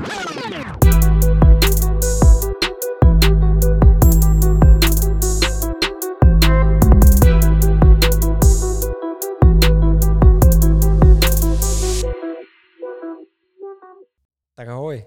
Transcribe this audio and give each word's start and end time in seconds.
Tak 0.00 0.08
ahoj. 14.68 15.04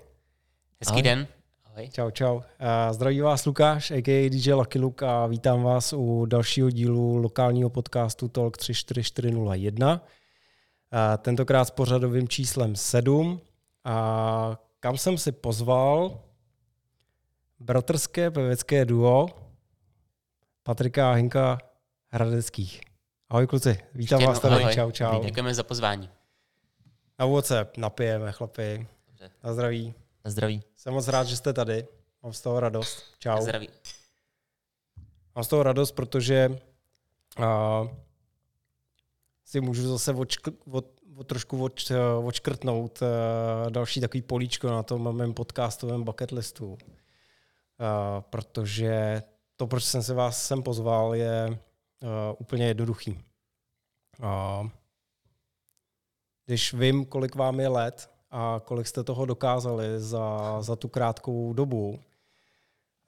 Hezký 0.79 0.93
Ahoj. 0.93 1.01
den. 1.01 1.27
Ahoj. 1.65 1.89
Čau, 1.89 2.09
čau. 2.11 2.35
Uh, 2.35 2.43
zdraví 2.91 3.21
vás 3.21 3.45
Lukáš, 3.45 3.91
a.k.a. 3.91 4.29
DJ 4.29 4.53
Lucky 4.53 4.79
Luke 4.79 5.05
a 5.05 5.27
vítám 5.27 5.63
vás 5.63 5.93
u 5.93 6.25
dalšího 6.25 6.69
dílu 6.69 7.17
lokálního 7.17 7.69
podcastu 7.69 8.27
Talk 8.27 8.57
34401. 8.57 9.93
Uh, 9.93 9.99
tentokrát 11.17 11.65
s 11.65 11.71
pořadovým 11.71 12.27
číslem 12.27 12.75
7. 12.75 13.41
A 13.85 14.59
kam 14.83 14.97
jsem 14.97 15.17
si 15.17 15.31
pozval 15.31 16.19
bratrské 17.59 18.31
pevecké 18.31 18.85
duo 18.85 19.27
Patrika 20.63 21.11
a 21.11 21.13
Hinka 21.13 21.57
Hradeckých. 22.11 22.81
Ahoj 23.29 23.47
kluci, 23.47 23.69
vítám 23.93 24.19
Ještě 24.19 24.27
vás 24.27 24.39
tady. 24.39 24.55
ahoj. 24.55 24.73
Čau, 24.73 24.91
čau. 24.91 25.23
Děkujeme 25.23 25.53
za 25.53 25.63
pozvání. 25.63 26.09
Na 27.19 27.25
úvod 27.25 27.45
se 27.45 27.67
napijeme, 27.77 28.31
chlapi. 28.31 28.87
Dobře. 29.07 29.31
Na 29.43 29.53
zdraví. 29.53 29.93
Na 30.25 30.31
zdraví. 30.31 30.63
Jsem 30.75 30.93
moc 30.93 31.07
rád, 31.07 31.27
že 31.27 31.37
jste 31.37 31.53
tady. 31.53 31.87
Mám 32.23 32.33
z 32.33 32.41
toho 32.41 32.59
radost. 32.59 33.03
Čau. 33.19 33.41
Zdraví. 33.41 33.69
Mám 35.35 35.43
z 35.43 35.47
toho 35.47 35.63
radost, 35.63 35.91
protože 35.91 36.49
uh, 37.39 37.87
si 39.45 39.61
můžu 39.61 39.87
zase 39.87 40.13
odškr- 40.13 40.57
od, 40.71 40.75
od, 40.75 40.85
trošku 41.23 41.63
od, 41.63 41.91
uh, 41.91 42.27
odškrtnout 42.27 43.01
uh, 43.01 43.71
další 43.71 44.01
takový 44.01 44.21
políčko 44.21 44.67
na 44.67 44.83
tom 44.83 45.15
mém 45.15 45.33
podcastovém 45.33 46.03
bucket 46.03 46.31
listu. 46.31 46.67
Uh, 46.71 46.77
protože 48.29 49.23
to, 49.55 49.67
proč 49.67 49.83
jsem 49.83 50.03
se 50.03 50.13
vás 50.13 50.47
sem 50.47 50.63
pozval, 50.63 51.15
je 51.15 51.59
úplně 52.37 52.67
jednoduchý. 52.67 53.19
Když 56.45 56.73
vím, 56.73 57.05
kolik 57.05 57.35
vám 57.35 57.59
je 57.59 57.67
let 57.67 58.09
a 58.31 58.61
kolik 58.65 58.87
jste 58.87 59.03
toho 59.03 59.25
dokázali 59.25 59.85
za, 59.97 60.61
za 60.61 60.75
tu 60.75 60.87
krátkou 60.87 61.53
dobu, 61.53 61.99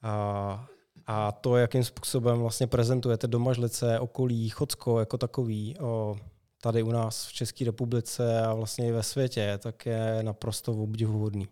a, 0.02 0.66
a 1.06 1.32
to, 1.32 1.56
jakým 1.56 1.84
způsobem 1.84 2.38
vlastně 2.38 2.66
prezentujete 2.66 3.26
domažlice, 3.26 4.00
okolí, 4.00 4.48
Chocko 4.48 5.00
jako 5.00 5.18
takový, 5.18 5.76
o, 5.78 6.16
tady 6.60 6.82
u 6.82 6.90
nás 6.90 7.26
v 7.26 7.32
České 7.32 7.64
republice 7.64 8.42
a 8.42 8.54
vlastně 8.54 8.88
i 8.88 8.92
ve 8.92 9.02
světě, 9.02 9.58
tak 9.62 9.86
je 9.86 10.22
naprosto 10.22 10.72
obdivuhodný. 10.72 11.48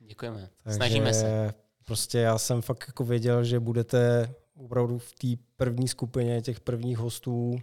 Děkujeme. 0.00 0.50
Takže 0.62 0.76
Snažíme 0.76 1.14
se. 1.14 1.54
Prostě 1.84 2.18
já 2.18 2.38
jsem 2.38 2.62
fakt 2.62 2.84
jako 2.88 3.04
věděl, 3.04 3.44
že 3.44 3.60
budete 3.60 4.34
opravdu 4.54 4.98
v 4.98 5.12
té 5.12 5.42
první 5.56 5.88
skupině 5.88 6.42
těch 6.42 6.60
prvních 6.60 6.98
hostů, 6.98 7.58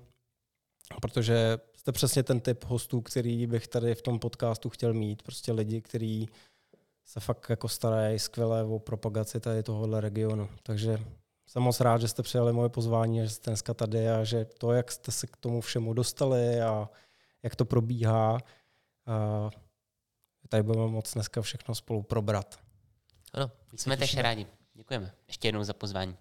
protože 1.01 1.57
jste 1.77 1.91
přesně 1.91 2.23
ten 2.23 2.39
typ 2.39 2.63
hostů, 2.63 3.01
který 3.01 3.47
bych 3.47 3.67
tady 3.67 3.95
v 3.95 4.01
tom 4.01 4.19
podcastu 4.19 4.69
chtěl 4.69 4.93
mít. 4.93 5.23
Prostě 5.23 5.51
lidi, 5.51 5.81
kteří 5.81 6.29
se 7.05 7.19
fakt 7.19 7.49
jako 7.49 7.67
starají 7.67 8.19
skvěle 8.19 8.63
o 8.63 8.79
propagaci 8.79 9.39
tady 9.39 9.63
tohohle 9.63 10.01
regionu. 10.01 10.49
Takže 10.63 10.97
jsem 11.47 11.63
moc 11.63 11.79
rád, 11.79 12.01
že 12.01 12.07
jste 12.07 12.23
přijali 12.23 12.53
moje 12.53 12.69
pozvání 12.69 13.21
a 13.21 13.23
že 13.23 13.29
jste 13.29 13.51
dneska 13.51 13.73
tady 13.73 14.09
a 14.09 14.23
že 14.23 14.45
to, 14.45 14.71
jak 14.71 14.91
jste 14.91 15.11
se 15.11 15.27
k 15.27 15.37
tomu 15.37 15.61
všemu 15.61 15.93
dostali 15.93 16.61
a 16.61 16.89
jak 17.43 17.55
to 17.55 17.65
probíhá, 17.65 18.37
a 19.07 19.49
tady 20.49 20.63
budeme 20.63 20.87
moc 20.87 21.13
dneska 21.13 21.41
všechno 21.41 21.75
spolu 21.75 22.03
probrat. 22.03 22.59
Ano, 23.33 23.51
Jsme 23.75 23.97
tež 23.97 24.17
rádi. 24.17 24.47
Děkujeme. 24.73 25.13
Ještě 25.27 25.47
jednou 25.47 25.63
za 25.63 25.73
pozvání. 25.73 26.17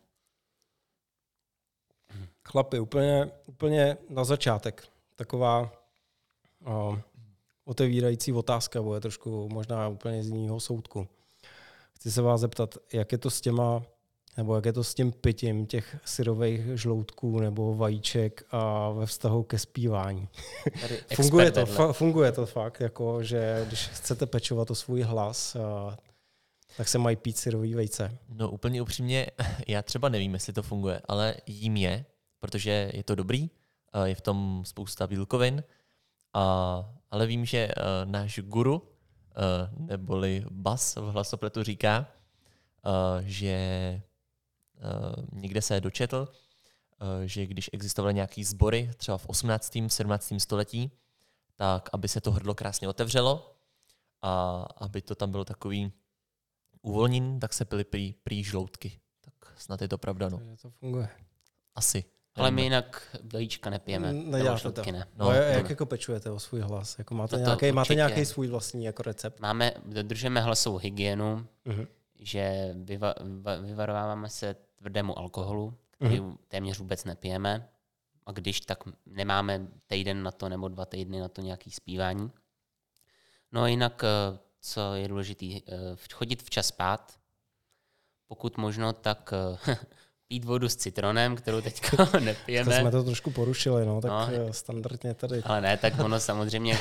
Chlapi, 2.44 2.80
úplně, 2.80 3.30
úplně 3.46 3.96
na 4.08 4.24
začátek. 4.24 4.88
Taková 5.16 5.72
o, 6.64 6.98
otevírající 7.64 8.32
otázka, 8.32 8.82
bude 8.82 9.00
trošku 9.00 9.48
možná 9.48 9.88
úplně 9.88 10.24
z 10.24 10.28
jiného 10.28 10.60
soudku. 10.60 11.08
Chci 11.94 12.12
se 12.12 12.22
vás 12.22 12.40
zeptat, 12.40 12.74
jak 12.92 13.12
je 13.12 13.18
to 13.18 13.30
s 13.30 13.40
těma, 13.40 13.82
nebo 14.36 14.54
jak 14.54 14.64
je 14.64 14.72
to 14.72 14.84
s 14.84 14.94
tím 14.94 15.12
pitím 15.12 15.66
těch 15.66 15.96
syrových 16.04 16.60
žloutků 16.74 17.40
nebo 17.40 17.74
vajíček 17.74 18.44
a 18.50 18.90
ve 18.90 19.06
vztahu 19.06 19.42
ke 19.42 19.58
zpívání. 19.58 20.28
Funguje 21.14 21.50
to, 21.50 21.64
fa- 21.64 21.92
funguje 21.92 22.32
to 22.32 22.46
fakt, 22.46 22.80
jako, 22.80 23.22
že 23.22 23.64
když 23.66 23.88
chcete 23.88 24.26
pečovat 24.26 24.70
o 24.70 24.74
svůj 24.74 25.02
hlas, 25.02 25.56
a, 25.56 25.96
tak 26.76 26.88
se 26.88 26.98
mají 26.98 27.16
pít 27.16 27.38
syrový 27.38 27.74
vejce. 27.74 28.18
no 28.28 28.50
úplně 28.50 28.82
upřímně, 28.82 29.26
já 29.68 29.82
třeba 29.82 30.08
nevím, 30.08 30.34
jestli 30.34 30.52
to 30.52 30.62
funguje, 30.62 31.00
ale 31.08 31.34
jím 31.46 31.76
je, 31.76 32.04
protože 32.40 32.90
je 32.94 33.02
to 33.02 33.14
dobrý, 33.14 33.50
je 34.04 34.14
v 34.14 34.20
tom 34.20 34.62
spousta 34.66 35.06
bílkovin, 35.06 35.64
a, 36.34 36.94
ale 37.10 37.26
vím, 37.26 37.44
že 37.44 37.68
náš 38.04 38.40
guru, 38.42 38.82
neboli 39.76 40.44
Bas 40.50 40.96
v 40.96 41.10
hlasopletu 41.10 41.62
říká, 41.62 42.06
že 43.20 43.56
někde 45.32 45.62
se 45.62 45.80
dočetl, 45.80 46.28
eh, 47.22 47.28
že 47.28 47.46
když 47.46 47.70
existovaly 47.72 48.14
nějaký 48.14 48.44
sbory, 48.44 48.90
třeba 48.96 49.18
v 49.18 49.26
18. 49.26 49.72
17. 49.90 50.40
století, 50.40 50.90
tak 51.56 51.88
aby 51.92 52.08
se 52.08 52.20
to 52.20 52.32
hrdlo 52.32 52.54
krásně 52.54 52.88
otevřelo 52.88 53.54
a 54.22 54.62
aby 54.76 55.02
to 55.02 55.14
tam 55.14 55.30
bylo 55.30 55.44
takový 55.44 55.92
uvolnění, 56.82 57.40
tak 57.40 57.52
se 57.52 57.64
pily 57.64 57.84
prý, 57.84 58.14
prý 58.22 58.44
žloutky. 58.44 59.00
Tak 59.20 59.34
snad 59.58 59.82
je 59.82 59.88
to 59.88 59.98
pravda, 59.98 60.28
no. 60.28 60.40
To 60.62 60.70
funguje. 60.70 61.08
Asi. 61.74 62.04
Ale 62.34 62.50
my 62.50 62.62
jinak 62.62 63.16
vajíčka 63.32 63.70
nepijeme. 63.70 64.12
Neděláte 64.12 64.68
Nebo 64.68 64.82
to. 64.82 64.92
ne. 64.92 64.98
No, 65.16 65.24
No, 65.24 65.30
a 65.30 65.34
jak 65.34 65.70
jako 65.70 65.86
pečujete 65.86 66.30
o 66.30 66.38
svůj 66.38 66.60
hlas? 66.60 66.98
Jako 66.98 67.14
máte, 67.14 67.36
No 67.36 67.42
to 67.42 67.48
nějaký, 67.48 67.72
máte 67.72 67.94
nějaký 67.94 68.24
svůj 68.24 68.48
vlastní 68.48 68.84
jako 68.84 69.02
recept? 69.02 69.40
Máme, 69.40 69.72
dodržujeme 69.86 70.40
hlasovou 70.40 70.76
hygienu, 70.78 71.46
Uh-huh. 71.66 71.86
že 72.18 72.74
vyva, 72.78 73.14
va, 73.40 73.56
vyvarováváme 73.56 74.28
se 74.28 74.56
tvrdému 74.82 75.18
alkoholu, 75.18 75.74
který 75.90 76.20
Mhm. 76.20 76.36
téměř 76.48 76.78
vůbec 76.78 77.04
nepijeme. 77.04 77.68
A 78.26 78.32
když, 78.32 78.60
tak 78.60 78.78
nemáme 79.06 79.66
týden 79.86 80.22
na 80.22 80.30
to 80.30 80.48
nebo 80.48 80.68
dva 80.68 80.86
týdny 80.86 81.20
na 81.20 81.28
to 81.28 81.40
nějaký 81.40 81.70
zpívání. 81.70 82.30
No 83.52 83.62
a 83.62 83.68
jinak, 83.68 84.02
eh, 84.04 84.38
co 84.60 84.94
je 84.94 85.08
důležité, 85.08 85.46
chodit 86.12 86.42
včas 86.42 86.66
spát. 86.66 87.18
Pokud 88.26 88.56
možno, 88.56 88.92
tak 88.92 89.30
eh, 89.66 89.76
pít 90.28 90.44
vodu 90.44 90.68
s 90.68 90.76
citronem, 90.76 91.36
kterou 91.36 91.60
teďka 91.60 92.06
To 92.06 92.20
nepijeme. 92.20 92.80
jsme 92.80 92.90
to 92.90 93.04
trošku 93.04 93.30
porušili, 93.30 93.86
no, 93.86 94.00
tak 94.00 94.10
No. 94.10 94.52
standardně 94.52 95.14
tady. 95.14 95.42
Ale 95.42 95.60
ne, 95.60 95.76
tak 95.76 95.98
ono 95.98 96.20
samozřejmě 96.20 96.78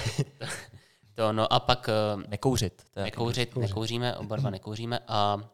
to, 1.16 1.34
no 1.34 1.54
a 1.54 1.60
pak 1.60 1.90
eh, 1.90 2.28
Nekouřit. 2.28 2.84
To 2.92 3.00
je 3.00 3.04
nekouřit, 3.04 3.50
Nekouřit. 3.50 3.70
nekouříme, 3.70 4.16
oba 4.18 4.36
dva 4.36 4.50
nekouříme 4.50 5.00
a 5.08 5.50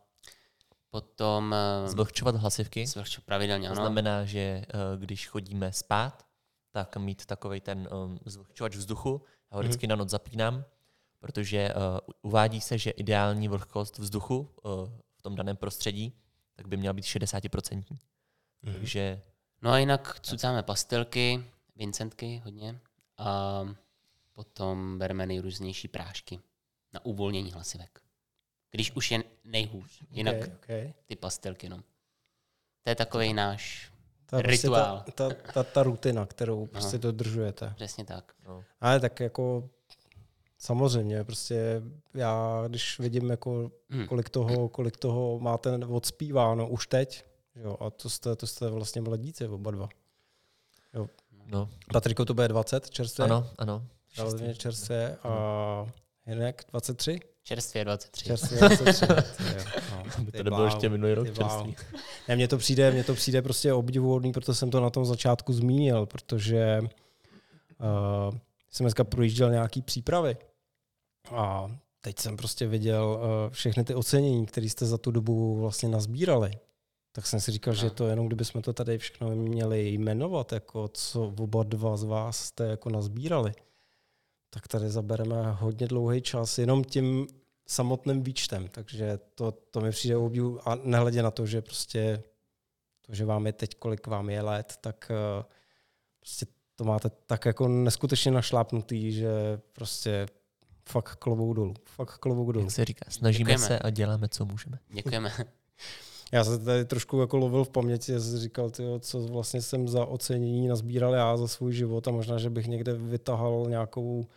potom 1.02 1.54
eh, 1.54 1.88
Zvlhčovat 1.88 2.36
hlasivky. 2.36 2.88
zvlhču 2.88 3.22
pravidelně, 3.22 3.68
To 3.68 3.74
ano. 3.74 3.82
znamená, 3.82 4.26
že 4.26 4.40
eh, 4.40 4.66
když 4.98 5.28
chodíme 5.28 5.72
spát, 5.74 6.26
tak 6.72 6.98
mít 6.98 7.26
takový 7.26 7.62
ten 7.62 7.90
um, 7.92 8.20
zvlhčovač 8.26 8.76
vzduchu. 8.76 9.22
Já 9.52 9.58
ho 9.58 9.64
vždycky 9.64 9.88
na 9.88 9.96
noc 9.96 10.10
zapínám, 10.10 10.64
protože 11.20 11.74
uh, 11.74 11.82
uvádí 12.22 12.62
se, 12.62 12.78
že 12.78 12.90
ideální 12.92 13.48
vlhkost 13.48 13.98
vzduchu 13.98 14.38
uh, 14.40 14.72
v 15.18 15.22
tom 15.22 15.36
daném 15.36 15.58
prostředí 15.58 16.14
tak 16.58 16.68
by 16.68 16.78
měla 16.78 16.94
být 16.94 17.06
60%. 17.06 17.84
Mhm. 18.62 18.74
Takže 18.74 19.22
No 19.62 19.72
a 19.72 19.78
jinak 19.78 20.20
cucáme 20.20 20.64
pastelky, 20.64 21.44
Vincentky 21.76 22.42
hodně 22.46 22.80
a 23.18 23.62
potom 24.34 25.00
bereme 25.00 25.26
nejrůznější 25.26 25.88
prášky 25.88 26.40
na 26.94 27.06
uvolnění 27.06 27.52
hlasivek. 27.52 28.02
Když 28.72 28.92
už 28.96 29.12
je 29.12 29.24
nejhůř, 29.44 30.02
jinak 30.10 30.36
Okay, 30.36 30.50
okay. 30.56 30.94
ty 31.06 31.16
pastelky, 31.16 31.70
no. 31.70 31.78
To 32.84 32.90
je 32.90 32.96
takový 32.96 33.34
náš, 33.34 33.92
je 34.38 34.44
prostě 34.44 34.68
Rituál. 34.68 35.04
ta, 35.16 35.30
ta, 35.30 35.36
ta, 35.54 35.64
ta 35.64 35.84
rutina, 35.84 36.26
kterou 36.26 36.66
prostě 36.66 36.98
dodržujete. 36.98 37.74
přesně 37.76 38.06
tak. 38.06 38.34
no, 38.48 38.64
Ale 38.82 39.00
tak 39.00 39.20
jako 39.20 39.70
samozřejmě, 40.58 41.24
prostě 41.24 41.82
já, 42.14 42.64
když 42.68 43.00
vidím, 43.00 43.30
jako, 43.30 43.72
Hmm. 43.90 44.08
kolik, 44.08 44.30
toho, 44.30 44.70
kolik 44.70 44.98
toho 44.98 45.40
máte 45.40 45.78
odspíváno 45.78 46.70
už 46.70 46.88
teď, 46.88 47.26
jo, 47.56 47.78
a 47.80 47.90
to 47.90 48.10
jste, 48.10 48.36
to 48.36 48.48
jste 48.48 48.70
vlastně 48.70 49.02
mladíci 49.02 49.48
oba 49.48 49.72
dva. 49.72 49.90
no, 51.46 51.70
Patriko, 51.94 52.26
to 52.26 52.34
bude 52.34 52.48
20 52.48 52.90
čerstvě? 52.90 53.26
ano, 53.26 53.50
ano. 53.58 53.88
Relativně 54.18 54.56
čerstvě. 54.56 55.18
A 55.24 55.86
Hinek 56.26 56.64
23? 56.72 57.20
Čerstvě 57.48 57.86
23. 57.86 58.26
Čerstvě 58.26 58.60
23. 58.60 59.06
jo, 59.58 59.64
no, 59.92 60.24
By 60.24 60.32
ty 60.32 60.38
to 60.38 60.44
nebylo 60.44 60.66
ještě 60.66 60.90
minulý 60.90 61.14
rok 61.14 61.34
čerstvý. 61.34 61.76
Ne, 62.28 62.36
mně 62.36 62.48
to 62.48 62.58
přijde, 62.58 62.92
mně 62.92 63.04
to 63.04 63.14
přijde 63.14 63.42
prostě 63.42 63.74
obdivuhodný, 63.74 64.32
proto 64.32 64.56
jsem 64.56 64.72
to 64.72 64.82
na 64.82 64.90
tom 64.90 65.06
začátku 65.06 65.54
zmínil, 65.54 66.06
protože 66.06 66.80
uh, 66.82 68.38
jsem 68.72 68.84
dneska 68.84 69.04
projížděl 69.04 69.52
nějaký 69.52 69.82
přípravy 69.82 70.38
a 71.32 71.72
teď 72.02 72.20
jsem 72.20 72.38
prostě 72.38 72.68
viděl 72.68 73.20
uh, 73.22 73.54
všechny 73.54 73.84
ty 73.84 73.96
ocenění, 73.96 74.46
které 74.46 74.70
jste 74.70 74.86
za 74.86 74.98
tu 74.98 75.12
dobu 75.12 75.60
vlastně 75.62 75.90
nazbírali. 75.90 76.52
Tak 77.12 77.28
jsem 77.28 77.40
si 77.40 77.52
říkal, 77.52 77.74
no. 77.74 77.80
že 77.80 77.90
to 77.90 78.08
jenom 78.08 78.28
kdybychom 78.28 78.62
to 78.62 78.74
tady 78.74 78.98
všechno 78.98 79.36
měli 79.36 79.90
jmenovat, 79.90 80.52
jako 80.52 80.88
co 80.88 81.34
oba 81.40 81.64
dva 81.64 81.98
z 81.98 82.04
vás 82.04 82.38
jste 82.38 82.64
jako 82.68 82.90
nazbírali, 82.90 83.52
tak 84.50 84.68
tady 84.68 84.90
zabereme 84.90 85.52
hodně 85.52 85.88
dlouhý 85.88 86.22
čas 86.22 86.58
jenom 86.58 86.84
tím 86.84 87.28
samotným 87.68 88.24
výčtem. 88.24 88.68
Takže 88.68 89.20
to, 89.36 89.52
to 89.52 89.82
mi 89.82 89.92
přijde 89.92 90.18
obdivu 90.18 90.70
a 90.70 90.78
nehledě 90.84 91.24
na 91.24 91.32
to, 91.32 91.46
že 91.46 91.62
prostě 91.62 92.24
to, 93.02 93.16
že 93.16 93.26
vám 93.26 93.46
je 93.46 93.54
teď, 93.54 93.76
kolik 93.76 94.08
vám 94.08 94.30
je 94.30 94.42
let, 94.42 94.78
tak 94.82 95.12
uh, 95.40 95.46
prostě 96.20 96.46
to 96.76 96.84
máte 96.84 97.10
tak 97.10 97.46
jako 97.46 97.68
neskutečně 97.68 98.32
našlápnutý, 98.32 99.12
že 99.12 99.30
prostě 99.74 100.28
fakt 100.90 101.16
klovou 101.16 101.54
dolů. 101.54 101.74
Fakt 101.86 102.18
klovou 102.18 102.52
dolů. 102.52 102.66
Jak 102.66 102.72
se 102.72 102.86
říká, 102.86 103.06
snažíme 103.10 103.50
Děkujeme. 103.50 103.68
se 103.68 103.80
a 103.80 103.90
děláme, 103.90 104.30
co 104.30 104.46
můžeme. 104.46 104.80
Děkujeme. 104.90 105.34
Já 106.32 106.44
se 106.44 106.60
tady 106.60 106.86
trošku 106.86 107.20
jako 107.20 107.38
lovil 107.38 107.64
v 107.64 107.70
paměti, 107.70 108.12
já 108.12 108.20
jsem 108.20 108.40
říkal, 108.40 108.70
tyjo, 108.70 109.00
co 109.00 109.20
vlastně 109.20 109.62
jsem 109.62 109.88
za 109.88 110.06
ocenění 110.06 110.68
nazbíral 110.68 111.14
já 111.14 111.38
za 111.38 111.48
svůj 111.48 111.74
život 111.74 112.08
a 112.08 112.12
možná, 112.12 112.38
že 112.38 112.50
bych 112.50 112.68
někde 112.68 112.94
vytahal 112.94 113.66
nějakou 113.70 114.28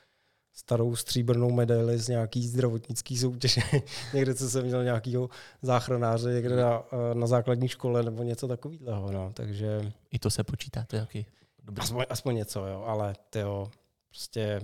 starou 0.52 0.96
stříbrnou 0.96 1.50
medaili 1.50 1.98
z 1.98 2.08
nějaký 2.08 2.48
zdravotnický 2.48 3.18
soutěže. 3.18 3.60
někde, 4.14 4.34
co 4.34 4.50
jsem 4.50 4.64
měl 4.64 4.84
nějakýho 4.84 5.28
záchranáře 5.62 6.32
někde 6.32 6.56
na, 6.56 6.82
na 7.14 7.26
základní 7.26 7.68
škole 7.68 8.02
nebo 8.02 8.22
něco 8.22 8.48
takového. 8.48 9.12
No. 9.12 9.32
Takže... 9.34 9.92
I 10.10 10.18
to 10.18 10.30
se 10.30 10.44
počítá, 10.44 10.84
to 10.84 10.96
je 10.96 11.00
jaký 11.00 11.26
dobrý. 11.64 11.82
Aspoň, 11.82 12.04
aspoň 12.08 12.34
něco, 12.34 12.66
jo, 12.66 12.84
ale 12.86 13.14
tyjo, 13.30 13.70
prostě 14.08 14.60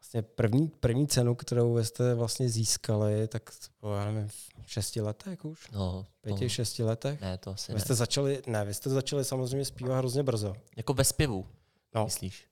vlastně 0.00 0.22
první, 0.22 0.68
první 0.68 1.06
cenu, 1.06 1.34
kterou 1.34 1.84
jste 1.84 2.14
vlastně 2.14 2.48
získali, 2.48 3.28
tak 3.28 3.50
to, 3.80 3.94
já 3.94 4.04
nevím, 4.04 4.30
šesti 4.66 5.00
letech 5.00 5.44
už? 5.44 5.70
No, 5.70 6.06
Pěti, 6.20 6.44
to... 6.44 6.48
šesti 6.48 6.82
letech? 6.82 7.20
Ne, 7.20 7.38
to 7.38 7.50
asi 7.50 7.74
vy 7.74 7.80
jste 7.80 7.92
ne. 7.92 7.96
Začali, 7.96 8.42
ne, 8.46 8.64
vy 8.64 8.74
jste 8.74 8.90
začali 8.90 9.24
samozřejmě 9.24 9.64
zpívat 9.64 9.98
hrozně 9.98 10.22
brzo. 10.22 10.54
Jako 10.76 10.94
ve 10.94 11.04
zpěvu, 11.04 11.46
no. 11.94 12.04
myslíš? 12.04 12.46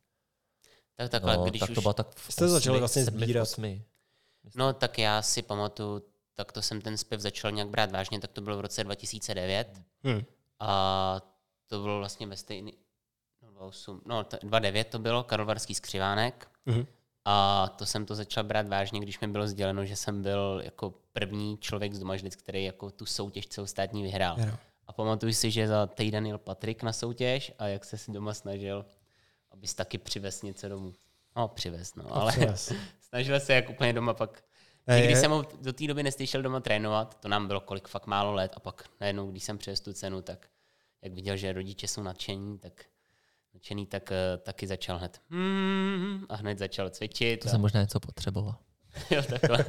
Tak 0.96 1.10
takhle, 1.10 1.36
no, 1.36 1.44
když 1.44 1.60
tak 1.60 1.70
to 1.74 1.80
bylo 1.80 1.94
tak 1.94 2.14
v 2.14 2.32
jste 2.32 2.44
osmi, 2.44 2.52
začali 2.52 2.78
vlastně 2.78 3.04
sbírat. 3.04 3.42
Osmi. 3.42 3.84
No 4.54 4.72
tak 4.72 4.98
já 4.98 5.22
si 5.22 5.42
pamatuju, 5.42 6.02
tak 6.34 6.52
to 6.52 6.62
jsem 6.62 6.80
ten 6.80 6.96
zpěv 6.96 7.20
začal 7.20 7.52
nějak 7.52 7.68
brát 7.68 7.92
vážně, 7.92 8.20
tak 8.20 8.32
to 8.32 8.40
bylo 8.40 8.56
v 8.56 8.60
roce 8.60 8.84
2009. 8.84 9.80
Hmm. 10.02 10.22
A 10.60 11.20
to 11.66 11.82
bylo 11.82 11.98
vlastně 11.98 12.26
ve 12.26 12.36
stejný, 12.36 12.72
no 13.42 13.50
28, 13.50 14.00
no 14.06 14.22
2009 14.22 14.84
to 14.84 14.98
bylo, 14.98 15.24
Karlovarský 15.24 15.74
skřivánek. 15.74 16.48
Hmm. 16.66 16.86
A 17.24 17.68
to 17.78 17.86
jsem 17.86 18.06
to 18.06 18.14
začal 18.14 18.44
brát 18.44 18.68
vážně, 18.68 19.00
když 19.00 19.20
mi 19.20 19.28
bylo 19.28 19.48
sděleno, 19.48 19.84
že 19.84 19.96
jsem 19.96 20.22
byl 20.22 20.60
jako 20.64 20.94
první 21.12 21.58
člověk 21.58 21.94
z 21.94 21.98
Domažlic, 21.98 22.36
který 22.36 22.64
jako 22.64 22.90
tu 22.90 23.06
soutěž 23.06 23.46
celostátní 23.46 24.02
vyhrál. 24.02 24.38
Yeah. 24.38 24.58
A 24.86 24.92
pamatuju 24.92 25.32
si, 25.32 25.50
že 25.50 25.68
za 25.68 25.86
týden 25.86 26.26
jel 26.26 26.38
Patrik 26.38 26.82
na 26.82 26.92
soutěž 26.92 27.52
a 27.58 27.66
jak 27.66 27.84
se 27.84 27.98
si 27.98 28.12
doma 28.12 28.34
snažil, 28.34 28.86
abys 29.50 29.74
taky 29.74 29.98
přivez 29.98 30.42
něco 30.42 30.68
domů. 30.68 30.92
No, 31.36 31.48
přivez, 31.48 31.94
no, 31.94 32.14
ale 32.16 32.32
snažil 33.00 33.40
se 33.40 33.52
jak 33.54 33.70
úplně 33.70 33.92
doma 33.92 34.14
pak. 34.14 34.44
Ne, 34.86 35.02
když 35.02 35.18
jsem 35.18 35.30
ho 35.30 35.44
do 35.60 35.72
té 35.72 35.86
doby 35.86 36.02
neslyšel 36.02 36.42
doma 36.42 36.60
trénovat, 36.60 37.20
to 37.20 37.28
nám 37.28 37.46
bylo 37.46 37.60
kolik 37.60 37.88
fakt 37.88 38.06
málo 38.06 38.32
let 38.32 38.52
a 38.56 38.60
pak 38.60 38.84
najednou, 39.00 39.30
když 39.30 39.44
jsem 39.44 39.58
přes 39.58 39.80
tu 39.80 39.92
cenu, 39.92 40.22
tak 40.22 40.46
jak 41.02 41.12
viděl, 41.12 41.36
že 41.36 41.52
rodiče 41.52 41.88
jsou 41.88 42.02
nadšení, 42.02 42.58
tak 42.58 42.84
nadšený, 43.54 43.86
tak 43.86 44.10
uh, 44.10 44.42
taky 44.42 44.66
začal 44.66 44.98
hned 44.98 45.20
hmm, 45.30 46.26
a 46.28 46.36
hned 46.36 46.58
začal 46.58 46.90
cvičit. 46.90 47.40
To 47.40 47.48
a... 47.48 47.50
jsem 47.50 47.60
možná 47.60 47.80
něco 47.80 48.00
potřeboval. 48.00 48.54
jo, 49.10 49.22
takhle. 49.22 49.64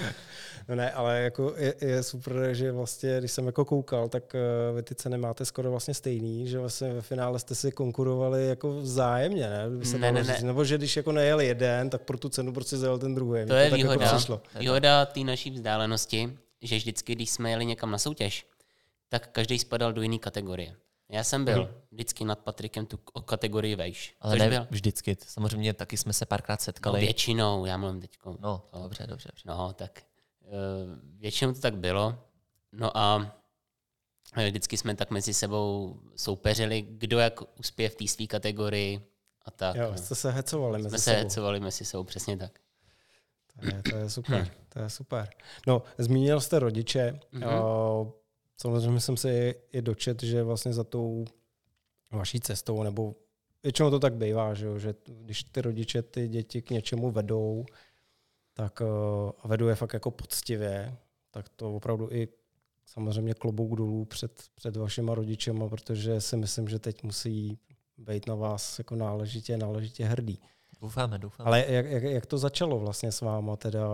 no 0.68 0.74
ne, 0.74 0.92
ale 0.92 1.20
jako 1.20 1.54
je, 1.56 1.74
je, 1.80 2.02
super, 2.02 2.54
že 2.54 2.72
vlastně, 2.72 3.18
když 3.18 3.32
jsem 3.32 3.46
jako 3.46 3.64
koukal, 3.64 4.08
tak 4.08 4.34
uh, 4.34 4.76
vy 4.76 4.82
ty 4.82 4.94
ceny 4.94 5.18
máte 5.18 5.44
skoro 5.44 5.70
vlastně 5.70 5.94
stejný, 5.94 6.48
že 6.48 6.58
vlastně 6.58 6.92
ve 6.92 7.00
finále 7.00 7.38
jste 7.38 7.54
si 7.54 7.72
konkurovali 7.72 8.48
jako 8.48 8.72
vzájemně, 8.80 9.50
ne? 9.50 9.84
Se 9.84 9.98
ne, 9.98 10.12
ne, 10.12 10.24
ne. 10.24 10.38
Nebo 10.42 10.64
že 10.64 10.78
když 10.78 10.96
jako 10.96 11.12
nejel 11.12 11.40
jeden, 11.40 11.90
tak 11.90 12.02
pro 12.02 12.18
tu 12.18 12.28
cenu 12.28 12.52
prostě 12.52 12.76
zajel 12.76 12.98
ten 12.98 13.14
druhý. 13.14 13.46
To 13.46 13.54
je 13.54 13.70
to 13.70 13.76
výhoda. 13.76 14.04
Jako 14.04 14.40
výhoda 14.58 15.06
té 15.06 15.20
naší 15.20 15.50
vzdálenosti, 15.50 16.38
že 16.62 16.76
vždycky, 16.76 17.14
když 17.14 17.30
jsme 17.30 17.50
jeli 17.50 17.66
někam 17.66 17.90
na 17.90 17.98
soutěž, 17.98 18.46
tak 19.08 19.28
každý 19.32 19.58
spadal 19.58 19.92
do 19.92 20.02
jiné 20.02 20.18
kategorie. 20.18 20.76
Já 21.12 21.24
jsem 21.24 21.44
byl 21.44 21.64
hmm. 21.64 21.74
vždycky 21.90 22.24
nad 22.24 22.38
Patrikem 22.38 22.86
tu 22.86 22.96
kategorii 23.24 23.76
vejš. 23.76 24.16
Ale 24.20 24.36
ne 24.36 24.48
byl? 24.48 24.66
vždycky. 24.70 25.16
Samozřejmě 25.26 25.74
taky 25.74 25.96
jsme 25.96 26.12
se 26.12 26.26
párkrát 26.26 26.60
setkali. 26.60 27.00
No, 27.00 27.04
většinou, 27.06 27.64
já 27.64 27.76
mluvím 27.76 28.00
teď. 28.00 28.18
No, 28.26 28.62
no, 28.72 28.82
dobře, 28.82 29.06
dobře, 29.06 29.28
dobře. 29.28 29.42
No, 29.46 29.72
tak 29.72 30.02
uh, 30.40 30.50
většinou 31.20 31.52
to 31.52 31.60
tak 31.60 31.76
bylo. 31.76 32.18
No 32.72 32.96
a 32.96 33.36
eh, 34.36 34.48
vždycky 34.48 34.76
jsme 34.76 34.94
tak 34.94 35.10
mezi 35.10 35.34
sebou 35.34 36.00
soupeřili, 36.16 36.82
kdo 36.82 37.18
jak 37.18 37.58
uspěje 37.58 37.88
v 37.88 37.94
té 37.94 38.08
své 38.08 38.26
kategorii 38.26 39.06
a 39.44 39.50
tak. 39.50 39.76
Jo, 39.76 39.88
no. 39.90 39.98
jste 39.98 40.14
se 40.14 40.30
hecovali 40.30 40.78
mezi 40.78 40.88
jsme 40.88 40.98
sebou. 40.98 41.16
se 41.16 41.22
hecovali 41.22 41.60
mezi 41.60 41.84
sebou, 41.84 42.04
přesně 42.04 42.36
tak. 42.36 42.58
To 43.60 43.66
je, 43.66 43.82
to 43.82 43.96
je 43.96 44.10
super, 44.10 44.50
to 44.68 44.78
je 44.78 44.90
super. 44.90 45.28
No, 45.66 45.82
zmínil 45.98 46.40
jste 46.40 46.58
rodiče. 46.58 47.20
Mm-hmm. 47.32 48.00
Uh, 48.00 48.21
Samozřejmě 48.56 49.00
jsem 49.00 49.16
se 49.16 49.54
i 49.72 49.82
dočet, 49.82 50.22
že 50.22 50.42
vlastně 50.42 50.72
za 50.72 50.84
tou 50.84 51.24
vaší 52.12 52.40
cestou, 52.40 52.82
nebo 52.82 53.14
většinou 53.62 53.90
to 53.90 53.98
tak 53.98 54.14
bývá, 54.14 54.54
že, 54.54 54.66
jo, 54.66 54.78
že 54.78 54.94
když 55.06 55.44
ty 55.44 55.62
rodiče 55.62 56.02
ty 56.02 56.28
děti 56.28 56.62
k 56.62 56.70
něčemu 56.70 57.10
vedou, 57.10 57.64
tak 58.54 58.80
uh, 58.80 59.50
vedou 59.50 59.68
je 59.68 59.74
fakt 59.74 59.92
jako 59.92 60.10
poctivě, 60.10 60.96
tak 61.30 61.48
to 61.48 61.74
opravdu 61.74 62.08
i 62.12 62.28
samozřejmě 62.86 63.34
klobouk 63.34 63.76
dolů 63.76 64.04
před, 64.04 64.42
před 64.54 64.76
vašima 64.76 65.14
rodičema, 65.14 65.68
protože 65.68 66.20
si 66.20 66.36
myslím, 66.36 66.68
že 66.68 66.78
teď 66.78 67.02
musí 67.02 67.58
být 67.98 68.26
na 68.26 68.34
vás 68.34 68.78
jako 68.78 68.96
náležitě, 68.96 69.56
náležitě 69.56 70.04
hrdý. 70.04 70.38
Doufáme, 70.80 71.18
doufáme. 71.18 71.46
Ale 71.46 71.64
jak, 71.68 71.86
jak, 71.86 72.02
jak 72.02 72.26
to 72.26 72.38
začalo 72.38 72.78
vlastně 72.78 73.12
s 73.12 73.20
váma 73.20 73.56
teda? 73.56 73.88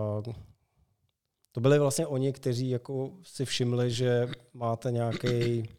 To 1.59 1.61
byli 1.61 1.79
vlastně 1.79 2.07
oni, 2.07 2.33
kteří 2.33 2.69
jako 2.69 3.11
si 3.23 3.45
všimli, 3.45 3.91
že 3.91 4.27
máte 4.53 4.91
nějaký 4.91 5.69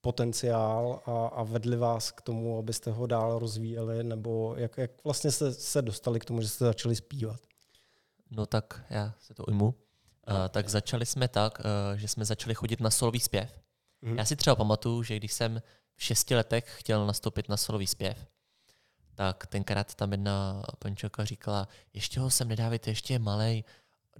potenciál 0.00 1.00
a, 1.06 1.26
a 1.26 1.42
vedli 1.42 1.76
vás 1.76 2.10
k 2.10 2.20
tomu, 2.20 2.58
abyste 2.58 2.90
ho 2.90 3.06
dál 3.06 3.38
rozvíjeli, 3.38 4.04
nebo 4.04 4.54
jak, 4.56 4.78
jak 4.78 4.90
vlastně 5.04 5.30
se, 5.30 5.54
se 5.54 5.82
dostali 5.82 6.20
k 6.20 6.24
tomu, 6.24 6.42
že 6.42 6.48
jste 6.48 6.64
začali 6.64 6.96
zpívat? 6.96 7.40
No 8.30 8.46
tak 8.46 8.84
já 8.90 9.14
se 9.18 9.34
to 9.34 9.44
ujmu. 9.44 9.66
Uh, 9.66 9.74
tak 10.50 10.68
začali 10.68 11.06
jsme 11.06 11.28
tak, 11.28 11.58
uh, 11.58 11.98
že 11.98 12.08
jsme 12.08 12.24
začali 12.24 12.54
chodit 12.54 12.80
na 12.80 12.90
solový 12.90 13.20
zpěv. 13.20 13.60
Hmm. 14.02 14.18
Já 14.18 14.24
si 14.24 14.36
třeba 14.36 14.56
pamatuju, 14.56 15.02
že 15.02 15.16
když 15.16 15.32
jsem 15.32 15.62
v 15.94 16.02
šesti 16.02 16.34
letech 16.34 16.74
chtěl 16.78 17.06
nastoupit 17.06 17.48
na 17.48 17.56
solový 17.56 17.86
zpěv, 17.86 18.26
tak 19.14 19.46
tenkrát 19.46 19.94
tam 19.94 20.12
jedna 20.12 20.62
pančoka 20.78 21.24
říkala, 21.24 21.68
ještě 21.92 22.20
ho 22.20 22.30
sem 22.30 22.48
nedávajte, 22.48 22.90
ještě 22.90 23.14
je 23.14 23.18
malej, 23.18 23.64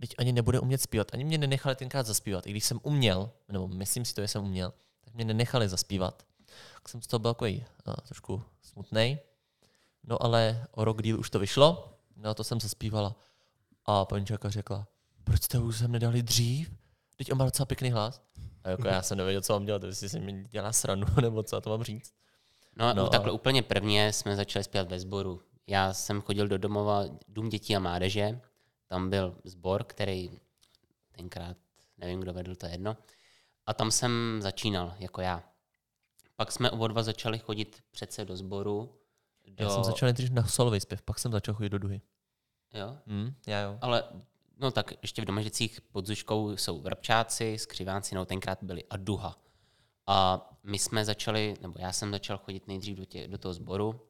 teď 0.01 0.15
ani 0.19 0.33
nebude 0.33 0.61
umět 0.61 0.83
zpívat. 0.83 1.15
Ani 1.15 1.25
mě 1.25 1.39
nenechali 1.39 1.77
tenkrát 1.77 2.07
zaspívat. 2.07 2.47
I 2.47 2.51
když 2.51 2.65
jsem 2.65 2.81
uměl, 2.83 3.31
nebo 3.49 3.69
myslím 3.69 4.05
si 4.05 4.15
to, 4.15 4.21
že 4.21 4.29
jsem 4.29 4.45
uměl, 4.45 4.73
tak 5.05 5.15
mě 5.15 5.25
nenechali 5.25 5.69
zaspívat. 5.69 6.23
Tak 6.75 6.89
jsem 6.89 7.03
z 7.03 7.07
toho 7.07 7.19
byl 7.19 7.35
takový 7.35 7.65
uh, 7.87 7.95
trošku 7.95 8.43
smutný. 8.63 9.19
No 10.05 10.23
ale 10.23 10.67
o 10.71 10.85
rok 10.85 11.03
díl 11.03 11.21
už 11.21 11.31
to 11.31 11.39
vyšlo, 11.39 11.99
no 12.17 12.31
a 12.31 12.35
to 12.35 12.45
jsem 12.45 12.61
zaspívala. 12.61 13.17
A 13.85 14.05
paní 14.05 14.27
Čaka 14.27 14.51
řekla, 14.51 14.89
proč 15.25 15.43
jste 15.43 15.59
už 15.59 15.79
sem 15.79 15.93
nedali 15.93 16.23
dřív? 16.23 16.71
Teď 17.17 17.33
on 17.33 17.39
má 17.39 17.45
docela 17.45 17.67
pěkný 17.67 17.91
hlas. 17.91 18.23
A 18.65 18.69
jako 18.69 18.89
já 18.89 19.03
jsem 19.03 19.19
nevěděl, 19.19 19.43
co 19.43 19.53
mám 19.53 19.65
dělat, 19.65 19.83
jestli 19.83 20.09
si 20.09 20.21
mi 20.21 20.45
dělá 20.51 20.73
sranu, 20.73 21.07
nebo 21.21 21.43
co 21.43 21.61
to 21.61 21.71
mám 21.71 21.83
říct. 21.83 22.13
No, 22.77 22.95
no 22.95 23.09
takhle 23.09 23.31
a... 23.31 23.35
úplně 23.35 23.63
prvně 23.63 24.13
jsme 24.13 24.37
začali 24.37 24.65
zpívat 24.65 24.91
ve 24.91 25.01
sboru. 25.01 25.41
Já 25.67 25.93
jsem 25.93 26.23
chodil 26.23 26.49
do 26.49 26.59
domova 26.59 27.05
Dům 27.29 27.49
dětí 27.49 27.77
a 27.77 27.79
mládeže, 27.79 28.41
tam 28.87 29.11
byl 29.11 29.37
sbor, 29.45 29.85
který 29.85 30.31
tenkrát, 31.13 31.57
nevím, 31.99 32.21
kdo 32.21 32.33
vedl, 32.33 32.55
to 32.55 32.67
jedno. 32.67 32.97
A 33.67 33.75
tam 33.75 33.91
jsem 33.91 34.39
začínal, 34.43 34.95
jako 34.99 35.21
já. 35.21 35.45
Pak 36.37 36.53
jsme 36.53 36.71
oba 36.71 36.89
dva 36.89 37.03
začali 37.03 37.39
chodit 37.39 37.83
přece 37.91 38.25
do 38.25 38.37
sboru. 38.37 38.95
Do... 39.47 39.65
Já 39.65 39.71
jsem 39.71 39.85
začal 39.85 40.07
nejdřív 40.07 40.31
na 40.31 40.47
solový 40.47 40.81
zpěv, 40.81 41.03
pak 41.03 41.19
jsem 41.19 41.33
začal 41.33 41.55
chodit 41.55 41.69
do 41.69 41.79
duhy. 41.79 42.01
Jo? 42.75 42.99
Mm, 43.07 43.35
já 43.47 43.61
jo. 43.61 43.79
Ale 43.81 44.05
no 44.59 44.71
tak 44.71 44.93
ještě 45.03 45.23
v 45.23 45.25
Domažicích 45.25 45.81
pod 45.81 46.07
Zuškou 46.07 46.57
jsou 46.57 46.81
vrabčáci, 46.81 47.59
skřivánci, 47.59 48.15
no 48.15 48.27
tenkrát 48.27 48.63
byli 48.63 48.85
a 48.91 48.97
duha. 48.97 49.37
A 50.07 50.49
my 50.63 50.79
jsme 50.79 51.05
začali, 51.05 51.55
nebo 51.61 51.75
já 51.79 51.93
jsem 51.93 52.11
začal 52.11 52.39
chodit 52.39 52.67
nejdřív 52.69 52.97
do, 52.97 53.05
tě, 53.05 53.29
do 53.29 53.39
toho 53.39 53.55
sboru 53.55 54.01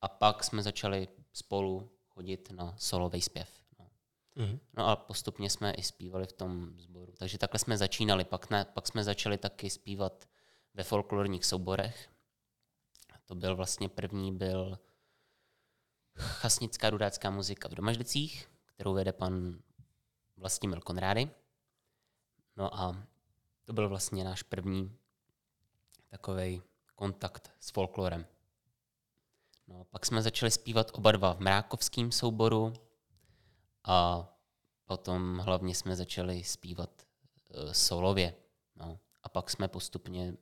a 0.00 0.08
pak 0.08 0.44
jsme 0.44 0.62
začali 0.62 1.08
spolu 1.32 1.90
chodit 2.08 2.50
na 2.52 2.74
solový 2.78 3.20
zpěv. 3.20 3.57
Mm-hmm. 4.38 4.58
No 4.76 4.86
a 4.86 4.96
postupně 4.96 5.50
jsme 5.50 5.72
i 5.72 5.82
zpívali 5.82 6.26
v 6.26 6.32
tom 6.32 6.80
sboru. 6.80 7.12
Takže 7.18 7.38
takhle 7.38 7.58
jsme 7.58 7.78
začínali. 7.78 8.24
Pak, 8.24 8.50
ne, 8.50 8.64
pak 8.64 8.86
jsme 8.86 9.04
začali 9.04 9.38
taky 9.38 9.70
zpívat 9.70 10.28
ve 10.74 10.84
folklorních 10.84 11.44
souborech. 11.44 12.10
To 13.24 13.34
byl 13.34 13.56
vlastně 13.56 13.88
první, 13.88 14.32
byl 14.32 14.78
chasnická 16.18 16.90
rudácká 16.90 17.30
muzika 17.30 17.68
v 17.68 17.74
Domažlicích, 17.74 18.48
kterou 18.64 18.94
vede 18.94 19.12
pan 19.12 19.58
Vlastimil 20.36 20.80
Konrády. 20.80 21.30
No 22.56 22.80
a 22.80 23.02
to 23.64 23.72
byl 23.72 23.88
vlastně 23.88 24.24
náš 24.24 24.42
první 24.42 24.96
takový 26.08 26.62
kontakt 26.94 27.50
s 27.60 27.70
folklorem. 27.70 28.26
No, 29.66 29.84
pak 29.84 30.06
jsme 30.06 30.22
začali 30.22 30.50
zpívat 30.50 30.90
oba 30.94 31.12
dva 31.12 31.34
v 31.34 31.40
mrákovském 31.40 32.12
souboru 32.12 32.72
a 33.88 34.28
potom 34.84 35.38
hlavně 35.38 35.74
jsme 35.74 35.96
začali 35.96 36.44
zpívat 36.44 36.90
uh, 37.48 37.72
solově. 37.72 38.34
No. 38.76 38.98
A 39.22 39.28
pak 39.28 39.50
jsme 39.50 39.68
postupně 39.68 40.34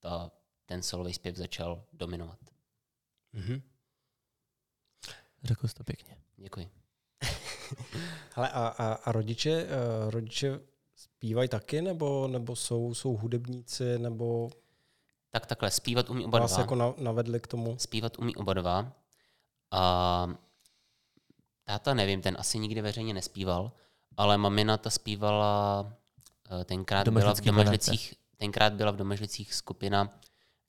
ta, 0.00 0.30
ten 0.66 0.82
solový 0.82 1.12
zpěv 1.14 1.36
začal 1.36 1.84
dominovat. 1.92 2.38
Mm-hmm. 3.34 3.62
Řekl 5.44 5.68
jsi 5.68 5.74
to 5.74 5.84
pěkně. 5.84 6.18
Děkuji. 6.36 6.70
Ale 8.34 8.50
a, 8.50 8.66
a, 8.66 8.92
a 8.92 9.12
rodiče, 9.12 9.64
uh, 9.64 10.10
rodiče 10.10 10.60
zpívají 10.94 11.48
taky, 11.48 11.82
nebo, 11.82 12.28
nebo 12.28 12.56
jsou, 12.56 12.94
jsou 12.94 13.16
hudebníci, 13.16 13.98
nebo 13.98 14.50
Tak 15.30 15.46
takhle, 15.46 15.70
zpívat 15.70 16.10
umí 16.10 16.24
oba 16.24 16.38
vás 16.38 16.52
dva. 16.52 16.60
jako 16.60 16.74
na, 16.74 16.94
navedli 16.98 17.40
k 17.40 17.46
tomu? 17.46 17.78
Zpívat 17.78 18.18
umí 18.18 18.36
oba 18.36 18.54
dva. 18.54 18.92
A 19.70 20.34
táta 21.72 21.94
nevím, 21.94 22.22
ten 22.22 22.36
asi 22.38 22.58
nikdy 22.58 22.80
veřejně 22.80 23.14
nespíval, 23.14 23.72
ale 24.16 24.38
mamina 24.38 24.76
ta 24.76 24.90
zpívala, 24.90 25.92
eh, 26.60 26.64
tenkrát 26.64 27.08
byla 27.08 27.34
v 27.34 27.40
Domažlicích, 27.40 28.14
tenkrát 28.36 28.72
byla 28.72 28.90
v 28.90 28.96
Domažlicích 28.96 29.54
skupina, 29.54 30.20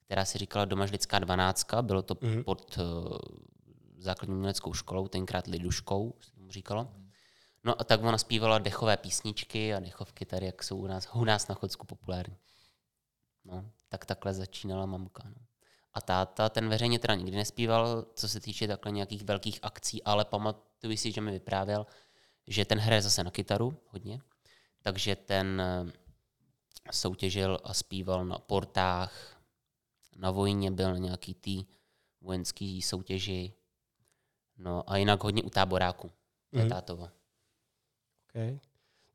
která 0.05 0.25
se 0.25 0.37
říkala 0.37 0.65
Domažlická 0.65 1.19
dvanáctka, 1.19 1.81
bylo 1.81 2.01
to 2.01 2.17
Mhm. 2.21 2.43
pod 2.43 2.77
uh, 2.77 3.17
základní 3.97 4.35
uměleckou 4.35 4.73
školou, 4.73 5.07
tenkrát 5.07 5.47
Liduškou, 5.47 6.13
se 6.21 6.31
tomu 6.31 6.51
říkalo. 6.51 6.87
No 7.63 7.81
a 7.81 7.83
tak 7.83 8.03
ona 8.03 8.17
zpívala 8.17 8.59
dechové 8.59 8.97
písničky 8.97 9.73
a 9.73 9.79
dechovky 9.79 10.25
tady, 10.25 10.45
jak 10.45 10.63
jsou 10.63 10.77
u 10.77 10.87
nás, 10.87 11.07
u 11.13 11.23
nás 11.25 11.47
na 11.47 11.55
Chodsku 11.55 11.85
populární. 11.85 12.37
No, 13.45 13.65
tak 13.89 14.05
takhle 14.05 14.33
začínala 14.33 14.85
mamka. 14.85 15.23
No. 15.25 15.35
A 15.93 16.01
táta 16.01 16.49
ten 16.49 16.69
veřejně 16.69 16.99
teda 16.99 17.15
nikdy 17.15 17.37
nespíval, 17.37 18.05
co 18.15 18.29
se 18.29 18.39
týče 18.39 18.67
takhle 18.67 18.91
nějakých 18.91 19.23
velkých 19.23 19.59
akcí, 19.61 20.03
ale 20.03 20.25
pamatuju 20.83 20.97
si, 20.97 21.11
že 21.11 21.21
mi 21.21 21.31
vyprávěl, 21.31 21.85
že 22.47 22.65
ten 22.65 22.79
hraje 22.79 23.01
zase 23.01 23.23
na 23.23 23.31
kytaru 23.31 23.73
hodně, 23.87 24.19
takže 24.81 25.15
ten 25.15 25.61
eh, 25.61 25.91
soutěžil 26.91 27.59
a 27.63 27.73
zpíval 27.73 28.25
na 28.25 28.39
portách, 28.39 29.41
na 30.15 30.31
vojně 30.31 30.71
byl 30.71 30.91
na 30.91 30.97
nějaký 30.97 31.33
tý 31.33 31.65
vojenský 32.21 32.81
soutěži, 32.81 33.53
no 34.57 34.83
a 34.89 34.97
jinak 34.97 35.23
hodně 35.23 35.43
u 35.43 35.49
táboráku. 35.49 36.11
To 36.51 36.59
je 36.59 36.65
Mhm. 36.65 36.69
tátovo. 36.69 37.09
Okay. 38.29 38.59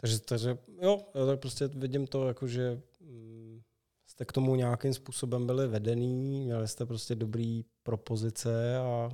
Takže, 0.01 0.19
takže 0.21 0.59
jo, 0.81 1.05
tak 1.27 1.41
prostě 1.41 1.69
vidím 1.69 2.07
to, 2.07 2.29
jako 2.29 2.47
že 2.49 2.81
mm, 3.01 3.63
jste 4.07 4.25
k 4.25 4.33
tomu 4.33 4.57
nějakým 4.57 4.95
způsobem 4.95 5.47
byli 5.47 5.69
vedený, 5.69 6.41
měli 6.45 6.69
jste 6.69 6.87
prostě 6.87 7.15
dobrý 7.15 7.65
propozice 7.83 8.79
a 8.79 9.11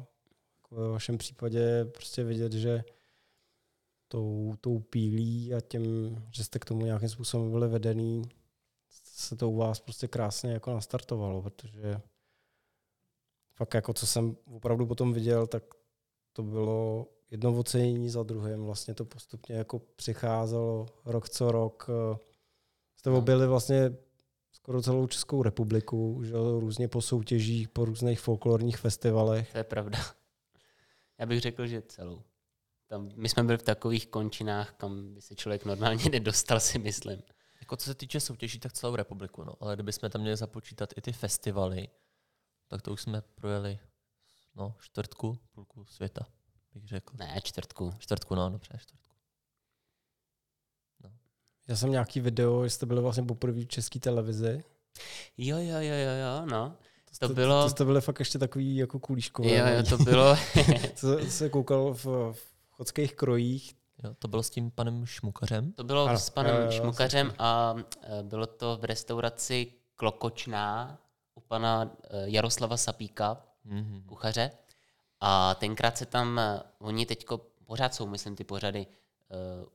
ve 0.75 0.89
vašem 0.89 1.19
případě 1.19 1.85
prostě 1.85 2.25
vidět, 2.25 2.53
že 2.53 2.85
tou, 4.09 4.55
tou 4.61 4.79
pílí 4.79 5.55
a 5.55 5.61
tím, 5.61 6.17
že 6.31 6.45
jste 6.45 6.59
k 6.59 6.65
tomu 6.65 6.85
nějakým 6.85 7.09
způsobem 7.09 7.51
byli 7.51 7.69
vedený, 7.69 8.23
se 9.05 9.37
to 9.37 9.51
u 9.51 9.57
vás 9.57 9.81
prostě 9.81 10.09
krásně 10.09 10.53
jako 10.53 10.75
nastartovalo, 10.75 11.43
protože 11.43 12.01
fakt 13.55 13.75
jako 13.75 13.93
co 13.93 14.07
jsem 14.07 14.37
opravdu 14.57 14.87
potom 14.87 15.13
viděl, 15.13 15.47
tak 15.47 15.63
to 16.33 16.43
bylo 16.43 17.09
jedno 17.31 17.59
ocenění 17.59 18.11
za 18.11 18.23
druhým. 18.23 18.65
Vlastně 18.65 18.95
to 18.95 19.05
postupně 19.05 19.57
jako 19.57 19.79
přicházelo 19.79 20.87
rok 21.05 21.29
co 21.29 21.53
rok. 21.53 21.91
Jste 22.97 23.11
No. 23.11 23.19
objeli 23.19 23.47
vlastně 23.47 23.97
skoro 24.53 24.83
celou 24.83 25.07
Českou 25.07 25.43
republiku, 25.43 26.21
že 26.25 26.33
různě 26.59 26.89
po 26.89 27.03
soutěžích, 27.03 27.69
po 27.69 27.85
různých 27.85 28.21
folklorních 28.21 28.77
festivalech. 28.77 29.53
To 29.53 29.59
je 29.59 29.65
pravda. 29.65 29.99
Já 31.19 31.27
bych 31.27 31.41
řekl, 31.41 31.67
že 31.67 31.83
celou. 31.83 32.23
Tam, 32.87 33.11
my 33.15 33.29
jsme 33.29 33.45
byli 33.45 33.59
v 33.59 33.63
takových 33.63 34.07
končinách, 34.07 34.73
kam 34.73 35.15
by 35.15 35.23
se 35.23 35.35
člověk 35.35 35.65
normálně 35.65 36.05
nedostal, 36.13 36.61
si 36.61 36.79
myslím. 36.79 37.23
Jako 37.61 37.77
co 37.77 37.85
se 37.85 37.95
týče 37.95 38.21
soutěží, 38.21 38.59
tak 38.59 38.73
celou 38.73 38.97
republiku, 38.97 39.45
no. 39.45 39.55
Ale 39.61 39.75
kdybychom 39.75 40.11
tam 40.11 40.21
měli 40.21 40.37
započítat 40.37 40.91
i 40.97 41.01
ty 41.01 41.13
festivaly, 41.13 41.89
tak 42.69 42.83
to 42.83 42.93
už 42.93 43.03
jsme 43.03 43.21
projeli 43.21 43.79
no, 44.55 44.75
čtvrtku, 44.81 45.39
půlku 45.53 45.85
světa, 45.85 46.27
bych 46.75 46.89
řekl. 46.89 47.17
Ne, 47.17 47.41
čtvrtku. 47.45 47.93
Čtvrtku, 47.99 48.35
no, 48.35 48.51
dobře, 48.51 48.79
čtvrtku. 48.79 49.15
Já 51.69 51.77
jsem 51.77 51.91
nějaký 51.91 52.21
video, 52.21 52.65
že 52.65 52.71
jste 52.71 52.87
byli 52.87 53.01
vlastně 53.01 53.23
poprvé 53.23 53.61
v 53.61 53.67
české 53.67 54.01
televizi. 54.01 54.65
Jo, 55.39 55.57
jo, 55.57 55.79
jo, 55.81 55.95
jo, 55.95 56.15
jo, 56.21 56.47
no. 56.47 56.77
To 57.19 57.27
jste, 57.27 57.35
bylo- 57.35 57.63
To 57.63 57.71
jste 57.71 57.85
byli 57.85 58.01
fakt 58.01 58.19
ještě 58.19 58.39
takový 58.39 58.77
jako 58.77 58.99
kulíškové. 58.99 59.51
Jo, 59.51 59.67
jo, 59.67 59.83
to 59.99 60.05
bylo, 60.05 60.37
Co 60.95 61.19
se 61.29 61.49
koukal 61.49 61.95
v, 61.95 62.05
v 62.33 62.37
chodských 62.71 63.15
krojích. 63.15 63.75
Jo, 64.05 64.15
to 64.19 64.29
bylo 64.29 64.43
s 64.43 64.51
tím 64.51 64.71
panem 64.71 65.07
Šmukařem. 65.07 65.73
to 65.73 65.85
bylo 65.85 66.05
Ano, 66.07 66.19
s 66.19 66.31
panem 66.31 66.57
jo, 66.57 66.63
jo, 66.63 66.71
Šmukařem 66.71 67.35
a 67.39 67.75
e, 68.03 68.23
bylo 68.23 68.47
to 68.47 68.77
v 68.81 68.85
restauraci 68.85 69.73
Klokočná 69.97 70.99
u 71.35 71.41
pana 71.41 71.91
e, 72.11 72.31
Jaroslava 72.31 72.77
Sapíka, 72.77 73.43
Mm-hmm. 73.67 74.03
kuchaře. 74.07 74.51
A 75.21 75.55
tenkrát 75.55 75.99
se 75.99 76.07
tam, 76.07 76.39
eh, 76.39 76.61
oni 76.79 77.07
teďko, 77.07 77.41
pořád 77.65 77.95
jsou, 77.95 78.07
myslím, 78.07 78.37
ty 78.37 78.45
pořady 78.45 78.87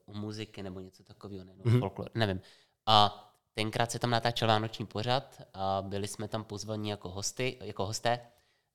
uh, 0.06 0.14
u 0.16 0.18
muziky 0.18 0.62
nebo 0.62 0.80
něco 0.80 1.02
takového, 1.04 1.44
ne, 1.44 1.52
no, 1.56 1.62
Mhm. 1.64 1.74
mm-hmm. 1.76 1.80
folklor, 1.80 2.10
nevím. 2.14 2.40
A 2.86 3.29
tenkrát 3.54 3.90
se 3.90 3.98
tam 3.98 4.10
natáčel 4.10 4.48
vánoční 4.48 4.86
pořad 4.86 5.42
a 5.54 5.82
byli 5.82 6.08
jsme 6.08 6.28
tam 6.28 6.44
pozvaní 6.44 6.88
jako 6.90 7.08
hosty, 7.10 7.58
jako 7.60 7.86
hosté. 7.86 8.20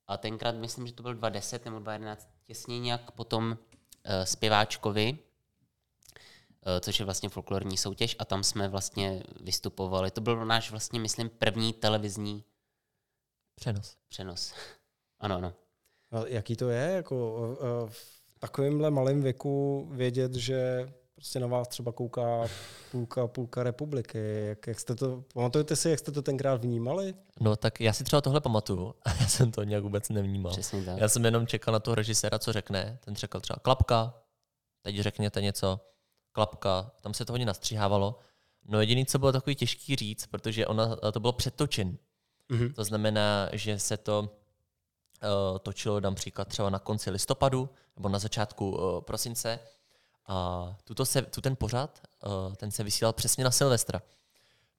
A 0.06 0.16
tenkrát 0.16 0.54
myslím, 0.54 0.86
že 0.86 0.92
to 0.92 1.02
byl 1.02 1.14
2010 1.14 1.64
nebo 1.64 1.78
2011, 1.78 2.28
těsně 2.44 2.80
nějak 2.80 3.10
potom 3.10 3.50
uh, 3.50 4.24
zpěváčkovi, 4.24 5.12
uh, 5.12 5.18
což 6.80 6.98
je 6.98 7.04
vlastně 7.04 7.28
folklorní 7.28 7.76
soutěž 7.76 8.16
a 8.18 8.24
tam 8.24 8.44
jsme 8.44 8.68
vlastně 8.68 9.22
vystupovali. 9.40 10.10
To 10.10 10.20
byl 10.20 10.46
náš 10.46 10.70
vlastně, 10.70 11.00
myslím, 11.00 11.30
první 11.30 11.72
televizní 11.72 12.44
Přenos. 13.54 13.96
přenos. 14.08 14.54
ano, 15.20 15.36
ano. 15.36 15.54
A 16.10 16.26
jaký 16.26 16.56
to 16.56 16.68
je, 16.68 16.92
jako 16.92 17.36
eh, 17.60 17.90
v 17.90 18.38
takovémhle 18.38 18.90
malém 18.90 19.22
věku 19.22 19.86
vědět, 19.92 20.34
že 20.34 20.92
prostě 21.16 21.40
na 21.40 21.46
vás 21.46 21.68
třeba 21.68 21.92
kouká 21.92 22.48
půlka, 22.90 23.26
půlka 23.26 23.62
republiky. 23.62 24.44
Jak, 24.46 24.66
jak 24.66 24.80
jste 24.80 24.94
to, 24.94 25.24
pamatujete 25.34 25.76
si, 25.76 25.90
jak 25.90 25.98
jste 25.98 26.12
to 26.12 26.22
tenkrát 26.22 26.64
vnímali? 26.64 27.14
No 27.40 27.56
tak 27.56 27.80
já 27.80 27.92
si 27.92 28.04
třeba 28.04 28.20
tohle 28.20 28.40
pamatuju, 28.40 28.94
a 29.04 29.10
já 29.20 29.26
jsem 29.26 29.52
to 29.52 29.62
nějak 29.62 29.82
vůbec 29.82 30.08
nevnímal. 30.08 30.52
Přesně 30.52 30.84
tak. 30.84 30.98
Já 30.98 31.08
jsem 31.08 31.24
jenom 31.24 31.46
čekal 31.46 31.72
na 31.72 31.80
toho 31.80 31.94
režiséra, 31.94 32.38
co 32.38 32.52
řekne. 32.52 32.98
Ten 33.04 33.16
řekl 33.16 33.40
třeba 33.40 33.58
klapka, 33.62 34.14
teď 34.82 34.98
řekněte 34.98 35.42
něco, 35.42 35.80
klapka, 36.32 36.90
tam 37.00 37.14
se 37.14 37.24
to 37.24 37.32
hodně 37.32 37.46
nastříhávalo. 37.46 38.18
No 38.64 38.80
jediný, 38.80 39.06
co 39.06 39.18
bylo 39.18 39.32
takový 39.32 39.56
těžký 39.56 39.96
říct, 39.96 40.26
protože 40.26 40.66
ona, 40.66 40.96
to 40.96 41.20
bylo 41.20 41.32
předtočen. 41.32 41.96
Mhm. 42.48 42.72
To 42.72 42.84
znamená, 42.84 43.48
že 43.52 43.78
se 43.78 43.96
to 43.96 44.20
uh, 44.20 45.58
točilo, 45.58 46.00
dám 46.00 46.14
příklad, 46.14 46.48
třeba 46.48 46.70
na 46.70 46.78
konci 46.78 47.10
listopadu 47.10 47.68
nebo 47.96 48.08
na 48.08 48.18
začátku 48.18 48.70
uh, 48.70 49.00
prosince. 49.00 49.58
A 50.28 50.76
tuto 50.84 51.06
se, 51.06 51.22
tu 51.22 51.40
ten 51.40 51.56
pořad, 51.56 52.00
uh, 52.26 52.54
ten 52.54 52.70
se 52.70 52.84
vysílal 52.84 53.12
přesně 53.12 53.44
na 53.44 53.50
Silvestra. 53.50 54.02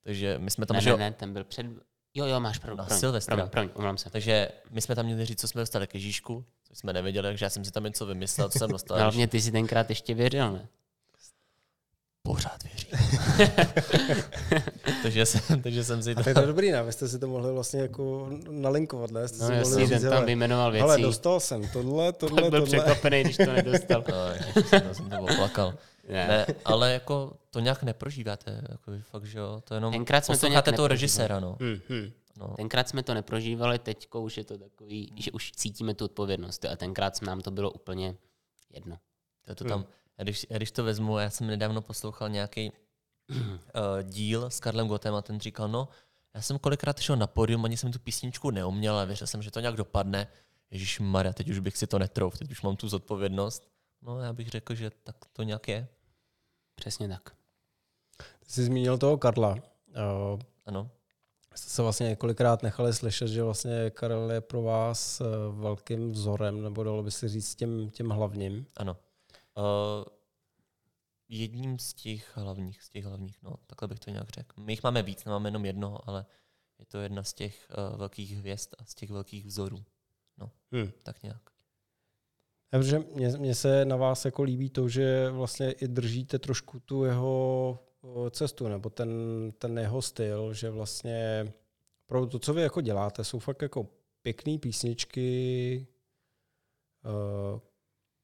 Takže 0.02 0.38
my 0.38 0.50
jsme 0.50 0.66
tam, 0.66 0.74
ne, 0.74 0.80
že 0.80 0.90
ne, 0.90 0.96
ne, 0.96 1.12
ten 1.12 1.32
byl 1.32 1.44
před... 1.44 1.66
Jo, 2.14 2.26
jo, 2.26 2.40
máš 2.40 2.58
pravdu. 2.58 2.78
Na 2.78 2.84
promiň, 2.84 3.00
Silvestra. 3.00 3.36
Promiň, 3.36 3.50
promiň, 3.50 3.70
omlouvám 3.74 3.98
se. 3.98 4.10
takže 4.10 4.48
my 4.70 4.80
jsme 4.80 4.94
tam 4.94 5.06
měli 5.06 5.24
říct, 5.24 5.40
co 5.40 5.48
jsme 5.48 5.62
dostali 5.62 5.86
k 5.86 5.94
Ježíšku, 5.94 6.44
což 6.64 6.78
jsme 6.78 6.92
nevěděli, 6.92 7.28
takže 7.28 7.44
já 7.44 7.50
jsem 7.50 7.64
si 7.64 7.70
tam 7.70 7.84
něco 7.84 8.06
vymyslel, 8.06 8.48
co 8.48 8.58
jsem 8.58 8.70
dostal. 8.70 8.96
No, 8.96 9.02
hlavně 9.02 9.28
ty 9.28 9.40
si 9.40 9.52
tenkrát 9.52 9.90
ještě 9.90 10.14
věřil, 10.14 10.52
ne? 10.52 10.68
Pořád 12.28 12.62
věřím. 12.62 12.88
takže, 15.02 15.26
jsem, 15.26 15.62
takže 15.62 15.84
jsem 15.84 16.02
si 16.02 16.14
A 16.14 16.22
to 16.22 16.28
je 16.28 16.34
to 16.34 16.46
dobrý, 16.46 16.70
ne? 16.70 16.82
Vy 16.82 16.92
jste 16.92 17.08
si 17.08 17.18
to 17.18 17.28
mohli 17.28 17.52
vlastně 17.52 17.80
jako 17.80 18.28
nalinkovat, 18.50 19.10
ne? 19.10 19.28
Jste 19.28 19.44
No 19.44 19.50
jasně, 19.54 19.86
říct, 19.86 20.02
tam 20.02 20.24
vyjmenoval 20.26 20.70
věci. 20.72 20.82
hele, 20.82 21.00
dostal 21.00 21.40
jsem 21.40 21.68
tohle, 21.68 22.12
tohle, 22.12 22.42
Pak 22.42 22.50
byl 22.50 22.60
tohle. 22.60 22.78
překvapený, 22.78 23.22
když 23.22 23.36
to 23.36 23.52
nedostal. 23.52 24.04
No, 24.56 24.62
jsem, 24.62 24.94
jsem 24.94 25.10
to 25.10 25.20
oplakal. 25.20 25.74
Ne. 26.08 26.28
Ne, 26.28 26.46
ale 26.64 26.92
jako 26.92 27.32
to 27.50 27.60
nějak 27.60 27.82
neprožíváte, 27.82 28.60
jako 28.70 28.92
fakt, 29.10 29.24
že 29.24 29.38
jo, 29.38 29.60
to 29.64 29.74
jenom 29.74 29.92
Tenkrát 29.92 30.24
jsme 30.24 30.36
to 30.36 30.46
nějak 30.48 30.64
toho 30.64 30.72
neprožívali. 30.72 30.88
režiséra, 30.94 31.40
no. 31.40 31.56
Hmm, 31.60 31.80
hmm. 31.88 32.10
no. 32.38 32.54
Tenkrát 32.56 32.88
jsme 32.88 33.02
to 33.02 33.14
neprožívali, 33.14 33.78
teďko 33.78 34.20
už 34.22 34.36
je 34.36 34.44
to 34.44 34.58
takový, 34.58 35.12
že 35.16 35.30
už 35.32 35.52
cítíme 35.52 35.94
tu 35.94 36.04
odpovědnost. 36.04 36.64
A 36.64 36.76
tenkrát 36.76 37.22
nám 37.22 37.40
to 37.40 37.50
bylo 37.50 37.70
úplně 37.70 38.14
jedno. 38.74 38.96
To, 39.44 39.50
je 39.52 39.54
to 39.54 39.64
tam, 39.64 39.80
já 39.80 39.86
když, 40.22 40.46
když 40.50 40.70
to 40.70 40.84
vezmu, 40.84 41.18
já 41.18 41.30
jsem 41.30 41.46
nedávno 41.46 41.82
poslouchal 41.82 42.28
nějaký 42.28 42.72
uh, 43.30 43.40
díl 44.02 44.50
s 44.50 44.60
Karlem 44.60 44.88
Gotem 44.88 45.14
a 45.14 45.22
ten 45.22 45.40
říkal, 45.40 45.68
no, 45.68 45.88
já 46.34 46.42
jsem 46.42 46.58
kolikrát 46.58 47.00
šel 47.00 47.16
na 47.16 47.26
pódium, 47.26 47.64
ani 47.64 47.76
jsem 47.76 47.92
tu 47.92 47.98
písničku 47.98 48.50
neuměl, 48.50 48.94
ale 48.94 49.06
věřil 49.06 49.26
jsem, 49.26 49.42
že 49.42 49.50
to 49.50 49.60
nějak 49.60 49.76
dopadne. 49.76 50.26
Ježíš 50.70 51.00
Maria, 51.00 51.32
teď 51.32 51.50
už 51.50 51.58
bych 51.58 51.76
si 51.76 51.86
to 51.86 51.98
netrouf, 51.98 52.38
teď 52.38 52.50
už 52.50 52.62
mám 52.62 52.76
tu 52.76 52.88
zodpovědnost. 52.88 53.68
no 54.02 54.20
já 54.20 54.32
bych 54.32 54.48
řekl, 54.48 54.74
že 54.74 54.90
tak 55.04 55.16
to 55.32 55.42
nějak 55.42 55.68
je. 55.68 55.88
Přesně 56.74 57.08
tak. 57.08 57.34
Ty 58.16 58.52
jsi 58.52 58.64
zmínil 58.64 58.98
toho 58.98 59.18
Karla. 59.18 59.54
Uh, 59.54 60.40
Ano. 60.68 60.90
jste 61.54 61.70
se 61.70 61.82
vlastně 61.82 62.08
několikrát 62.08 62.62
nechali 62.62 62.94
slyšet, 62.94 63.28
že 63.28 63.42
vlastně 63.42 63.90
Karel 63.90 64.30
je 64.30 64.40
pro 64.40 64.62
vás 64.62 65.20
eh, 65.20 65.24
velkým 65.50 66.12
vzorem, 66.12 66.62
nebo 66.62 66.84
dalo 66.84 67.02
by 67.02 67.10
se 67.10 67.28
říct 67.28 67.54
tím, 67.54 67.90
tím 67.90 68.10
hlavním. 68.10 68.66
Ano. 68.76 68.96
Uh, 69.58 70.04
jedním 71.28 71.78
z 71.78 71.94
těch 71.94 72.36
hlavních, 72.36 72.82
z 72.82 72.88
těch 72.88 73.04
hlavních, 73.04 73.42
no, 73.42 73.54
takhle 73.66 73.88
bych 73.88 74.00
to 74.00 74.10
nějak 74.10 74.28
řekl. 74.28 74.60
My 74.60 74.72
jich 74.72 74.82
máme 74.82 75.02
víc, 75.02 75.24
nemáme 75.24 75.48
jenom 75.48 75.64
jednoho, 75.64 76.08
ale 76.08 76.26
je 76.78 76.86
to 76.86 76.98
jedna 76.98 77.22
z 77.22 77.32
těch 77.32 77.68
uh, 77.90 77.98
velkých 77.98 78.36
hvězd 78.36 78.74
a 78.78 78.84
z 78.84 78.94
těch 78.94 79.10
velkých 79.10 79.46
vzorů. 79.46 79.84
No, 80.38 80.50
Hmm. 80.72 80.90
tak 81.02 81.22
nějak. 81.22 81.42
Já, 82.72 82.78
protože 82.78 82.98
mně, 82.98 83.28
mně 83.28 83.54
se 83.54 83.84
na 83.84 83.96
vás 83.96 84.24
jako 84.24 84.42
líbí 84.42 84.70
to, 84.70 84.88
že 84.88 85.30
vlastně 85.30 85.72
i 85.72 85.88
držíte 85.88 86.38
trošku 86.38 86.80
tu 86.80 87.04
jeho 87.04 87.78
o, 88.00 88.30
cestu, 88.30 88.68
nebo 88.68 88.90
ten, 88.90 89.10
ten 89.58 89.78
jeho 89.78 90.02
styl, 90.02 90.54
že 90.54 90.70
vlastně 90.70 91.52
pro 92.06 92.26
to, 92.26 92.38
co 92.38 92.54
vy 92.54 92.62
jako 92.62 92.80
děláte, 92.80 93.24
jsou 93.24 93.38
fakt 93.38 93.62
jako 93.62 93.86
pěkné 94.22 94.58
písničky, 94.58 95.86
eh, 97.04 97.60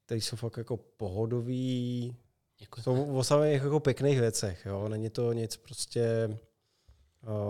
které 0.04 0.20
jsou 0.20 0.36
fakt 0.36 0.56
jako 0.56 0.76
pohodový, 0.76 2.16
Děkuji. 2.58 2.82
jsou 2.82 3.16
o 3.16 3.24
samých 3.24 3.62
jako 3.62 3.80
pěkných 3.80 4.20
věcech, 4.20 4.66
jo? 4.66 4.88
není 4.88 5.10
to 5.10 5.32
nic 5.32 5.56
prostě, 5.56 6.28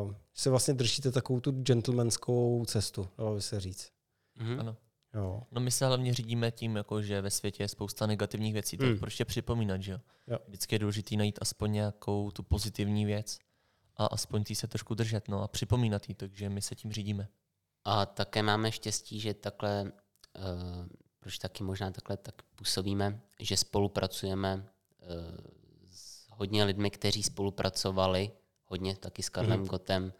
uh, 0.02 0.12
se 0.34 0.50
vlastně 0.50 0.74
držíte 0.74 1.10
takovou 1.10 1.40
tu 1.40 1.52
gentlemanskou 1.52 2.64
cestu, 2.66 3.08
dalo 3.18 3.34
by 3.34 3.42
se 3.42 3.60
říct. 3.60 3.90
Mhm. 4.36 4.60
Ano. 4.60 4.76
Jo. 5.14 5.42
No 5.52 5.60
my 5.60 5.70
se 5.70 5.86
hlavně 5.86 6.14
řídíme 6.14 6.50
tím, 6.50 6.76
jako, 6.76 7.02
že 7.02 7.20
ve 7.20 7.30
světě 7.30 7.62
je 7.62 7.68
spousta 7.68 8.06
negativních 8.06 8.52
věcí, 8.52 8.76
tak 8.76 8.88
Hmm. 8.88 8.98
proč 8.98 9.18
je 9.18 9.24
připomínat, 9.24 9.82
že 9.82 9.92
jo? 9.92 9.98
Jo. 10.26 10.38
Vždycky 10.48 10.74
je 10.74 10.78
důležité 10.78 11.16
najít 11.16 11.38
aspoň 11.42 11.72
nějakou 11.72 12.30
tu 12.30 12.42
pozitivní 12.42 13.04
věc 13.04 13.38
a 13.96 14.06
aspoň 14.06 14.44
tý 14.44 14.54
se 14.54 14.66
trošku 14.66 14.94
držet, 14.94 15.28
no 15.28 15.42
a 15.42 15.48
připomínat 15.48 16.08
jí, 16.08 16.14
takže 16.14 16.48
my 16.48 16.62
se 16.62 16.74
tím 16.74 16.92
řídíme. 16.92 17.28
A 17.84 18.06
také 18.06 18.42
máme 18.42 18.72
štěstí, 18.72 19.20
že 19.20 19.34
takhle, 19.34 19.92
uh, 20.38 20.86
proč 21.24 21.38
taky 21.38 21.64
možná 21.64 21.90
takhle 21.90 22.16
tak 22.16 22.42
působíme, 22.42 23.20
že 23.40 23.56
spolupracujeme 23.56 24.54
uh, 24.56 25.10
s 25.90 26.26
hodně 26.30 26.64
lidmi, 26.64 26.90
kteří 26.90 27.22
spolupracovali 27.22 28.30
hodně 28.64 28.96
taky 28.96 29.22
s 29.22 29.28
Karlem 29.28 29.60
Mhm. 29.60 29.68
Gotem, 29.68 30.12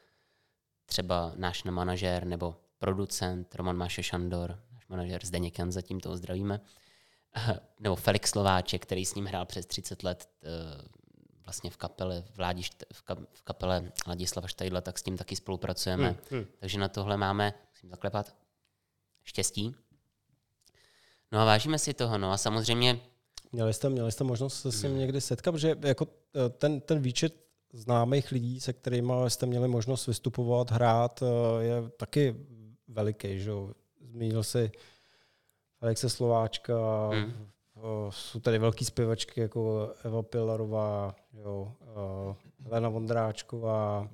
třeba 0.87 1.33
náš 1.37 1.65
manažér 1.65 2.27
nebo 2.27 2.57
producent 2.79 3.55
Roman 3.55 3.77
Máše 3.77 4.03
Šandor, 4.03 4.63
náš 4.73 4.89
manažér 4.89 5.27
Zdeněk 5.27 5.59
Jan, 5.59 5.73
zatím 5.73 6.01
toho 6.01 6.17
zdravíme, 6.17 6.61
Eh, 7.37 7.61
nebo 7.81 7.97
Felix 7.97 8.31
Slováček, 8.31 8.83
který 8.83 9.05
s 9.05 9.15
ním 9.15 9.27
hrál 9.27 9.45
přes 9.45 9.67
30 9.67 10.03
let 10.03 10.29
eh, 10.43 10.89
vlastně 11.45 11.71
v 11.71 11.77
kapele, 11.77 12.25
v, 12.93 13.03
ka, 13.03 13.17
v 13.33 13.43
kapele 13.43 13.93
Ladislava 14.07 14.49
Štajdla, 14.49 14.81
tak 14.81 14.99
s 14.99 15.03
tím 15.03 15.17
taky 15.17 15.37
spolupracujeme. 15.37 16.09
Hmm, 16.09 16.19
hmm. 16.31 16.47
Takže 16.59 16.79
na 16.79 16.89
tohle 16.89 17.17
máme, 17.17 17.55
musím 17.71 17.91
zaklepat, 17.91 18.37
štěstí. 19.25 19.75
No 21.35 21.41
a 21.41 21.45
vážíme 21.45 21.79
si 21.79 21.95
toho. 21.95 22.19
No 22.19 22.33
a 22.33 22.37
samozřejmě 22.37 23.01
Měli 23.53 23.75
jste, 23.75 23.89
měli 23.89 24.13
jste 24.13 24.25
možnost 24.25 24.61
se 24.61 24.73
s 24.73 24.83
ním 24.83 24.99
někdy 24.99 25.21
setkat, 25.21 25.53
protože 25.53 25.77
jako 25.85 26.07
eh, 26.35 26.49
ten, 26.49 26.81
ten 26.81 27.01
výčet 27.01 27.35
známých 27.73 28.33
lidí, 28.33 28.61
se 28.61 28.73
kterými 28.73 29.13
jste 29.29 29.47
měli 29.47 29.69
možnost 29.69 30.07
vystupovat, 30.07 30.71
hrát, 30.71 31.23
eh, 31.23 31.65
je 31.65 31.89
taky 31.97 32.37
veliký. 32.89 33.41
Že? 33.41 33.51
jo. 33.51 33.71
Zmínil 34.01 34.43
si 34.43 34.73
Alexe 35.81 36.11
Slováčka, 36.11 36.75
Hmm. 37.13 37.51
jsou 38.11 38.41
tady 38.41 38.59
velký 38.59 38.85
zpěvačky 38.85 39.41
jako 39.41 39.91
Eva 40.05 40.23
Pilarová, 40.23 41.15
jo, 41.33 41.73
Helena 42.65 42.89
Vondráčková, 42.89 44.09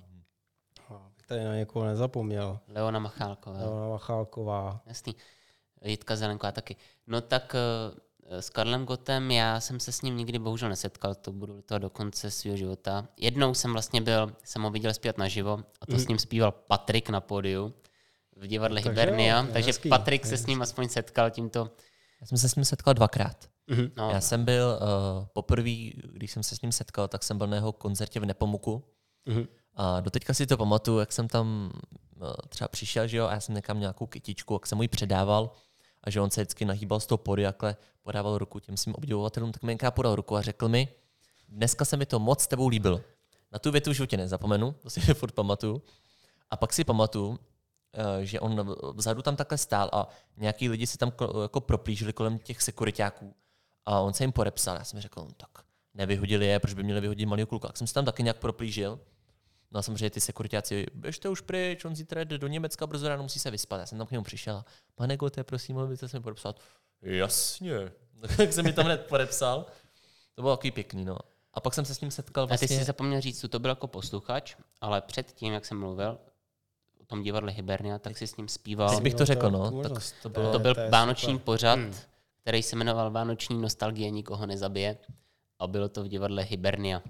tady 1.29 1.45
na 1.45 1.57
někoho 1.57 1.85
nezapomněl, 1.85 2.59
Leona 2.69 2.99
Machálková, 2.99 3.59
Helena 3.59 3.89
Vachálková. 3.89 4.81
jasný, 4.87 5.15
Jitka 5.85 6.17
Zelenková 6.17 6.53
taky. 6.53 6.77
No 7.11 7.21
tak 7.21 7.55
eh, 7.55 8.43
s 8.43 8.51
Karlem 8.51 8.85
Gotem, 8.85 9.31
já 9.31 9.61
jsem 9.61 9.81
se 9.81 9.93
s 9.93 10.03
ním 10.03 10.17
nikdy 10.17 10.39
bohužel 10.39 10.69
nesetkal, 10.69 11.15
to 11.15 11.33
budu 11.33 11.63
to 11.63 11.79
do 11.79 11.91
konce 11.91 12.31
svého 12.31 12.57
života. 12.57 13.09
Jednou 13.17 13.55
jsem 13.55 13.73
vlastně 13.73 14.01
byl, 14.01 14.33
jsem 14.45 14.63
ho 14.63 14.71
viděl 14.71 14.95
zpívat 14.95 15.19
naživo 15.19 15.61
a 15.81 15.87
to 15.87 15.99
s 15.99 16.09
ním 16.09 16.19
zpíval 16.19 16.53
Patrik 16.53 17.09
na 17.09 17.21
pódiu 17.21 17.75
v 18.37 18.47
divadle 18.47 18.83
Takže 18.83 18.91
Hibernia, 18.91 19.41
jo, 19.41 19.49
takže 19.53 19.69
hezký, 19.69 19.89
Patrik 19.89 20.27
se 20.27 20.37
s 20.37 20.47
ním 20.47 20.63
aspoň 20.63 20.89
setkal 20.89 21.31
tímto. 21.31 21.71
Já 22.21 22.27
jsem 22.27 22.39
se 22.39 22.49
s 22.49 22.55
ním 22.55 22.65
setkal 22.65 22.95
dvakrát. 22.95 23.51
No, 23.97 24.11
Já 24.11 24.21
jsem 24.21 24.45
byl 24.45 24.79
uh, 24.81 25.27
poprvé, 25.33 25.91
když 26.13 26.31
jsem 26.31 26.43
se 26.43 26.57
s 26.57 26.63
ním 26.63 26.73
setkal, 26.73 27.09
tak 27.09 27.23
jsem 27.23 27.39
byl 27.39 27.47
na 27.47 27.57
jeho 27.57 27.73
koncertě 27.73 28.21
v 28.21 28.25
Nepomuku. 28.25 28.85
Mhm. 29.27 29.47
A 29.75 30.01
doteďka 30.01 30.35
si 30.35 30.47
to 30.47 30.57
pamatuju, 30.57 30.99
jak 30.99 31.13
jsem 31.13 31.29
tam 31.29 31.71
uh, 32.21 32.33
třeba 32.49 32.69
přišel, 32.69 33.07
že 33.07 33.17
jo, 33.17 33.27
a 33.27 33.33
já 33.33 33.41
jsem 33.41 33.55
někam 33.55 33.81
nějakou 33.81 34.07
kytičku, 34.07 34.55
jak 34.55 34.67
jsem 34.67 34.77
mu 34.77 34.83
ji 34.83 34.89
předával 34.89 35.51
a 36.05 36.11
že 36.11 36.21
on 36.21 36.31
se 36.31 36.41
vždycky 36.41 36.65
nahýbal 36.65 37.01
z 37.01 37.07
toho 37.07 37.19
pody, 37.19 37.43
jakhle 37.43 37.77
podával 38.03 38.39
ruku 38.39 38.61
těm 38.61 38.77
svým 38.77 38.95
obdivovatelům, 38.95 39.53
tak 39.53 39.63
jenkrát 39.63 39.91
podal 39.91 40.17
ruku 40.17 40.37
a 40.37 40.43
řekl 40.43 40.69
mi, 40.69 40.89
dneska 41.49 41.85
se 41.85 41.97
mi 41.97 42.07
to 42.07 42.19
moc 42.19 42.43
s 42.43 42.47
tebou 42.47 42.69
líbil. 42.69 43.05
Na 43.53 43.59
tu 43.59 43.71
větu 43.71 43.91
v 43.91 43.95
životě 43.95 44.17
nezapomenu, 44.17 44.73
to 44.73 44.91
si 44.91 45.01
furt 45.15 45.33
pamatuju. 45.33 45.83
A 46.51 46.57
pak 46.57 46.73
si 46.73 46.85
pamatuju, 46.85 47.39
eh, 47.95 48.27
že 48.27 48.41
on 48.41 48.77
vzadu 48.95 49.23
tam 49.23 49.37
takhle 49.37 49.59
stál 49.59 49.91
a 49.93 50.09
nějaký 50.37 50.69
lidi 50.69 50.87
se 50.87 50.99
tam 50.99 51.09
ko- 51.09 51.43
jako 51.43 51.61
proplížili 51.61 52.13
kolem 52.13 52.39
těch 52.39 52.63
sekuritáků 52.63 53.35
a 53.87 54.01
on 54.01 54.13
se 54.13 54.25
jim 54.25 54.33
podepsal. 54.33 54.77
Já 54.77 54.85
jsem 54.85 55.01
řekl, 55.01 55.21
no, 55.21 55.29
tak 55.37 55.65
nevyhodili 55.95 56.47
je, 56.47 56.59
proč 56.59 56.75
by 56.75 56.83
měli 56.83 57.01
vyhodit 57.01 57.29
malého 57.29 57.47
kluka. 57.47 57.69
Tak 57.69 57.77
jsem 57.77 57.87
se 57.87 57.95
tam 57.95 58.05
taky 58.05 58.23
nějak 58.23 58.39
proplížil. 58.39 59.01
No 59.71 59.79
a 59.79 59.83
samozřejmě 59.83 60.11
ty 60.11 60.21
sekuritáci, 60.21 60.87
běžte 60.95 61.29
už 61.29 61.41
pryč, 61.41 61.85
on 61.85 61.97
zítra 61.97 62.25
jde 62.25 62.39
do 62.39 62.47
Německa, 62.47 62.87
brzo 62.87 63.09
ráno 63.09 63.23
musí 63.23 63.39
se 63.39 63.51
vyspat. 63.51 63.81
Já 63.81 63.87
jsem 63.87 63.99
tam 63.99 64.07
k 64.07 64.11
němu 64.11 64.25
přišel 64.25 64.57
a 64.57 64.65
pane 64.95 65.17
Gote, 65.17 65.45
prosím, 65.45 65.77
mohl 65.77 65.87
byste 65.89 66.09
se 66.09 66.19
mi 66.19 66.23
podepsat? 66.23 66.61
Jasně. 67.03 67.93
Tak 68.37 68.53
jsem 68.53 68.65
mi 68.65 68.73
tam 68.73 68.85
hned 68.85 69.07
podepsal. 69.07 69.67
To 70.35 70.43
bylo 70.43 70.57
takový 70.57 70.71
pěkný, 70.71 71.05
no. 71.05 71.19
A 71.55 71.61
pak 71.61 71.75
jsem 71.75 71.85
se 71.85 71.95
s 71.95 72.01
ním 72.01 72.11
setkal 72.11 72.45
A 72.45 72.47
ty 72.47 72.51
vlastně... 72.51 72.69
jsi 72.79 72.85
zapomněl 72.85 73.21
říct, 73.21 73.41
co 73.41 73.49
to 73.49 73.59
byl 73.59 73.69
jako 73.71 73.87
posluchač, 73.87 74.57
ale 74.81 75.01
předtím, 75.01 75.53
jak 75.53 75.67
jsem 75.67 75.79
mluvil 75.79 76.19
o 77.01 77.05
tom 77.05 77.23
divadle 77.23 77.53
Hibernia, 77.53 77.99
tak 77.99 78.19
si 78.19 78.27
s 78.27 78.37
ním 78.37 78.49
zpíval. 78.49 78.91
Teď 78.91 79.01
bych 79.03 79.15
to 79.15 79.25
řekl, 79.25 79.51
no. 79.51 79.83
Tak 79.83 79.93
to 80.23 80.29
bylo... 80.29 80.53
To 80.53 80.59
byl 80.59 80.75
vánoční 80.91 81.39
pořad, 81.39 81.79
Hmm. 81.79 81.95
který 82.43 82.63
se 82.63 82.77
jmenoval 82.77 83.11
Vánoční 83.11 83.61
nostalgie, 83.63 84.11
nikoho 84.11 84.47
nezabije. 84.47 84.99
A 85.59 85.67
bylo 85.67 85.89
to 85.89 86.05
v 86.05 86.09
divadle 86.09 86.43
Hibernia. 86.43 87.03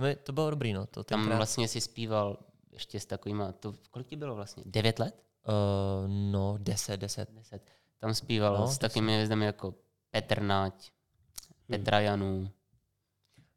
To 0.00 0.04
by- 0.06 0.16
To 0.16 0.32
bylo 0.32 0.50
dobrý, 0.50 0.72
no. 0.72 0.86
To 0.86 1.04
Tam 1.04 1.26
vlastně 1.36 1.68
si 1.68 1.80
zpíval 1.80 2.36
ještě 2.72 3.00
s 3.00 3.06
takovýma, 3.06 3.52
to, 3.52 3.74
kolik 3.90 4.06
ti 4.08 4.16
bylo 4.16 4.34
vlastně? 4.34 4.62
Devět 4.66 4.98
let? 4.98 5.22
uh, 5.48 6.08
no, 6.08 6.54
10, 6.58 6.96
10. 7.00 7.28
Deset. 7.32 7.62
Tam 7.98 8.14
zpíval 8.14 8.56
No, 8.58 8.68
s 8.68 8.78
takovými 8.78 9.14
hvězdami 9.14 9.44
jako 9.46 9.74
Petr 10.10 10.42
Nať, 10.42 10.90
Petra 11.66 12.00
Janů, 12.00 12.50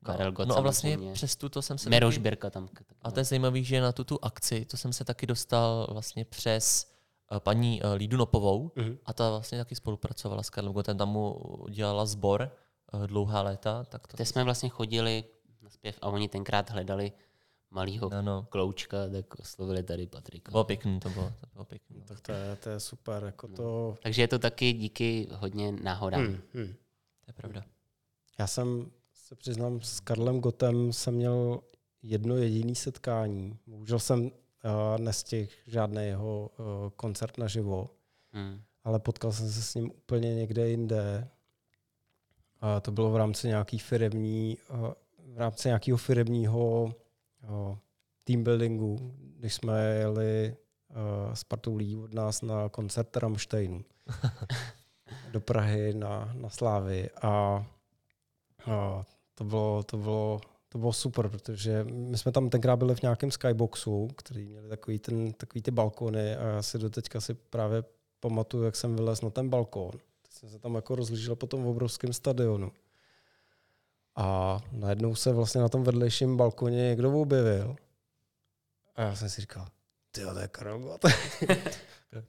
Karel 0.05 0.31
Gott 0.31 0.47
no 0.47 0.57
a 0.57 0.61
vlastně 0.61 0.91
samozřejmě. 0.91 1.13
přes 1.13 1.35
tuto 1.35 1.61
jsem 1.61 1.77
se... 1.77 1.89
Taky- 1.89 2.19
Birka 2.19 2.49
tam. 2.49 2.67
taky 2.67 2.95
A 3.01 3.11
to 3.11 3.19
je 3.19 3.23
zajímavé, 3.23 3.63
že 3.63 3.81
na 3.81 3.91
tuto 3.91 4.25
akci, 4.25 4.65
to 4.65 4.77
jsem 4.77 4.93
se 4.93 5.05
taky 5.05 5.27
dostal 5.27 5.87
vlastně 5.91 6.25
přes 6.25 6.91
uh, 7.31 7.39
paní 7.39 7.81
uh, 7.81 7.93
Lídu 7.93 8.17
Nopovou 8.17 8.71
Mhm. 8.75 8.97
a 9.05 9.13
ta 9.13 9.29
vlastně 9.29 9.57
taky 9.57 9.75
spolupracovala 9.75 10.43
s 10.43 10.49
Karlem 10.49 10.73
Gotem, 10.73 10.97
tam 10.97 11.09
mu 11.09 11.35
dělala 11.69 12.05
sbor 12.05 12.51
uh, 12.93 13.07
dlouhá 13.07 13.41
léta, 13.41 13.83
tak 13.83 14.07
to... 14.07 14.17
Kde 14.17 14.25
jsme 14.25 14.43
vlastně 14.43 14.69
chodili 14.69 15.23
na 15.63 15.69
zpěv 15.69 15.99
a 16.01 16.07
oni 16.09 16.29
tenkrát 16.29 16.69
hledali 16.69 17.11
malýho 17.71 18.09
No, 18.09 18.21
no. 18.21 18.45
kloučka, 18.49 18.97
tak 19.11 19.39
oslovili 19.39 19.83
tady 19.83 20.07
Patrika. 20.07 20.45
To 20.45 20.51
bylo 20.51 20.63
pěkný, 20.63 20.99
to 20.99 21.09
bylo, 21.09 21.33
to 21.41 21.47
bylo 21.53 21.65
pěkný. 21.65 22.01
Tak 22.01 22.21
to 22.21 22.31
je, 22.31 22.55
to 22.55 22.69
je 22.69 22.79
super. 22.79 23.23
Jako 23.23 23.47
to, 23.47 23.95
Takže 24.03 24.21
je 24.21 24.27
to 24.27 24.39
taky 24.39 24.73
díky 24.73 25.27
hodně 25.31 25.71
náhodám. 25.71 26.21
hmm, 26.21 26.41
hmm. 26.53 26.67
To 27.25 27.29
je 27.29 27.33
pravda. 27.33 27.63
Já 28.39 28.47
jsem 28.47 28.91
se 29.13 29.35
přiznám, 29.35 29.81
s 29.81 29.99
Karlem 29.99 30.39
Gotem 30.39 30.93
jsem 30.93 31.13
měl 31.15 31.61
jedno 32.01 32.35
jediné 32.35 32.75
setkání. 32.75 33.57
Bohužel 33.67 33.99
jsem 33.99 34.21
uh, 34.25 34.31
nestihl 34.97 35.49
žádný 35.67 36.05
jeho 36.05 36.49
uh, 36.59 36.65
koncert 36.95 37.37
naživo, 37.37 37.89
Hmm. 38.35 38.61
ale 38.83 38.99
potkal 38.99 39.31
jsem 39.31 39.49
se 39.51 39.61
s 39.61 39.75
ním 39.75 39.91
úplně 39.91 40.35
někde 40.35 40.69
jinde. 40.69 41.27
A 42.61 42.79
to 42.79 42.91
bylo 42.91 43.11
v 43.11 43.15
rámci 43.15 43.47
nějaký 43.47 43.79
firemní, 43.79 44.57
uh, 44.69 44.93
v 45.33 45.37
rámci 45.37 45.67
nějakého 45.67 45.97
firemního 45.97 46.83
uh, 46.83 47.77
team 48.23 48.43
buildingu, 48.43 49.15
když 49.37 49.53
jsme 49.53 49.95
jeli 49.95 50.55
uh, 50.89 51.33
s 51.33 51.43
partou 51.43 51.75
lidí 51.75 51.97
od 51.97 52.13
nás 52.13 52.41
na 52.41 52.69
koncert 52.69 53.17
Rammsteinu 53.17 53.85
do 55.31 55.41
Prahy 55.41 55.93
na, 55.93 56.33
na 56.33 56.49
Slávy 56.49 57.09
a, 57.21 57.65
a 58.65 59.03
to 59.35 59.43
bylo, 59.43 59.83
to 59.83 59.97
bylo 59.97 60.41
to 60.73 60.79
bylo 60.79 60.93
super, 60.93 61.29
protože 61.29 61.83
my 61.83 62.17
jsme 62.17 62.31
tam 62.31 62.49
tenkrát 62.49 62.75
byli 62.75 62.95
v 62.95 63.01
nějakém 63.01 63.31
skyboxu, 63.31 64.07
který 64.15 64.45
měli 64.45 64.69
takový, 64.69 64.99
ten, 64.99 65.33
takový 65.33 65.61
ty 65.61 65.71
balkony 65.71 66.35
a 66.35 66.47
já 66.47 66.61
si 66.61 66.77
doteďka 66.77 67.21
si 67.21 67.33
právě 67.33 67.83
pamatuju, 68.19 68.63
jak 68.63 68.75
jsem 68.75 68.95
vylez 68.95 69.21
na 69.21 69.29
ten 69.29 69.49
balkon. 69.49 69.91
jsem 70.29 70.49
se 70.49 70.59
tam 70.59 70.75
jako 70.75 70.95
rozlížel 70.95 71.35
po 71.35 71.47
tom 71.47 71.67
obrovském 71.67 72.13
stadionu. 72.13 72.71
A 74.15 74.59
najednou 74.71 75.15
se 75.15 75.33
vlastně 75.33 75.61
na 75.61 75.69
tom 75.69 75.83
vedlejším 75.83 76.37
balkoně 76.37 76.77
někdo 76.89 77.21
objevil. 77.21 77.75
A 78.95 79.01
já 79.01 79.15
jsem 79.15 79.29
si 79.29 79.41
říkal, 79.41 79.65
ty 80.11 80.21
to 80.21 80.39
je 80.39 80.47
Karel 80.47 80.79
Gott. 80.79 81.05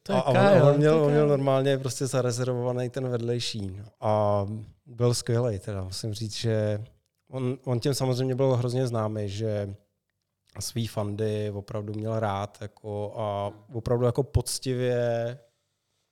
To 0.02 0.12
je 0.12 0.18
a, 0.18 0.20
a 0.20 0.28
on, 0.30 0.34
Kyle, 0.36 0.62
on, 0.72 0.76
měl, 0.78 0.94
on 1.04 1.10
měl 1.10 1.24
Kyle. 1.26 1.36
normálně 1.36 1.78
prostě 1.78 2.06
zarezervovaný 2.06 2.90
ten 2.90 3.08
vedlejší. 3.08 3.66
no. 3.70 3.84
A 4.00 4.46
byl 4.86 5.14
skvělý, 5.14 5.58
teda 5.58 5.84
musím 5.84 6.14
říct, 6.14 6.34
že 6.34 6.84
on, 7.30 7.58
on 7.64 7.80
tím 7.80 7.94
samozřejmě 7.94 8.34
byl 8.34 8.56
hrozně 8.56 8.86
známý, 8.86 9.28
že 9.28 9.74
svý 10.60 10.86
fandy 10.86 11.50
opravdu 11.50 11.92
měl 11.94 12.20
rád 12.20 12.58
jako, 12.60 13.14
a 13.16 13.52
opravdu 13.72 14.06
jako 14.06 14.22
poctivě, 14.22 15.38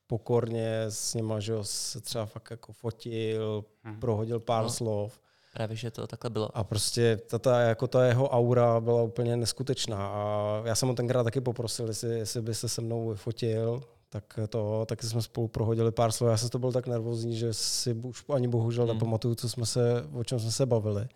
pokorně 0.06 0.82
s 0.88 1.14
nima, 1.14 1.40
že 1.40 1.54
se 1.62 2.00
třeba 2.00 2.26
fakt 2.26 2.50
jako 2.50 2.72
fotil, 2.72 3.64
Mhm. 3.84 4.00
prohodil 4.00 4.40
pár 4.40 4.62
No. 4.64 4.70
slov. 4.70 5.20
Právě, 5.54 5.76
že 5.76 5.90
to 5.90 6.06
takhle 6.06 6.30
bylo. 6.30 6.56
A 6.56 6.64
prostě 6.64 7.16
ta, 7.30 7.38
ta, 7.38 7.60
jako 7.60 7.86
ta 7.86 8.04
jeho 8.04 8.28
aura 8.28 8.80
byla 8.80 9.02
úplně 9.02 9.36
neskutečná. 9.36 10.06
A 10.08 10.62
já 10.64 10.74
jsem 10.74 10.88
ho 10.88 10.94
tenkrát 10.94 11.24
taky 11.24 11.40
poprosil, 11.40 11.88
jestli, 11.88 12.18
jestli 12.18 12.42
by 12.42 12.54
se 12.54 12.68
se 12.68 12.80
mnou 12.80 13.08
vyfotil, 13.08 13.82
tak 14.08 14.38
to, 14.48 14.84
taky 14.86 15.06
jsme 15.06 15.22
spolu 15.22 15.48
prohodili 15.48 15.92
pár 15.92 16.12
slov. 16.12 16.30
Já 16.30 16.36
jsem 16.36 16.48
to 16.48 16.58
byl 16.58 16.72
tak 16.72 16.86
nervózní, 16.86 17.36
že 17.36 17.54
si 17.54 17.94
už 17.94 18.24
ani 18.34 18.48
bohužel 18.48 18.84
Hmm. 18.84 18.94
nepamatuju, 18.94 19.34
co 19.34 19.48
jsme 19.48 19.66
se, 19.66 20.04
o 20.12 20.24
čem 20.24 20.40
jsme 20.40 20.50
se 20.50 20.66
bavili. 20.66 21.06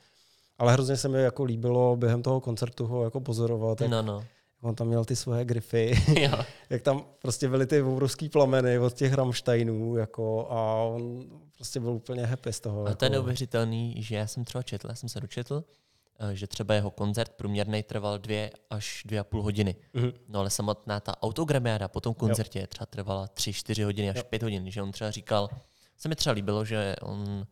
Ale 0.59 0.73
hrozně 0.73 0.97
se 0.97 1.09
mi 1.09 1.23
jako 1.23 1.45
líbilo 1.45 1.97
během 1.97 2.23
toho 2.23 2.41
koncertu 2.41 2.87
ho 2.87 3.05
jako 3.05 3.21
pozorovat, 3.21 3.81
jak 3.81 3.91
No, 3.91 4.03
no. 4.03 4.25
on 4.63 4.75
tam 4.75 4.87
měl 4.87 5.05
ty 5.05 5.17
svoje 5.17 5.45
grify, 5.45 5.95
jo. 6.21 6.39
jak 6.71 6.83
tam 6.83 7.05
prostě 7.23 7.49
byly 7.49 7.67
ty 7.67 7.83
obrovský 7.83 8.29
plameny 8.29 8.79
od 8.79 8.93
těch 8.93 9.13
Rammsteinů 9.15 9.97
jako, 9.97 10.47
a 10.51 10.75
on 10.83 11.25
prostě 11.57 11.81
byl 11.81 11.91
úplně 11.91 12.27
happy 12.27 12.53
z 12.53 12.61
toho. 12.61 12.87
A 12.87 12.95
to 12.95 13.05
je 13.05 13.07
jako. 13.07 13.13
neuvěřitelný, 13.13 14.03
že 14.03 14.17
já 14.17 14.27
jsem 14.27 14.45
třeba 14.45 14.63
četl, 14.63 14.89
já 14.89 14.95
jsem 14.95 15.09
se 15.09 15.21
dočetl, 15.21 15.65
eh, 16.19 16.37
že 16.37 16.47
třeba 16.47 16.75
jeho 16.75 16.91
koncert 16.91 17.33
průměrný 17.33 17.83
trval 17.83 18.19
dvě 18.19 18.51
až 18.71 19.03
dvě 19.07 19.21
a 19.21 19.25
půl 19.25 19.43
hodiny. 19.43 19.77
Mhm. 19.93 20.13
No 20.29 20.41
ale 20.41 20.51
samotná 20.51 21.01
ta 21.01 21.23
autogramiáda 21.23 21.89
po 21.89 22.01
tom 22.01 22.15
koncertě 22.15 22.67
třeba 22.67 22.87
trvala 22.87 23.27
tři, 23.27 23.53
čtyři 23.53 23.83
hodiny 23.83 24.11
až 24.11 24.17
Jo. 24.17 24.23
pět 24.25 24.43
hodin, 24.43 24.71
že 24.71 24.83
on 24.83 24.93
třeba 24.93 25.11
říkal, 25.11 25.49
se 25.97 26.09
mi 26.09 26.17
třeba 26.17 26.33
líbilo, 26.33 26.65
že 26.65 26.97
on 27.03 27.19
uh, 27.29 27.45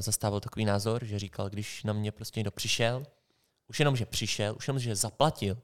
zastával 0.00 0.40
takový 0.40 0.64
názor, 0.64 1.04
že 1.04 1.18
říkal, 1.18 1.50
když 1.50 1.84
na 1.84 1.92
mě 1.92 2.12
prostě 2.12 2.40
někdo 2.40 2.50
přišel, 2.50 3.06
už 3.68 3.78
jenom, 3.78 3.96
že 3.96 4.06
přišel, 4.06 4.54
už 4.56 4.68
jenom, 4.68 4.78
že 4.78 4.96
zaplatil, 4.96 5.58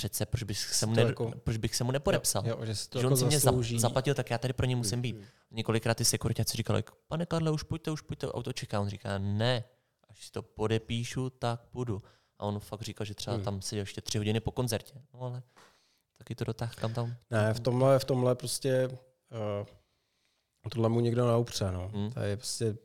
přece 0.00 0.26
proč 0.26 0.42
bych 0.42 0.58
se 0.58 0.86
mu, 0.86 0.94
ne, 0.94 1.02
jako- 1.02 1.32
proč 1.44 1.56
bych 1.56 1.76
se 1.76 1.84
mu 1.84 1.90
nepodepsal. 1.92 2.46
Jo, 2.46 2.64
že 2.64 2.76
si 2.76 2.88
to 2.88 2.98
že 2.98 3.04
jako 3.06 3.12
on 3.12 3.18
si 3.18 3.24
mě 3.24 3.38
zaslouží. 3.38 3.78
za, 3.78 3.88
zaplatil, 3.88 4.14
tak 4.14 4.30
já 4.30 4.38
tady 4.38 4.52
pro 4.52 4.66
ně 4.66 4.76
musím 4.76 5.02
být. 5.02 5.16
Několikrát 5.50 5.94
ty 5.96 6.04
sekuritáci 6.04 6.56
říkali, 6.56 6.84
pane 7.08 7.26
Karle, 7.26 7.50
už 7.50 7.62
pojďte, 7.62 7.90
už 7.90 8.00
pojďte, 8.00 8.32
auto 8.32 8.52
čeká. 8.52 8.80
On 8.80 8.88
říká, 8.88 9.18
ne, 9.18 9.64
až 10.08 10.24
si 10.24 10.32
to 10.32 10.42
podepíšu, 10.42 11.30
tak 11.30 11.60
půjdu. 11.70 12.02
A 12.38 12.44
on 12.46 12.60
fakt 12.60 12.82
říkal, 12.82 13.04
že 13.04 13.14
třeba 13.14 13.34
Hmm. 13.36 13.44
tam 13.44 13.62
seděl 13.62 13.82
ještě 13.82 14.00
tři 14.00 14.18
hodiny 14.18 14.40
po 14.40 14.50
koncertě. 14.50 14.94
No 15.14 15.20
ale 15.22 15.42
taky 16.18 16.34
to 16.34 16.44
dotáh 16.44 16.74
kam 16.74 16.92
tam. 16.94 17.14
Ne, 17.30 17.54
v 17.54 17.60
tomhle, 17.60 17.98
v 17.98 18.04
tomhle 18.04 18.34
prostě 18.34 18.88
uh, 18.88 19.66
tohle 20.70 20.88
mu 20.88 21.00
někdo 21.00 21.26
neupře. 21.28 21.70
No. 21.72 21.90
Hmm. 21.94 22.10
To 22.12 22.20
je 22.20 22.36
prostě, 22.36 22.76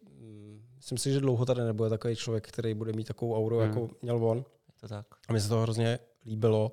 myslím 0.75 0.97
si, 0.97 1.13
že 1.13 1.19
dlouho 1.19 1.45
tady 1.45 1.62
nebude 1.62 1.89
takový 1.89 2.15
člověk, 2.15 2.47
který 2.47 2.73
bude 2.73 2.93
mít 2.93 3.08
takovou 3.08 3.36
auru, 3.38 3.60
Hmm. 3.60 3.67
jako 3.69 3.89
měl 4.01 4.25
on. 4.25 4.38
Je 4.38 4.73
to 4.80 4.88
tak. 4.88 5.06
A 5.28 5.32
mně 5.32 5.41
se 5.41 5.49
to 5.49 5.60
hrozně 5.62 5.99
líbilo. 6.25 6.71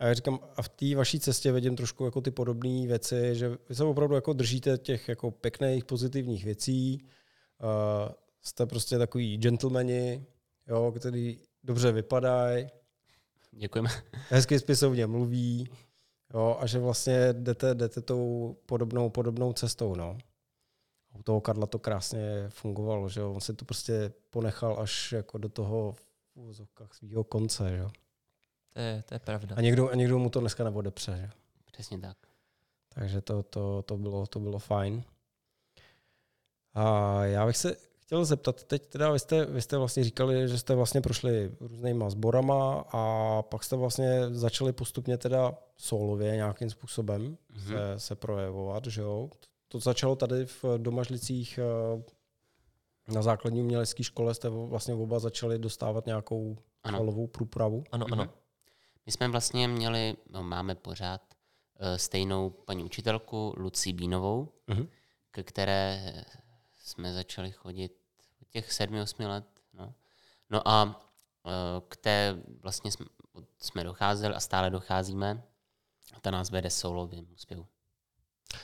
A 0.00 0.06
já 0.06 0.14
říkám, 0.14 0.38
a 0.56 0.62
v 0.62 0.68
té 0.68 0.96
vaší 0.96 1.20
cestě 1.20 1.52
vidím 1.52 1.76
trošku 1.76 2.04
jako 2.04 2.20
ty 2.20 2.30
podobné 2.30 2.86
věci, 2.86 3.34
že 3.34 3.58
vy 3.68 3.74
se 3.74 3.84
opravdu 3.84 4.14
jako 4.14 4.32
držíte 4.32 4.78
těch 4.78 5.08
jako 5.08 5.30
pěkných, 5.30 5.84
pozitivních 5.84 6.44
věcí. 6.44 7.04
Uh, 7.62 8.12
jste 8.42 8.66
prostě 8.66 8.98
takový 8.98 9.38
gentlemani, 9.38 10.26
jo, 10.68 10.92
který 10.96 11.38
dobře 11.62 11.92
vypadají, 11.92 12.66
Děkujeme. 13.52 13.90
hezky 14.28 14.58
spisovně 14.58 15.06
mluví, 15.06 15.68
jo, 16.34 16.56
a 16.60 16.66
že 16.66 16.78
vlastně 16.78 17.32
jdete, 17.32 17.74
jdete 17.74 18.00
tou 18.00 18.56
podobnou, 18.66 19.10
podobnou 19.10 19.52
cestou, 19.52 19.94
no. 19.94 20.18
U 21.18 21.22
toho 21.22 21.40
Karla 21.40 21.66
to 21.66 21.78
krásně 21.78 22.46
fungovalo, 22.48 23.08
že 23.08 23.20
jo, 23.20 23.32
on 23.32 23.40
si 23.40 23.54
to 23.54 23.64
prostě 23.64 24.12
ponechal 24.30 24.80
až 24.80 25.12
jako 25.12 25.38
do 25.38 25.48
toho 25.48 25.92
v 25.92 26.94
svého 26.94 27.24
konce, 27.24 27.70
že 27.70 27.76
jo. 27.76 27.90
To 28.74 28.80
je, 28.80 29.02
to 29.08 29.14
je 29.14 29.18
pravda. 29.18 29.56
A 29.56 29.60
někdo, 29.60 29.90
a 29.90 29.94
někdo 29.94 30.18
mu 30.18 30.30
to 30.30 30.40
dneska 30.40 30.64
neodepře, 30.64 31.16
že? 31.20 31.30
Přesně 31.72 31.98
tak. 31.98 32.16
Takže 32.88 33.20
to, 33.20 33.42
to, 33.42 33.82
to, 33.82 33.96
bylo, 33.96 34.26
to 34.26 34.40
bylo 34.40 34.58
fajn. 34.58 35.04
A 36.74 37.24
já 37.24 37.46
bych 37.46 37.56
se 37.56 37.76
chtěl 37.98 38.24
zeptat, 38.24 38.64
teď 38.64 38.86
teda 38.86 39.10
vy 39.12 39.18
jste, 39.18 39.44
vy 39.44 39.62
jste 39.62 39.78
vlastně 39.78 40.04
říkali, 40.04 40.48
že 40.48 40.58
jste 40.58 40.74
vlastně 40.74 41.00
prošli 41.00 41.52
různýma 41.60 42.10
sborama 42.10 42.84
a 42.92 43.42
pak 43.42 43.64
jste 43.64 43.76
vlastně 43.76 44.20
začali 44.30 44.72
postupně 44.72 45.18
teda 45.18 45.54
solově 45.76 46.36
nějakým 46.36 46.70
způsobem 46.70 47.36
Mhm. 47.52 47.66
se, 47.66 48.00
se 48.00 48.14
projevovat, 48.14 48.86
že 48.86 49.00
jo? 49.00 49.30
To 49.68 49.78
začalo 49.80 50.16
tady 50.16 50.46
v 50.46 50.64
Domažlicích 50.76 51.58
eh, 51.58 52.02
na 53.14 53.22
základní 53.22 53.60
umělecké 53.60 54.02
škole, 54.02 54.34
jste 54.34 54.48
vlastně 54.48 54.94
oba 54.94 55.18
začali 55.18 55.58
dostávat 55.58 56.06
nějakou 56.06 56.56
Ano. 56.82 56.98
solovou 56.98 57.26
průpravu. 57.26 57.84
Ano, 57.92 58.06
ano. 58.12 58.22
Mhm. 58.24 58.32
My 59.06 59.12
jsme 59.12 59.28
vlastně 59.28 59.68
měli, 59.68 60.16
no 60.30 60.42
máme 60.42 60.74
pořád 60.74 61.20
eh, 61.80 61.98
stejnou 61.98 62.50
paní 62.50 62.84
učitelku 62.84 63.54
Lucí 63.56 63.92
Bínovou, 63.92 64.52
Mhm. 64.66 64.88
ke 65.30 65.42
které 65.42 66.14
jsme 66.76 67.14
začali 67.14 67.50
chodit 67.52 67.92
od 68.42 68.48
těch 68.48 68.72
sedmi, 68.72 69.00
osmi 69.02 69.26
let. 69.26 69.44
No, 69.72 69.94
no 70.50 70.68
a 70.68 71.00
eh, 71.46 71.50
k 71.88 71.96
té 71.96 72.36
vlastně 72.62 72.92
jsme, 72.92 73.06
jsme 73.58 73.84
docházeli 73.84 74.34
a 74.34 74.40
stále 74.40 74.70
docházíme. 74.70 75.42
A 76.16 76.20
ta 76.20 76.30
nás 76.30 76.50
vede 76.50 76.70
soulovým 76.70 77.28
úspěvu. 77.34 77.66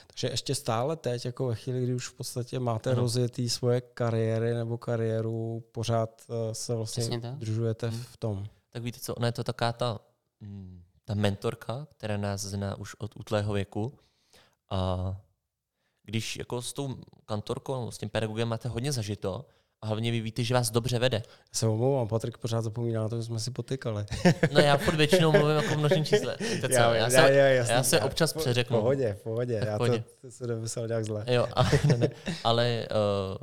Takže 0.07 0.27
ještě 0.27 0.55
stále 0.55 0.95
teď, 0.95 1.25
jako 1.25 1.45
ve 1.47 1.55
chvíli, 1.55 1.83
kdy 1.83 1.95
už 1.95 2.07
v 2.07 2.13
podstatě 2.13 2.59
máte 2.59 2.91
Ano. 2.91 3.01
rozjetý 3.01 3.49
svoje 3.49 3.81
kariéry 3.81 4.53
nebo 4.53 4.77
kariéru, 4.77 5.63
pořád 5.71 6.21
eh, 6.29 6.55
se 6.55 6.75
vlastně 6.75 7.19
držujete 7.19 7.87
Hmm. 7.89 8.01
v 8.03 8.17
tom. 8.17 8.45
Tak 8.69 8.83
víte 8.83 8.99
co, 8.99 9.15
ona 9.15 9.27
je 9.27 9.31
to 9.31 9.43
taká 9.43 9.73
ta, 9.73 9.99
ta 11.05 11.13
mentorka, 11.13 11.87
která 11.97 12.17
nás 12.17 12.41
zná 12.41 12.75
už 12.75 12.95
od 12.95 13.11
útlého 13.15 13.53
věku. 13.53 13.93
A 14.71 15.15
když 16.03 16.35
jako 16.37 16.61
s 16.61 16.73
tou 16.73 16.95
kantorkou, 17.25 17.91
s 17.91 17.97
tím 17.97 18.09
pedagogem 18.09 18.47
máte 18.47 18.69
hodně 18.69 18.91
zažito, 18.91 19.45
a 19.83 19.87
hlavně 19.87 20.11
vy 20.11 20.21
víte, 20.21 20.43
že 20.43 20.53
vás 20.53 20.71
dobře 20.71 20.99
vede. 20.99 21.17
Já 21.25 21.31
se 21.53 21.67
omlouvám, 21.67 22.07
Patrik 22.07 22.37
pořád 22.37 22.61
zapomíná 22.61 23.01
na 23.01 23.09
to, 23.09 23.17
že 23.17 23.23
jsme 23.23 23.39
si 23.39 23.51
potykali. 23.51 24.05
No 24.53 24.59
já 24.61 24.77
furt 24.77 24.95
většinou 24.95 25.31
mluvím 25.31 25.55
jako 25.57 25.73
v 25.75 25.77
množném 25.77 26.05
čísle. 26.05 26.37
Víte 26.53 26.67
co, 26.69 26.73
já, 26.73 27.09
se, 27.09 27.15
jasný. 27.33 27.73
já 27.75 27.83
se 27.83 28.01
občas 28.01 28.33
v 28.33 28.37
přeřeknu. 28.37 28.77
pohodě, 28.77 29.13
v 29.13 29.23
pohodě. 29.23 29.59
Tak 29.59 29.67
Já 29.67 29.77
pohodě. 29.77 29.99
to, 29.99 30.27
to 30.27 30.31
se 30.31 30.47
nemyslel 30.47 30.87
nějak 30.87 31.05
zle. 31.05 31.25
Jo, 31.27 31.47
ale, 31.53 31.69
ne, 31.87 31.97
ne, 31.97 32.09
ale 32.43 32.87
uh, 32.91 33.37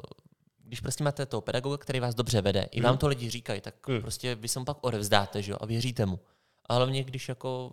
když 0.65 0.81
prostě 0.81 1.05
máte 1.05 1.27
toho 1.27 1.41
pedagoga, 1.41 1.77
který 1.77 2.01
vás 2.01 2.15
dobře 2.15 2.41
vede, 2.41 2.63
i 2.71 2.81
vám 2.81 2.99
to 2.99 3.09
lidi 3.09 3.31
říkají, 3.31 3.61
tak 3.61 3.89
Mm. 3.89 4.01
prostě 4.01 4.35
vy 4.35 4.49
se 4.49 4.59
mu 4.59 4.65
pak 4.65 4.77
odevzdáte 4.81 5.43
že 5.43 5.53
jo, 5.53 5.59
a 5.61 5.67
věříte 5.67 6.07
mu. 6.07 6.21
A 6.69 6.75
hlavně, 6.75 7.05
když 7.05 7.29
jako 7.29 7.73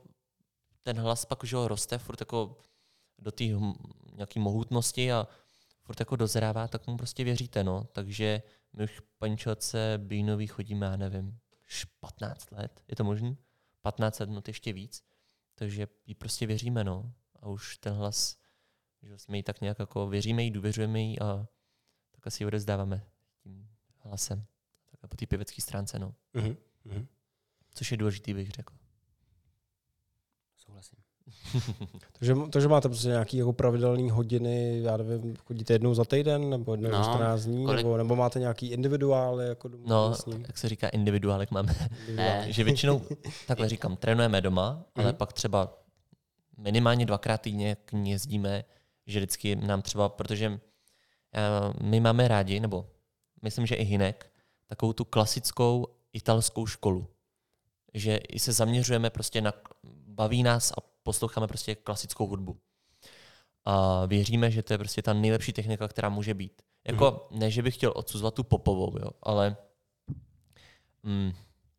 ten 0.83 0.99
hlas 0.99 1.25
pak 1.25 1.43
že 1.43 1.55
jo, 1.55 1.67
roste 1.67 1.97
furt 1.97 2.21
jako 2.21 2.57
do 3.19 3.31
té 3.31 3.43
hm- 3.43 3.75
nějaké 4.13 4.39
mohutnosti 4.39 5.11
a 5.11 5.27
furt 5.81 5.99
jako 5.99 6.15
dozrává, 6.15 6.67
tak 6.67 6.87
mu 6.87 6.97
prostě 6.97 7.23
věříte. 7.23 7.63
No. 7.63 7.83
Takže 7.91 8.41
my 8.73 8.83
už 8.83 9.01
paní 9.17 9.37
Čelce 9.37 9.93
Bínový 9.97 10.47
chodíme, 10.47 10.85
já 10.85 10.95
nevím, 10.95 11.39
už 11.67 11.85
15 11.85 12.51
let, 12.51 12.83
je 12.87 12.95
to 12.95 13.03
možný? 13.03 13.37
15 13.81 14.19
let, 14.19 14.29
no 14.29 14.41
to 14.41 14.49
ještě 14.49 14.73
víc. 14.73 15.03
Takže 15.55 15.87
jí 16.05 16.15
prostě 16.15 16.45
věříme, 16.45 16.83
no. 16.83 17.13
A 17.41 17.47
už 17.47 17.77
ten 17.77 17.93
hlas 17.93 18.37
že 19.05 19.17
jsme 19.17 19.37
jí 19.37 19.43
tak 19.43 19.61
nějak 19.61 19.79
jako 19.79 20.07
věříme 20.07 20.43
jí, 20.43 20.51
důvěřujeme 20.51 21.01
jí 21.01 21.19
a 21.19 21.47
tak 22.11 22.27
asi 22.27 22.43
ji 22.43 22.47
odezdáváme 22.47 23.05
tím 23.43 23.69
hlasem. 23.97 24.45
Tak 24.91 25.09
po 25.09 25.17
té 25.17 25.25
pěvecké 25.25 25.61
stránce, 25.61 25.99
no. 25.99 26.15
Mhm. 26.33 26.57
Mhm. 26.83 27.07
Což 27.69 27.91
je 27.91 27.97
důležitý, 27.97 28.33
bych 28.33 28.51
řekl. 28.51 28.73
Takže, 32.19 32.35
takže 32.51 32.67
máte 32.67 32.89
prostě 32.89 33.07
nějaký 33.07 33.37
jako 33.37 33.53
pravidelný 33.53 34.09
hodiny, 34.09 34.79
já 34.81 34.97
nevím, 34.97 35.35
chodíte 35.45 35.73
jednou 35.73 35.93
za 35.93 36.05
týden, 36.05 36.49
nebo 36.49 36.73
jednou 36.73 36.89
za 36.91 36.97
No, 36.97 37.03
14 37.03 37.41
dní, 37.41 37.65
kolik- 37.65 37.77
nebo, 37.77 37.97
nebo 37.97 38.15
máte 38.15 38.39
nějaký 38.39 38.67
individuály, 38.67 39.47
jako 39.47 39.69
No, 39.85 40.13
jak 40.47 40.57
se 40.57 40.69
říká, 40.69 40.89
individuálek 40.89 41.51
máme. 41.51 41.75
Ne. 42.15 42.45
že 42.49 42.63
většinou, 42.63 43.01
takhle 43.47 43.69
říkám, 43.69 43.95
trénujeme 43.97 44.41
doma, 44.41 44.83
ale 44.95 45.05
Mhm. 45.05 45.15
pak 45.15 45.33
třeba 45.33 45.77
minimálně 46.57 47.05
dvakrát 47.05 47.41
týdně 47.41 47.77
k 47.85 47.91
ní 47.91 48.11
jezdíme, 48.11 48.63
že 49.07 49.19
vždycky 49.19 49.55
nám 49.55 49.81
třeba, 49.81 50.09
protože 50.09 50.59
eh, 51.35 51.39
my 51.81 51.99
máme 51.99 52.27
rádi, 52.27 52.59
nebo 52.59 52.85
myslím, 53.41 53.65
že 53.65 53.75
i 53.75 53.83
Hinek, 53.83 54.31
takovou 54.67 54.93
tu 54.93 55.05
klasickou 55.05 55.87
italskou 56.13 56.65
školu. 56.65 57.07
Že 57.93 58.17
i 58.17 58.39
se 58.39 58.51
zaměřujeme 58.53 59.09
prostě 59.09 59.41
na, 59.41 59.53
baví 60.07 60.43
nás 60.43 60.71
a 60.71 60.75
posloucháme 61.05 61.47
prostě 61.47 61.75
klasickou 61.75 62.27
hudbu. 62.27 62.59
a 63.65 64.05
věříme, 64.05 64.51
že 64.51 64.63
to 64.63 64.73
je 64.73 64.77
prostě 64.77 65.01
ta 65.01 65.13
nejlepší 65.13 65.53
technika, 65.53 65.87
která 65.87 66.09
může 66.09 66.33
být. 66.33 66.61
Jako, 66.87 67.27
ne, 67.31 67.51
že 67.51 67.61
bych 67.61 67.75
chtěl 67.75 67.93
odsuzovat 67.95 68.33
tu 68.33 68.43
popovou, 68.43 68.97
jo, 68.99 69.09
ale 69.21 69.57
mm, 71.03 71.31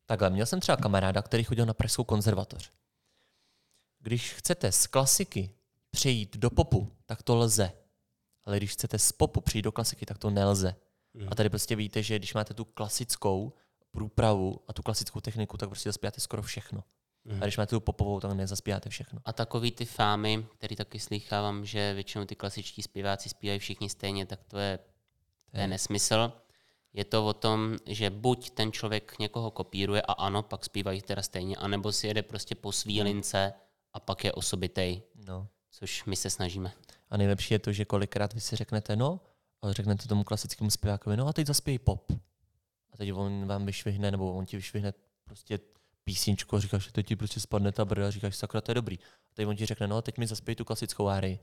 takhle, 0.06 0.30
měl 0.30 0.46
jsem 0.46 0.60
třeba 0.60 0.76
kamaráda, 0.76 1.22
který 1.22 1.44
chodil 1.44 1.66
na 1.66 1.74
Pražskou 1.74 2.04
konzervatoř. 2.04 2.72
Když 4.00 4.32
chcete 4.32 4.72
z 4.72 4.86
klasiky 4.86 5.50
přejít 5.90 6.36
do 6.36 6.50
popu, 6.50 6.92
tak 7.06 7.22
to 7.22 7.36
lze. 7.36 7.72
Ale 8.44 8.56
když 8.56 8.72
chcete 8.72 8.98
z 8.98 9.12
popu 9.12 9.40
přijít 9.40 9.62
do 9.62 9.72
klasiky, 9.72 10.06
tak 10.06 10.18
to 10.18 10.30
nelze. 10.30 10.76
A 11.28 11.34
tady 11.34 11.48
prostě 11.48 11.76
víte, 11.76 12.02
že 12.02 12.18
když 12.18 12.34
máte 12.34 12.54
tu 12.54 12.64
klasickou 12.64 13.52
průpravu 13.90 14.60
a 14.68 14.72
tu 14.72 14.82
klasickou 14.82 15.20
techniku, 15.20 15.56
tak 15.56 15.68
prostě 15.68 15.88
zaspíváte 15.88 16.20
skoro 16.20 16.42
všechno. 16.42 16.84
A 17.40 17.44
když 17.44 17.56
máte 17.56 17.70
tu 17.70 17.80
popovou, 17.80 18.20
tak 18.20 18.32
nezaspíváte 18.32 18.90
všechno. 18.90 19.18
A 19.24 19.32
takový 19.32 19.70
ty 19.72 19.84
fámy, 19.84 20.46
který 20.58 20.76
taky 20.76 21.00
slychávám, 21.00 21.64
že 21.64 21.94
většinou 21.94 22.24
ty 22.24 22.36
klasičtí 22.36 22.82
zpěváci 22.82 23.28
zpívají 23.28 23.58
všichni 23.58 23.88
stejně, 23.88 24.26
tak 24.26 24.44
to 24.44 24.58
je, 24.58 24.78
to 25.50 25.58
je 25.58 25.66
nesmysl. 25.68 26.32
Je 26.92 27.04
to 27.04 27.26
o 27.26 27.32
tom, 27.32 27.76
že 27.86 28.10
buď 28.10 28.50
ten 28.50 28.72
člověk 28.72 29.18
někoho 29.18 29.50
kopíruje 29.50 30.02
a 30.02 30.12
ano, 30.12 30.42
pak 30.42 30.64
zpívají 30.64 31.02
teda 31.02 31.22
stejně, 31.22 31.56
anebo 31.56 31.92
si 31.92 32.06
jede 32.06 32.22
prostě 32.22 32.54
po 32.54 32.72
svý 32.72 33.02
lince 33.02 33.52
a 33.92 34.00
pak 34.00 34.24
je 34.24 34.32
osobitej, 34.32 35.02
No. 35.26 35.48
což 35.70 36.04
my 36.04 36.16
se 36.16 36.30
snažíme. 36.30 36.72
A 37.10 37.16
nejlepší 37.16 37.54
je 37.54 37.58
to, 37.58 37.72
že 37.72 37.84
kolikrát 37.84 38.32
vy 38.34 38.40
si 38.40 38.56
řeknete, 38.56 38.96
no, 38.96 39.20
a 39.62 39.72
řeknete 39.72 40.08
tomu 40.08 40.24
klasickému 40.24 40.70
zpěvákovi, 40.70 41.16
no 41.16 41.26
a 41.26 41.32
teď 41.32 41.46
zaspěj 41.46 41.78
pop. 41.78 42.12
A 42.92 42.96
teď 42.96 43.12
on 43.12 43.46
vám 43.46 43.66
vyšvihne, 43.66 44.10
nebo 44.10 44.32
on 44.32 44.46
ti 44.46 44.56
vyšvihne 44.56 44.92
prostě 45.24 45.58
písničku 46.10 46.56
a 46.56 46.60
říkáš, 46.60 46.84
že 46.84 46.92
teď 46.92 47.06
ti 47.06 47.16
prostě 47.16 47.40
spadne 47.40 47.72
ta 47.72 47.84
brda 47.84 48.06
a 48.06 48.10
říkáš, 48.10 48.36
sakra, 48.36 48.60
to 48.60 48.70
je 48.70 48.74
dobrý. 48.74 48.98
A 48.98 49.34
teď 49.34 49.46
on 49.46 49.56
ti 49.56 49.66
řekne, 49.66 49.86
no 49.86 50.02
teď 50.02 50.18
mi 50.18 50.26
zaspěj 50.26 50.54
tu 50.56 50.64
klasickou 50.64 51.08
árii. 51.08 51.38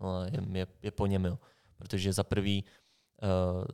No 0.00 0.24
je, 0.24 0.40
je, 0.52 0.66
je 0.82 0.90
po 0.90 1.06
něm, 1.06 1.24
jo. 1.24 1.38
Protože 1.76 2.12
za 2.12 2.24
prvý 2.24 2.64
uh, 3.22 3.64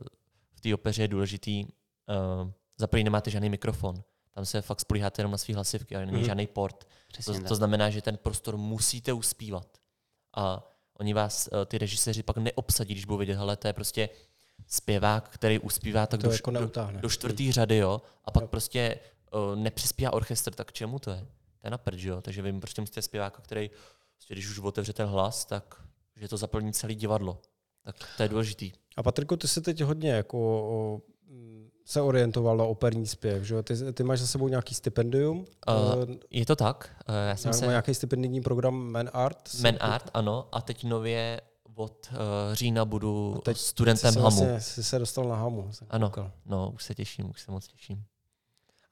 v 0.55 0.61
té 0.61 0.73
opeře 0.73 1.01
je 1.03 1.07
důležitý, 1.07 1.65
uh, 1.65 2.51
za 2.77 2.87
prvý 2.87 3.03
nemáte 3.03 3.31
žádný 3.31 3.49
mikrofon. 3.49 3.95
Tam 4.31 4.45
se 4.45 4.61
fakt 4.61 4.79
spolíháte 4.81 5.19
jenom 5.21 5.31
na 5.31 5.37
svý 5.37 5.53
hlasivky, 5.53 5.95
ale 5.95 6.05
není 6.05 6.17
Mhm. 6.17 6.25
žádný 6.25 6.47
port. 6.47 6.87
Přesně 7.07 7.33
To, 7.33 7.39
tak. 7.39 7.47
to 7.47 7.55
znamená, 7.55 7.89
že 7.89 8.01
ten 8.01 8.17
prostor 8.17 8.57
musíte 8.57 9.13
uspívat. 9.13 9.77
A 10.37 10.71
oni 10.99 11.13
vás, 11.13 11.49
eh, 11.61 11.65
ty 11.65 11.77
režiséři, 11.77 12.23
pak 12.23 12.37
neobsadí, 12.37 12.93
když 12.93 13.05
budou 13.05 13.17
vědět, 13.17 13.35
hele, 13.35 13.55
to 13.57 13.67
je 13.67 13.73
prostě 13.73 14.09
zpěvák, 14.67 15.29
který 15.29 15.59
uspívá 15.59 16.07
tak 16.07 16.21
To 16.21 16.27
do, 16.27 16.33
jako 16.33 16.51
do, 16.51 16.71
do 17.01 17.09
čtvrtý 17.09 17.51
řady, 17.51 17.77
jo, 17.77 18.01
a 18.25 18.31
pak 18.31 18.41
Jo. 18.41 18.47
prostě 18.47 18.99
uh, 18.99 19.03
nepřispívá 19.55 20.13
orchestr, 20.13 20.53
tak 20.53 20.71
čemu 20.73 20.99
to 20.99 21.11
je? 21.11 21.17
To 21.61 21.67
je 21.67 21.71
na 21.71 21.77
prd, 21.77 21.99
jo? 21.99 22.21
Takže 22.21 22.41
vy 22.41 22.59
prostě 22.59 22.81
musíte 22.81 23.01
zpěváka, 23.01 23.41
který, 23.41 23.69
prostě, 24.15 24.33
když 24.33 24.49
už 24.49 24.59
otevře 24.59 24.93
ten 24.93 25.07
hlas, 25.07 25.45
tak 25.45 25.81
že 26.15 26.27
to 26.27 26.37
zaplní 26.37 26.73
celé 26.73 26.93
divadlo. 26.95 27.41
Tak 27.83 27.95
to 28.17 28.23
je 28.23 28.29
důležitý. 28.29 28.71
A 28.97 29.03
Patriku, 29.03 29.37
ty 29.37 29.47
se 29.47 29.61
teď 29.61 29.81
hodně 29.81 30.11
jako 30.11 31.01
mm, 31.27 31.69
se 31.85 32.01
orientoval 32.01 32.57
na 32.57 32.63
operní 32.63 33.07
zpěv, 33.07 33.43
že 33.43 33.55
jo? 33.55 33.63
Ty, 33.63 33.93
ty 33.93 34.03
máš 34.03 34.19
za 34.19 34.27
sebou 34.27 34.47
nějaký 34.47 34.75
stipendium? 34.75 35.37
Uh, 35.39 35.45
Eh, 36.13 36.17
je 36.29 36.45
to 36.45 36.55
tak? 36.55 36.95
Uh, 37.09 37.15
já 37.29 37.35
jsem 37.35 37.49
nějak- 37.49 37.59
se... 37.59 37.67
Nějaký 37.67 37.93
stipendijní 37.93 38.41
program 38.41 38.91
Man 38.91 39.09
Art? 39.13 39.49
Man 39.61 39.77
Art, 39.79 40.09
ano, 40.13 40.47
a 40.51 40.61
teď 40.61 40.83
nově 40.83 41.41
od 41.75 42.09
uh, 42.11 42.17
října 42.53 42.85
budu 42.85 43.35
A 43.37 43.41
teď 43.41 43.57
studentem 43.57 44.11
jsi 44.11 44.13
se 44.13 44.23
HAMu. 44.23 44.37
Vlastně, 44.37 44.61
jsi 44.61 44.83
se 44.83 44.99
dostal 44.99 45.27
na 45.27 45.35
Hamu. 45.35 45.69
Ano. 45.89 46.09
koukal. 46.09 46.31
No, 46.45 46.71
už 46.75 46.83
se 46.83 46.95
těším, 46.95 47.29
už 47.29 47.41
se 47.41 47.51
moc 47.51 47.67
těším. 47.67 48.03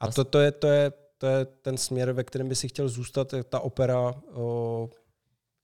A 0.02 0.12
to, 0.12 0.24
to, 0.26 0.40
je, 0.40 0.52
to, 0.52 0.68
je, 0.68 0.92
to 1.18 1.28
je 1.28 1.46
ten 1.46 1.78
směr, 1.78 2.12
ve 2.12 2.24
kterém 2.24 2.50
by 2.50 2.56
si 2.56 2.68
chtěl 2.68 2.90
zůstat, 2.90 3.34
ta 3.50 3.60
opera. 3.60 4.22
O, 4.34 4.90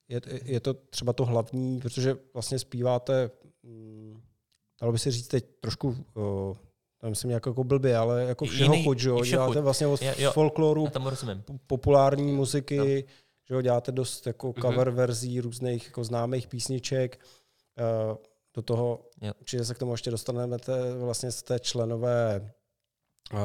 je, 0.07 0.21
je 0.43 0.59
to 0.59 0.73
třeba 0.73 1.13
to 1.13 1.25
hlavní, 1.25 1.79
protože 1.79 2.17
vlastně 2.33 2.59
zpíváte, 2.59 3.31
mm, 3.63 4.21
dalo 4.81 4.91
by 4.93 4.99
se 4.99 5.11
říct 5.11 5.27
teď 5.27 5.45
trošku, 5.59 5.95
o, 6.15 6.57
tam 7.01 7.09
myslím 7.09 7.29
nějak 7.29 7.45
jako 7.45 7.63
blbě, 7.63 7.97
ale 7.97 8.23
jako 8.23 8.45
všeho 8.45 8.73
jiný- 8.73 8.83
chuť, 8.85 8.99
že 8.99 9.09
jo? 9.09 9.23
Děláte 9.25 9.61
vlastně 9.61 9.87
od 9.87 10.01
Jo, 10.01 10.13
jo. 10.17 10.31
folkloru, 10.31 10.87
populární 11.67 12.31
muziky, 12.35 13.05
že 13.47 13.53
jo? 13.55 13.61
Děláte 13.61 13.91
dost 13.91 14.27
jako 14.27 14.47
Mhm. 14.47 14.61
cover 14.61 14.89
verzí 14.89 15.41
různých 15.41 15.85
jako 15.85 16.03
známých 16.03 16.47
písniček. 16.47 17.19
Eh, 17.79 18.17
Do 18.55 18.61
toho, 18.61 18.99
Jo. 19.21 19.33
určitě 19.39 19.65
se 19.65 19.73
k 19.73 19.77
tomu 19.77 19.91
ještě 19.91 20.11
dostaneme, 20.11 20.57
te, 20.59 20.97
vlastně 20.97 21.31
jste 21.31 21.59
členové 21.59 22.53
uh, 23.33 23.39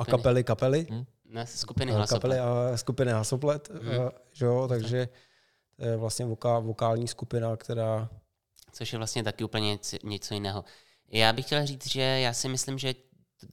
a 0.00 0.04
kapely 0.04 0.44
kapely. 0.44 0.86
Ne, 1.24 1.46
skupiny 1.46 1.92
hlasoplet. 1.92 2.22
kapely 2.22 2.38
a 2.38 2.76
skupiny 2.76 3.12
Hasoplet, 3.12 3.70
Mhm. 3.70 3.92
mm. 3.92 4.08
že 4.32 4.44
jo, 4.44 4.66
takže 4.68 5.08
to 5.76 5.84
je 5.84 5.96
vlastně 5.96 6.24
voká, 6.26 6.58
vokální 6.58 7.08
skupina, 7.08 7.56
která 7.56 8.08
což 8.72 8.92
je 8.92 8.96
vlastně 8.98 9.22
taky 9.24 9.44
úplně 9.44 9.68
něco, 9.68 9.96
něco 10.04 10.34
jiného. 10.34 10.64
Já 11.08 11.32
bych 11.32 11.44
chtěl 11.46 11.66
říct, 11.66 11.90
že 11.90 12.00
já 12.00 12.32
si 12.32 12.48
myslím, 12.48 12.78
že 12.78 12.94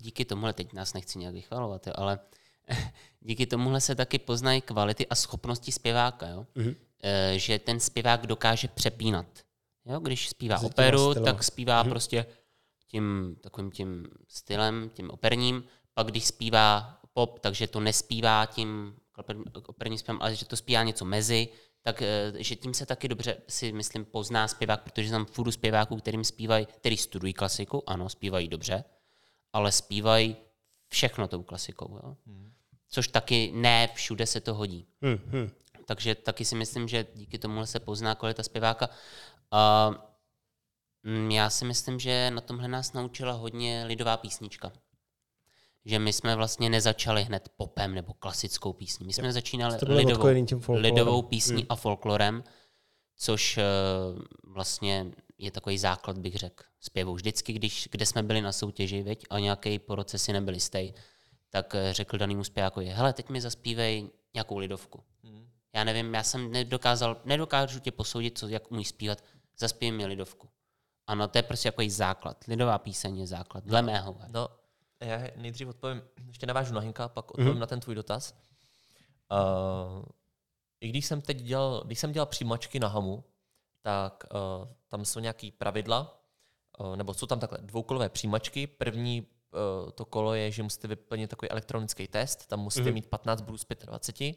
díky 0.01 0.25
tomuhle, 0.25 0.53
teď 0.53 0.73
nás 0.73 0.93
nechci 0.93 1.19
nějak 1.19 1.33
vychvalovat, 1.33 1.87
jo, 1.87 1.93
ale 1.95 2.19
díky 3.21 3.45
tomuhle 3.45 3.81
se 3.81 3.95
taky 3.95 4.19
poznají 4.19 4.61
kvality 4.61 5.07
a 5.07 5.15
schopnosti 5.15 5.71
zpěváka, 5.71 6.27
jo? 6.27 6.45
Mhm. 6.55 6.75
E, 7.03 7.39
že 7.39 7.59
ten 7.59 7.79
zpěvák 7.79 8.27
dokáže 8.27 8.67
přepínat. 8.67 9.25
Jo? 9.85 9.99
Když 9.99 10.29
zpívá 10.29 10.57
těma 10.57 10.67
operu, 10.67 11.13
tak 11.13 11.43
zpívá 11.43 11.83
Mhm. 11.83 11.89
prostě 11.91 12.25
tím 12.87 13.35
takovým 13.41 13.71
tím 13.71 14.07
stylem, 14.27 14.89
tím 14.93 15.09
operním, 15.09 15.63
pak 15.97 16.07
když 16.07 16.25
zpívá 16.25 16.99
pop, 17.13 17.39
takže 17.39 17.67
to 17.67 17.79
nespívá 17.79 18.45
tím 18.45 18.95
oper- 19.17 19.43
operním 19.67 19.97
zpěvem, 19.99 20.21
ale 20.21 20.35
že 20.35 20.45
to 20.45 20.57
zpívá 20.57 20.83
něco 20.83 21.05
mezi, 21.05 21.47
tak 21.81 22.01
eh, 22.01 22.33
že 22.35 22.55
tím 22.55 22.73
se 22.73 22.85
taky 22.85 23.07
dobře 23.07 23.37
si 23.47 23.71
myslím 23.71 24.05
pozná 24.05 24.47
zpěvák, 24.47 24.83
protože 24.83 25.11
tam 25.11 25.25
furt 25.25 25.51
zpěváků, 25.51 25.97
kterým 25.97 26.23
zpívají, 26.23 26.65
který 26.65 26.97
studují 26.97 27.33
klasiku, 27.33 27.89
ano, 27.89 28.09
zpívají 28.09 28.47
dobře, 28.47 28.83
ale 29.53 29.71
zpívají 29.71 30.35
všechno 30.87 31.27
tou 31.27 31.43
klasikou. 31.43 31.99
Jo? 32.03 32.15
Což 32.89 33.07
taky 33.07 33.51
ne 33.55 33.89
všude 33.93 34.25
se 34.25 34.41
to 34.41 34.53
hodí. 34.53 34.87
hm, 35.01 35.19
hm. 35.25 35.49
Takže 35.85 36.15
taky 36.15 36.45
si 36.45 36.55
myslím, 36.55 36.87
že 36.87 37.07
díky 37.13 37.39
tomu 37.39 37.65
se 37.65 37.79
pozná 37.79 38.15
kvalita 38.15 38.43
zpěváka. 38.43 38.89
A 39.51 39.89
mm, 41.03 41.31
já 41.31 41.49
si 41.49 41.65
myslím, 41.65 41.99
že 41.99 42.31
na 42.31 42.41
tomhle 42.41 42.67
nás 42.67 42.93
naučila 42.93 43.31
hodně 43.31 43.83
lidová 43.87 44.17
písnička. 44.17 44.71
Že 45.87 45.99
my 45.99 46.13
jsme 46.13 46.35
vlastně 46.35 46.69
nezačali 46.69 47.23
hned 47.23 47.49
popem 47.57 47.95
nebo 47.95 48.13
klasickou 48.13 48.73
písní. 48.73 49.05
My 49.05 49.13
jsme 49.13 49.33
začínali 49.33 49.77
lidovou, 49.87 50.23
lidovou 50.69 51.21
písní 51.21 51.55
Hmm. 51.55 51.65
a 51.69 51.75
folklorem, 51.75 52.43
což 53.15 53.57
eh, 53.57 53.63
vlastně 54.43 55.11
je 55.37 55.51
takový 55.51 55.77
základ, 55.77 56.17
bych 56.17 56.35
řekl, 56.35 56.63
zpěvu. 56.79 57.13
Vždycky, 57.13 57.53
když, 57.53 57.87
kde 57.91 58.05
jsme 58.05 58.23
byli 58.23 58.41
na 58.41 58.51
soutěži, 58.51 59.03
veď, 59.03 59.25
a 59.29 59.39
nějaký 59.39 59.79
po 59.79 59.95
roce 59.95 60.17
si 60.17 60.33
nebyli 60.33 60.59
stej, 60.59 60.93
tak 61.49 61.75
eh, 61.75 61.93
řekl 61.93 62.17
danýmu 62.17 62.43
zpěvákovi, 62.43 62.85
hele, 62.85 63.13
teď 63.13 63.29
mi 63.29 63.41
zaspívej 63.41 64.09
nějakou 64.33 64.57
lidovku. 64.57 65.03
Já 65.73 65.83
nevím, 65.83 66.13
já 66.13 66.23
jsem 66.23 66.51
nedokázal, 66.51 67.21
nedokážu 67.25 67.79
tě 67.79 67.91
posoudit, 67.91 68.37
co, 68.37 68.47
jak 68.47 68.71
umíš 68.71 68.87
zpívat, 68.87 69.23
zaspívej 69.59 69.91
mi 69.97 70.05
lidovku. 70.05 70.49
Ano, 71.07 71.27
to 71.27 71.37
je 71.37 71.43
prostě 71.43 71.67
jako 71.67 71.81
základ. 71.87 72.43
Lidová 72.47 72.77
píseň 72.77 73.17
je 73.17 73.27
základ, 73.27 73.63
dle 73.63 73.81
mého. 73.81 74.17
No, 74.27 74.47
já 74.99 75.19
nejdřív 75.35 75.67
odpovím, 75.67 76.01
ještě 76.27 76.45
navážu 76.45 76.73
na 76.73 76.81
Hinka, 76.81 77.07
pak 77.07 77.31
odpovím 77.31 77.51
Mhm. 77.51 77.59
na 77.59 77.65
ten 77.67 77.79
tvůj 77.79 77.95
dotaz. 77.95 78.33
Uh, 79.31 80.05
I 80.81 80.89
když 80.89 81.05
jsem 81.05 81.21
teď 81.21 81.37
dělal, 81.41 81.83
když 81.85 81.99
jsem 81.99 82.11
dělal 82.11 82.25
přijímačky 82.25 82.79
na 82.79 82.87
Hamu, 82.87 83.23
tak 83.81 84.23
uh, 84.33 84.67
tam 84.87 85.05
jsou 85.05 85.19
nějaký 85.19 85.51
pravidla, 85.51 86.23
uh, 86.79 86.95
nebo 86.95 87.13
jsou 87.13 87.25
tam 87.25 87.39
takhle 87.39 87.57
dvoukolové 87.61 88.09
přijímačky. 88.09 88.67
První 88.67 89.21
uh, 89.21 89.91
to 89.91 90.05
kolo 90.05 90.33
je, 90.33 90.51
že 90.51 90.63
musíte 90.63 90.87
vyplnit 90.87 91.29
takový 91.29 91.49
elektronický 91.49 92.07
test, 92.07 92.47
tam 92.47 92.59
musíte 92.59 92.83
Mhm. 92.85 92.93
mít 92.93 93.07
15 93.07 93.41
bodů 93.41 93.57
z 93.57 93.65
25, 93.85 94.35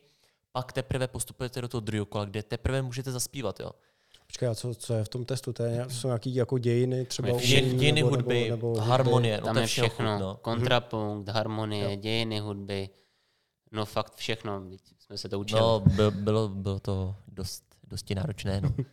pak 0.53 0.73
teprve 0.73 1.09
postupujete 1.09 1.61
do 1.61 1.69
toho 1.69 1.81
druhého 1.81 2.07
kola, 2.07 2.25
kde 2.25 2.43
teprve 2.43 2.83
můžete 2.83 3.13
zaspívat, 3.13 3.61
jo. 3.61 3.71
Počkej, 4.31 4.49
a 4.49 4.55
co, 4.55 4.75
co 4.75 4.95
je 4.95 5.05
v 5.05 5.09
tom 5.09 5.25
testu? 5.25 5.53
To 5.53 5.63
je, 5.63 5.85
jsou 5.89 6.09
nějaký 6.09 6.35
jako 6.35 6.59
dějiny 6.59 7.05
třeba 7.05 7.29
umění, 7.33 7.79
Dějiny 7.79 8.03
nebo, 8.03 8.11
hudby, 8.11 8.51
nebo, 8.51 8.73
nebo 8.75 8.81
harmonie, 8.81 9.39
no 9.41 9.45
Tam 9.45 9.55
to 9.55 9.61
je 9.61 9.67
všechno. 9.67 10.19
no. 10.19 10.39
Kontrapunkt, 10.43 11.29
harmonie, 11.29 11.85
Jo. 11.91 11.97
dějiny 11.97 12.39
hudby. 12.39 12.89
No 13.73 13.87
fakt 13.87 14.15
všechno. 14.15 14.63
Jsme 14.99 15.19
se 15.19 15.29
to 15.29 15.41
učili. 15.41 15.61
No, 15.61 15.81
bylo, 15.81 16.11
bylo, 16.11 16.49
bylo 16.49 16.81
to 16.81 17.17
dost, 17.29 17.65
dosti 17.89 18.15
náročné. 18.15 18.61
No. 18.61 18.71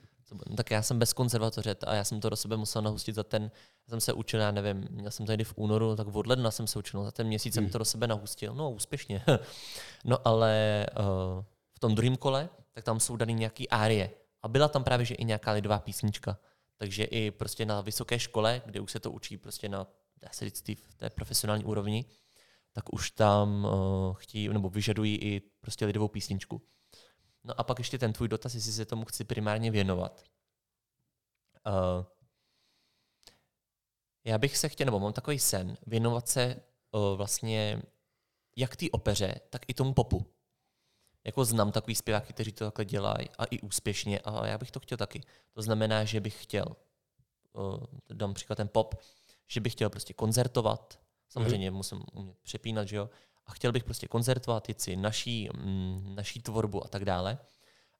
No, 0.50 0.56
tak 0.56 0.72
já 0.72 0.82
jsem 0.82 1.00
bez 1.00 1.14
konzervatoře 1.14 1.76
a 1.88 1.96
já 1.96 2.04
jsem 2.04 2.20
to 2.20 2.30
do 2.30 2.36
sebe 2.36 2.58
musel 2.58 2.82
nahustit 2.82 3.16
za 3.16 3.24
ten, 3.24 3.44
já 3.88 3.90
jsem 3.90 4.02
se 4.02 4.14
učil, 4.14 4.40
já 4.40 4.52
nevím, 4.52 4.88
měl 4.92 5.12
jsem 5.12 5.26
to 5.26 5.32
někdy 5.32 5.44
v 5.44 5.54
únoru, 5.56 5.96
tak 5.96 6.08
od 6.16 6.28
ledna 6.28 6.52
jsem 6.52 6.68
se 6.68 6.80
učil, 6.80 7.00
no, 7.00 7.06
za 7.06 7.12
ten 7.12 7.28
měsíc 7.28 7.54
jsem 7.54 7.70
to 7.70 7.78
do 7.78 7.86
sebe 7.86 8.08
nahustil, 8.08 8.54
no 8.56 8.72
úspěšně. 8.72 9.24
no 10.06 10.28
ale 10.28 10.86
uh, 11.00 11.44
v 11.76 11.80
tom 11.80 11.96
druhém 11.96 12.16
kole, 12.18 12.50
tak 12.74 12.84
tam 12.84 13.00
jsou 13.00 13.16
daný 13.16 13.34
nějaký 13.34 13.70
árie 13.70 14.10
a 14.42 14.48
byla 14.48 14.68
tam 14.68 14.84
právě, 14.84 15.06
že 15.06 15.16
i 15.16 15.26
nějaká 15.26 15.52
lidová 15.52 15.80
písnička. 15.80 16.40
Takže 16.78 17.04
i 17.04 17.32
prostě 17.32 17.66
na 17.66 17.82
vysoké 17.82 18.20
škole, 18.20 18.62
kde 18.66 18.80
už 18.80 18.92
se 18.92 19.00
to 19.00 19.12
učí 19.12 19.38
prostě 19.38 19.70
na, 19.70 19.88
dá 20.22 20.30
se 20.32 20.46
říct, 20.46 20.70
v 20.70 20.96
té 20.96 21.10
profesionální 21.10 21.66
úrovni, 21.66 22.06
tak 22.72 22.94
už 22.94 23.12
tam 23.12 23.66
uh, 23.66 24.14
chtějí, 24.14 24.50
nebo 24.50 24.70
vyžadují 24.70 25.16
i 25.16 25.40
prostě 25.40 25.86
lidovou 25.86 26.08
písničku. 26.08 26.62
No 27.44 27.60
a 27.60 27.64
pak 27.64 27.80
ještě 27.80 27.98
ten 27.98 28.14
tvůj 28.14 28.28
dotaz, 28.28 28.56
jestli 28.56 28.72
se 28.72 28.86
tomu 28.86 29.06
chci 29.06 29.24
primárně 29.24 29.72
věnovat. 29.72 30.24
Uh, 31.68 32.06
já 34.24 34.38
bych 34.38 34.58
se 34.58 34.70
chtěl, 34.70 34.86
nebo 34.86 35.00
mám 35.00 35.14
takový 35.14 35.40
sen, 35.40 35.78
věnovat 35.86 36.28
se 36.28 36.56
uh, 36.92 37.18
vlastně 37.18 37.82
jak 38.56 38.76
té 38.76 38.86
opeře, 38.92 39.40
tak 39.50 39.62
i 39.68 39.74
tomu 39.74 39.94
popu. 39.94 40.37
Jako 41.28 41.46
znám 41.46 41.72
takový 41.72 41.96
zpěváky, 41.96 42.34
kteří 42.34 42.52
to 42.52 42.66
takhle 42.66 42.86
dělají 42.86 43.30
a 43.38 43.46
i 43.46 43.60
úspěšně 43.60 44.20
a 44.20 44.48
já 44.48 44.58
bych 44.58 44.72
to 44.72 44.80
chtěl 44.80 44.98
taky. 44.98 45.22
To 45.54 45.62
znamená, 45.62 46.04
že 46.04 46.20
bych 46.20 46.44
chtěl, 46.44 46.66
uh, 47.54 47.78
dám 48.14 48.34
příklad 48.34 48.56
ten 48.56 48.68
pop, 48.68 48.96
že 49.48 49.62
bych 49.62 49.74
chtěl 49.74 49.90
prostě 49.90 50.14
koncertovat, 50.14 51.00
samozřejmě 51.30 51.72
mm. 51.72 51.78
musím 51.78 52.04
umět 52.14 52.38
přepínat, 52.44 52.88
že 52.88 52.96
jo, 52.96 53.10
a 53.46 53.52
chtěl 53.52 53.72
bych 53.72 53.84
prostě 53.84 54.08
koncertovat, 54.08 54.70
jít 54.70 54.82
si 54.82 54.96
naší, 54.96 55.50
mm, 55.54 56.16
naší 56.16 56.42
tvorbu 56.42 56.86
a 56.86 56.88
tak 56.88 57.06
dále, 57.06 57.38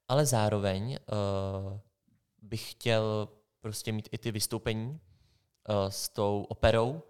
ale 0.08 0.26
zároveň 0.26 0.98
uh, 1.12 1.78
bych 2.42 2.70
chtěl 2.70 3.28
prostě 3.60 3.92
mít 3.92 4.08
i 4.12 4.18
ty 4.18 4.32
vystoupení 4.32 4.88
uh, 4.88 4.98
s 5.88 6.08
tou 6.08 6.46
operou, 6.48 7.02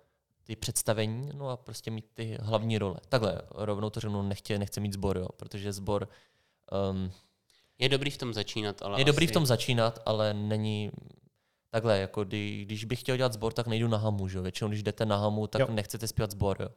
ty 0.49 0.57
představení, 0.57 1.31
no 1.35 1.49
a 1.49 1.57
prostě 1.57 1.91
mít 1.91 2.07
ty 2.15 2.39
hlavní 2.41 2.79
role. 2.79 2.97
Takhle, 3.09 3.43
rovnou 3.51 3.91
to 3.91 4.01
řeknu, 4.01 4.23
nechce, 4.23 4.59
nechce 4.59 4.81
mít 4.81 4.93
sbor, 4.93 5.19
jo, 5.19 5.29
protože 5.37 5.73
sbor... 5.73 6.09
Um, 6.91 7.13
je 7.79 7.89
dobrý 7.89 8.11
v 8.11 8.17
tom 8.17 8.35
začínat, 8.35 8.83
ale 8.83 8.93
Je 8.93 8.95
asi... 8.97 9.05
dobrý 9.05 9.27
v 9.27 9.33
tom 9.33 9.47
začínat, 9.47 9.99
ale 10.07 10.35
není... 10.35 10.91
Takhle, 11.71 11.99
jako 11.99 12.25
kdy, 12.25 12.65
když 12.65 12.85
bych 12.85 13.01
chtěl 13.01 13.17
dělat 13.17 13.33
sbor, 13.33 13.53
tak 13.53 13.67
nejdu 13.67 13.89
na 13.89 13.99
hamu, 13.99 14.29
že? 14.29 14.41
Většinou, 14.41 14.69
když 14.69 14.83
jdete 14.83 15.07
na 15.07 15.17
hamu, 15.17 15.47
tak 15.47 15.61
jo. 15.61 15.67
nechcete 15.71 16.09
zpívat 16.09 16.31
sbor, 16.31 16.57
jo. 16.61 16.69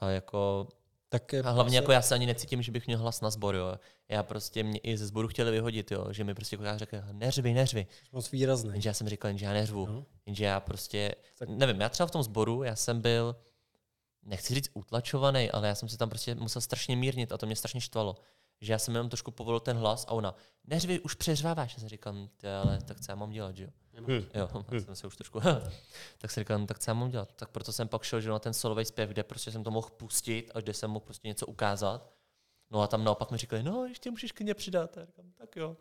A 0.00 0.08
jako 0.08 0.68
tak 1.12 1.32
je 1.32 1.42
a 1.42 1.50
hlavně 1.50 1.76
jako 1.76 1.92
já 1.92 2.02
se 2.02 2.14
ani 2.14 2.26
necítím, 2.26 2.62
že 2.62 2.72
bych 2.72 2.86
měl 2.86 2.98
hlas 2.98 3.20
na 3.20 3.30
sbor, 3.30 3.54
jo. 3.54 3.78
Já 4.08 4.22
prostě 4.22 4.62
mě 4.62 4.78
i 4.78 4.96
ze 4.96 5.06
sboru 5.06 5.28
chtěli 5.28 5.50
vyhodit, 5.50 5.90
jo, 5.90 6.12
že 6.12 6.24
mi 6.24 6.34
prostě 6.34 6.56
jako 6.56 6.78
řekl, 6.78 6.96
neřvi, 7.12 7.54
neřvi. 7.54 7.86
Moc 8.12 8.30
výrazný. 8.30 8.70
Jenže 8.72 8.88
já 8.88 8.94
jsem 8.94 9.08
říkal, 9.08 9.38
že 9.38 9.46
já 9.46 9.52
neřvu. 9.52 9.86
Uh-huh. 9.86 10.04
Jenže 10.26 10.44
já 10.44 10.60
prostě, 10.60 11.14
tak... 11.38 11.48
nevím, 11.48 11.80
já 11.80 11.88
třeba 11.88 12.06
v 12.06 12.10
tom 12.10 12.22
sboru, 12.22 12.62
já 12.62 12.76
jsem 12.76 13.00
byl, 13.00 13.36
nechci 14.22 14.54
říct 14.54 14.70
utlačovaný, 14.74 15.50
ale 15.50 15.68
já 15.68 15.74
jsem 15.74 15.88
se 15.88 15.98
tam 15.98 16.08
prostě 16.08 16.34
musel 16.34 16.62
strašně 16.62 16.96
mírnit 16.96 17.32
a 17.32 17.38
to 17.38 17.46
mě 17.46 17.56
strašně 17.56 17.80
štvalo. 17.80 18.16
Že 18.60 18.72
já 18.72 18.78
jsem 18.78 18.94
jenom 18.94 19.08
trošku 19.08 19.30
povolil 19.30 19.60
ten 19.60 19.76
hlas 19.76 20.04
a 20.08 20.10
ona, 20.10 20.34
neřvi, 20.64 21.00
už 21.00 21.14
přeřváváš. 21.14 21.74
Já 21.74 21.80
jsem 21.80 21.88
říkal, 21.88 22.14
ale 22.62 22.78
tak 22.82 23.00
co 23.00 23.12
já 23.12 23.16
mám 23.16 23.30
dělat, 23.30 23.56
že 23.56 23.64
jo. 23.64 23.70
Hmm. 24.06 24.24
Jo, 24.34 24.48
hmm. 24.70 24.80
jsem 24.80 24.96
se 24.96 25.06
už 25.06 25.16
trošku. 25.16 25.40
tak 26.18 26.30
si 26.30 26.40
říkal, 26.40 26.58
no, 26.58 26.66
tak 26.66 26.78
co 26.78 26.90
já 26.90 26.94
mám 26.94 27.10
dělat? 27.10 27.32
Tak 27.36 27.50
proto 27.50 27.72
jsem 27.72 27.88
pak 27.88 28.02
šel 28.02 28.20
že 28.20 28.30
na 28.30 28.38
ten 28.38 28.54
solový 28.54 28.84
zpěv, 28.84 29.10
kde 29.10 29.22
prostě 29.22 29.52
jsem 29.52 29.64
to 29.64 29.70
mohl 29.70 29.88
pustit 29.90 30.50
a 30.54 30.60
kde 30.60 30.74
jsem 30.74 30.90
mohl 30.90 31.04
prostě 31.04 31.28
něco 31.28 31.46
ukázat. 31.46 32.12
No 32.70 32.80
a 32.80 32.86
tam 32.86 33.04
naopak 33.04 33.30
mi 33.30 33.38
říkali, 33.38 33.62
no 33.62 33.84
ještě 33.84 34.10
můžeš 34.10 34.32
klidně 34.32 34.54
přidat. 34.54 34.98
A 34.98 35.04
říkám, 35.04 35.32
tak 35.32 35.56
jo. 35.56 35.76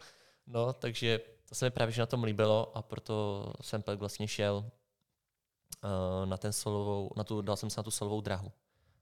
No, 0.47 0.73
takže 0.73 1.19
to 1.49 1.55
se 1.55 1.65
mi 1.65 1.71
právě 1.71 1.91
že 1.91 2.01
na 2.01 2.05
tom 2.05 2.23
líbilo 2.23 2.77
a 2.77 2.81
proto 2.81 3.45
jsem 3.61 3.81
pak 3.81 3.99
vlastně 3.99 4.27
šel 4.27 4.55
uh, 4.55 6.25
na 6.25 6.37
ten 6.37 6.53
solovou, 6.53 7.11
na 7.15 7.23
tu, 7.23 7.41
dal 7.41 7.55
jsem 7.55 7.69
se 7.69 7.79
na 7.79 7.83
tu 7.83 7.91
solovou 7.91 8.21
drahu. 8.21 8.51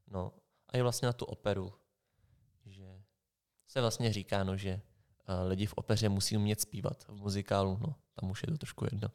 No 0.07 0.33
a 0.69 0.77
i 0.77 0.81
vlastně 0.81 1.05
na 1.05 1.13
tu 1.13 1.25
operu. 1.25 1.73
Se 3.67 3.81
vlastně 3.81 4.13
říká, 4.13 4.43
no, 4.43 4.57
že 4.57 4.81
uh, 5.29 5.49
lidi 5.49 5.65
v 5.65 5.73
opeře 5.73 6.09
musí 6.09 6.37
umět 6.37 6.61
zpívat 6.61 7.03
v 7.03 7.13
muzikálu, 7.13 7.77
no 7.81 7.95
tam 8.19 8.31
už 8.31 8.43
je 8.43 8.51
to 8.51 8.57
trošku 8.57 8.85
jedno. 8.85 9.11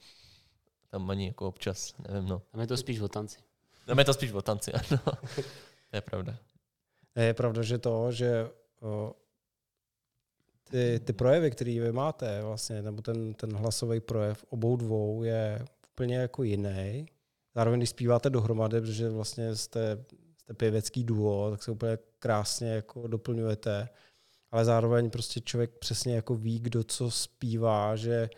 Tam 0.91 1.11
ani 1.11 1.27
jako 1.27 1.49
občas, 1.49 1.95
nevím, 2.09 2.29
no. 2.29 2.43
Tam 2.51 2.61
je 2.61 2.67
to 2.67 2.77
spíš 2.77 3.01
o 3.01 3.09
tanci. 3.09 3.39
Tam 3.87 3.99
je 3.99 4.05
to 4.05 4.15
spíš 4.15 4.33
o 4.33 4.43
tanci, 4.43 4.73
ano. 4.73 5.01
to 5.91 5.97
je 5.97 6.01
pravda. 6.01 6.37
Je 7.17 7.35
pravda, 7.35 7.63
že 7.63 7.79
to, 7.79 8.13
že 8.13 8.51
o, 8.81 9.15
ty, 10.71 11.01
ty 11.05 11.13
projevy, 11.13 11.51
které 11.51 11.81
vy 11.81 11.93
máte, 11.93 12.43
vlastně, 12.43 12.83
nebo 12.83 13.03
ten, 13.03 13.35
ten 13.35 13.57
hlasový 13.57 14.01
projev 14.01 14.45
obou 14.49 14.77
dvou 14.77 15.23
je 15.23 15.65
úplně 15.93 16.17
jako 16.17 16.43
jiný. 16.43 17.07
Zároveň, 17.55 17.81
když 17.81 17.91
zpíváte 17.91 18.31
dohromady, 18.31 18.81
protože 18.81 19.09
vlastně 19.09 19.57
jste, 19.57 20.05
jste 20.37 20.55
pěvecký 20.55 21.05
duo, 21.05 21.51
tak 21.51 21.63
se 21.63 21.71
úplně 21.71 21.99
krásně 22.19 22.69
jako 22.69 23.07
doplňujete. 23.07 23.89
Ale 24.53 24.65
zároveň 24.65 25.11
prostě 25.11 25.41
člověk 25.41 25.71
přesně 25.79 26.15
jako 26.15 26.35
ví, 26.35 26.61
kdo 26.61 26.85
co 26.85 27.11
zpívá, 27.11 27.97
že 27.97 28.31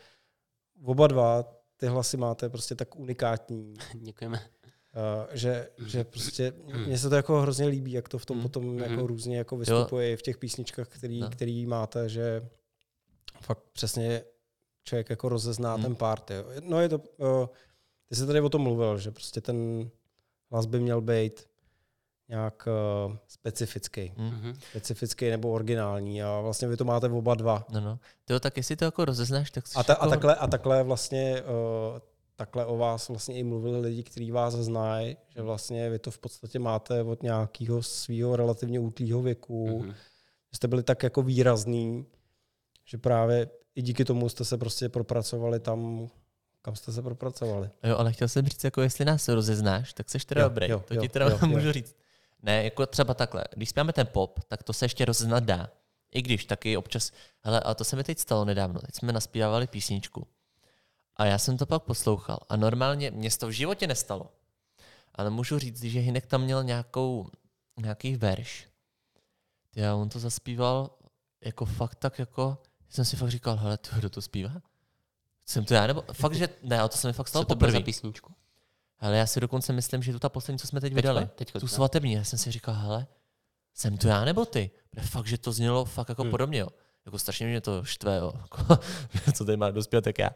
oba 0.85 1.07
dva 1.07 1.45
ty 1.77 1.87
hlasy 1.87 2.17
máte 2.17 2.49
prostě 2.49 2.75
tak 2.75 2.97
unikátní. 2.97 3.75
Děkujeme. 3.95 4.39
Uh, 4.39 5.35
že, 5.35 5.69
že 5.87 6.05
prostě 6.05 6.53
mně 6.87 6.99
se 6.99 7.09
to 7.09 7.15
jako 7.15 7.41
hrozně 7.41 7.67
líbí, 7.67 7.93
jak 7.93 8.09
to 8.09 8.19
v 8.19 8.27
tom 8.27 8.37
mm. 8.37 8.43
potom 8.43 8.65
mm. 8.65 8.79
jako 8.79 9.07
různě 9.07 9.39
jako 9.39 9.57
vystupuje 9.57 10.11
jo. 10.11 10.17
v 10.17 10.23
těch 10.23 10.39
písničkách, 10.39 10.89
který, 10.89 11.21
no. 11.21 11.31
který 11.31 11.67
máte, 11.67 12.09
že 12.09 12.49
fakt 13.41 13.63
přesně 13.73 14.25
člověk 14.85 15.11
jako 15.11 15.29
rozezná 15.29 15.77
mm. 15.77 15.83
ten 15.83 15.95
part. 15.95 16.31
Jo. 16.31 16.45
No 16.63 16.81
je 16.81 16.89
to, 16.89 16.99
uh, 16.99 17.47
ty 18.09 18.17
jsi 18.17 18.27
tady 18.27 18.41
o 18.41 18.49
tom 18.49 18.63
mluvil, 18.63 18.99
že 18.99 19.11
prostě 19.11 19.41
ten 19.41 19.91
hlas 20.51 20.67
by 20.67 20.81
měl 20.81 21.01
být 21.01 21.47
nějak 22.29 22.69
uh, 23.07 23.17
specifický. 23.29 24.13
Mm-hmm. 24.17 24.55
Specifický 24.71 25.31
nebo 25.31 25.51
originální 25.51 26.23
a 26.23 26.41
vlastně 26.41 26.69
vy 26.69 26.77
to 26.77 26.85
máte 26.85 27.09
oba 27.09 27.35
dva. 27.35 27.67
No, 27.71 27.81
no. 27.81 27.99
Tyjo, 28.25 28.41
tak 28.41 28.57
jestli 28.57 28.77
to 28.77 28.85
jako 28.85 29.05
rozeznáš, 29.05 29.51
tak 29.51 29.65
a, 29.77 29.85
ta, 29.85 29.93
jako... 29.93 30.05
a, 30.05 30.09
takhle, 30.09 30.35
a 30.35 30.47
takhle 30.47 30.83
vlastně 30.83 31.43
uh, 31.43 31.99
takhle 32.37 32.67
o 32.67 32.77
vás 32.77 33.09
vlastně 33.09 33.35
i 33.35 33.43
mluvili 33.43 33.81
lidi, 33.81 34.03
kteří 34.03 34.31
vás 34.31 34.55
znají, 34.55 35.17
že 35.29 35.43
vlastně 35.43 35.91
vy 35.91 35.99
to 35.99 36.11
v 36.11 36.19
podstatě 36.19 36.59
máte 36.59 37.03
od 37.03 37.23
nějakého 37.23 37.83
svého 37.83 38.37
relativně 38.37 38.81
útlýho 38.81 39.23
věku, 39.23 39.67
mm-hmm. 39.67 39.95
že 40.53 40.57
jste 40.57 40.69
byli 40.69 40.83
tak 40.83 41.03
jako 41.03 41.23
výrazný, 41.23 42.07
že 42.85 42.99
právě 42.99 43.51
i 43.75 43.83
díky 43.83 44.05
tomu 44.05 44.29
jste 44.29 44.45
se 44.45 44.59
prostě 44.59 44.89
propracovali 44.89 45.61
tam, 45.61 46.09
kam 46.63 46.77
jste 46.77 46.93
se 46.93 47.03
propracovali. 47.03 47.71
Jo, 47.83 47.97
ale 47.97 48.13
chtěl 48.13 48.29
jsem 48.29 48.47
říct, 48.47 48.65
jako 48.65 48.81
jestli 48.81 49.05
nás 49.05 49.29
rozeznáš, 49.29 49.93
tak 49.93 50.11
seš 50.11 50.25
teda 50.25 50.43
jo, 50.43 50.49
dobrý. 50.49 50.71
Jo, 50.71 50.83
to 50.89 50.95
jo, 50.95 51.01
ti 51.01 51.09
teda 51.09 51.29
jo, 51.29 51.39
můžu 51.47 51.67
jo. 51.67 51.73
říct. 51.73 51.97
Ne, 52.45 52.65
jako 52.65 52.87
třeba 52.87 53.15
takhle. 53.15 53.45
Když 53.55 53.69
zpíváme 53.69 53.93
ten 53.93 54.07
pop, 54.07 54.41
tak 54.49 54.63
to 54.63 54.73
se 54.73 54.85
ještě 54.85 55.05
rozeznat 55.05 55.45
dá. 55.45 55.71
I 56.13 56.23
když 56.23 56.45
taky 56.45 56.77
občas, 56.77 57.13
hele, 57.41 57.61
a 57.61 57.75
to 57.75 57.85
se 57.85 57.97
mi 57.97 58.05
teď 58.05 58.19
stalo 58.19 58.45
nedávno. 58.45 58.81
Teď 58.81 58.95
jsme 58.95 59.13
naspívali 59.13 59.67
písničku. 59.67 60.27
A 61.17 61.25
já 61.25 61.39
jsem 61.39 61.57
to 61.57 61.67
pak 61.67 61.83
poslouchal. 61.83 62.39
A 62.49 62.57
normálně 62.57 63.11
mě 63.11 63.31
to 63.31 63.47
v 63.47 63.51
životě 63.51 63.87
nestalo. 63.87 64.33
Ale 65.15 65.31
můžu 65.31 65.59
říct, 65.59 65.83
že 65.83 66.01
Hinek 66.01 66.27
tam 66.27 66.43
měl 66.43 66.65
nějakou, 66.65 67.31
nějaký 67.77 68.17
verš. 68.17 68.69
Já 69.77 69.95
on 69.95 70.09
to 70.09 70.19
zaspíval 70.19 70.91
jako 71.45 71.65
fakt 71.65 71.95
tak 71.95 72.19
jako, 72.19 72.59
jsem 72.89 73.05
si 73.05 73.17
fakt 73.17 73.31
říkal, 73.31 73.57
hele, 73.57 73.79
to, 73.79 73.97
kdo 73.97 74.11
to 74.11 74.23
zpívá? 74.23 74.53
Jsem 75.47 75.65
to 75.65 75.75
já, 75.75 75.87
nebo 75.87 76.05
fakt, 76.13 76.35
že 76.35 76.49
ne, 76.63 76.81
a 76.81 76.89
to 76.89 76.97
se 76.97 77.07
mi 77.07 77.13
fakt 77.13 77.29
stalo 77.29 77.45
Co 77.45 77.49
to 77.49 77.55
bylo 77.55 77.71
za 77.71 77.81
písničku? 77.81 78.35
Ale 79.01 79.17
já 79.17 79.27
si 79.27 79.41
dokonce 79.41 79.73
myslím, 79.73 80.03
že 80.03 80.13
tu 80.13 80.19
ta 80.19 80.29
poslední, 80.29 80.59
co 80.59 80.67
jsme 80.67 80.81
teď 80.81 80.95
vydali, 80.95 81.29
teďka, 81.35 81.61
tu 81.61 81.69
svatební, 81.69 82.13
já 82.13 82.25
jsem 82.25 82.39
si 82.39 82.51
říkal, 82.51 82.75
hele, 82.75 83.07
jsem 83.75 83.99
to 83.99 84.09
já 84.09 84.25
nebo 84.25 84.45
ty? 84.45 84.71
Protože 84.91 85.07
fakt, 85.07 85.27
že 85.27 85.39
to 85.39 85.53
znělo 85.53 85.85
fakt 85.85 86.09
jako 86.09 86.23
hmm. 86.23 86.31
podobně, 86.31 86.59
jo. 86.59 86.69
Jako 87.07 87.19
strašně 87.19 87.47
mě 87.47 87.61
to 87.61 87.85
štve, 87.85 88.17
jo. 88.17 88.33
Co 89.35 89.45
tady 89.45 89.57
má 89.57 89.71
dospěl, 89.71 90.01
tak 90.01 90.19
já. 90.19 90.31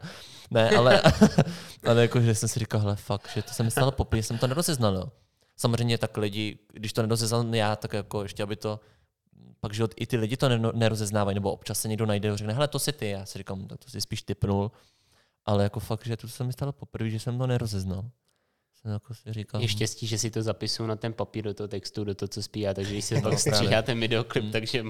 Ne, 0.51 0.69
ale, 0.69 1.01
ale 1.87 2.01
jako, 2.01 2.21
že 2.21 2.35
jsem 2.35 2.49
si 2.49 2.59
říkal, 2.59 2.81
hele, 2.81 2.95
fakt, 2.95 3.29
že 3.33 3.41
to 3.41 3.53
se 3.53 3.63
mi 3.63 3.71
stalo 3.71 3.91
poprvé, 3.91 4.23
jsem 4.23 4.37
to 4.37 4.47
nerozeznal, 4.47 4.95
jo. 4.95 5.11
Samozřejmě 5.57 5.97
tak 5.97 6.17
lidi, 6.17 6.59
když 6.73 6.93
to 6.93 7.01
nerozeznal 7.01 7.55
já, 7.55 7.75
tak 7.75 7.93
jako 7.93 8.23
ještě, 8.23 8.43
aby 8.43 8.55
to 8.55 8.79
pak, 9.59 9.73
že 9.73 9.83
i 9.95 10.07
ty 10.07 10.17
lidi 10.17 10.37
to 10.37 10.49
nerozeznávají, 10.57 11.35
nebo 11.35 11.51
občas 11.51 11.79
se 11.79 11.87
někdo 11.87 12.05
najde 12.05 12.29
a 12.29 12.35
řekne, 12.35 12.53
hele, 12.53 12.67
to 12.67 12.79
si 12.79 12.91
ty. 12.91 13.09
Já 13.09 13.25
si 13.25 13.37
říkám, 13.37 13.67
tak 13.67 13.79
to 13.79 13.89
si 13.89 14.01
spíš 14.01 14.21
typnul. 14.21 14.71
Ale 15.45 15.63
jako 15.63 15.79
fakt, 15.79 16.05
že 16.05 16.17
to 16.17 16.27
se 16.27 16.43
mi 16.43 16.53
stalo 16.53 16.71
poprvé, 16.71 17.09
že 17.09 17.19
jsem 17.19 17.37
to 17.37 17.47
nerozeznal 17.47 18.05
jsem 18.81 18.91
jako 18.91 19.13
si 19.13 19.33
říkal. 19.33 19.61
Je 19.61 19.67
štěstí, 19.67 20.07
že 20.07 20.17
si 20.17 20.31
to 20.31 20.41
zapisuju 20.41 20.87
na 20.89 20.95
ten 20.95 21.13
papír 21.13 21.43
do 21.43 21.53
toho 21.53 21.67
textu, 21.67 22.03
do 22.03 22.15
toho, 22.15 22.29
co 22.29 22.43
zpívá, 22.43 22.73
takže 22.73 22.91
když 22.91 23.05
si 23.05 23.21
pak 23.21 23.39
stříhá 23.39 23.81
ten 23.81 23.99
videoklip, 23.99 24.43
hmm. 24.43 24.51
takže 24.51 24.83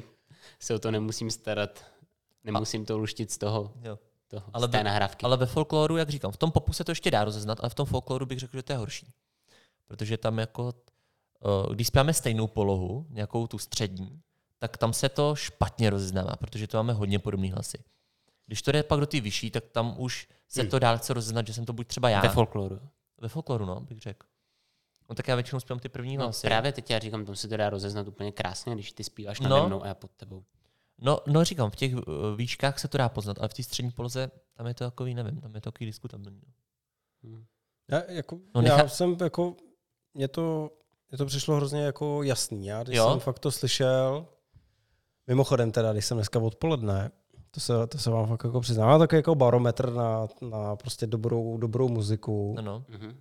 se 0.59 0.75
o 0.75 0.79
to 0.79 0.91
nemusím 0.91 1.31
starat. 1.31 1.85
Nemusím 2.43 2.85
to 2.85 2.97
luštit 2.97 3.31
z 3.31 3.37
toho, 3.37 3.73
jo. 3.83 3.99
toho 4.27 4.45
ale 4.53 4.67
z 4.67 4.71
té 4.71 4.83
nahrávky. 4.83 5.25
Ale 5.25 5.37
ve 5.37 5.45
folkloru, 5.45 5.97
jak 5.97 6.09
říkám, 6.09 6.31
v 6.31 6.37
tom 6.37 6.51
popu 6.51 6.73
se 6.73 6.83
to 6.83 6.91
ještě 6.91 7.11
dá 7.11 7.23
rozeznat, 7.23 7.59
ale 7.61 7.69
v 7.69 7.73
tom 7.73 7.85
folkloru 7.85 8.25
bych 8.25 8.39
řekl, 8.39 8.57
že 8.57 8.63
to 8.63 8.73
je 8.73 8.77
horší. 8.77 9.13
Protože 9.87 10.17
tam 10.17 10.39
jako, 10.39 10.73
eh, 11.45 11.73
když 11.73 11.87
zpíváme 11.87 12.13
stejnou 12.13 12.47
polohu, 12.47 13.05
nějakou 13.09 13.47
tu 13.47 13.57
střední, 13.57 14.21
tak 14.59 14.77
tam 14.77 14.93
se 14.93 15.09
to 15.09 15.35
špatně 15.35 15.89
rozeznává, 15.89 16.35
protože 16.35 16.67
to 16.67 16.77
máme 16.77 16.93
hodně 16.93 17.19
podobné 17.19 17.51
hlasy. 17.51 17.77
Když 18.45 18.61
to 18.61 18.71
jde 18.71 18.83
pak 18.83 18.99
do 18.99 19.05
ty 19.05 19.21
vyšší, 19.21 19.51
tak 19.51 19.63
tam 19.71 19.95
už 19.97 20.27
se 20.47 20.61
hmm. 20.61 20.69
to 20.69 20.79
dá 20.79 20.97
chce 20.97 21.13
rozeznat, 21.13 21.47
že 21.47 21.53
jsem 21.53 21.65
to 21.65 21.73
buď 21.73 21.87
třeba 21.87 22.09
já. 22.09 22.21
Ve 22.21 22.29
folkloru. 22.29 22.79
Ve 23.21 23.27
folkloru, 23.27 23.65
no, 23.65 23.81
bych 23.81 23.99
řekl. 23.99 24.27
No 25.09 25.15
tak 25.15 25.27
já 25.27 25.35
většinou 25.35 25.59
zpívám 25.59 25.79
ty 25.79 25.89
první 25.89 26.17
no, 26.17 26.23
hlasy. 26.23 26.47
Právě 26.47 26.71
teď 26.71 26.89
já 26.89 26.99
říkám, 26.99 27.25
to 27.25 27.35
se 27.35 27.47
to 27.47 27.57
dá 27.57 27.69
rozeznat 27.69 28.07
úplně 28.07 28.31
krásně, 28.31 28.73
když 28.73 28.91
ty 28.91 29.03
zpíváš 29.03 29.39
nade 29.39 29.55
no, 29.55 29.67
mnou 29.67 29.83
a 29.83 29.87
já 29.87 29.93
pod 29.93 30.11
tebou. 30.11 30.43
No, 30.97 31.19
no 31.27 31.43
říkám, 31.43 31.71
v 31.71 31.75
těch 31.75 31.95
uh, 31.95 32.01
výškách 32.35 32.79
se 32.79 32.87
to 32.87 32.97
dá 32.97 33.09
poznat, 33.09 33.39
ale 33.39 33.49
v 33.49 33.53
té 33.53 33.63
střední 33.63 33.91
poloze 33.91 34.31
tam 34.53 34.67
je 34.67 34.73
to 34.73 34.83
takový, 34.83 35.13
nevím, 35.13 35.41
tam 35.41 35.55
je 35.55 35.61
to 35.61 35.71
takový 35.71 35.85
diskutabilní. 35.85 36.41
No. 37.23 37.29
Hmm. 37.29 37.45
Já, 37.87 38.03
jako, 38.07 38.39
no, 38.55 38.61
nechá... 38.61 38.77
já 38.77 38.87
jsem 38.87 39.17
jako, 39.21 39.55
mě 40.13 40.27
to, 40.27 40.71
mě 41.09 41.17
to 41.17 41.25
přišlo 41.25 41.55
hrozně 41.55 41.81
jako 41.81 42.23
jasný. 42.23 42.65
Já 42.65 42.83
když 42.83 42.97
jo? 42.97 43.09
jsem 43.09 43.19
fakt 43.19 43.39
to 43.39 43.51
slyšel, 43.51 44.27
Mimochodem 45.29 45.71
teda, 45.71 45.93
když 45.93 46.05
jsem 46.05 46.17
dneska 46.17 46.39
odpoledne, 46.39 47.11
to 47.51 47.59
se, 47.59 47.87
to 47.87 47.97
se 47.97 48.09
vám 48.09 48.27
fakt 48.27 48.43
jako 48.43 48.61
přiznám, 48.61 48.87
má 48.87 48.97
takový 48.97 49.17
jako 49.17 49.35
barometr 49.35 49.93
na, 49.93 50.27
na 50.41 50.75
prostě 50.75 51.07
dobrou, 51.07 51.57
dobrou 51.57 51.89
muziku. 51.89 52.53
No, 52.55 52.61
no. 52.61 52.83
Mhm. 52.89 53.15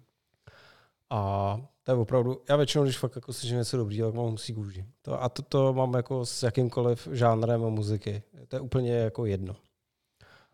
A 1.11 1.61
to 1.83 1.93
je 1.93 1.97
opravdu, 1.97 2.43
já 2.49 2.57
většinou, 2.57 2.85
když 2.85 2.99
fakt 2.99 3.17
jako 3.17 3.33
slyším 3.33 3.57
něco 3.57 3.77
dobrýho, 3.77 4.09
tak 4.09 4.17
mám 4.17 4.31
husí 4.31 4.55
kůži. 4.55 4.85
To, 5.03 5.23
a 5.23 5.29
to, 5.29 5.43
to 5.43 5.73
mám 5.73 5.95
jako 5.95 6.27
s 6.27 6.43
jakýmkoliv 6.43 7.09
žánrem 7.13 7.61
muziky. 7.61 8.23
To 8.49 8.57
je 8.57 8.61
úplně 8.61 8.93
jako 8.93 9.27
jedno. 9.27 9.57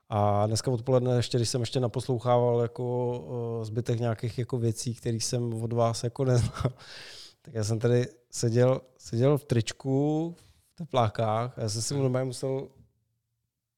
A 0.09 0.47
dneska 0.47 0.71
odpoledne, 0.71 1.17
ještě, 1.17 1.39
když 1.39 1.49
jsem 1.49 1.61
ještě 1.61 1.81
naposlouchával 1.81 2.61
jako 2.61 3.61
zbytek 3.63 4.01
nějakých 4.01 4.39
jako 4.39 4.59
věcí, 4.59 4.95
které 4.95 5.17
jsem 5.17 5.63
od 5.63 5.73
vás 5.73 6.05
jako 6.05 6.25
neznal, 6.25 6.73
tak 7.43 7.55
já 7.55 7.65
jsem 7.65 7.79
tady 7.79 8.07
seděl, 8.31 8.81
seděl 8.99 9.39
v 9.39 9.45
tričku, 9.45 10.35
v 10.39 10.75
teplákách 10.75 11.59
a 11.59 11.63
já 11.63 11.69
jsem 11.69 11.83
si 11.83 11.95
normálně 11.95 12.27
musel 12.27 12.69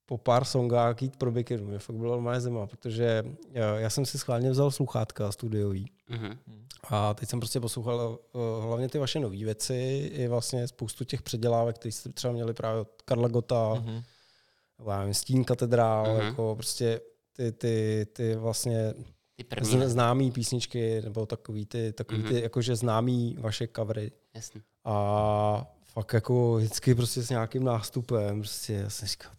po 0.06 0.18
pár 0.18 0.44
songách 0.44 1.02
jít 1.02 1.16
pro 1.16 1.32
bikinu. 1.32 1.66
Mě 1.66 1.78
fakt 1.78 1.96
bylo 1.96 2.12
normálně 2.12 2.40
zima, 2.40 2.66
protože 2.66 3.24
já, 3.50 3.78
já 3.78 3.90
jsem 3.90 4.06
si 4.06 4.18
schválně 4.18 4.50
vzal 4.50 4.70
sluchátka 4.70 5.32
studiový. 5.32 5.90
Mhm. 6.08 6.38
A 6.88 7.14
teď 7.14 7.28
jsem 7.28 7.40
prostě 7.40 7.60
poslouchal 7.60 8.18
uh, 8.32 8.64
hlavně 8.64 8.88
ty 8.88 8.98
vaše 8.98 9.20
nové 9.20 9.36
věci, 9.36 10.10
i 10.14 10.28
vlastně 10.28 10.68
spoustu 10.68 11.04
těch 11.04 11.22
předělávek, 11.22 11.76
které 11.76 11.92
jste 11.92 12.08
třeba 12.12 12.32
měli 12.32 12.54
právě 12.54 12.80
od 12.80 12.88
Karla 13.04 13.28
Gota, 13.28 13.74
Mhm. 13.74 14.02
nebo 14.78 14.90
já 14.90 14.98
nevím, 14.98 15.14
Stín 15.14 15.44
katedrál, 15.44 16.14
Mhm. 16.16 16.26
jako 16.26 16.54
prostě 16.54 17.00
ty, 17.36 17.52
ty, 17.52 18.06
ty 18.12 18.36
vlastně 18.36 18.94
Ty 19.36 19.44
první. 19.44 19.86
známý 19.86 20.30
písničky, 20.30 21.02
nebo 21.02 21.26
takový 21.26 21.66
ty, 21.66 21.92
takový 21.92 22.20
Mhm. 22.20 22.28
ty 22.28 22.40
jakože 22.42 22.76
známý 22.76 23.36
vaše 23.40 23.68
covery. 23.76 24.12
Jasný. 24.34 24.62
A 24.84 25.66
fakt 25.84 26.12
jako 26.12 26.54
vždycky 26.56 26.94
prostě 26.94 27.22
s 27.22 27.30
nějakým 27.30 27.64
nástupem, 27.64 28.40
prostě 28.40 28.72
já 28.72 28.90
jsem 28.90 29.08
říkal, 29.08 29.30
"Tohle 29.32 29.35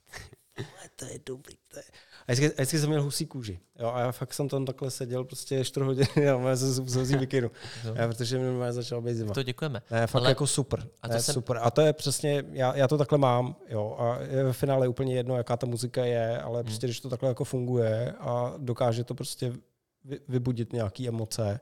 to 1.00 1.06
je 1.06 1.20
dobrý, 1.26 1.56
to 1.68 1.80
je... 1.80 1.84
A 2.28 2.32
vždycky, 2.32 2.52
a 2.52 2.56
vždycky 2.56 2.80
jsem 2.80 2.90
měl 2.90 3.02
husí 3.02 3.26
kůži. 3.26 3.60
Jo, 3.80 3.92
a 3.92 4.00
já 4.00 4.12
fakt 4.12 4.34
jsem 4.34 4.50
tam 4.50 4.66
takhle 4.66 4.92
seděl 4.92 5.24
prostě 5.24 5.66
4 5.66 5.86
hodiny 5.86 6.08
a 6.30 6.50
já 6.50 6.56
jsem 6.56 6.90
se 6.90 7.02
vzít 7.02 7.20
mikinu. 7.20 7.52
Já, 7.96 8.08
protože 8.08 8.38
mi 8.40 8.46
normálně 8.46 8.74
začal 8.74 9.02
být 9.02 9.16
zima. 9.16 9.34
To 9.34 9.44
děkujeme. 9.44 9.82
Ne, 9.92 10.08
fakt 10.08 10.22
Ale- 10.22 10.32
jako 10.32 10.48
super. 10.48 10.88
a 11.02 11.08
to 11.08 11.14
je 11.14 11.22
jsem- 11.22 11.34
super. 11.34 11.60
A 11.62 11.72
to 11.72 11.82
je 11.82 11.94
přesně, 11.94 12.44
já, 12.52 12.76
já 12.76 12.88
to 12.88 12.98
takhle 12.98 13.18
mám, 13.18 13.56
jo. 13.70 13.96
A 14.00 14.20
je 14.22 14.44
ve 14.44 14.54
finále 14.54 14.88
úplně 14.88 15.16
jedno, 15.16 15.38
jaká 15.38 15.58
ta 15.58 15.68
muzika 15.68 16.06
je, 16.06 16.42
ale 16.42 16.64
prostě 16.64 16.88
když 16.88 17.00
to 17.00 17.10
takhle 17.10 17.30
jako 17.30 17.44
funguje 17.44 18.12
a 18.12 18.54
dokáže 18.58 19.04
to 19.04 19.16
prostě 19.16 19.54
vy, 20.06 20.20
vybudit 20.28 20.74
nějaké 20.74 21.08
emoce, 21.08 21.60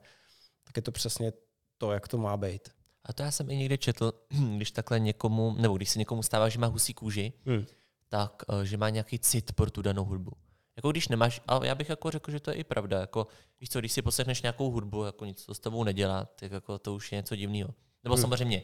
tak 0.64 0.76
je 0.78 0.82
to 0.82 0.92
přesně 0.92 1.34
to, 1.78 1.92
jak 1.92 2.08
to 2.08 2.18
má 2.18 2.38
být. 2.38 2.70
A 3.04 3.14
to 3.14 3.24
já 3.24 3.32
jsem 3.32 3.50
i 3.52 3.56
někde 3.56 3.78
četl, 3.78 4.14
když 4.56 4.72
takhle 4.72 5.00
někomu, 5.00 5.56
nebo 5.58 5.78
když 5.78 5.90
se 5.90 6.00
někomu 6.00 6.24
stává, 6.24 6.50
že 6.50 6.60
má 6.60 6.68
husí 6.68 6.94
kůži, 6.94 7.34
Hmm. 7.46 7.66
Tak 8.10 8.44
eh, 8.50 8.66
že 8.66 8.78
má 8.78 8.90
nějaký 8.90 9.20
cit 9.20 9.52
pro 9.52 9.70
tu 9.72 9.82
danou 9.82 10.06
hudbu. 10.06 10.32
Jako 10.76 10.92
když 10.92 11.08
nemáš, 11.08 11.42
a 11.48 11.66
já 11.66 11.76
bych 11.76 11.90
jako 11.90 12.12
řekl, 12.12 12.32
že 12.32 12.40
to 12.40 12.52
je 12.52 12.56
i 12.56 12.64
pravda. 12.64 13.00
Jako, 13.00 13.28
víš 13.60 13.70
co, 13.70 13.80
když 13.80 13.92
si 13.92 14.02
poslechneš 14.02 14.42
nějakou 14.42 14.72
hudbu, 14.72 15.04
jako 15.04 15.26
nic 15.26 15.46
to 15.46 15.54
s 15.54 15.60
tebou 15.60 15.84
nedělá, 15.84 16.26
tak 16.36 16.52
jako 16.52 16.80
to 16.80 16.94
už 16.96 17.12
je 17.12 17.16
něco 17.16 17.36
divného. 17.36 17.70
Nebo 18.04 18.16
Hmm. 18.16 18.22
samozřejmě, 18.22 18.64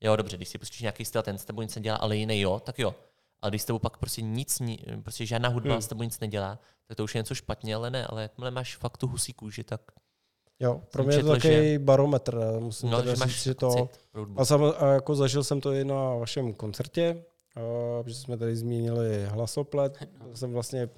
jo, 0.00 0.16
dobře, 0.16 0.36
když 0.36 0.48
si 0.48 0.58
pustíš 0.58 0.80
nějaký 0.80 1.04
styl, 1.04 1.22
ten 1.22 1.38
s 1.38 1.44
tebou 1.44 1.62
nic 1.62 1.74
nedělá, 1.74 1.96
ale 1.96 2.16
jiný 2.16 2.40
jo, 2.40 2.60
tak 2.60 2.78
jo. 2.78 2.94
Ale 3.42 3.50
když 3.50 3.62
s 3.62 3.64
tebou 3.64 3.78
pak 3.78 3.96
prostě 3.96 4.22
nic, 4.22 4.58
ni- 4.60 4.78
prostě 5.02 5.26
žádná 5.26 5.48
hudba 5.48 5.72
Hmm. 5.72 5.82
s 5.82 5.86
tebou 5.86 6.02
nic 6.02 6.20
nedělá, 6.20 6.58
tak 6.86 6.96
to 6.96 7.04
už 7.04 7.14
je 7.14 7.18
něco 7.18 7.34
špatně, 7.34 7.74
ale 7.74 7.90
ne, 7.90 8.06
ale 8.06 8.22
jakmile 8.22 8.50
máš 8.50 8.76
fakt 8.76 8.96
tu 8.96 9.06
husí 9.06 9.32
kůži, 9.32 9.64
tak 9.64 9.80
Jo, 10.62 10.82
pro 10.92 11.04
mě 11.04 11.16
je 11.16 11.22
to 11.22 11.28
takový 11.34 11.78
barometr, 11.78 12.38
musím 12.58 12.90
no, 12.90 12.98
teda 13.02 13.14
že 13.14 13.24
říct, 13.24 13.42
že 13.42 13.54
to... 13.54 13.88
A, 14.36 14.44
sam, 14.44 14.72
a 14.78 14.86
jako 14.86 15.14
zažil 15.14 15.44
jsem 15.44 15.60
to 15.60 15.72
i 15.72 15.84
na 15.84 16.14
vašem 16.14 16.54
koncertě, 16.54 17.24
a, 17.56 17.60
že 18.08 18.14
jsme 18.14 18.36
tady 18.36 18.56
zmínili 18.56 19.26
hlasoplet. 19.26 19.98
To 20.30 20.36
jsem 20.36 20.52
vlastně, 20.52 20.88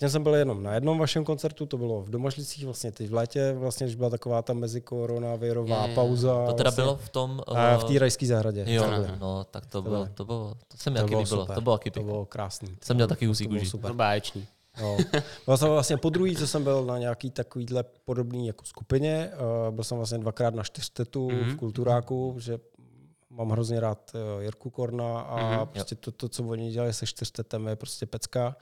já 0.00 0.08
jsem 0.08 0.22
byl 0.22 0.34
jenom 0.34 0.62
na 0.62 0.74
jednom 0.74 0.98
vašem 0.98 1.24
koncertu, 1.24 1.66
to 1.66 1.78
bylo 1.78 2.02
v 2.02 2.10
Domažlicích 2.10 2.64
vlastně 2.64 2.92
teď 2.92 3.10
v 3.10 3.14
létě, 3.14 3.52
vlastně, 3.52 3.86
když 3.86 3.96
byla 3.96 4.10
taková 4.10 4.42
ta 4.42 4.52
mezikoronavirová 4.52 5.86
Je, 5.86 5.94
pauza. 5.94 6.46
To 6.46 6.52
teda 6.52 6.70
vlastně, 6.70 6.84
bylo 6.84 6.96
v 6.96 7.08
tom... 7.08 7.40
a 7.46 7.76
v 7.76 7.84
eh, 7.84 7.92
té 7.92 7.98
rajské 7.98 8.26
zahradě. 8.26 8.64
Jo, 8.68 8.86
no, 8.90 9.16
no, 9.20 9.44
tak 9.44 9.66
to 9.66 9.70
To 9.78 9.82
bylo, 9.82 9.94
bylo- 9.94 10.08
to 10.14 10.24
bylo, 10.24 10.54
to 10.68 10.76
se 10.76 10.90
mi 10.90 10.96
To 10.96 11.02
taky 11.02 11.10
bylo 11.10 11.20
líbilo, 11.22 11.40
super. 11.42 11.54
to 11.54 11.60
bylo 11.60 11.78
taky 11.78 11.90
To 11.90 12.02
bylo 12.02 12.24
krásný. 12.26 12.76
Jsem 12.84 12.96
měl 12.96 13.06
taky 13.08 13.26
husí 13.26 13.44
to 13.44 13.48
bylo 13.48 13.60
kůži. 13.60 13.70
super. 13.70 13.90
To 13.90 13.94
báječný. 13.96 14.46
No. 14.82 14.96
Byl 15.46 15.56
jsem 15.56 15.68
vlastně 15.68 15.96
po 15.96 16.10
druhý, 16.10 16.36
co 16.36 16.46
jsem 16.46 16.64
byl 16.64 16.84
na 16.84 16.98
nějaký 16.98 17.30
takovýhle 17.30 17.84
podobný 18.04 18.46
jako 18.46 18.64
skupině. 18.64 19.30
Uh, 19.68 19.74
byl 19.74 19.84
jsem 19.84 19.96
vlastně 19.96 20.18
dvakrát 20.18 20.54
na 20.54 20.62
čtyřtetu 20.62 21.30
Mhm. 21.30 21.50
v 21.50 21.56
Kulturáku, 21.56 22.36
že 22.38 22.58
mám 23.36 23.50
hrozně 23.50 23.80
rád 23.80 24.12
uh, 24.36 24.42
Jirku 24.42 24.70
Korna 24.70 25.20
a 25.20 25.36
Mhm. 25.56 25.66
prostě 25.68 25.94
to, 25.94 26.12
to, 26.12 26.28
co 26.28 26.44
oni 26.44 26.70
dělali 26.70 26.92
se 26.92 27.06
čtyřtetem, 27.06 27.66
je 27.66 27.76
prostě 27.76 28.06
pecka. 28.06 28.56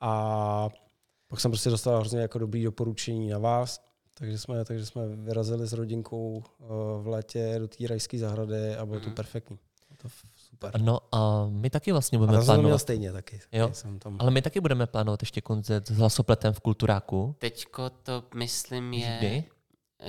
A 0.00 0.68
pak 1.28 1.40
jsem 1.40 1.50
prostě 1.50 1.70
dostal 1.70 1.98
hrozně 2.00 2.20
jako 2.20 2.38
dobrý 2.38 2.62
doporučení 2.64 3.28
na 3.28 3.38
vás. 3.38 3.84
Takže 4.18 4.38
jsme, 4.38 4.64
takže 4.64 4.86
jsme 4.86 5.08
vyrazili 5.08 5.66
s 5.66 5.72
rodinkou 5.72 6.42
uh, 6.58 6.66
v 7.02 7.06
létě 7.06 7.56
do 7.58 7.68
té 7.68 7.86
rajské 7.88 8.18
zahrady 8.18 8.76
a 8.76 8.86
bylo 8.86 9.00
to 9.00 9.06
Mhm. 9.06 9.14
perfektní. 9.14 9.58
To 10.02 10.08
super. 10.36 10.80
No 10.80 10.98
a 11.12 11.46
my 11.48 11.70
taky 11.70 11.92
vlastně 11.92 12.16
A 12.16 12.18
budeme 12.18 12.36
jsem 12.38 12.44
měl 12.44 12.54
plánovat. 12.56 12.80
stejně 12.80 13.12
taky. 13.12 13.40
Jo. 13.52 13.70
Jsem 13.72 13.98
tam... 13.98 14.16
Ale 14.20 14.30
my 14.30 14.42
taky 14.42 14.60
budeme 14.60 14.86
plánovat 14.86 15.22
ještě 15.22 15.40
koncert 15.40 15.88
s 15.88 15.96
hlasopletem 15.96 16.52
v 16.52 16.60
Kulturáku. 16.60 17.34
Teďko 17.38 17.90
to, 17.90 18.24
myslím, 18.34 18.92
je 18.92 19.16
Kdy? 19.18 19.44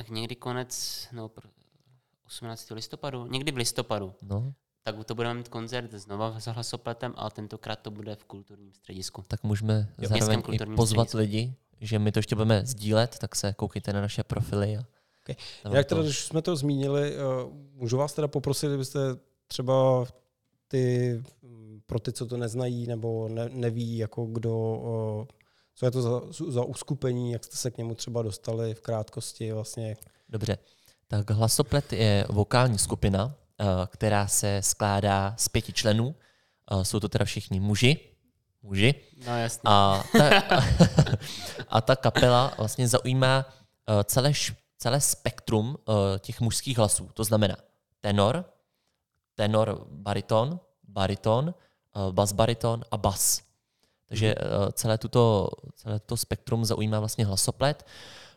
někdy 0.09 0.35
konec, 0.35 1.07
no, 1.11 1.29
18. 2.27 2.71
listopadu, 2.71 3.27
někdy 3.27 3.51
v 3.51 3.57
listopadu. 3.57 4.13
No, 4.21 4.53
Tak 4.83 5.05
to 5.05 5.15
budeme 5.15 5.33
mít 5.33 5.47
koncert 5.47 5.91
znova 5.93 6.39
s 6.39 6.45
hlasopletem, 6.45 7.13
ale 7.17 7.31
tentokrát 7.31 7.79
to 7.79 7.91
bude 7.91 8.15
v 8.15 8.23
kulturním 8.23 8.73
středisku. 8.73 9.23
tak 9.27 9.43
můžeme 9.43 9.87
v 9.97 10.07
zároveň 10.07 10.41
i 10.51 10.57
pozvat 10.75 11.07
středisku. 11.07 11.17
lidi, 11.17 11.53
že 11.81 11.99
my 11.99 12.11
to 12.11 12.19
ještě 12.19 12.35
budeme 12.35 12.65
sdílet, 12.65 13.17
tak 13.19 13.35
se 13.35 13.53
koukejte 13.53 13.93
na 13.93 14.01
naše 14.01 14.23
profily. 14.23 14.77
A 14.77 14.81
Okay. 15.29 15.35
Jak 15.71 15.87
teda, 15.87 16.01
když 16.01 16.25
jsme 16.25 16.41
to 16.41 16.55
zmínili, 16.55 17.15
uh, 17.17 17.53
můžu 17.73 17.97
vás 17.97 18.13
teda 18.13 18.27
poprosit, 18.27 18.67
kdybyste 18.67 18.99
třeba 19.47 20.05
ty, 20.67 21.23
mm, 21.41 21.81
pro 21.85 21.99
ty, 21.99 22.11
co 22.13 22.25
to 22.25 22.37
neznají 22.37 22.87
nebo 22.87 23.27
ne, 23.29 23.49
neví, 23.49 23.97
jako 23.97 24.25
kdo, 24.25 24.57
uh, 24.57 25.25
co 25.75 25.85
je 25.85 25.91
to 25.91 26.01
za, 26.01 26.21
za 26.47 26.63
uskupení, 26.63 27.31
jak 27.31 27.43
jste 27.43 27.57
se 27.57 27.71
k 27.71 27.77
němu 27.77 27.95
třeba 27.95 28.21
dostali 28.21 28.73
v 28.73 28.81
krátkosti 28.81 29.51
vlastně. 29.51 29.97
Dobře. 30.29 30.57
Tak 31.07 31.29
Hlasoplet 31.29 31.93
je 31.93 32.25
vokální 32.29 32.77
skupina, 32.77 33.35
eh, 33.59 33.65
která 33.87 34.27
se 34.27 34.61
skládá 34.61 35.33
z 35.37 35.49
pěti 35.49 35.73
členů. 35.73 36.15
Eh, 36.71 36.85
Jsou 36.85 36.99
to 36.99 37.09
teda 37.09 37.25
všichni 37.25 37.59
muži. 37.59 37.99
Muži. 38.61 38.95
No 39.27 39.37
jasně. 39.39 39.61
A 39.65 40.03
ta, 40.17 40.29
a 41.69 41.81
ta 41.81 41.95
kapela 41.95 42.53
vlastně 42.57 42.87
zaujímá 42.87 43.45
eh, 43.89 44.03
celé, 44.03 44.31
celé 44.77 45.01
spektrum 45.01 45.77
těch 46.19 46.41
mužských 46.41 46.77
hlasů. 46.77 47.09
To 47.13 47.23
znamená 47.23 47.55
tenor, 48.01 48.45
tenor 49.35 49.87
bariton, 49.89 50.59
bariton, 50.83 51.53
bas 52.11 52.31
bariton 52.31 52.83
a 52.91 52.97
bas. 52.97 53.45
Takže 54.05 54.35
eh, 54.37 54.71
celé 54.71 54.97
tuto, 54.97 55.49
celé 55.75 55.99
to 55.99 56.17
spektrum 56.17 56.65
zaujímá 56.65 56.99
vlastně 56.99 57.25
hlasoplet. 57.25 57.85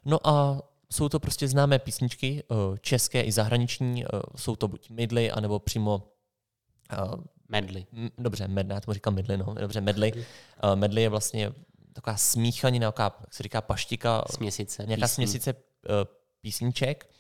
No 0.05 0.27
a 0.27 0.62
jsou 0.93 1.09
to 1.09 1.20
prostě 1.20 1.49
známé 1.49 1.78
písničky, 1.78 2.43
eh, 2.51 2.78
české 2.80 3.22
i 3.22 3.32
zahraniční, 3.32 4.05
eh, 4.05 4.09
jsou 4.36 4.57
to 4.57 4.68
buď 4.68 4.91
midly, 4.91 5.30
anebo 5.30 5.59
přímo 5.59 6.03
eh, 6.93 6.97
Medley. 7.49 7.86
M- 7.93 8.11
Dobře, 8.18 8.49
med, 8.49 8.66
já 8.70 8.80
tomu 8.80 8.93
říkám 8.95 9.14
medley, 9.14 9.39
no. 9.39 9.55
Dobře, 9.55 9.80
medley. 9.80 10.12
Uh, 10.64 10.76
medley 10.76 11.03
je 11.03 11.09
vlastně 11.09 11.53
taková 11.93 12.16
smíchanina, 12.16 12.93
taková, 12.93 13.16
jak 13.20 13.34
se 13.34 13.43
říká, 13.43 13.61
paštika, 13.61 14.24
Směsice. 14.30 14.86
nějaká 14.86 15.07
písní. 15.07 15.14
směsice 15.14 15.55
písniček, 16.41 17.11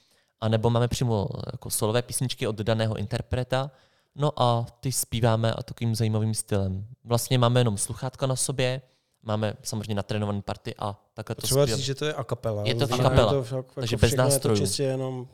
a 0.40 0.48
nebo 0.48 0.70
máme 0.70 0.88
přímo 0.88 1.28
jako 1.52 1.70
solové 1.70 2.02
písničky 2.02 2.46
od 2.46 2.56
daného 2.56 2.96
interpreta, 2.96 3.70
no 4.14 4.42
a 4.42 4.66
ty 4.80 4.92
zpíváme 4.92 5.52
a 5.52 5.62
takovým 5.62 5.94
zajímavým 5.94 6.34
stylem. 6.34 6.86
Vlastně 7.04 7.38
máme 7.38 7.60
jenom 7.60 7.78
sluchátka 7.78 8.26
na 8.26 8.36
sobě, 8.36 8.82
máme 9.22 9.54
samozřejmě 9.62 9.94
natrénovaný 9.94 10.42
party 10.42 10.74
a 10.78 11.00
takhle 11.14 11.34
to 11.34 11.42
Třeba 11.42 11.66
říct, 11.66 11.78
že 11.78 11.94
to 11.94 12.04
je 12.04 12.14
a 12.14 12.24
capella. 12.24 12.62
Je 12.66 12.74
to 12.74 12.84
a 12.84 12.88
cappella, 12.88 13.14
že 13.14 13.36
to 13.36 13.42
však, 13.42 13.72
takže 13.74 13.94
jako 13.94 14.00
bez 14.00 14.14
nástrojů. 14.14 14.56
Je 14.56 14.60
to 14.60 14.66
čistě 14.66 14.82
jenom 14.82 15.18
uh, 15.18 15.26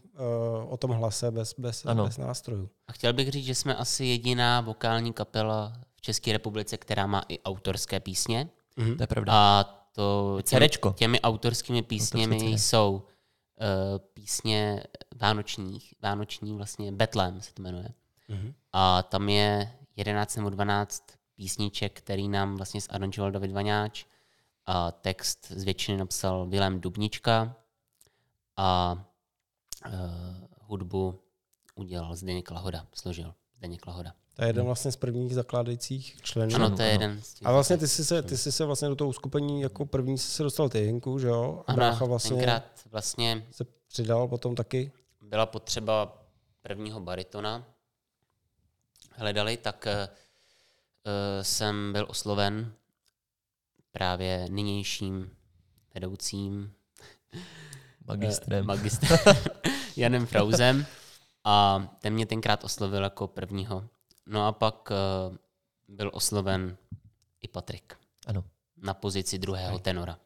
o 0.73 0.77
tom 0.77 0.91
hlase, 0.91 1.31
bez, 1.31 1.55
bez, 1.59 1.87
Ano. 1.87 2.05
bez 2.05 2.19
nástrojů. 2.19 2.71
A 2.89 2.93
chtěl 2.93 3.13
bych 3.13 3.31
říct, 3.31 3.45
že 3.45 3.55
jsme 3.55 3.77
asi 3.77 4.05
jediná 4.05 4.61
vokální 4.61 5.13
kapela 5.13 5.73
v 5.97 6.01
České 6.01 6.33
republice, 6.33 6.77
která 6.77 7.07
má 7.07 7.23
i 7.29 7.43
autorské 7.43 8.01
písně. 8.01 8.49
To 8.97 9.03
je 9.03 9.07
pravda. 9.07 9.33
A 9.33 9.65
to 9.93 10.39
těmi, 10.43 10.69
těmi 10.95 11.21
autorskými 11.21 11.83
písněmi 11.83 12.37
Autorské 12.37 12.59
jsou 12.59 12.93
uh, 12.95 13.03
písně 14.15 14.83
vánočních, 15.17 15.95
vánoční 16.03 16.57
vlastně 16.57 16.93
Betlém 16.93 17.41
se 17.41 17.55
to 17.55 17.63
jmenuje. 17.63 17.89
Mhm. 18.29 18.55
A 18.73 19.03
tam 19.03 19.29
je 19.29 19.73
11 19.97 20.37
nebo 20.37 20.51
12 20.51 21.03
písniček, 21.35 21.99
který 21.99 22.29
nám 22.29 22.57
vlastně 22.57 22.81
zaranžoval 22.81 23.31
David 23.31 23.53
Vaňáč. 23.53 24.05
A 24.67 24.93
text 24.93 25.47
z 25.51 25.65
většiny 25.65 25.99
napsal 25.99 26.47
Vilém 26.47 26.81
Dubnička 26.81 27.57
a 28.57 28.99
uh, 29.87 29.93
hudbu 30.61 31.21
udělal 31.75 32.17
Zdeněk 32.17 32.51
Lahoda, 32.51 32.87
složil. 32.95 33.35
Zdeněk 33.57 33.87
Lahoda. 33.87 34.13
To 34.35 34.43
je 34.43 34.49
jeden 34.49 34.65
vlastně 34.65 34.93
z 34.93 34.97
prvních 34.97 35.35
zakládajících 35.35 36.17
členů. 36.23 36.55
Ano, 36.55 36.77
to 36.77 36.83
je 36.83 36.95
ano. 36.95 37.03
jeden 37.03 37.23
z 37.23 37.35
těch. 37.35 37.47
A 37.49 37.53
vlastně 37.53 37.77
ty 37.77 37.89
jsi 37.89 38.05
se, 38.05 38.23
ty 38.23 38.39
jsi 38.39 38.53
se 38.53 38.65
vlastně 38.65 38.89
do 38.89 38.97
toho 38.97 39.11
uskupení 39.11 39.61
jako 39.61 39.87
první 39.87 40.19
jsi 40.19 40.31
se 40.31 40.43
dostal 40.43 40.69
ty 40.69 40.81
Hinku, 40.81 41.19
že 41.19 41.29
jo? 41.29 41.65
A 41.67 41.73
brácha 41.73 41.97
ano, 41.97 42.07
vlastně 42.07 42.37
tenkrát 42.37 42.65
vlastně 42.91 43.47
se 43.51 43.65
přidal 43.89 44.29
potom 44.29 44.55
taky. 44.55 44.93
byla 45.21 45.47
potřeba 45.47 46.23
prvního 46.63 47.01
baritona, 47.01 47.65
hledali, 49.11 49.57
tak 49.57 49.87
uh, 49.87 50.15
jsem 51.43 51.93
byl 51.93 52.07
osloven 52.09 52.75
právě 53.93 54.47
nynějším 54.51 55.37
vedoucím 55.95 56.75
Magistrem. 58.05 58.59
eh, 58.59 58.63
magistrem 58.67 59.19
Janem 59.97 60.27
Frauzem 60.27 60.87
a 61.45 61.79
ten 62.01 62.13
mě 62.15 62.27
tenkrát 62.27 62.65
oslovil 62.65 63.03
jako 63.03 63.29
prvního. 63.29 63.89
No 64.27 64.47
a 64.47 64.53
pak 64.53 64.89
uh, 65.31 65.37
byl 65.97 66.11
osloven 66.15 66.77
i 67.41 67.49
Patrik 67.49 67.97
Ano. 68.27 68.45
na 68.77 68.95
pozici 68.95 69.39
druhého 69.39 69.79
tenora. 69.79 70.19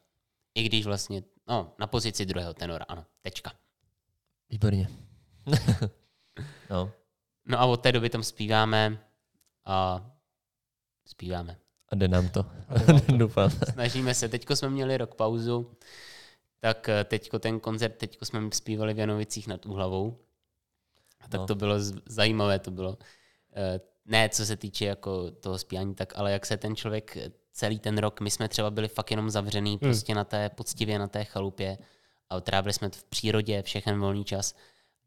I 0.55 0.63
když 0.63 0.85
vlastně, 0.85 1.23
no, 1.47 1.73
na 1.79 1.87
pozici 1.87 2.25
druhého 2.25 2.53
tenora, 2.53 2.85
ano, 2.87 3.05
tečka. 3.21 3.51
Výborně. 4.49 4.89
no. 6.69 6.91
No 7.45 7.59
a 7.59 7.65
od 7.65 7.77
té 7.77 7.91
doby 7.91 8.09
tam 8.09 8.23
zpíváme 8.23 9.07
a 9.65 10.05
zpíváme. 11.09 11.57
A 11.89 11.95
jde 11.95 12.07
nám 12.07 12.29
to. 12.29 12.45
Doufám. 13.17 13.49
Snažíme 13.73 14.13
se. 14.15 14.29
Teďko 14.29 14.55
jsme 14.55 14.69
měli 14.69 14.97
rok 14.97 15.15
pauzu, 15.15 15.71
tak 16.59 16.89
eh, 16.89 17.03
teďko 17.03 17.39
ten 17.39 17.59
koncert, 17.59 17.95
teďko 17.97 18.25
jsme 18.25 18.39
zpívali 18.53 18.93
v 18.93 18.99
Janovicích 18.99 19.47
nad 19.47 19.65
Úhlavou. 19.65 20.17
A 21.21 21.27
tak 21.27 21.41
No. 21.41 21.47
to 21.47 21.55
bylo 21.55 21.75
zajímavé, 22.05 22.59
to 22.59 22.71
bylo. 22.71 22.97
Eh, 23.55 23.79
Ne, 24.11 24.29
co 24.29 24.45
se 24.45 24.57
týče 24.57 24.85
jako 24.85 25.31
toho 25.31 25.57
zpívání, 25.57 25.95
tak 25.95 26.13
ale 26.15 26.31
jak 26.31 26.45
se 26.45 26.57
ten 26.57 26.75
člověk 26.75 27.17
eh, 27.17 27.31
celý 27.51 27.79
ten 27.79 27.97
rok, 27.97 28.21
my 28.21 28.31
jsme 28.31 28.47
třeba 28.49 28.71
byli 28.71 28.87
fakt 28.87 29.11
jenom 29.11 29.29
zavřený 29.29 29.69
Hmm. 29.69 29.79
prostě 29.79 30.15
na 30.15 30.23
té, 30.23 30.49
poctivě 30.49 30.99
na 30.99 31.07
té 31.07 31.23
chalupě 31.25 31.77
a 32.29 32.41
trávili 32.41 32.73
jsme 32.73 32.89
v 32.89 33.03
přírodě 33.03 33.61
všechen 33.61 33.99
volný 33.99 34.25
čas 34.25 34.55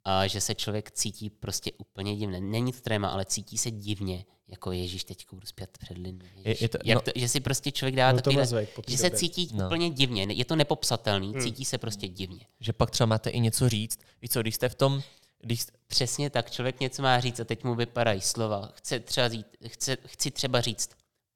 a 0.05 0.27
že 0.27 0.41
se 0.41 0.55
člověk 0.55 0.91
cítí 0.91 1.31
prostě 1.31 1.73
úplně 1.79 2.17
divně. 2.17 2.41
Není 2.41 2.73
to 2.73 2.81
tréma, 2.81 3.09
ale 3.09 3.25
cítí 3.25 3.59
se 3.59 3.71
divně, 3.71 4.25
jako 4.49 4.73
Ježíš, 4.73 5.05
teď 5.05 5.27
budu 5.33 5.47
zpět 5.47 5.79
před 5.79 5.99
lidmi. 5.99 6.31
Je- 6.37 6.63
je 6.63 6.69
to- 6.69 6.79
Jak 6.85 6.95
no- 6.95 7.01
to, 7.01 7.11
že 7.21 7.29
si 7.29 7.41
prostě 7.41 7.71
člověk 7.73 7.97
dává 7.97 8.21
takovýhle, 8.21 8.67
po 8.67 8.83
té 8.83 8.93
že 8.93 8.99
se 8.99 9.03
době. 9.05 9.19
cítí 9.19 9.49
No. 9.55 9.67
úplně 9.67 9.91
divně, 9.91 10.23
je 10.31 10.45
to 10.45 10.57
nepopsatelný, 10.57 11.35
cítí 11.43 11.65
se 11.65 11.79
prostě 11.79 12.09
divně. 12.09 12.47
Že 12.61 12.73
pak 12.73 12.91
třeba 12.91 13.07
máte 13.07 13.31
i 13.31 13.41
něco 13.41 13.69
říct. 13.69 13.99
Víš 14.23 14.31
co, 14.31 14.41
když 14.43 14.55
jste 14.55 14.69
v 14.69 14.75
tom, 14.75 15.03
když 15.41 15.61
jste, 15.61 15.73
Přesně 15.87 16.31
tak, 16.31 16.51
člověk 16.51 16.81
něco 16.81 17.03
má 17.03 17.21
říct 17.21 17.41
a 17.41 17.45
teď 17.45 17.65
mu 17.65 17.75
vypadají 17.75 18.21
slova. 18.21 18.71
Chce 18.75 19.01
třeba 19.01 19.29
říct, 19.29 19.47
chce, 19.67 19.97
chci 20.07 20.31
třeba 20.31 20.61
říct, 20.61 20.91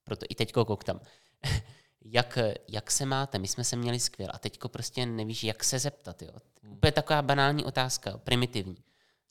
proto 0.05 0.27
i 0.29 0.35
teďko 0.35 0.65
koktám, 0.65 1.01
jak, 2.11 2.39
jak 2.69 2.91
se 2.91 3.07
máte, 3.07 3.39
my 3.39 3.49
jsme 3.49 3.65
se 3.65 3.77
měli 3.77 4.01
skvěle 4.01 4.33
a 4.33 4.39
teďko 4.39 4.69
prostě 4.69 5.07
nevíš, 5.07 5.45
jak 5.45 5.65
se 5.65 5.79
zeptat. 5.79 6.23
Jo. 6.23 6.31
Úplně 6.71 6.93
taková 6.93 7.23
banální 7.23 7.65
otázka, 7.65 8.19
primitivní. 8.19 8.77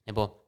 Nebo 0.08 0.42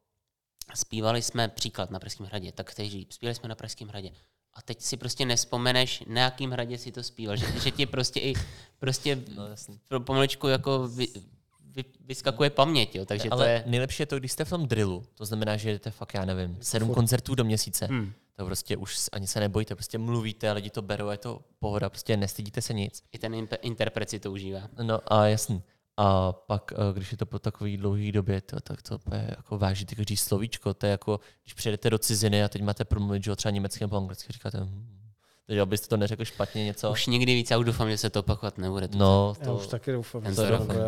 zpívali 0.75 1.21
jsme 1.21 1.47
příklad 1.47 1.91
na 1.91 1.99
Pražském 1.99 2.25
hradě, 2.25 2.51
tak 2.51 2.71
říct, 2.71 3.13
zpívali 3.13 3.36
jsme 3.36 3.49
na 3.49 3.55
Pražském 3.55 3.88
hradě. 3.88 4.11
A 4.53 4.61
teď 4.61 4.82
si 4.82 4.97
prostě 4.97 5.25
nespomeneš, 5.25 6.03
na 6.07 6.21
jakým 6.21 6.51
hradě 6.51 6.78
si 6.78 6.91
to 6.91 7.03
zpíval. 7.03 7.38
Že, 7.38 7.59
že 7.59 7.71
ti 7.71 7.86
prostě 7.86 8.19
i 8.19 8.34
prostě 8.80 9.23
no 9.36 9.47
jasný. 9.47 9.80
pro 9.88 9.99
pomaličku 9.99 10.47
jako 10.47 10.88
vy, 10.88 11.07
vyskakuje 12.05 12.49
paměť, 12.49 12.95
jo. 12.95 13.05
takže 13.05 13.30
Ale 13.30 13.45
to 13.45 13.49
je... 13.49 13.63
nejlepší 13.65 14.03
je 14.03 14.07
to, 14.07 14.19
když 14.19 14.32
jste 14.32 14.45
v 14.45 14.49
tom 14.49 14.67
drillu. 14.67 15.03
To 15.15 15.25
znamená, 15.25 15.57
že 15.57 15.71
jdete 15.71 15.91
fakt, 15.91 16.13
já 16.13 16.25
nevím, 16.25 16.57
sedm 16.61 16.88
furt. 16.88 16.95
koncertů 16.95 17.36
do 17.36 17.43
měsíce. 17.43 17.86
Hmm. 17.86 18.13
To 18.36 18.45
prostě 18.45 18.78
už 18.78 18.97
ani 19.11 19.28
se 19.28 19.39
nebojíte, 19.39 19.75
prostě 19.75 19.97
mluvíte, 19.97 20.51
lidi 20.51 20.69
to 20.69 20.82
berou, 20.82 21.09
je 21.09 21.17
to 21.17 21.41
pohoda, 21.59 21.89
prostě 21.89 22.17
nestydíte 22.17 22.61
se 22.61 22.73
nic. 22.73 23.03
I 23.11 23.19
ten 23.19 23.32
impe- 23.34 23.57
interpret 23.61 24.09
si 24.09 24.19
to 24.19 24.32
užívá. 24.32 24.61
No 24.82 25.13
a 25.13 25.28
jasný. 25.28 25.63
A 25.97 26.32
pak, 26.32 26.73
eh, 26.73 26.93
když 26.93 27.11
je 27.11 27.17
to 27.17 27.25
po 27.25 27.39
takový 27.39 27.78
dlouhý 27.78 28.11
době, 28.11 28.41
to, 28.41 28.59
tak 28.59 28.82
to 28.82 28.99
je 29.15 29.34
jako 29.38 29.57
vážíte 29.57 29.95
každý 29.95 30.17
slovíčko. 30.17 30.73
To 30.73 30.86
je 30.86 30.91
jako, 30.91 31.19
když 31.43 31.53
přijedete 31.53 31.89
do 31.89 31.97
ciziny 31.97 32.43
a 32.43 32.49
teď 32.49 32.61
máte 32.61 32.86
promluvit, 32.86 33.23
že 33.23 33.32
jo, 33.32 33.36
třeba 33.36 33.51
německy 33.51 33.84
nebo 33.84 33.97
anglicky, 33.97 34.34
říkáte, 34.34 34.57
hm, 34.59 34.97
takže 35.48 35.62
abyste 35.62 35.88
to 35.88 35.98
neřekl 35.98 36.26
špatně 36.26 36.66
něco. 36.66 36.91
Už 36.91 37.08
nikdy 37.08 37.34
víc, 37.36 37.52
já 37.52 37.58
už 37.58 37.66
doufám, 37.66 37.89
že 37.89 37.98
se 37.98 38.10
to 38.10 38.20
opakovat 38.20 38.58
nebude. 38.58 38.88
To 38.88 38.98
No, 38.98 39.36
Já 39.39 39.45
to, 39.45 39.56
už 39.56 39.68
taky 39.68 39.91
doufám, 39.91 40.26
že 40.26 40.36
to 40.36 40.43
to, 40.43 40.50
doufám. 40.52 40.68
bude, 40.68 40.80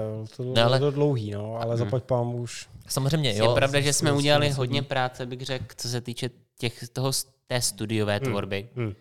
to, 0.55 0.63
ale- 0.65 0.79
to 0.79 0.91
dlouhý, 0.91 1.31
no, 1.31 1.55
ale 1.55 1.75
Mhm. 1.75 1.77
zaplať 1.77 2.03
pám 2.03 2.35
už. 2.35 2.69
samozřejmě, 2.87 3.29
je 3.31 3.37
jo. 3.37 3.53
pravda, 3.55 3.81
že 3.81 3.93
jsme 3.93 4.11
udělali 4.11 4.49
hodně 4.49 4.81
práce, 4.81 5.25
bych 5.25 5.41
řekl, 5.41 5.65
co 5.77 5.89
se 5.89 6.01
týče 6.01 6.29
těch, 6.57 6.89
toho, 6.89 7.11
té 7.47 7.61
studiové 7.61 8.15
Hmm. 8.17 8.25
tvorby, 8.25 8.69
Hmm. 8.75 8.93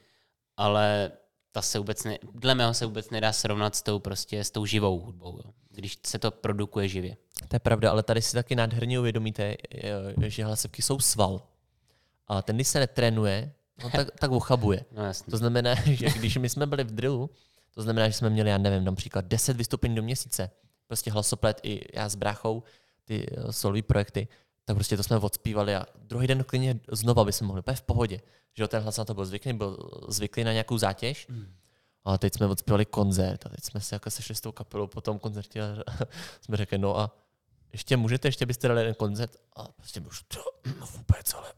ale 0.56 1.10
ta 1.52 1.62
se 1.62 1.78
vůbec 1.78 2.04
ne, 2.04 2.18
dle 2.34 2.54
mého 2.54 2.74
se 2.74 2.86
vůbec 2.86 3.10
nedá 3.10 3.32
srovnat 3.32 3.76
s 3.76 3.82
tou, 3.82 3.98
prostě, 3.98 4.44
s 4.44 4.50
tou 4.50 4.66
živou 4.66 5.00
hudbou, 5.00 5.36
jo. 5.44 5.50
když 5.70 5.98
se 6.06 6.18
to 6.18 6.30
produkuje 6.30 6.88
živě. 6.88 7.16
To 7.48 7.56
je 7.56 7.60
pravda, 7.60 7.90
ale 7.90 8.02
tady 8.02 8.22
si 8.22 8.32
taky 8.34 8.56
nádherně 8.56 8.98
uvědomíte, 9.00 9.54
eh, 9.74 10.30
že 10.30 10.44
hlasivky 10.44 10.82
jsou 10.82 10.98
sval. 11.00 11.42
A 12.28 12.42
ten, 12.42 12.56
když 12.56 12.68
se 12.68 12.78
netrénuje, 12.80 13.52
no, 13.82 13.90
tak, 13.90 14.08
tak 14.18 14.30
ochabuje. 14.30 14.84
No. 14.92 15.02
To 15.30 15.36
znamená, 15.36 15.74
že 15.84 16.06
když 16.06 16.36
my 16.36 16.48
jsme 16.48 16.66
byli 16.66 16.84
v 16.84 16.90
drillu, 16.90 17.30
to 17.74 17.82
znamená, 17.82 18.08
že 18.08 18.12
jsme 18.12 18.30
měli, 18.30 18.50
já 18.50 18.58
nevím, 18.58 18.84
například 18.84 19.24
10 19.24 19.56
vystoupení 19.56 19.94
do 19.94 20.02
měsíce. 20.02 20.50
Prostě 20.86 21.10
hlasoplet 21.10 21.60
i 21.62 21.80
já 21.98 22.08
s 22.08 22.14
bráchou, 22.14 22.62
ty 23.04 23.26
eh, 23.30 23.52
solový 23.52 23.82
projekty, 23.82 24.28
tak 24.64 24.76
prostě 24.76 24.96
to 24.96 25.02
jsme 25.02 25.16
odspívali 25.16 25.74
a 25.74 25.86
druhý 25.98 26.26
den 26.26 26.44
klidně 26.44 26.80
znova 26.92 27.24
by 27.24 27.32
jsme 27.32 27.46
mohli, 27.46 27.60
úplně 27.60 27.76
v 27.76 27.82
pohodě. 27.82 28.20
Že 28.54 28.68
ten 28.68 28.82
hlas 28.82 28.96
na 28.96 29.04
to 29.04 29.14
byl 29.14 29.24
zvyklý, 29.24 29.52
byl 29.52 29.90
zvyklý 30.08 30.44
na 30.44 30.52
nějakou 30.52 30.78
zátěž. 30.78 31.26
A 32.04 32.18
teď 32.18 32.34
jsme 32.34 32.46
odspívali 32.46 32.86
koncert 32.86 33.46
a 33.46 33.48
teď 33.48 33.64
jsme 33.64 33.80
se 33.80 33.94
jako 33.94 34.10
sešli 34.10 34.34
s 34.34 34.40
tou 34.40 34.52
kapelou 34.52 34.86
po 34.86 35.00
tom 35.00 35.18
koncertě 35.18 35.62
a 35.62 35.84
jsme 36.40 36.56
řekli, 36.56 36.78
no 36.78 36.98
a 36.98 37.16
ještě 37.72 37.96
můžete, 37.96 38.28
ještě 38.28 38.46
byste 38.46 38.68
dali 38.68 38.80
jeden 38.80 38.94
koncert 38.94 39.30
a 39.56 39.68
prostě 39.76 40.00
už 40.00 40.22
to, 40.22 40.40
no 40.80 40.86
vůbec, 40.96 41.34
ale 41.34 41.52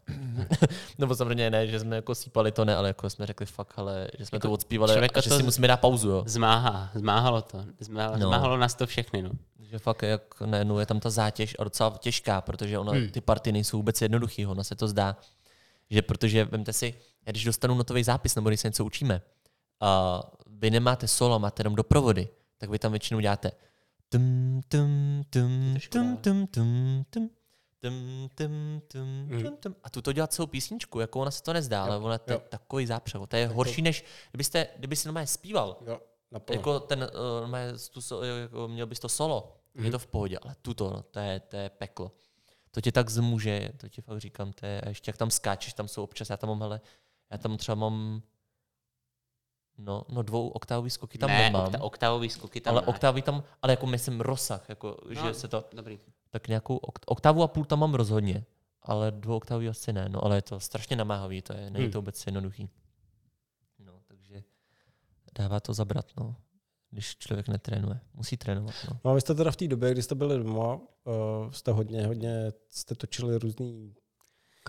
nebo 0.98 1.14
samozřejmě 1.16 1.50
ne, 1.50 1.66
že 1.66 1.80
jsme 1.80 1.96
jako 1.96 2.14
sípali 2.14 2.52
to 2.52 2.64
ne, 2.64 2.76
ale 2.76 2.88
jako 2.88 3.10
jsme 3.10 3.26
řekli 3.26 3.46
fakt, 3.46 3.72
ale 3.78 4.08
že 4.18 4.26
jsme 4.26 4.36
Jako 4.36 4.48
to 4.48 4.52
odspívali 4.52 4.92
člověka 4.92 5.18
a 5.18 5.22
že 5.22 5.28
to 5.30 5.36
si 5.36 5.42
musíme 5.42 5.68
dát 5.68 5.76
pauzu, 5.80 6.08
jo. 6.10 6.22
Zmáhá, 6.26 6.90
zmáhalo 6.94 7.42
to. 7.42 7.64
Zmáhalo, 7.80 8.18
No. 8.18 8.26
zmáhalo 8.26 8.56
nás 8.56 8.74
to 8.74 8.86
všechny. 8.86 9.22
No. 9.22 9.30
Že 9.60 9.78
fakt 9.78 10.02
jak 10.02 10.40
najednou 10.40 10.78
je 10.78 10.86
tam 10.86 11.00
ta 11.00 11.10
zátěž 11.10 11.56
a 11.58 11.64
docela 11.64 11.96
těžká, 11.98 12.40
protože 12.40 12.78
ono, 12.78 12.92
Hmm. 12.92 13.08
ty 13.08 13.20
party 13.20 13.52
nejsou 13.52 13.76
vůbec 13.76 14.02
jednoduchý, 14.02 14.46
ono 14.46 14.64
se 14.64 14.74
to 14.76 14.88
zdá, 14.88 15.16
že 15.90 16.02
protože, 16.02 16.44
vemte 16.44 16.72
si, 16.72 16.94
já 17.26 17.30
když 17.32 17.44
dostanu 17.44 17.74
notový 17.74 18.02
zápis, 18.04 18.34
nebo 18.34 18.48
když 18.50 18.60
se 18.60 18.68
něco 18.68 18.84
učíme, 18.84 19.20
a 19.80 20.20
vy 20.46 20.70
nemáte 20.70 21.08
solo, 21.08 21.38
máte 21.38 21.60
jenom 21.60 21.74
doprovody, 21.74 22.28
tak 22.58 22.70
vy 22.70 22.78
tam 22.78 22.92
většinou 22.92 23.20
děláte 23.20 23.52
Tum, 24.12 24.60
tum, 24.68 25.24
tum, 25.30 25.76
tum, 25.90 26.16
tum, 26.16 26.46
tum, 26.46 27.04
tum. 27.10 27.30
Tum, 27.80 28.28
tum, 28.34 28.82
tum, 28.88 29.56
tum. 29.56 29.74
A 29.82 29.90
tu 29.90 30.02
to 30.02 30.12
dělat 30.12 30.32
celou 30.32 30.46
písničku, 30.46 31.00
jako 31.00 31.20
ona 31.20 31.30
se 31.30 31.42
to 31.42 31.52
nezdá, 31.52 31.84
ale 31.84 31.96
ona 31.96 32.18
to 32.18 32.32
je 32.32 32.38
takový 32.38 32.86
zápřevo. 32.86 33.26
To 33.26 33.36
je 33.36 33.46
tak 33.46 33.56
horší, 33.56 33.82
to... 33.82 33.82
než 33.82 34.04
kdybyste, 34.30 34.68
kdyby 34.76 34.96
si 34.96 35.08
normálně 35.08 35.26
zpíval. 35.26 35.76
Jo, 35.86 36.00
naplno. 36.30 36.58
jako 36.58 36.80
ten, 36.80 37.02
eh, 37.02 37.40
normálně, 37.40 37.72
tu, 37.92 38.24
jako 38.40 38.68
měl 38.68 38.86
bys 38.86 38.98
to 38.98 39.08
solo, 39.08 39.56
mm. 39.74 39.80
je 39.80 39.90
mhm. 39.90 39.92
to 39.92 39.98
v 39.98 40.06
pohodě, 40.06 40.38
ale 40.38 40.56
tuto, 40.62 40.90
no, 40.90 41.02
to, 41.02 41.18
je, 41.18 41.40
to 41.40 41.56
je 41.56 41.70
peklo. 41.70 42.12
To 42.70 42.80
tě 42.80 42.92
tak 42.92 43.10
zmůže, 43.10 43.72
to 43.76 43.88
ti 43.88 44.02
fakt 44.02 44.20
říkám, 44.20 44.52
to 44.52 44.66
je, 44.66 44.80
a 44.80 44.88
ještě 44.88 45.08
jak 45.08 45.16
tam 45.16 45.30
skáčeš, 45.30 45.72
tam 45.72 45.88
jsou 45.88 46.02
občas, 46.02 46.30
já 46.30 46.36
tam 46.36 46.48
mám, 46.48 46.60
hele, 46.60 46.80
já 47.30 47.38
tam 47.38 47.56
třeba 47.56 47.74
mám 47.74 48.22
no, 49.84 50.04
no 50.08 50.22
dvou 50.22 50.48
oktávový 50.48 50.90
skoky 50.90 51.18
tam 51.18 51.30
ne, 51.30 51.38
nemám, 51.42 51.66
okta- 51.66 51.78
oktávový 51.82 52.28
skoky 52.30 52.60
tam 52.60 52.72
ale 52.74 52.80
máš. 52.82 52.88
oktávy 52.94 53.22
tam, 53.22 53.42
ale 53.62 53.72
jako 53.72 53.86
myslím 53.86 54.20
rozsah, 54.20 54.68
jako, 54.68 54.96
No, 55.14 55.14
že 55.28 55.34
se 55.34 55.48
to, 55.48 55.64
Dobrý. 55.72 55.98
tak 56.30 56.48
nějakou 56.48 56.76
okt- 56.76 57.04
oktávu 57.06 57.42
a 57.42 57.48
půl 57.48 57.64
tam 57.64 57.78
mám 57.78 57.94
rozhodně, 57.94 58.44
ale 58.82 59.10
dvou 59.10 59.36
oktávy 59.36 59.68
asi 59.68 59.92
ne, 59.92 60.08
no 60.08 60.24
ale 60.24 60.36
je 60.36 60.42
to 60.42 60.60
strašně 60.60 60.96
namáhavý, 60.96 61.42
to 61.42 61.52
je, 61.52 61.70
není 61.70 61.84
Hmm. 61.84 61.92
to 61.92 61.98
vůbec 61.98 62.26
jednoduchý. 62.26 62.68
No, 63.78 63.92
takže 64.06 64.42
dává 65.38 65.60
to 65.60 65.74
zabrat, 65.74 66.06
no, 66.20 66.36
když 66.90 67.16
člověk 67.16 67.48
netrénuje. 67.48 68.00
Musí 68.14 68.36
trénovat, 68.36 68.74
no. 68.90 69.00
No 69.04 69.10
a 69.10 69.14
vy 69.14 69.20
jste 69.20 69.34
teda 69.34 69.50
v 69.50 69.56
té 69.56 69.68
době, 69.68 69.92
kdy 69.92 70.02
jste 70.02 70.14
byli 70.14 70.38
doma, 70.38 70.74
uh, 70.74 71.50
jste 71.50 71.72
hodně, 71.72 72.06
hodně, 72.06 72.52
jste 72.68 72.94
točili 72.94 73.38
různý 73.38 73.94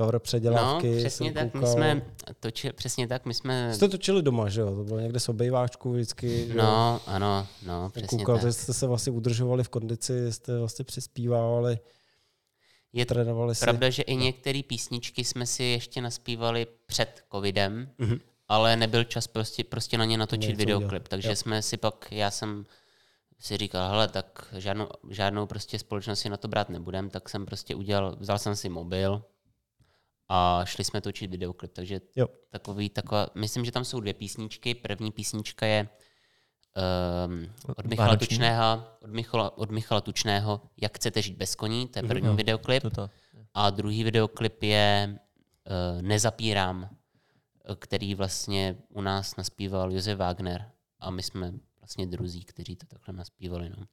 cover 0.01 0.13
No, 0.15 0.19
předělávky. 0.19 0.97
přesně 0.97 1.27
jsem 1.27 1.33
tak, 1.33 1.43
my 1.43 1.51
koukal. 1.51 1.73
jsme, 1.73 2.01
toči, 2.39 2.71
přesně 2.73 3.07
tak, 3.07 3.25
my 3.25 3.33
jsme, 3.33 3.73
Jste 3.73 3.87
točili 3.89 4.21
doma, 4.21 4.49
že 4.49 4.61
jo? 4.61 4.75
To 4.75 4.83
bylo 4.83 4.99
někde 4.99 5.19
s 5.19 5.29
obejváčkou 5.29 5.91
vždycky. 5.93 6.47
že 6.47 6.53
no, 6.53 7.01
ano, 7.05 7.47
no, 7.65 7.81
Jsem 7.89 7.91
přesně 8.01 8.17
koukal, 8.17 8.35
tak. 8.35 8.45
že 8.45 8.53
jste 8.53 8.73
se 8.73 8.87
vlastně 8.87 9.11
udržovali 9.11 9.63
v 9.63 9.69
kondici, 9.69 10.31
jste 10.33 10.59
vlastně 10.59 10.85
přispívali, 10.85 11.79
Je 12.93 13.05
trénovali 13.05 13.55
si. 13.55 13.59
pravda, 13.61 13.89
že 13.89 14.01
i 14.03 14.15
některé 14.15 14.61
písničky 14.67 15.23
jsme 15.23 15.45
si 15.45 15.63
ještě 15.63 16.01
naspívali 16.01 16.67
před 16.85 17.23
covidem, 17.31 17.89
Mhm. 17.97 18.19
ale 18.47 18.75
nebyl 18.75 19.03
čas 19.03 19.27
prostě, 19.27 19.63
prostě 19.63 19.97
na 19.97 20.05
ně 20.05 20.17
natočit 20.17 20.49
Něco 20.49 20.57
videoklip, 20.57 20.89
udělat. 20.89 21.07
takže 21.09 21.29
Jo. 21.29 21.35
jsme 21.35 21.61
si 21.61 21.77
pak, 21.77 22.07
já 22.11 22.31
jsem 22.31 22.65
si 23.39 23.57
říkal, 23.57 23.89
hele, 23.89 24.07
tak 24.07 24.45
žádnou, 24.57 24.87
žádnou 25.09 25.45
prostě 25.45 25.79
společnost 25.79 26.19
si 26.19 26.29
na 26.29 26.37
to 26.37 26.47
brát 26.47 26.69
nebudem, 26.69 27.09
tak 27.09 27.29
jsem 27.29 27.45
prostě 27.45 27.75
udělal, 27.75 28.15
vzal 28.19 28.39
jsem 28.39 28.55
si 28.55 28.69
mobil 28.69 29.23
a 30.33 30.65
šli 30.65 30.83
jsme 30.83 31.01
točit 31.01 31.31
videoklip, 31.31 31.73
takže 31.73 32.01
Jo. 32.15 32.27
takový, 32.49 32.89
taková, 32.89 33.27
myslím, 33.35 33.65
že 33.65 33.71
tam 33.71 33.85
jsou 33.85 33.99
dvě 33.99 34.13
písničky. 34.13 34.75
První 34.75 35.11
písnička 35.11 35.65
je 35.65 35.89
um, 37.27 37.53
od, 37.77 37.85
Michala 37.85 38.07
Vánoční? 38.07 38.27
Tučného, 38.27 38.83
od, 39.01 39.09
Michala, 39.09 39.57
od 39.57 39.71
Michala 39.71 40.01
Tučného 40.01 40.61
Jak 40.81 40.95
chcete 40.97 41.21
žít 41.21 41.37
bez 41.37 41.55
koní, 41.55 41.87
to 41.87 41.99
je 41.99 42.03
první 42.03 42.27
Jo. 42.27 42.35
videoklip. 42.35 42.83
Tuto. 42.83 43.09
A 43.53 43.69
druhý 43.69 44.03
videoklip 44.03 44.63
je 44.63 45.19
uh, 45.95 46.01
Nezapírám, 46.01 46.89
který 47.79 48.15
vlastně 48.15 48.77
u 48.89 49.01
nás 49.01 49.35
naspíval 49.35 49.91
Josef 49.91 50.17
Wagner 50.17 50.71
a 50.99 51.11
my 51.11 51.23
jsme 51.23 51.53
vlastně 51.79 52.05
druzí, 52.07 52.43
kteří 52.43 52.75
to 52.75 52.85
takhle 52.85 53.13
naspívali. 53.13 53.69
No. 53.69 53.85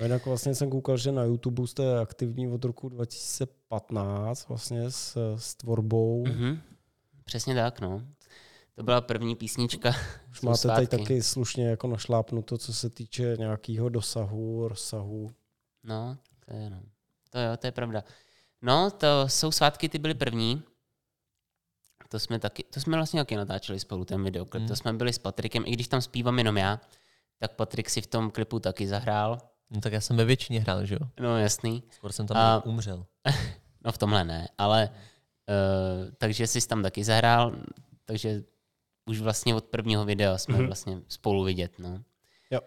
A 0.00 0.02
jinak 0.02 0.26
vlastně 0.26 0.54
jsem 0.54 0.70
koukal, 0.70 0.96
že 0.96 1.12
na 1.12 1.24
YouTube 1.24 1.66
jste 1.66 1.98
aktivní 1.98 2.48
od 2.48 2.64
roku 2.64 2.88
2015 2.88 4.48
vlastně 4.48 4.90
s, 4.90 5.36
s 5.36 5.54
tvorbou. 5.54 6.24
Mm-hmm. 6.24 6.32
Mhm. 6.32 6.60
Přesně 7.24 7.54
tak, 7.54 7.80
no. 7.80 8.02
To 8.74 8.82
byla 8.82 9.00
první 9.00 9.36
písnička. 9.36 9.92
Už 10.30 10.40
máte 10.40 10.68
tady 10.68 10.86
taky 10.86 11.22
slušně 11.22 11.68
jako 11.68 11.86
našlápnuto, 11.86 12.58
co 12.58 12.74
se 12.74 12.90
týče 12.90 13.36
nějakého 13.38 13.88
dosahu, 13.88 14.68
rozsahu. 14.68 15.30
No, 15.84 16.18
to 16.44 16.56
je, 16.56 16.70
no. 16.70 16.82
To 17.30 17.38
jo, 17.38 17.56
to 17.56 17.66
je 17.66 17.72
pravda. 17.72 18.04
No, 18.62 18.90
to 18.90 19.28
jsou 19.28 19.52
svátky, 19.52 19.88
ty 19.88 19.98
byly 19.98 20.14
první. 20.14 20.62
To 22.08 22.18
jsme 22.18 22.38
taky, 22.38 22.62
to 22.62 22.80
jsme 22.80 22.96
vlastně 22.96 23.20
taky 23.20 23.36
natáčeli 23.36 23.80
spolu, 23.80 24.04
ten 24.04 24.24
videoklip. 24.24 24.60
Hmm. 24.60 24.68
To 24.68 24.76
jsme 24.76 24.92
byli 24.92 25.12
s 25.12 25.18
Patrikem, 25.18 25.64
i 25.66 25.70
když 25.70 25.88
tam 25.88 26.02
zpívám 26.02 26.38
jenom 26.38 26.56
já, 26.56 26.80
tak 27.38 27.54
Patrik 27.54 27.90
si 27.90 28.00
v 28.00 28.06
tom 28.06 28.30
klipu 28.30 28.60
taky 28.60 28.88
zahrál. 28.88 29.38
No 29.70 29.80
tak 29.80 29.92
já 29.92 30.00
jsem 30.00 30.16
ve 30.16 30.24
většině 30.24 30.60
hrál, 30.60 30.86
že 30.86 30.94
jo? 30.94 31.08
No 31.20 31.38
jasný. 31.38 31.82
Skoro 31.90 32.12
jsem 32.12 32.26
tam 32.26 32.36
A- 32.36 32.64
umřel. 32.64 33.06
No 33.84 33.92
v 33.92 33.98
tomhle 33.98 34.24
ne, 34.24 34.48
ale 34.58 34.90
uh, 34.90 36.10
takže 36.18 36.46
jsi 36.46 36.68
tam 36.68 36.82
taky 36.82 37.04
zahrál, 37.04 37.56
takže 38.04 38.42
už 39.06 39.20
vlastně 39.20 39.54
od 39.54 39.64
prvního 39.64 40.04
videa 40.04 40.38
jsme 40.38 40.54
Mhm. 40.54 40.62
mm-hmm. 40.62 40.66
vlastně 40.68 41.00
spolu 41.08 41.44
vidět, 41.44 41.78
no. 41.78 42.02
Jo. 42.50 42.60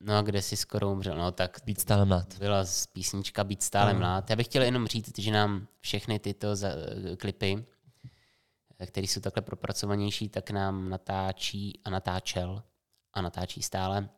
No 0.00 0.18
a 0.18 0.22
kde 0.22 0.42
jsi 0.42 0.56
skoro 0.56 0.90
umřel, 0.92 1.16
no 1.18 1.32
tak 1.32 1.60
Být 1.64 1.80
stále 1.80 2.04
mlad. 2.04 2.38
byla 2.38 2.64
z 2.64 2.86
písnička 2.86 3.44
Být 3.44 3.62
stále 3.62 3.90
Ano. 3.90 3.98
mlád. 4.00 4.30
Já 4.30 4.36
bych 4.36 4.46
chtěl 4.46 4.62
jenom 4.62 4.86
říct, 4.86 5.18
že 5.18 5.30
nám 5.32 5.66
všechny 5.80 6.18
tyto 6.18 6.56
za, 6.56 6.68
klipy, 7.18 7.64
které 8.86 9.06
jsou 9.06 9.20
takhle 9.20 9.42
propracovanější, 9.42 10.28
tak 10.28 10.50
nám 10.50 10.88
natáčí 10.88 11.80
a 11.84 11.90
natáčel 11.90 12.62
a 13.12 13.22
natáčí 13.22 13.62
stále 13.62 14.08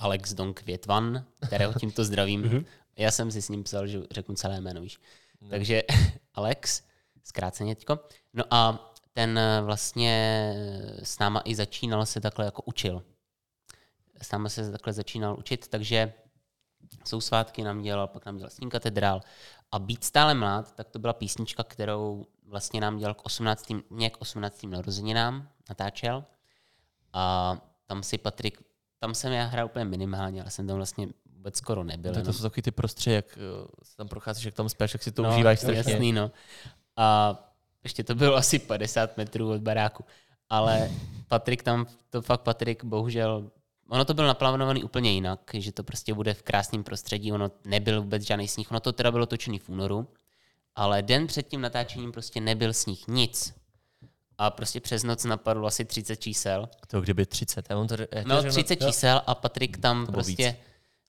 Alex 0.00 0.34
Donk 0.34 0.62
Větvan, 0.62 1.24
kterého 1.46 1.72
tímto 1.72 2.04
zdravím. 2.04 2.40
Mhm. 2.40 2.64
Já 2.96 3.10
jsem 3.10 3.30
si 3.30 3.42
s 3.42 3.48
ním 3.48 3.64
psal, 3.64 3.86
že 3.86 4.00
řeknu 4.10 4.34
celé 4.34 4.60
jméno, 4.60 4.80
víš. 4.80 5.00
Takže 5.50 5.82
Alex, 6.34 6.82
zkráceně 7.24 7.76
teďko. 7.76 7.98
No 8.32 8.44
a 8.50 8.92
ten 9.12 9.40
vlastně 9.64 10.54
s 11.02 11.18
náma 11.18 11.42
i 11.44 11.54
začínal 11.54 12.06
se 12.06 12.20
takhle 12.20 12.44
jako 12.44 12.62
učil. 12.62 13.02
S 14.22 14.32
náma 14.32 14.48
se 14.48 14.70
takhle 14.70 14.92
začínal 14.92 15.36
učit, 15.38 15.68
takže 15.68 16.12
jsou 17.04 17.20
svátky 17.20 17.62
nám 17.62 17.82
dělal, 17.82 18.08
pak 18.08 18.26
nám 18.26 18.36
dělal 18.36 18.50
Snín 18.50 18.70
katedrál 18.70 19.20
a 19.72 19.78
Být 19.78 20.04
stále 20.04 20.34
mlád, 20.34 20.74
tak 20.74 20.90
to 20.90 20.98
byla 20.98 21.12
písnička, 21.12 21.64
kterou 21.64 22.26
vlastně 22.46 22.80
nám 22.80 22.98
dělal 22.98 23.14
k 23.14 23.26
18. 23.26 23.72
mě 23.90 24.10
k 24.10 24.20
18. 24.20 24.62
narozeninám, 24.62 25.48
natáčel. 25.68 26.24
A 27.12 27.56
tam 27.86 28.02
si 28.02 28.18
Patrik, 28.18 28.62
tam 29.00 29.14
jsem 29.14 29.32
já 29.32 29.44
hrál 29.44 29.66
úplně 29.66 29.84
minimálně, 29.84 30.40
ale 30.42 30.50
jsem 30.50 30.66
tam 30.66 30.76
vlastně 30.76 31.08
vůbec 31.36 31.56
skoro 31.56 31.84
nebyl. 31.84 32.12
Tak 32.12 32.22
to 32.22 32.28
jenom- 32.28 32.34
jsou 32.34 32.42
takový 32.42 32.62
ty 32.62 32.70
prostředí, 32.70 33.14
jak 33.14 33.26
uh, 33.26 33.66
se 33.82 33.96
tam 33.96 34.08
procházíš, 34.08 34.44
jak 34.44 34.54
tam 34.54 34.68
spíš, 34.68 34.94
jak 34.94 35.02
si 35.02 35.12
to 35.12 35.22
no, 35.22 35.30
užíváš 35.30 35.60
strašně. 35.60 35.92
Jasný, 35.92 36.12
no. 36.12 36.30
A 36.96 37.36
ještě 37.84 38.04
to 38.04 38.14
bylo 38.14 38.36
asi 38.42 38.58
50 38.58 39.16
metrů 39.16 39.50
od 39.50 39.60
baráku. 39.60 40.04
Ale 40.48 40.90
Patrik 41.28 41.62
tam, 41.62 41.86
to 42.10 42.22
fakt 42.22 42.40
Patrik, 42.40 42.84
bohužel, 42.84 43.50
ono 43.88 44.04
to 44.04 44.14
bylo 44.14 44.26
naplánované 44.26 44.84
úplně 44.84 45.12
jinak, 45.12 45.40
že 45.54 45.72
to 45.72 45.82
prostě 45.82 46.14
bude 46.14 46.34
v 46.34 46.42
krásném 46.42 46.84
prostředí, 46.84 47.32
ono 47.32 47.50
nebyl 47.64 48.02
vůbec 48.02 48.22
žádný 48.22 48.48
sníh, 48.48 48.70
ono 48.70 48.80
to 48.80 48.92
teda 48.92 49.10
bylo 49.10 49.26
točený 49.26 49.58
v 49.58 49.68
únoru, 49.68 50.08
ale 50.74 51.02
den 51.02 51.26
před 51.26 51.48
tím 51.48 51.60
natáčením 51.60 52.12
prostě 52.12 52.40
nebyl 52.40 52.72
sníh, 52.72 53.08
nic. 53.08 53.54
A 54.42 54.50
prostě 54.50 54.80
přes 54.80 55.02
noc 55.02 55.24
napadlo 55.24 55.66
asi 55.66 55.84
30 55.84 56.16
čísel. 56.16 56.68
To 56.86 57.00
kdyby 57.00 57.26
30. 57.26 57.66
Já 57.70 57.76
mám 57.76 57.86
to, 57.88 57.96
ti 57.96 58.06
No 58.24 58.36
řeknu- 58.42 58.50
30 58.52 58.76
čísel 58.76 59.22
a 59.26 59.34
Patrik 59.34 59.78
tam 59.78 60.06
To 60.06 60.12
prostě, 60.12 60.56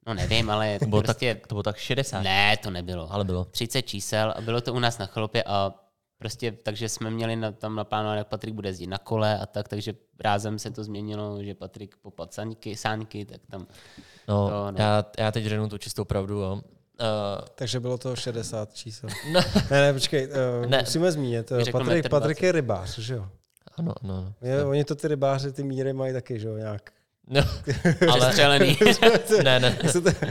no 0.07 0.13
nevím, 0.13 0.49
ale 0.49 0.79
To 0.79 0.85
bylo, 0.85 1.01
prostě, 1.01 1.35
tak, 1.35 1.47
to 1.47 1.55
bylo 1.55 1.63
tak 1.63 1.77
60. 1.77 2.21
ne, 2.21 2.57
to 2.57 2.71
nebylo. 2.71 3.11
Ale 3.13 3.23
bylo. 3.25 3.45
30 3.45 3.81
čísel 3.81 4.33
a 4.37 4.41
bylo 4.41 4.61
to 4.61 4.73
u 4.73 4.79
nás 4.79 4.97
na 4.97 5.05
chalupě 5.05 5.43
a 5.43 5.73
prostě 6.17 6.51
takže 6.51 6.89
jsme 6.89 7.11
měli 7.11 7.35
na, 7.35 7.51
tam 7.51 7.75
naplánovat, 7.75 8.17
jak 8.17 8.27
Patrik 8.27 8.53
bude 8.53 8.69
jezdit 8.69 8.87
na 8.87 8.97
kole 8.97 9.39
a 9.39 9.45
tak, 9.45 9.67
takže 9.67 9.93
rázem 10.19 10.59
se 10.59 10.71
to 10.71 10.83
změnilo, 10.83 11.43
že 11.43 11.55
Patrik 11.55 11.95
popad 12.01 12.33
sáňky, 12.33 12.75
sáňky, 12.75 13.25
tak 13.25 13.41
tam, 13.49 13.67
No, 14.27 14.49
To, 14.49 14.71
no. 14.71 14.77
Já, 14.77 15.05
já 15.17 15.31
teď 15.31 15.45
řeknu 15.45 15.69
tu 15.69 15.77
čistou 15.77 16.05
pravdu, 16.05 16.39
jo. 16.39 16.61
Uh, 17.01 17.45
Takže 17.55 17.79
bylo 17.79 17.97
to 17.97 18.15
60 18.15 18.73
čísel. 18.73 19.09
no, 19.31 19.41
Ne, 19.71 19.81
ne, 19.81 19.93
počkej, 19.93 20.27
uh, 20.27 20.69
Ne. 20.69 20.77
musíme 20.79 21.11
zmínit. 21.11 21.51
Řekl 21.61 21.77
Patrik, 21.79 22.09
Patrik 22.09 22.41
je 22.41 22.51
rybář, 22.51 22.99
že 22.99 23.13
jo? 23.13 23.27
ano, 23.77 23.93
no. 24.03 24.13
no. 24.21 24.33
Je, 24.49 24.65
oni 24.65 24.83
to 24.83 24.95
ty 24.95 25.07
rybáři, 25.07 25.51
ty 25.51 25.63
míry 25.63 25.93
mají 25.93 26.13
taky, 26.13 26.39
že 26.39 26.47
jo, 26.47 26.57
nějak. 26.57 26.91
no 27.27 27.41
ale, 28.11 28.19
přestřelený. 28.19 28.77
ne, 29.43 29.59
ne, 29.59 29.77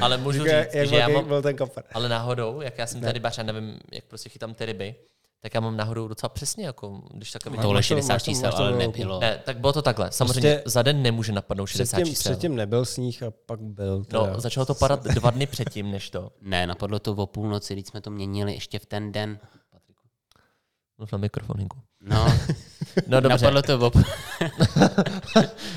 ale 0.00 0.16
můžu 0.16 0.38
říct, 0.44 0.52
jak 0.72 0.88
že 0.88 0.96
já 0.96 1.06
velký 1.06 1.14
mám, 1.14 1.24
byl 1.28 1.42
ten 1.42 1.56
kapar. 1.56 1.84
ale 1.92 2.08
náhodou, 2.08 2.60
jak 2.60 2.78
já 2.78 2.86
jsem 2.86 3.00
Ne. 3.00 3.04
tady 3.06 3.12
rybař, 3.12 3.38
já 3.38 3.44
nevím, 3.44 3.78
jak 3.92 4.04
prostě 4.04 4.28
chytám 4.28 4.54
ty 4.54 4.66
ryby, 4.66 4.94
tak 5.40 5.54
já 5.54 5.60
mám 5.60 5.76
náhodou 5.76 6.08
docela 6.08 6.28
přesně, 6.28 6.66
jako 6.66 7.02
když 7.14 7.30
tak 7.30 7.46
Máš 7.46 7.62
Tohle 7.62 7.78
to- 7.78 7.82
60 7.82 8.12
máš 8.14 8.22
to- 8.22 8.30
čísel, 8.30 8.46
máš 8.48 8.54
to 8.54 8.62
ale 8.62 8.76
nebylo. 8.78 9.20
Ne, 9.20 9.40
tak 9.44 9.58
bylo 9.58 9.72
to 9.72 9.82
takhle. 9.82 10.12
Samozřejmě 10.12 10.50
Prostě 10.54 10.70
za 10.70 10.82
den 10.82 11.02
nemůže 11.02 11.32
napadnout 11.32 11.66
60 11.66 11.96
Předtím, 11.96 12.14
čísel. 12.14 12.32
předtím 12.32 12.56
nebyl 12.56 12.84
sníh 12.84 13.22
a 13.22 13.30
pak 13.46 13.60
byl. 13.60 14.04
Teda. 14.04 14.26
No, 14.32 14.40
začalo 14.40 14.66
to 14.66 14.74
padat 14.74 15.04
dva 15.04 15.30
dny 15.30 15.46
předtím, 15.46 15.90
než 15.90 16.10
to. 16.10 16.30
Ne, 16.40 16.66
napadlo 16.66 16.98
to 16.98 17.12
o 17.12 17.26
půlnoci, 17.26 17.74
když 17.74 17.86
jsme 17.86 18.00
to 18.00 18.10
měnili 18.10 18.54
ještě 18.54 18.78
v 18.78 18.86
ten 18.86 19.12
den. 19.12 19.38
Mluv 20.98 21.12
na 21.12 21.18
mikrofoninku. 21.18 21.78
No, 22.00 22.26
No 23.06 23.20
dobře, 23.20 23.44
napadlo 23.46 23.62
to 23.62 23.86
o, 23.86 23.90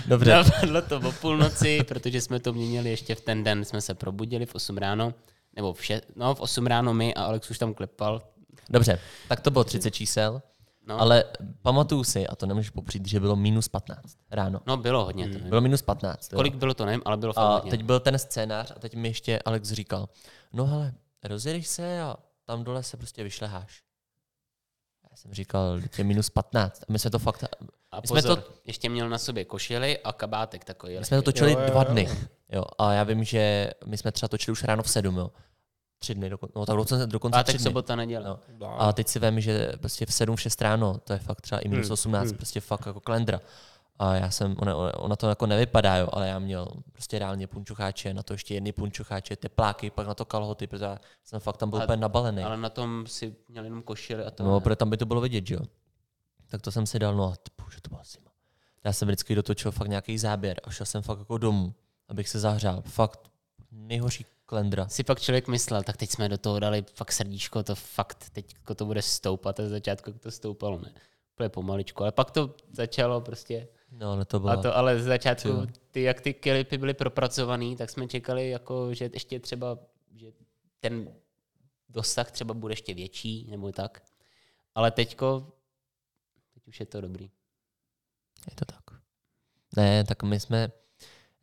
dobře. 0.07 0.32
napadlo 0.34 0.82
to 0.82 0.97
o 1.09 1.11
půlnoci, 1.11 1.84
protože 1.84 2.22
jsme 2.22 2.39
to 2.39 2.53
měnili 2.53 2.89
ještě 2.89 3.16
v 3.16 3.22
ten 3.22 3.43
den, 3.43 3.66
jsme 3.66 3.82
se 3.82 3.93
probudili 3.93 4.45
v 4.45 4.55
8 4.55 4.78
ráno, 4.78 5.14
nebo 5.55 5.74
v, 5.74 5.86
še, 5.86 6.01
no, 6.16 6.36
v 6.36 6.39
8 6.41 6.68
ráno 6.68 6.93
my 6.93 7.14
a 7.14 7.24
Alex 7.24 7.49
už 7.51 7.57
tam 7.57 7.74
klepal. 7.74 8.22
Dobře, 8.70 8.99
tak 9.30 9.39
to 9.39 9.51
bylo 9.51 9.64
30 9.64 9.91
čísel, 9.91 10.41
No, 10.88 11.01
ale 11.01 11.24
pamatuju 11.62 12.04
si, 12.04 12.28
a 12.28 12.36
to 12.36 12.45
nemůžeš 12.45 12.70
popřít, 12.70 13.08
že 13.08 13.20
bylo 13.20 13.36
minus 13.36 13.68
15 13.68 14.18
ráno. 14.32 14.60
no 14.68 14.78
bylo 14.78 15.06
hodně 15.06 15.26
to. 15.28 15.34
nevím. 15.34 15.49
Bylo 15.49 15.62
minus 15.62 15.82
15. 15.82 16.32
jo. 16.34 16.36
Kolik 16.38 16.56
bylo 16.56 16.74
to, 16.74 16.86
nevím, 16.86 17.01
ale 17.06 17.18
bylo 17.18 17.34
fakt 17.34 17.43
A 17.43 17.54
hodně. 17.54 17.72
teď 17.72 17.84
byl 17.84 17.99
ten 17.99 18.20
scénář 18.20 18.72
a 18.76 18.80
teď 18.80 18.95
mi 18.95 19.08
ještě 19.08 19.39
Alex 19.39 19.70
říkal, 19.72 20.10
no 20.54 20.66
hele, 20.66 20.93
rozjedeš 21.24 21.68
se 21.68 22.01
a 22.01 22.18
tam 22.45 22.64
dole 22.64 22.84
se 22.84 22.97
prostě 22.97 23.24
vyšleháš. 23.24 23.82
Já 25.12 25.18
jsem 25.18 25.34
říkal, 25.34 25.82
teď 25.82 25.97
je 25.97 26.04
minus 26.04 26.30
15. 26.30 26.82
A 26.82 26.86
my 26.91 26.99
jsme 26.99 27.12
to 27.12 27.20
fakt, 27.20 27.43
A 27.91 28.01
my 28.01 28.08
jsme 28.08 28.22
pozor, 28.22 28.41
to- 28.41 28.54
ještě 28.66 28.89
měl 28.89 29.10
na 29.10 29.18
sobě 29.18 29.45
košily 29.45 29.99
a 29.99 30.14
kabátek 30.14 30.66
takový. 30.66 30.99
my 30.99 31.06
jsme 31.06 31.18
to 31.18 31.22
točili 31.24 31.51
Jo, 31.51 31.60
jo, 31.60 31.66
dva 31.70 31.84
jo. 31.84 31.91
dny. 31.91 32.10
Jo. 32.49 32.64
A 32.80 32.93
já 32.93 33.04
vím, 33.04 33.24
že 33.24 33.72
my 33.86 33.97
jsme 33.97 34.12
třeba 34.12 34.28
točili 34.28 34.51
už 34.51 34.64
ráno 34.64 34.84
v 34.84 34.89
7, 34.89 35.18
jo. 35.18 35.32
Tři 36.04 36.16
dny, 36.16 36.30
dokonce, 36.30 36.54
no 36.60 36.66
tak 36.66 36.76
dokonce, 36.76 37.08
dokonce 37.08 37.43
tři 37.43 37.58
dny. 37.58 37.64
sobota, 37.64 37.95
neděle. 37.95 38.38
No. 38.60 38.82
A 38.82 38.93
teď 38.93 39.08
si 39.08 39.20
vím, 39.20 39.41
že 39.41 39.72
prostě 39.80 40.06
v 40.06 40.14
7, 40.14 40.36
v 40.36 40.41
6 40.41 40.62
ráno, 40.62 40.97
to 41.04 41.14
je 41.14 41.20
fakt 41.20 41.41
třeba 41.41 41.60
i 41.62 41.68
minus 41.68 41.86
Hmm, 41.86 41.93
18, 41.93 42.28
hmm. 42.28 42.38
prostě 42.38 42.60
fakt 42.62 42.86
jako 42.86 42.99
kalendra. 42.99 43.39
A 43.99 44.16
já 44.16 44.32
jsem, 44.32 44.56
ona, 44.60 44.76
ona- 44.76 45.16
to 45.16 45.30
jako 45.30 45.45
nevypadá, 45.47 45.95
jo, 45.97 46.08
ale 46.12 46.28
já 46.28 46.39
měl 46.39 46.68
prostě 46.91 47.20
reálně 47.20 47.47
punčucháče, 47.47 48.14
na 48.14 48.24
to 48.24 48.34
ještě 48.34 48.54
jedny 48.54 48.72
punčucháče, 48.72 49.36
tepláky, 49.36 49.89
pak 49.89 50.08
na 50.08 50.14
to 50.14 50.26
kalhoty, 50.26 50.68
protože 50.68 50.86
já 50.86 50.97
jsem 51.24 51.39
fakt 51.39 51.58
tam 51.58 51.70
byl 51.70 51.80
A- 51.80 51.84
úplně 51.84 51.97
nabalený. 51.97 52.43
Ale 52.43 52.58
na 52.58 52.70
tom 52.70 53.08
si 53.08 53.36
měl 53.49 53.64
jenom 53.64 53.82
košily 53.82 54.24
a 54.24 54.32
to 54.32 54.43
No, 54.43 54.54
ne. 54.56 54.60
protože 54.62 54.76
tam 54.76 54.89
by 54.89 54.97
to 54.97 55.06
bylo 55.06 55.22
vidět, 55.22 55.47
že 55.47 55.56
jo. 55.56 55.62
Tak 56.49 56.62
to 56.62 56.72
jsem 56.72 56.86
si 56.86 56.99
dal, 56.99 57.16
no 57.16 57.24
a 57.24 57.34
bože, 57.64 57.82
to 57.82 57.89
byla 57.89 58.01
zima. 58.04 58.32
Já 58.84 58.93
jsem 58.93 59.08
vždycky 59.08 59.36
dotočil 59.36 59.72
fakt 59.72 59.88
nějaký 59.88 60.18
záběr 60.18 60.62
a 60.64 60.70
šel 60.70 60.86
jsem 60.86 61.01
fakt 61.01 61.20
jako 61.20 61.38
domů, 61.38 61.74
abych 62.10 62.30
se 62.30 62.39
zahřál. 62.39 62.82
Fakt 62.86 63.20
nejhorší 63.72 64.26
kalendra. 64.46 64.88
si 64.88 65.04
pak 65.04 65.20
člověk 65.20 65.48
myslel, 65.48 65.84
tak 65.84 65.98
teď 65.98 66.10
jsme 66.10 66.30
do 66.30 66.38
toho 66.38 66.60
dali 66.60 66.86
fakt 66.96 67.12
srdíčko, 67.12 67.64
to 67.64 67.76
fakt 67.76 68.30
teď 68.34 68.54
to 68.76 68.86
bude 68.86 69.02
stoupat 69.02 69.60
a 69.60 69.70
začátku 69.70 70.12
to 70.12 70.32
stoupalo, 70.32 70.80
ne? 70.80 70.94
Úplně 71.34 71.50
pomaličku, 71.50 72.04
ale 72.04 72.12
pak 72.12 72.32
to 72.32 72.56
začalo 72.72 73.22
prostě, 73.22 73.68
No, 74.00 74.12
ale 74.12 74.26
to 74.26 74.38
a 74.38 74.39
bylo... 74.39 74.62
to, 74.62 74.78
ale 74.78 75.00
z 75.00 75.04
začátku, 75.04 75.50
Ty 75.91 76.02
jak 76.02 76.22
ty 76.22 76.34
klipy 76.34 76.78
byly 76.78 76.94
propracovaný, 76.94 77.76
tak 77.76 77.89
jsme 77.89 78.08
čekali, 78.08 78.50
jako, 78.50 78.94
že 78.94 79.10
ještě 79.14 79.39
třeba, 79.39 79.78
že 80.16 80.32
ten 80.80 81.16
dosah 81.89 82.32
třeba 82.32 82.54
bude 82.54 82.72
ještě 82.72 82.94
větší, 82.94 83.48
nebo 83.50 83.72
tak. 83.72 84.04
Ale 84.76 84.91
teďko, 84.91 85.54
teď 86.54 86.68
už 86.68 86.80
je 86.80 86.86
to 86.86 87.02
dobrý. 87.02 87.32
Je 88.50 88.56
to 88.56 88.66
tak. 88.66 88.84
Ne, 89.76 90.04
tak 90.04 90.24
my 90.24 90.39
jsme, 90.39 90.72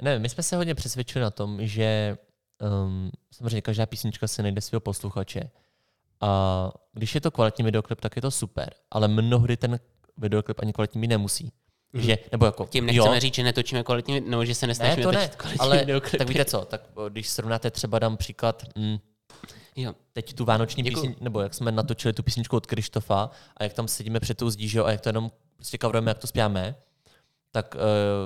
ne, 0.02 0.18
my 0.18 0.28
jsme 0.28 0.42
se 0.42 0.56
hodně 0.56 0.74
přesvědčili 0.74 1.22
na 1.22 1.30
tom, 1.30 1.66
že 1.66 2.18
um, 2.60 3.10
samozřejmě 3.30 3.60
každá 3.60 3.86
písnička 3.86 4.28
se 4.28 4.42
najde 4.42 4.60
svého 4.60 4.80
posluchače 4.80 5.50
A 6.20 6.70
když 6.92 7.14
je 7.14 7.20
to 7.20 7.30
kvalitní 7.30 7.64
videoklip, 7.64 8.00
tak 8.00 8.16
je 8.16 8.22
to 8.22 8.30
super, 8.30 8.74
ale 8.90 9.08
mnohdy 9.08 9.56
ten 9.56 9.80
videoklip 10.16 10.60
ani 10.60 10.72
kvalitní 10.72 11.00
být 11.00 11.08
nemusí. 11.08 11.52
Mhm. 11.92 12.02
Že, 12.02 12.18
nebo 12.32 12.46
jako, 12.46 12.66
Tím 12.66 12.86
nechceme 12.86 13.14
jo, 13.14 13.20
říct, 13.20 13.34
že 13.34 13.42
netočíme 13.42 13.82
kvalitní, 13.82 14.20
nebo 14.20 14.44
že 14.44 14.54
se 14.54 14.66
ne, 14.66 14.68
nesnažíme 14.70 15.02
to 15.02 15.12
ne, 15.12 15.28
kvalitní 15.36 15.58
ale 15.60 15.78
videoklipy. 15.78 16.18
tak 16.18 16.28
víte 16.28 16.44
co, 16.44 16.64
tak 16.64 16.82
když 17.08 17.28
srovnáte 17.28 17.70
třeba, 17.70 17.98
dám 17.98 18.16
příklad, 18.16 18.62
mm, 18.76 18.98
Jo. 19.76 19.94
teď 20.12 20.34
tu 20.34 20.44
vánoční 20.44 20.82
Děkuju. 20.82 21.02
písničku, 21.02 21.24
nebo 21.24 21.40
jak 21.40 21.54
jsme 21.54 21.72
natočili 21.72 22.12
tu 22.14 22.22
písničku 22.22 22.56
od 22.56 22.66
Krištofa 22.66 23.30
a 23.56 23.62
jak 23.62 23.72
tam 23.72 23.88
sedíme 23.88 24.20
před 24.20 24.38
tou 24.38 24.50
zdí, 24.50 24.68
že 24.68 24.78
jo, 24.78 24.84
a 24.84 24.90
jak 24.90 25.00
to 25.00 25.08
jenom 25.08 25.30
prostě 25.56 25.78
coverujeme, 25.78 26.10
jak 26.10 26.18
to 26.18 26.26
zpíváme, 26.26 26.74
tak 27.52 27.74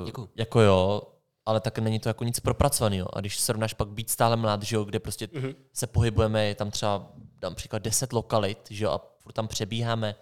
uh, 0.00 0.06
Děkuju. 0.06 0.28
jako 0.36 0.60
jo, 0.60 1.02
ale 1.46 1.60
tak 1.60 1.78
není 1.78 2.00
to 2.00 2.08
jako 2.08 2.24
nic 2.24 2.40
propracovaného. 2.40 3.16
A 3.16 3.20
když 3.20 3.40
srovnáš 3.40 3.74
pak 3.74 3.88
být 3.88 4.10
stále 4.10 4.36
mlad, 4.36 4.62
že 4.62 4.76
jo, 4.76 4.84
kde 4.84 4.98
prostě 4.98 5.28
Mhm. 5.32 5.54
se 5.72 5.86
pohybujeme, 5.86 6.44
je 6.44 6.54
tam 6.54 6.70
třeba, 6.70 7.12
dám 7.38 7.54
příklad, 7.54 7.82
10 7.82 8.12
lokalit, 8.12 8.58
že 8.70 8.84
jo, 8.84 8.90
a 8.90 9.00
furt 9.18 9.32
tam 9.32 9.48
přebíháme 9.48 10.14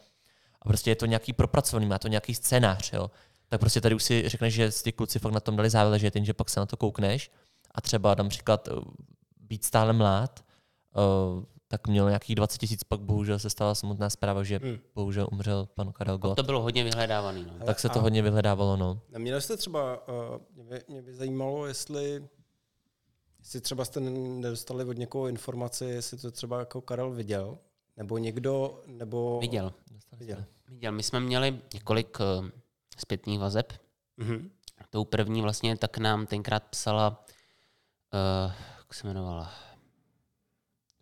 a 0.62 0.68
prostě 0.68 0.90
je 0.90 0.96
to 0.96 1.06
nějaký 1.06 1.32
propracovaný, 1.32 1.86
má 1.86 1.98
to 1.98 2.08
nějaký 2.08 2.34
scénář, 2.34 2.92
jo. 2.92 3.10
Tak 3.48 3.60
prostě 3.60 3.80
tady 3.80 3.94
už 3.94 4.02
si 4.02 4.28
řekneš, 4.28 4.54
že 4.54 4.70
ty 4.82 4.92
kluci 4.92 5.18
fakt 5.18 5.32
na 5.32 5.40
tom 5.40 5.56
dali 5.56 5.70
záležet, 5.70 6.14
jenže 6.14 6.34
pak 6.34 6.50
se 6.50 6.60
na 6.60 6.66
to 6.66 6.76
koukneš 6.76 7.30
a 7.74 7.80
třeba 7.80 8.14
dám 8.14 8.28
příklad 8.28 8.68
eh, 8.68 8.72
být 9.40 9.64
stále 9.64 9.92
mlád, 9.92 10.40
eh, 10.96 11.44
tak 11.72 11.88
měl 11.88 12.08
nějakých 12.08 12.36
20 12.36 12.58
tisíc, 12.58 12.84
pak 12.84 13.00
bohužel 13.00 13.38
se 13.38 13.50
stala 13.50 13.74
smutná 13.74 14.10
zpráva, 14.10 14.42
že 14.44 14.60
Hmm. 14.62 14.78
bohužel 14.94 15.28
umřel 15.32 15.66
pan 15.74 15.92
Karel 15.92 16.18
Gott. 16.18 16.36
To 16.36 16.42
bylo 16.42 16.62
hodně 16.62 16.84
vyhledávaný. 16.84 17.46
No. 17.58 17.66
Tak 17.66 17.80
se 17.80 17.88
to 17.88 17.98
a- 17.98 18.02
hodně 18.02 18.22
vyhledávalo, 18.22 18.76
no. 18.76 19.00
Neměli 19.08 19.40
jste 19.42 19.56
třeba, 19.56 20.08
uh, 20.08 20.14
mě, 20.54 20.64
by, 20.64 20.82
mě 20.88 21.02
by 21.02 21.14
zajímalo, 21.14 21.66
jestli, 21.66 22.28
jestli 23.38 23.60
třeba 23.60 23.84
jste 23.84 24.00
nedostali 24.00 24.84
od 24.84 24.98
někoho 24.98 25.26
informaci, 25.28 25.84
jestli 25.84 26.18
to 26.18 26.30
třeba 26.30 26.58
jako 26.58 26.80
Karel 26.80 27.10
viděl, 27.10 27.58
nebo 27.96 28.18
někdo, 28.18 28.82
nebo... 28.86 29.40
Viděl. 29.40 29.72
Viděl. 30.12 30.44
Viděl. 30.68 30.92
My 30.92 31.02
jsme 31.02 31.20
měli 31.20 31.58
několik 31.74 32.18
uh, 32.20 32.48
zpětných 32.98 33.38
vazeb. 33.40 33.72
Mhm. 34.16 34.50
Tou 34.90 35.04
první 35.04 35.42
vlastně 35.42 35.76
tak 35.76 35.98
nám 35.98 36.26
tenkrát 36.26 36.62
psala, 36.62 37.24
uh, 38.46 38.52
jak 38.78 38.94
se 38.94 39.06
jmenovala, 39.06 39.52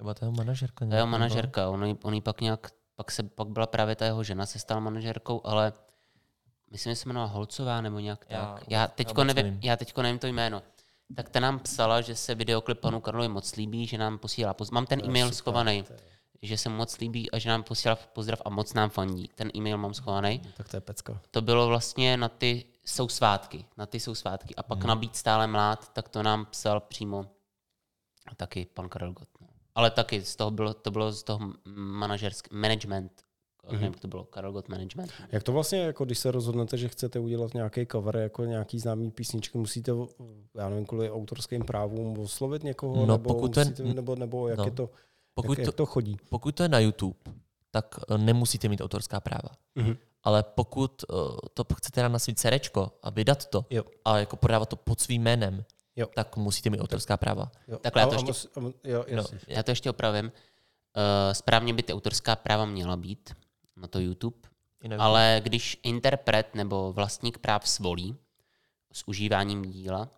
Nebo 0.00 0.14
to 0.14 0.24
jeho 0.24 0.32
manažerka. 0.32 0.86
ta 0.86 0.94
jeho 0.94 1.06
manažerka. 1.06 1.68
On, 1.68 1.98
on 2.02 2.14
jí 2.14 2.20
pak 2.20 2.40
nějak, 2.40 2.70
pak, 2.96 3.10
se, 3.10 3.22
pak 3.22 3.48
byla 3.48 3.66
právě 3.66 3.96
ta 3.96 4.04
jeho 4.04 4.22
žena, 4.24 4.46
se 4.46 4.58
stala 4.58 4.80
manažerkou, 4.80 5.40
ale 5.44 5.72
myslím, 6.70 6.92
že 6.92 6.96
se 6.96 7.08
jmenovala 7.08 7.32
Holcová 7.32 7.80
nebo 7.80 7.98
nějak 7.98 8.24
Já 8.28 8.54
tak. 8.54 8.64
Já 8.68 8.80
já 8.80 8.86
teďko 8.86 9.20
vůbec 9.20 9.36
nevím, 9.36 9.52
nevím. 9.52 9.60
já 9.68 9.76
teďko 9.76 10.02
nevím 10.02 10.18
to 10.18 10.26
jméno. 10.26 10.62
Tak 11.16 11.28
ta 11.28 11.40
nám 11.40 11.58
psala, 11.58 12.00
že 12.00 12.16
se 12.16 12.34
videoklip 12.34 12.80
panu 12.80 13.00
Karlovi 13.00 13.28
moc 13.28 13.56
líbí, 13.56 13.86
že 13.86 13.98
nám 13.98 14.18
posílá 14.18 14.54
poz... 14.54 14.70
Mám 14.70 14.86
ten 14.86 15.00
e-mail 15.04 15.26
super, 15.26 15.34
schovaný, 15.36 15.84
že 16.42 16.58
se 16.58 16.68
moc 16.68 16.98
líbí 16.98 17.30
a 17.30 17.38
že 17.38 17.48
nám 17.48 17.62
posílá 17.62 17.96
pozdrav 17.96 18.42
a 18.44 18.50
moc 18.50 18.74
nám 18.74 18.90
fandí. 18.90 19.30
Ten 19.34 19.50
e-mail 19.56 19.78
mám 19.78 19.94
schovaný. 19.94 20.42
Tak 20.56 20.68
to 20.68 20.76
je 20.76 20.80
pecka. 20.80 21.20
to 21.30 21.42
bylo 21.42 21.66
vlastně 21.66 22.16
na 22.16 22.28
ty 22.28 22.64
jsou 22.84 23.08
svátky, 23.08 23.64
na 23.76 23.86
ty 23.86 24.00
jsou 24.00 24.14
svátky. 24.14 24.54
A 24.56 24.62
pak 24.62 24.78
Mhm. 24.78 24.86
na 24.88 24.94
být 24.96 25.16
stále 25.16 25.46
mlád, 25.46 25.92
tak 25.92 26.08
to 26.08 26.22
nám 26.22 26.46
psal 26.46 26.80
přímo 26.80 27.26
taky 28.36 28.66
pan 28.74 28.88
Karel 28.88 29.12
Gott. 29.12 29.28
Ale 29.74 29.90
taky 29.90 30.22
z 30.22 30.36
toho 30.36 30.50
bylo, 30.50 30.74
to 30.74 30.90
bylo 30.90 31.12
z 31.12 31.22
toho 31.22 31.38
manažerský 31.74 32.56
management, 32.56 33.12
mm-hmm. 33.12 33.72
nevím, 33.72 33.86
jak 33.86 34.00
to 34.00 34.08
bylo, 34.08 34.24
Karel 34.24 34.52
Gott 34.52 34.68
management. 34.68 35.12
Jak 35.32 35.42
to 35.42 35.52
vlastně, 35.52 35.78
jako 35.78 36.04
když 36.04 36.18
se 36.18 36.30
rozhodnete, 36.30 36.76
že 36.76 36.88
chcete 36.88 37.18
udělat 37.18 37.54
nějaký 37.54 37.86
cover, 37.92 38.16
jako 38.16 38.44
nějaký 38.44 38.78
známý 38.78 39.10
písničky, 39.10 39.58
musíte, 39.58 39.92
já 40.54 40.68
nevím, 40.68 40.86
kvůli 40.86 41.10
autorským 41.10 41.64
právům 41.64 42.18
oslovit 42.18 42.64
někoho, 42.64 43.06
No, 43.06 43.06
nebo, 43.16 43.34
pokud 43.34 43.56
musíte, 43.56 43.82
nebo, 43.82 44.16
nebo 44.16 44.48
jak, 44.48 44.58
no. 44.58 44.64
je 44.64 44.70
to, 44.70 44.90
Pokud 45.34 45.58
jak, 45.58 45.66
to, 45.66 45.68
jak 45.68 45.74
to 45.74 45.86
chodí? 45.86 46.16
pokud 46.30 46.54
to 46.54 46.62
je 46.62 46.68
na 46.68 46.78
YouTube, 46.78 47.18
tak 47.70 47.94
eh, 48.10 48.18
nemusíte 48.18 48.68
mít 48.68 48.80
autorská 48.80 49.20
práva. 49.20 49.48
Mhm. 49.74 49.96
Ale 50.22 50.42
pokud 50.42 51.04
uh, 51.12 51.18
to 51.54 51.64
chcete 51.74 52.00
dát 52.02 52.08
na 52.08 52.18
svý 52.18 52.34
cerečko 52.34 52.92
a 53.02 53.10
vydat 53.10 53.46
to 53.46 53.64
Jo. 53.70 53.82
a 54.04 54.18
jako 54.18 54.36
prodávat 54.36 54.68
to 54.68 54.76
pod 54.76 55.00
svým 55.00 55.22
jménem, 55.22 55.64
Jo. 55.96 56.06
tak 56.14 56.36
musíte 56.36 56.70
mít 56.70 56.80
autorská 56.80 57.16
práva. 57.16 57.50
Jo. 57.68 57.78
Takhle, 57.78 58.02
já 58.02 58.06
to 58.08 58.14
ještě- 58.14 58.32
mus- 58.32 58.74
jo, 58.84 59.04
No. 59.16 59.24
Já 59.48 59.62
to 59.62 59.70
ještě 59.70 59.90
opravím. 59.90 60.24
Uh, 60.26 61.32
správně 61.32 61.74
by 61.74 61.82
ty 61.82 61.92
autorská 61.92 62.36
práva 62.36 62.64
měla 62.64 62.96
být 62.96 63.34
na 63.76 63.88
to 63.88 63.98
YouTube. 64.00 64.36
ale 64.98 65.40
když 65.44 65.80
interpret 65.82 66.54
nebo 66.54 66.92
vlastník 66.92 67.38
práv 67.38 67.68
svolí 67.68 68.16
s 68.92 69.08
užíváním 69.08 69.62
díla, 69.62 70.08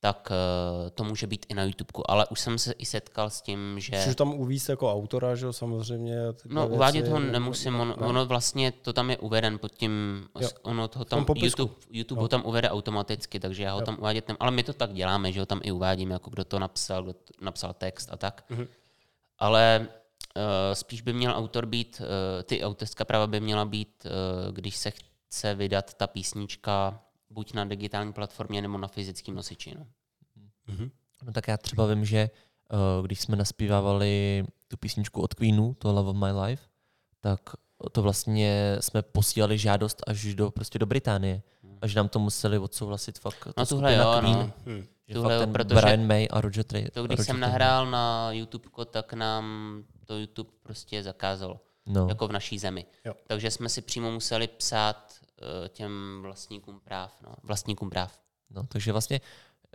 tak 0.00 0.28
uh, 0.30 0.90
to 0.90 1.04
může 1.04 1.26
být 1.26 1.46
i 1.48 1.54
na 1.54 1.64
YouTube. 1.64 1.88
Ale 2.08 2.26
už 2.26 2.40
jsem 2.40 2.58
se 2.58 2.72
i 2.72 2.86
setkal 2.86 3.30
s 3.30 3.42
tím, 3.42 3.80
že... 3.80 3.96
Můžu 3.96 4.14
tam 4.14 4.34
uvíct 4.34 4.68
jako 4.68 4.92
autora, 4.92 5.34
že 5.34 5.46
jo, 5.46 5.52
samozřejmě. 5.52 6.16
No, 6.46 6.60
věci, 6.62 6.74
uvádět 6.74 7.08
ho 7.08 7.18
ne- 7.18 7.32
nemusím, 7.32 7.80
on, 7.80 7.88
ne- 7.88 7.94
ono 7.94 8.26
vlastně 8.26 8.72
to 8.72 8.92
tam 8.92 9.10
je 9.10 9.18
uveden 9.18 9.58
pod 9.58 9.72
tím, 9.72 10.24
Jo. 10.40 10.48
ono 10.62 10.88
to 10.88 11.04
tam. 11.04 11.26
YouTube, 11.36 11.74
YouTube 11.90 12.18
Jo. 12.18 12.22
ho 12.22 12.28
tam 12.28 12.42
uvede 12.44 12.70
automaticky, 12.70 13.40
takže 13.40 13.62
já 13.62 13.72
ho 13.72 13.80
Jo. 13.80 13.86
tam 13.86 13.96
uvádět 13.98 14.28
nem, 14.28 14.36
ale 14.40 14.50
my 14.50 14.62
to 14.62 14.72
tak 14.72 14.92
děláme, 14.92 15.32
že 15.32 15.40
ho 15.40 15.46
tam 15.46 15.60
i 15.62 15.72
uvádíme, 15.72 16.12
jako 16.12 16.30
kdo 16.30 16.44
to 16.44 16.58
napsal, 16.58 17.02
kdo 17.02 17.12
to 17.12 17.32
napsal 17.40 17.74
text 17.74 18.08
a 18.12 18.16
tak. 18.16 18.44
Mhm. 18.48 18.66
Ale 19.38 19.88
uh, 20.36 20.42
spíš 20.72 21.02
by 21.02 21.12
měl 21.12 21.32
autor 21.36 21.66
být, 21.66 22.00
uh, 22.00 22.42
ty 22.42 22.64
autorská 22.64 23.04
práva 23.04 23.26
by 23.26 23.40
měla 23.40 23.64
být, 23.64 24.06
uh, 24.06 24.54
když 24.54 24.76
se 24.76 24.90
chce 24.90 25.54
vydat 25.54 25.94
ta 25.94 26.06
písnička 26.06 27.00
buď 27.30 27.52
na 27.52 27.64
digitální 27.64 28.12
platformě 28.12 28.62
nebo 28.62 28.78
na 28.78 28.88
fyzickém 28.88 29.34
nosiči. 29.34 29.74
No. 29.78 29.86
Mhm. 30.66 30.90
No 31.22 31.32
tak 31.32 31.48
já 31.48 31.56
třeba 31.56 31.86
vím, 31.86 32.04
že 32.04 32.30
uh, 33.00 33.06
když 33.06 33.20
jsme 33.20 33.36
naspívávali 33.36 34.44
tu 34.68 34.76
písničku 34.76 35.22
od 35.22 35.34
Queenu, 35.34 35.74
to 35.74 35.92
Love 35.92 36.10
of 36.10 36.16
My 36.16 36.40
Life, 36.40 36.62
tak 37.20 37.40
to 37.92 38.02
vlastně 38.02 38.76
jsme 38.80 39.02
posílali 39.02 39.58
žádost 39.58 40.02
až 40.06 40.34
do, 40.34 40.50
prostě 40.50 40.78
do 40.78 40.86
Británie. 40.86 41.42
Až 41.82 41.94
nám 41.94 42.08
to 42.08 42.18
museli 42.18 42.58
odsouhlasit 42.58 43.18
fakt. 43.18 43.48
No 43.56 43.66
tuhle 43.66 43.94
jo, 43.94 44.16
Queen, 44.20 44.36
no. 44.36 44.52
Hm. 44.66 44.86
Že 45.08 45.14
Tuhle 45.14 45.28
fakt 45.28 45.34
jo, 45.34 45.40
ten 45.40 45.52
protože- 45.52 45.80
Brian 45.80 46.06
May 46.06 46.28
a 46.30 46.40
Roger 46.40 46.64
Tra- 46.64 46.90
To, 46.90 47.02
když 47.02 47.18
Roger 47.18 47.24
jsem 47.26 47.40
nahrál 47.40 47.90
na 47.90 48.32
YouTube, 48.32 48.68
tak 48.90 49.12
nám 49.12 49.84
to 50.06 50.18
YouTube 50.18 50.50
prostě 50.62 51.02
zakázalo. 51.02 51.60
No. 51.86 52.06
jako 52.08 52.28
v 52.28 52.32
naší 52.32 52.58
zemi. 52.58 52.86
Jo. 53.04 53.14
Takže 53.26 53.50
jsme 53.50 53.68
si 53.68 53.82
přímo 53.82 54.10
museli 54.10 54.48
psát 54.48 55.14
těm 55.68 56.18
vlastníkům 56.22 56.80
práv. 56.80 57.12
No, 57.22 57.34
vlastníkům 57.42 57.90
práv. 57.90 58.20
No, 58.50 58.62
takže 58.66 58.92
vlastně, 58.92 59.20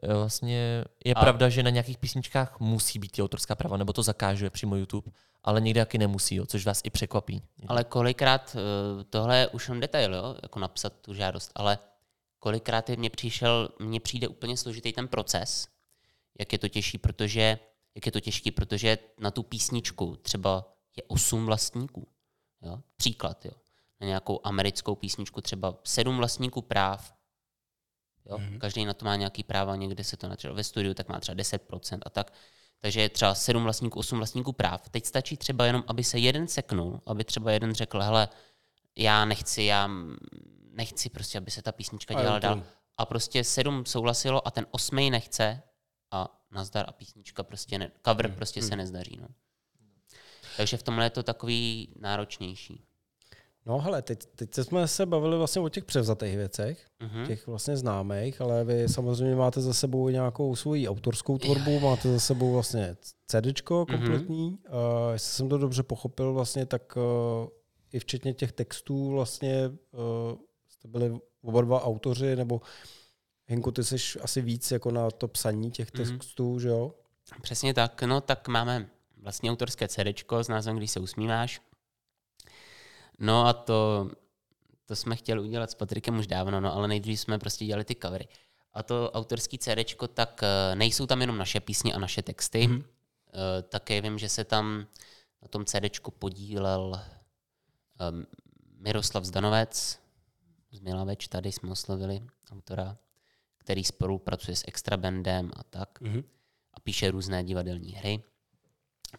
eh, 0.03 0.14
vlastně 0.14 0.86
je 1.05 1.14
A- 1.14 1.20
pravda, 1.22 1.49
že 1.49 1.64
na 1.64 1.70
nějakých 1.70 1.97
písničkách 1.97 2.59
musí 2.59 2.99
být 2.99 3.20
autorská 3.20 3.55
práva, 3.55 3.78
nebo 3.78 3.93
to 3.93 4.03
zakáže 4.03 4.49
přímo 4.49 4.76
YouTube, 4.76 5.11
ale 5.43 5.61
někde 5.61 5.82
taky 5.82 5.97
nemusí, 5.97 6.36
jo, 6.36 6.45
což 6.45 6.66
vás 6.66 6.82
i 6.84 6.89
překvapí. 6.89 7.41
Ale 7.68 7.84
kolikrát, 7.84 8.55
eh, 8.55 9.03
tohle 9.03 9.38
je 9.38 9.47
už 9.47 9.70
jen 9.70 9.80
detail, 9.80 10.14
jo, 10.14 10.36
jako 10.43 10.59
napsat 10.59 10.93
tu 11.01 11.14
žádost, 11.14 11.51
ale 11.55 11.78
kolikrát 12.39 12.89
je 12.89 12.97
mně 12.97 13.09
přišel, 13.09 13.70
mně 13.80 13.99
přijde 13.99 14.28
úplně 14.28 14.57
složitý 14.57 14.93
ten 14.93 15.07
proces, 15.07 15.68
jak 16.39 16.53
je 16.53 16.59
to 16.59 16.68
těžší, 16.70 16.97
protože, 16.97 17.59
jak 17.95 18.05
je 18.05 18.11
to 18.11 18.20
těžký, 18.20 18.51
protože 18.51 18.97
na 19.20 19.32
tu 19.32 19.43
písničku 19.43 20.16
třeba 20.16 20.74
je 20.97 21.03
osm 21.07 21.45
vlastníků. 21.45 22.07
Jo? 22.61 22.80
Příklad, 22.97 23.45
jo. 23.45 23.51
Na 24.01 24.07
nějakou 24.07 24.39
americkou 24.43 24.95
písničku 24.95 25.41
třeba 25.41 25.75
sedm 25.83 26.17
vlastníků 26.17 26.61
práv, 26.61 27.13
Jo? 28.25 28.37
Mhm. 28.37 28.47
Mm-hmm. 28.47 28.57
Každý 28.57 28.85
na 28.85 28.93
to 28.93 29.05
má 29.05 29.15
nějaký 29.15 29.43
práva, 29.43 29.75
někde 29.75 30.03
se 30.03 30.17
to 30.17 30.29
na 30.29 30.35
třeba 30.35 30.53
ve 30.53 30.63
studiu, 30.63 30.93
tak 30.93 31.09
má 31.09 31.19
třeba 31.19 31.35
10% 31.35 31.99
a 32.05 32.09
tak. 32.09 32.33
Takže 32.79 33.01
je 33.01 33.09
třeba 33.09 33.35
7 33.35 33.63
vlastníků, 33.63 33.99
8 33.99 34.17
vlastníků 34.17 34.53
práv. 34.53 34.89
Teď 34.89 35.05
stačí 35.05 35.37
třeba 35.37 35.65
jenom, 35.65 35.83
aby 35.87 36.03
se 36.03 36.19
jeden 36.19 36.47
seknul, 36.47 37.01
aby 37.05 37.23
třeba 37.23 37.51
jeden 37.51 37.75
řekl, 37.75 38.01
hele, 38.01 38.29
já 38.95 39.25
nechci, 39.25 39.63
já 39.63 39.89
nechci 40.71 41.09
prostě, 41.09 41.37
aby 41.37 41.51
se 41.51 41.61
ta 41.61 41.71
písnička 41.71 42.13
dělala 42.13 42.39
dál. 42.39 42.63
A 42.97 43.05
prostě 43.05 43.43
sedm 43.43 43.85
souhlasilo 43.85 44.47
a 44.47 44.51
ten 44.51 44.65
osmý 44.71 45.09
nechce 45.09 45.61
a 46.11 46.41
nazdar 46.51 46.85
a 46.87 46.91
písnička 46.91 47.43
prostě, 47.43 47.77
ne, 47.77 47.91
cover 48.05 48.25
Hmm, 48.25 48.35
prostě 48.35 48.59
hmm. 48.59 48.69
se 48.69 48.75
nezdaří. 48.75 49.17
No. 49.21 49.27
Takže 50.57 50.77
v 50.77 50.83
tomhle 50.83 51.05
je 51.05 51.09
to 51.09 51.23
takový 51.23 51.93
náročnější. 51.99 52.85
No 53.66 53.80
hele, 53.80 54.01
teď, 54.01 54.26
teď 54.36 54.53
jsme 54.55 54.88
se 54.88 55.05
bavili 55.05 55.38
vlastně 55.38 55.61
o 55.61 55.70
těch 55.70 55.84
převzatých 55.86 56.38
věcech, 56.38 56.86
Mhm. 56.99 57.26
těch 57.28 57.47
vlastně 57.47 57.78
známých, 57.78 58.41
ale 58.41 58.64
vy 58.64 58.89
samozřejmě 58.89 59.36
máte 59.36 59.61
za 59.61 59.74
sebou 59.74 60.09
nějakou 60.09 60.55
svoji 60.55 60.88
autorskou 60.89 61.38
tvorbu, 61.38 61.80
máte 61.80 62.11
za 62.14 62.20
sebou 62.20 62.53
vlastně 62.53 62.95
CDčko 63.28 63.86
Mhm. 63.89 63.97
kompletní. 63.97 64.47
Uh, 64.70 65.14
jestli 65.14 65.32
jsem 65.34 65.49
to 65.49 65.57
dobře 65.57 65.84
pochopil 65.84 66.34
vlastně, 66.34 66.66
tak 66.66 66.97
uh, 66.97 67.03
i 67.93 67.99
včetně 67.99 68.34
těch 68.34 68.51
textů 68.51 69.11
vlastně 69.11 69.72
uh, 69.91 70.38
jste 70.70 70.88
byli 70.88 71.20
oba 71.41 71.61
dva 71.61 71.84
autoři, 71.84 72.36
nebo 72.36 72.61
Hinku, 73.47 73.72
ty 73.72 73.84
jsi 73.84 73.95
asi 74.22 74.41
víc 74.41 74.72
jako 74.72 74.91
na 74.91 75.11
to 75.11 75.28
psaní 75.28 75.72
těch 75.72 75.93
Mhm. 75.93 76.03
textů, 76.18 76.59
že 76.59 76.68
jo? 76.70 76.93
Přesně 77.41 77.74
tak. 77.74 78.03
No 78.03 78.22
tak 78.22 78.47
máme 78.47 78.89
vlastně 79.22 79.51
autorské 79.51 79.88
CDčko 79.88 80.43
s 80.43 80.47
názvem 80.47 80.78
Když 80.78 80.91
se 80.91 80.99
usmíváš. 80.99 81.61
No 83.20 83.45
a 83.47 83.53
to, 83.53 84.09
to 84.86 84.95
jsme 84.95 85.16
chtěli 85.16 85.41
udělat 85.41 85.72
s 85.72 85.76
Patrikem 85.76 86.20
už 86.20 86.28
dávno, 86.28 86.61
no 86.61 86.74
ale 86.76 86.88
nejdřív 86.88 87.20
jsme 87.20 87.39
prostě 87.39 87.66
dělali 87.66 87.86
ty 87.86 87.95
covery. 87.95 88.28
A 88.74 88.84
to 88.84 89.11
autorský 89.11 89.57
CDčko, 89.57 90.07
tak 90.07 90.43
eh, 90.43 90.76
nejsou 90.76 91.05
tam 91.07 91.22
jenom 91.22 91.38
naše 91.38 91.59
písně 91.59 91.93
a 91.93 91.99
naše 91.99 92.22
texty. 92.22 92.68
Mhm. 92.68 92.78
Mm-hmm. 92.78 92.84
Také 93.70 94.01
vím, 94.01 94.20
že 94.20 94.30
se 94.30 94.43
tam 94.43 94.88
na 95.41 95.47
tom 95.47 95.66
CDčku 95.66 96.11
podílel 96.11 97.01
um, 98.11 98.26
Miroslav 98.78 99.24
Zdanovec 99.24 99.99
z 100.72 100.80
Milaveč, 100.80 101.28
tady 101.28 101.51
jsme 101.51 101.72
oslovili 101.72 102.22
autora, 102.51 102.97
který 103.57 103.84
spolupracuje 103.84 104.55
s 104.55 104.64
Extra 104.68 104.97
Bandem 104.97 105.51
a 105.55 105.64
tak 105.64 106.01
Mhm. 106.01 106.24
a 106.74 106.80
píše 106.80 107.11
různé 107.11 107.43
divadelní 107.43 107.91
hry. 107.91 108.24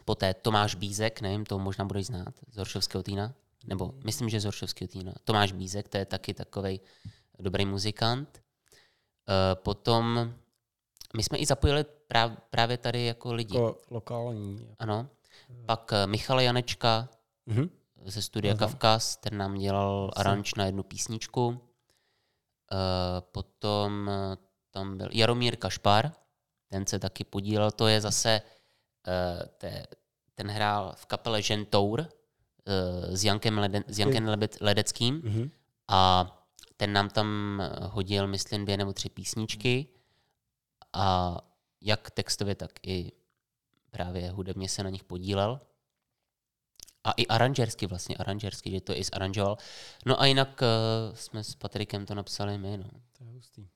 Poté 0.05 0.33
Tomáš 0.33 0.75
Bízek, 0.75 1.21
nevím, 1.21 1.45
to 1.45 1.59
možná 1.59 1.85
budeš 1.85 2.05
znát, 2.05 2.33
z 2.51 2.57
Horšovského 2.57 3.03
týna, 3.03 3.33
nebo 3.67 3.93
myslím, 4.03 4.29
že 4.29 4.39
z 4.39 4.45
Horšovského 4.45 4.87
týna. 4.87 5.13
Tomáš 5.23 5.51
Bízek, 5.51 5.87
to 5.89 5.97
je 5.97 6.05
taky 6.05 6.33
takový 6.33 6.79
dobrý 7.39 7.65
muzikant. 7.65 8.41
Eh, 9.29 9.55
Potom 9.55 10.33
my 11.17 11.23
jsme 11.23 11.37
i 11.37 11.45
zapojili 11.45 11.83
práv, 12.07 12.31
právě 12.49 12.77
tady 12.77 13.05
jako 13.05 13.33
lidi. 13.33 13.57
Jako 13.57 13.77
lokální. 13.89 14.75
Ano. 14.79 15.09
Pak 15.65 15.93
eh, 15.93 16.07
Michal 16.07 16.39
Janečka 16.41 17.09
Mhm. 17.45 17.69
ze 18.05 18.21
studia 18.21 18.53
Aha. 18.53 18.59
Kavkaz, 18.59 19.17
ten 19.17 19.37
nám 19.37 19.55
dělal 19.57 20.11
aranž 20.15 20.53
na 20.55 20.65
jednu 20.65 20.83
písničku. 20.83 21.61
Eh, 22.71 23.21
Potom 23.31 24.11
tam 24.71 24.97
byl 24.97 25.09
Jaromír 25.11 25.55
Kašpar, 25.57 26.11
ten 26.67 26.85
se 26.87 26.99
taky 26.99 27.23
podílel, 27.23 27.71
to 27.71 27.87
je 27.87 28.01
zase, 28.01 28.41
te, 29.57 29.85
ten 30.35 30.47
hrál 30.51 30.93
v 30.95 31.05
kapele 31.05 31.41
Žentour 31.41 32.07
s 33.11 33.23
Jankem, 33.23 33.57
Lede, 33.57 33.83
s 33.87 33.99
Jankem 33.99 34.25
Lebe- 34.25 34.57
Ledeckým 34.61 35.15
Mhm. 35.15 35.49
a 35.87 36.31
ten 36.77 36.93
nám 36.93 37.09
tam 37.09 37.61
eh, 37.61 37.69
hodil, 37.87 38.27
myslím, 38.27 38.65
dvě 38.65 38.77
nebo 38.77 38.93
tři 38.93 39.09
písničky 39.09 39.87
a 40.93 41.37
jak 41.81 42.11
textově, 42.11 42.55
tak 42.55 42.71
i 42.83 43.11
právě 43.89 44.31
hudebně 44.31 44.69
se 44.69 44.83
na 44.83 44.89
nich 44.89 45.03
podílel. 45.03 45.61
A 47.03 47.11
i 47.11 47.27
aranžersky 47.27 47.87
vlastně, 47.87 48.15
aranžersky, 48.17 48.71
že 48.71 48.81
to 48.81 48.97
i 48.97 49.03
zaranžoval. 49.03 49.57
No 50.05 50.21
a 50.21 50.25
jinak 50.25 50.61
uh, 50.61 51.15
jsme 51.15 51.43
s 51.43 51.55
Patrikem 51.55 52.05
to 52.05 52.15
napsali 52.15 52.57
my, 52.57 52.77
no. 52.77 52.89
To 53.17 53.23
je 53.23 53.29
hustý. 53.29 53.67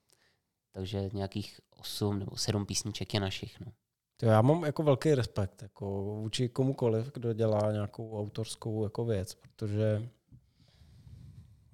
Takže 0.72 1.10
nějakých 1.14 1.60
osm 1.76 2.20
nebo 2.20 2.38
sedm 2.38 2.66
písniček 2.66 3.14
je 3.14 3.20
našich, 3.20 3.60
no. 3.60 3.72
To 4.20 4.26
já 4.26 4.42
mám 4.42 4.64
jako 4.64 4.84
velký 4.84 5.16
respekt 5.16 5.62
jako 5.62 6.04
vůči 6.22 6.50
komukoliv, 6.50 7.12
kdo 7.14 7.34
dělá 7.34 7.72
nějakou 7.72 8.20
autorskou 8.20 8.84
jako 8.84 9.06
věc, 9.06 9.36
protože 9.36 10.10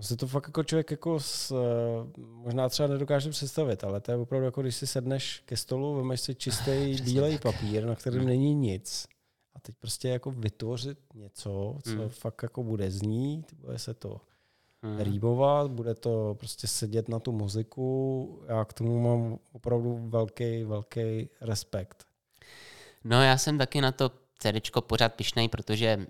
se 0.01 0.17
to 0.17 0.27
fakt 0.27 0.47
jako 0.47 0.63
člověk 0.63 0.91
jako 0.91 1.19
s, 1.19 1.51
eh, 1.51 2.21
možná 2.25 2.69
třeba 2.69 2.87
nedokáže 2.87 3.29
představit, 3.29 3.83
ale 3.83 4.01
to 4.01 4.11
je 4.11 4.17
opravdu 4.17 4.45
jako 4.45 4.61
když 4.61 4.75
si 4.75 4.87
sedneš 4.87 5.43
ke 5.45 5.57
stolu, 5.57 5.95
vemeš 5.95 6.21
si 6.21 6.35
čistý 6.35 6.95
bílej 7.05 7.37
papír, 7.39 7.85
na 7.85 7.95
kterém 7.95 8.19
Hmm. 8.19 8.27
není 8.29 8.53
nic 8.55 9.07
a 9.55 9.59
teď 9.59 9.75
prostě 9.79 10.09
jako 10.09 10.31
vytvořit 10.31 10.97
něco, 11.13 11.77
co 11.83 11.89
Hmm. 11.91 12.09
fakt 12.09 12.43
jako 12.43 12.63
bude 12.63 12.91
znít, 12.91 13.53
bude 13.53 13.79
se 13.79 13.93
to 13.93 14.21
Hmm. 14.83 14.99
rýmovat, 14.99 15.71
bude 15.71 15.95
to 15.95 16.35
prostě 16.39 16.67
sedět 16.67 17.09
na 17.09 17.19
tu 17.19 17.31
muziku. 17.31 18.39
Já 18.47 18.65
k 18.65 18.73
tomu 18.73 18.99
mám 19.01 19.39
opravdu 19.51 19.97
velký, 20.09 20.63
velký 20.63 21.29
respekt. 21.41 22.05
No 23.05 23.23
já 23.23 23.37
jsem 23.37 23.57
taky 23.57 23.81
na 23.81 23.91
to 23.91 24.11
CDčko 24.39 24.81
pořád 24.81 25.13
pišnej, 25.13 25.49
protože 25.49 26.07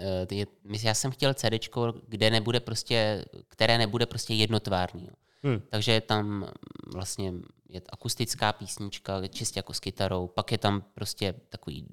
eh, 0.00 0.46
já 0.82 0.94
jsem 0.94 1.10
chtěl 1.10 1.34
CDčko, 1.34 1.94
kde 2.08 2.30
nebude 2.30 2.60
prostě, 2.60 3.24
které 3.48 3.78
nebude 3.78 4.06
prostě 4.06 4.34
jednotvárný. 4.34 5.08
Hmm. 5.42 5.60
Takže 5.70 5.92
je 5.92 6.00
tam 6.00 6.50
vlastně 6.86 7.32
je 7.68 7.82
akustická 7.92 8.52
písnička, 8.52 9.28
čistě 9.28 9.58
jako 9.58 9.74
s 9.74 9.80
kytarou, 9.80 10.26
pak 10.26 10.52
je 10.52 10.58
tam 10.58 10.84
prostě 10.94 11.34
takový, 11.48 11.86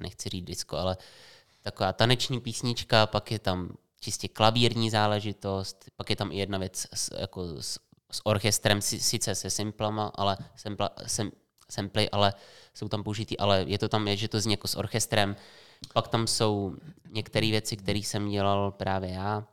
nechci 0.00 0.28
říct 0.28 0.44
disco, 0.44 0.76
ale 0.76 0.96
taková 1.62 1.92
taneční 1.92 2.40
písnička, 2.40 3.06
pak 3.06 3.30
je 3.30 3.38
tam 3.38 3.76
čistě 4.00 4.28
klavírní 4.28 4.90
záležitost, 4.90 5.84
pak 5.96 6.10
je 6.10 6.16
tam 6.16 6.32
i 6.32 6.36
jedna 6.36 6.58
věc 6.58 6.86
s, 6.94 7.20
jako 7.20 7.62
s, 7.62 7.78
s 8.12 8.26
orchestrem, 8.26 8.82
si- 8.82 9.00
sice 9.00 9.34
se 9.34 9.50
simplama, 9.50 10.12
ale 10.14 10.36
sempla, 10.56 10.90
sem, 11.06 11.30
samply, 11.70 12.10
ale 12.10 12.34
jsou 12.74 12.88
tam 12.88 13.02
použitý, 13.02 13.38
ale 13.38 13.64
je 13.68 13.78
to 13.78 13.88
tam, 13.88 14.08
je, 14.08 14.16
že 14.16 14.28
to 14.28 14.40
zní 14.40 14.52
jako 14.52 14.68
s 14.68 14.76
orchestrem. 14.76 15.36
Pak 15.92 16.08
tam 16.08 16.26
jsou 16.26 16.74
některé 17.10 17.50
věci, 17.50 17.76
které 17.76 17.98
jsem 17.98 18.30
dělal 18.30 18.70
právě 18.70 19.10
já, 19.10 19.46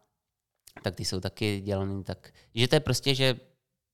tak 0.83 0.95
ty 0.95 1.05
jsou 1.05 1.19
taky 1.19 1.61
dělané 1.61 2.03
tak, 2.03 2.33
že 2.55 2.67
to 2.67 2.75
je 2.75 2.79
prostě, 2.79 3.15
že 3.15 3.39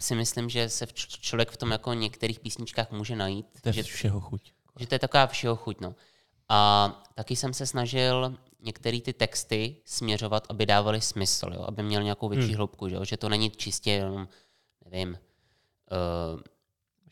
si 0.02 0.16
myslím, 0.16 0.50
že 0.50 0.70
se 0.70 0.86
v 0.86 0.94
č- 0.94 1.08
člověk 1.22 1.52
v 1.52 1.58
tom 1.58 1.72
jako 1.72 1.94
některých 1.94 2.40
písničkách 2.40 2.92
může 2.92 3.16
najít, 3.16 3.46
To 3.62 3.70
je 3.70 3.74
že, 3.74 3.84
všeho 3.84 4.20
chuť. 4.22 4.52
že 4.80 4.88
to 4.88 4.96
je 4.96 5.00
taková 5.00 5.28
všeho 5.28 5.56
chuť. 5.56 5.82
No. 5.82 5.96
A 6.50 7.04
taky 7.16 7.36
jsem 7.36 7.54
se 7.54 7.66
snažil 7.66 8.36
některé 8.60 9.02
ty 9.02 9.14
texty 9.14 9.76
směřovat, 9.86 10.48
aby 10.50 10.66
dávaly 10.66 11.02
smysl, 11.02 11.50
jo? 11.54 11.62
aby 11.68 11.84
měl 11.84 12.04
nějakou 12.04 12.30
větší 12.30 12.48
Hmm. 12.48 12.56
hloubku, 12.56 12.90
že, 12.90 12.96
jo? 12.96 13.06
že 13.06 13.18
to 13.18 13.30
není 13.30 13.50
čistě 13.52 13.92
jenom, 13.92 14.28
nevím, 14.86 15.10
uh, 16.36 16.40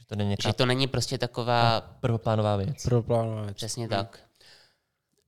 Že 0.06 0.10
to 0.10 0.16
není 0.16 0.30
že 0.32 0.47
nějaká 0.47 0.58
to 0.58 0.66
není 0.66 0.88
prostě 0.88 1.18
taková 1.18 1.82
prvoplánová 1.82 2.56
věc. 2.56 2.84
Pro 2.84 3.03
plánové. 3.03 3.53
Přesně 3.53 3.88
tak. 3.89 4.20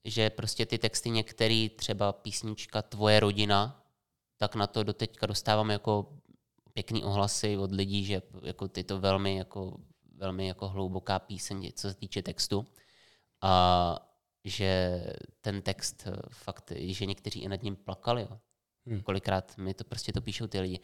Že 0.03 0.29
prostě 0.29 0.65
ty 0.65 0.77
texty 0.77 1.09
některý, 1.09 1.69
třeba 1.69 2.11
písnička 2.11 2.81
Tvoje 2.81 3.19
rodina, 3.19 3.83
tak 4.37 4.55
na 4.55 4.67
to 4.67 4.83
doteďka 4.83 5.25
dostávám 5.25 5.71
jako 5.71 6.13
pěkný 6.73 7.03
ohlasy 7.03 7.57
od 7.57 7.71
lidí, 7.71 8.05
že 8.05 8.21
jako 8.43 8.67
ty 8.67 8.83
to 8.83 8.99
velmi 8.99 9.35
jako, 9.35 9.77
velmi 10.15 10.47
jako 10.47 10.69
hluboká 10.69 11.19
píseň, 11.19 11.71
co 11.75 11.89
se 11.89 11.93
týče 11.93 12.21
textu. 12.21 12.65
A 13.41 13.99
že 14.43 15.03
ten 15.41 15.61
text 15.61 16.07
eh, 16.07 16.15
fakt, 16.29 16.71
že 16.75 17.05
někteří 17.05 17.39
i 17.39 17.49
nad 17.49 17.63
ním 17.63 17.75
plakali. 17.75 18.21
Jo. 18.21 18.39
Hmm. 18.85 19.01
Kolikrát 19.01 19.57
mi 19.57 19.73
to 19.73 19.83
prostě 19.83 20.13
to 20.13 20.21
píšou 20.21 20.47
ty 20.47 20.59
lidi. 20.59 20.79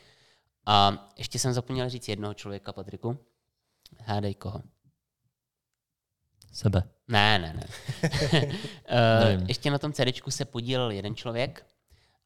A 0.66 1.08
ještě 1.18 1.40
jsem 1.40 1.54
zapomněl 1.54 1.90
říct 1.90 2.08
jednoho 2.08 2.34
člověka, 2.34 2.74
Patriku. 2.74 3.18
Hádej 4.00 4.34
koho. 4.36 4.62
Sebe. 6.52 6.84
Ne, 7.08 7.40
ne, 7.40 7.54
ne. 7.54 7.68
uh, 9.40 9.48
ještě 9.48 9.72
na 9.72 9.78
tom 9.78 9.94
CDčku 9.94 10.32
se 10.32 10.46
podílel 10.46 10.92
jeden 10.92 11.16
člověk 11.16 11.66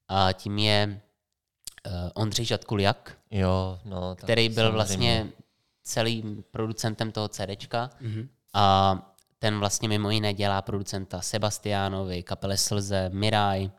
a 0.08 0.32
tím 0.34 0.58
je 0.58 1.02
uh, 1.88 1.92
Ondřej 2.14 2.46
Žadkuliak, 2.46 3.18
Jo, 3.32 3.80
no. 3.86 4.16
který 4.16 4.50
byl 4.50 4.72
samozřejmě. 4.72 4.74
vlastně 5.24 5.32
celým 5.84 6.44
producentem 6.52 7.12
toho 7.12 7.28
CDčka 7.28 7.90
Mhm. 8.02 8.30
a 8.54 8.96
ten 9.40 9.60
vlastně 9.60 9.90
mimo 9.90 10.10
jiné 10.12 10.34
dělá 10.34 10.62
producenta 10.62 11.22
Sebastiánovi, 11.22 12.24
kapele 12.24 12.58
Slze, 12.58 13.10
Miraj, 13.14 13.70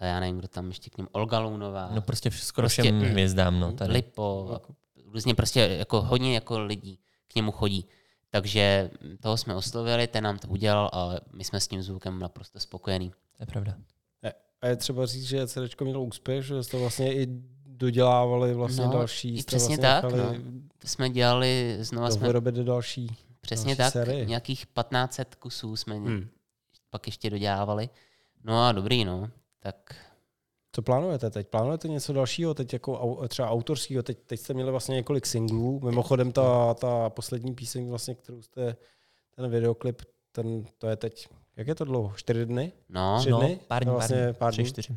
a 0.00 0.04
já 0.04 0.20
nevím, 0.20 0.38
kdo 0.38 0.48
tam 0.48 0.68
ještě 0.68 0.90
k 0.90 0.98
ním, 0.98 1.08
Olga 1.12 1.38
Lounová, 1.38 1.88
No 1.94 2.02
prostě 2.02 2.30
skoro 2.30 2.62
Prostě- 2.62 2.82
všem 2.82 3.00
hvězdám, 3.00 3.60
no. 3.60 3.72
Tady. 3.72 3.92
Lipo, 3.92 4.50
a 4.54 4.72
různě 5.12 5.34
prostě 5.34 5.60
jako 5.60 6.02
hodně 6.02 6.34
jako 6.34 6.58
lidí 6.60 6.98
k 7.32 7.34
němu 7.34 7.52
chodí. 7.52 7.88
Takže 8.30 8.90
toho 9.20 9.36
jsme 9.36 9.54
oslovili, 9.54 10.06
ten 10.06 10.24
nám 10.24 10.38
to 10.38 10.48
udělal 10.48 10.90
a 10.92 11.10
my 11.32 11.44
jsme 11.44 11.60
s 11.60 11.68
tím 11.68 11.82
zvukem 11.82 12.18
naprosto 12.18 12.60
spokojení. 12.60 13.10
To 13.10 13.42
je 13.42 13.46
pravda. 13.46 13.74
A 14.62 14.66
je 14.66 14.76
třeba 14.76 15.06
říct, 15.06 15.24
že 15.24 15.46
CD 15.46 15.80
mělo 15.80 16.02
úspěch, 16.04 16.44
že 16.44 16.62
jste 16.62 16.78
vlastně 16.78 17.14
i 17.14 17.26
dodělávali 17.66 18.54
vlastně 18.54 18.84
No, 18.86 18.92
další. 18.92 19.38
i 19.38 19.42
přesně 19.42 19.76
vlastně 19.76 19.78
tak, 19.78 20.04
nechali 20.04 20.40
To 20.78 20.88
jsme 20.88 21.10
dělali, 21.10 21.76
znova 21.80 22.10
jsme, 22.10 22.26
Vyrobit 22.26 22.54
do 22.54 22.64
další. 22.64 23.16
přesně 23.40 23.76
další 23.76 23.92
tak, 23.92 23.92
série. 23.92 24.24
nějakých 24.24 24.66
1500 24.66 25.34
kusů 25.34 25.76
jsme 25.76 25.94
Hmm. 25.94 26.28
pak 26.90 27.06
ještě 27.06 27.30
dodělávali. 27.30 27.88
No 28.44 28.64
a 28.66 28.72
dobrý, 28.72 29.04
no. 29.04 29.30
Tak 29.60 29.94
Co 30.74 30.82
plánujete 30.82 31.30
teď? 31.30 31.48
Plánujete 31.48 31.88
něco 31.88 32.12
dalšího, 32.12 32.54
teď 32.54 32.72
jako 32.72 33.20
třeba 33.28 33.50
autorského? 33.50 34.02
Teď, 34.02 34.18
teď 34.26 34.40
jste 34.40 34.54
měli 34.54 34.70
vlastně 34.70 34.94
několik 34.94 35.26
singlů. 35.26 35.80
Mimochodem 35.84 36.32
ta, 36.32 36.74
ta 36.74 37.10
poslední 37.10 37.54
píseň, 37.54 37.88
vlastně, 37.90 38.14
kterou 38.14 38.42
jste, 38.42 38.76
ten 39.36 39.50
videoklip, 39.50 40.02
ten, 40.32 40.64
to 40.78 40.86
je 40.86 40.96
teď, 40.96 41.28
jak 41.56 41.66
je 41.66 41.74
to 41.74 41.84
dlouho? 41.84 42.12
Čtyři 42.16 42.46
dny? 42.46 42.72
no, 42.88 43.18
Tři 43.20 43.30
no, 43.30 43.38
dny? 43.40 43.60
pár 43.68 43.84
dní, 43.84 43.90
To 43.90 43.90
pár 43.90 43.94
vlastně 43.98 44.24
dní. 44.24 44.34
pár 44.34 44.52
Tři, 44.52 44.62
dní. 44.62 44.70
čtyři. 44.70 44.96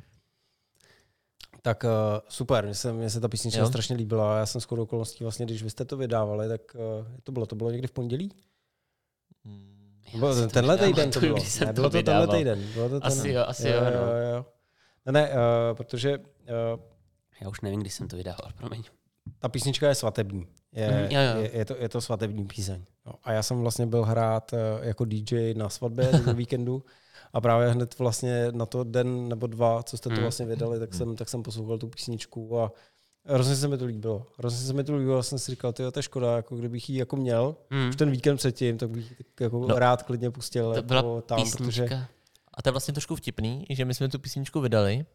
Tak 1.61 1.83
uh, 1.83 1.89
super, 2.29 2.65
mně 2.65 2.75
se, 2.75 2.93
mně 2.93 3.09
se 3.09 3.19
ta 3.19 3.27
písnička 3.27 3.59
Jo. 3.61 3.67
strašně 3.67 3.95
líbila. 3.95 4.37
Já 4.39 4.45
jsem 4.45 4.61
shodou 4.61 4.83
okolností 4.83 5.23
vlastně, 5.23 5.45
když 5.45 5.63
vy 5.63 5.69
jste 5.69 5.85
to 5.85 5.97
vydávali, 5.97 6.47
tak 6.47 6.61
uh, 6.75 7.07
to 7.23 7.31
bylo, 7.31 7.45
to 7.45 7.55
bylo 7.55 7.71
někdy 7.71 7.87
v 7.87 7.91
pondělí? 7.91 8.31
Hmm. 9.45 9.71
Bylo 10.19 10.35
ten, 10.35 10.43
to 10.43 10.53
tenhle 10.53 10.77
týden 10.77 11.11
to 11.11 11.19
bylo. 11.19 11.35
když 11.37 11.49
jsem 11.49 11.67
Ne, 11.67 11.73
bylo 11.73 11.89
to 11.89 12.03
tenhle 12.03 12.13
vydával. 12.25 12.37
týden. 12.37 12.67
Bylo 12.73 12.89
to 12.89 12.99
Asi 13.05 13.21
tenhle. 13.21 13.33
jo, 13.39 13.45
asi 13.47 13.67
jo, 13.69 13.81
no. 13.81 13.89
jo, 13.89 14.35
jo. 14.35 14.45
Ne, 15.05 15.11
ne, 15.11 15.29
uh, 15.29 15.35
protože 15.73 16.17
uh, 16.17 16.23
Já 17.41 17.49
už 17.49 17.61
nevím, 17.61 17.79
kdy 17.79 17.89
jsem 17.89 18.07
to 18.07 18.15
vydával, 18.15 18.51
promiň. 18.57 18.83
ta 19.39 19.49
písnička 19.49 19.87
je 19.89 19.95
svatební. 19.95 20.47
Je, 20.71 20.87
Mhm, 20.91 20.99
jo, 21.11 21.21
jo. 21.21 21.41
je, 21.41 21.57
je, 21.57 21.65
to, 21.65 21.75
je 21.79 21.89
to 21.89 22.01
svatební 22.01 22.45
píseň. 22.45 22.85
No, 23.05 23.13
a 23.23 23.31
já 23.31 23.43
jsem 23.43 23.61
vlastně 23.61 23.85
byl 23.85 24.03
hrát 24.03 24.53
uh, 24.53 24.59
jako 24.85 25.05
DJ 25.05 25.53
na 25.53 25.69
svatbě 25.69 26.11
do 26.25 26.33
víkendu 26.33 26.83
a 27.33 27.41
právě 27.41 27.67
hned 27.69 27.99
vlastně 27.99 28.47
na 28.51 28.65
to 28.65 28.83
den 28.83 29.29
nebo 29.29 29.47
dva, 29.47 29.83
co 29.83 29.97
jste 29.97 30.09
to 30.09 30.13
Mhm. 30.13 30.21
vlastně 30.21 30.45
vydali, 30.45 30.79
tak 30.79 30.93
jsem, 30.93 31.15
tak 31.15 31.29
jsem 31.29 31.43
poslouchal 31.43 31.77
tu 31.77 31.87
písničku 31.87 32.59
a 32.59 32.71
hrozně 33.25 33.55
se 33.55 33.67
mi 33.67 33.77
to 33.77 33.85
líbilo. 33.85 34.27
Hrozně 34.39 34.67
se 34.67 34.73
mi 34.73 34.83
to 34.83 34.95
líbilo 34.95 35.17
a 35.17 35.23
jsem 35.23 35.39
si 35.39 35.51
říkal, 35.51 35.73
tyjo, 35.73 35.91
to 35.91 35.99
je 35.99 36.03
škoda, 36.03 36.35
jako 36.35 36.55
kdybych 36.55 36.89
ji 36.89 36.97
jako 36.99 37.15
měl 37.15 37.55
Hmm. 37.71 37.89
už 37.89 37.95
ten 37.95 38.11
víkend 38.11 38.37
předtím, 38.37 38.77
tak 38.77 38.89
bych 38.89 39.11
ji 39.11 39.17
jako 39.39 39.67
No. 39.67 39.79
rád 39.79 40.03
klidně 40.03 40.31
pustil 40.31 40.69
To 40.69 40.75
jako 40.75 40.87
byla 40.87 41.21
tam, 41.21 41.37
protože 41.57 41.81
písnička. 41.83 42.07
A 42.55 42.61
to 42.61 42.69
je 42.69 42.71
vlastně 42.71 42.93
trošku 42.93 43.15
vtipný, 43.15 43.65
že 43.69 43.85
my 43.85 43.93
jsme 43.93 44.09
tu 44.09 44.19
písničku 44.19 44.61
vydali 44.61 45.05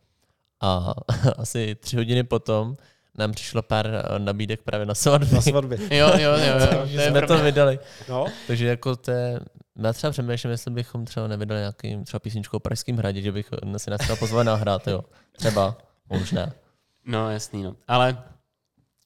a 0.60 0.94
asi 1.36 1.74
tři 1.74 1.96
hodiny 1.96 2.24
potom 2.24 2.76
nám 3.18 3.32
přišlo 3.32 3.62
pár 3.62 3.86
eh, 3.86 4.18
nabídek 4.18 4.62
právě 4.62 4.86
na 4.86 4.94
svatby. 4.94 5.34
Na 5.34 5.40
svatby. 5.40 5.76
Jo, 5.96 6.08
jo, 6.18 6.32
jo. 6.32 6.58
jo. 6.60 6.66
Takže 6.78 7.08
jsme 7.08 7.26
to 7.26 7.42
vydali. 7.42 7.78
No, 8.08 8.26
Takže 8.46 8.66
jako 8.66 8.96
to 8.96 9.10
je, 9.10 9.40
já 9.84 9.92
třeba 9.92 10.10
přemýšlím, 10.10 10.50
jestli 10.50 10.70
bychom 10.70 11.04
třeba 11.04 11.26
nevydali 11.26 11.60
nějaký 11.60 12.04
třeba 12.04 12.20
písničku 12.20 12.56
o 12.56 12.60
Pražském 12.60 12.96
hradě, 12.96 13.22
že 13.22 13.32
bych 13.32 13.50
si 13.76 13.90
nás 13.90 14.00
třeba 14.00 14.16
pozval 14.16 14.44
nahrát, 14.44 14.88
jo. 14.88 15.04
Třeba, 15.32 15.76
možná. 16.10 16.52
No, 17.06 17.30
jasný, 17.30 17.62
no. 17.62 17.76
Ale 17.88 18.22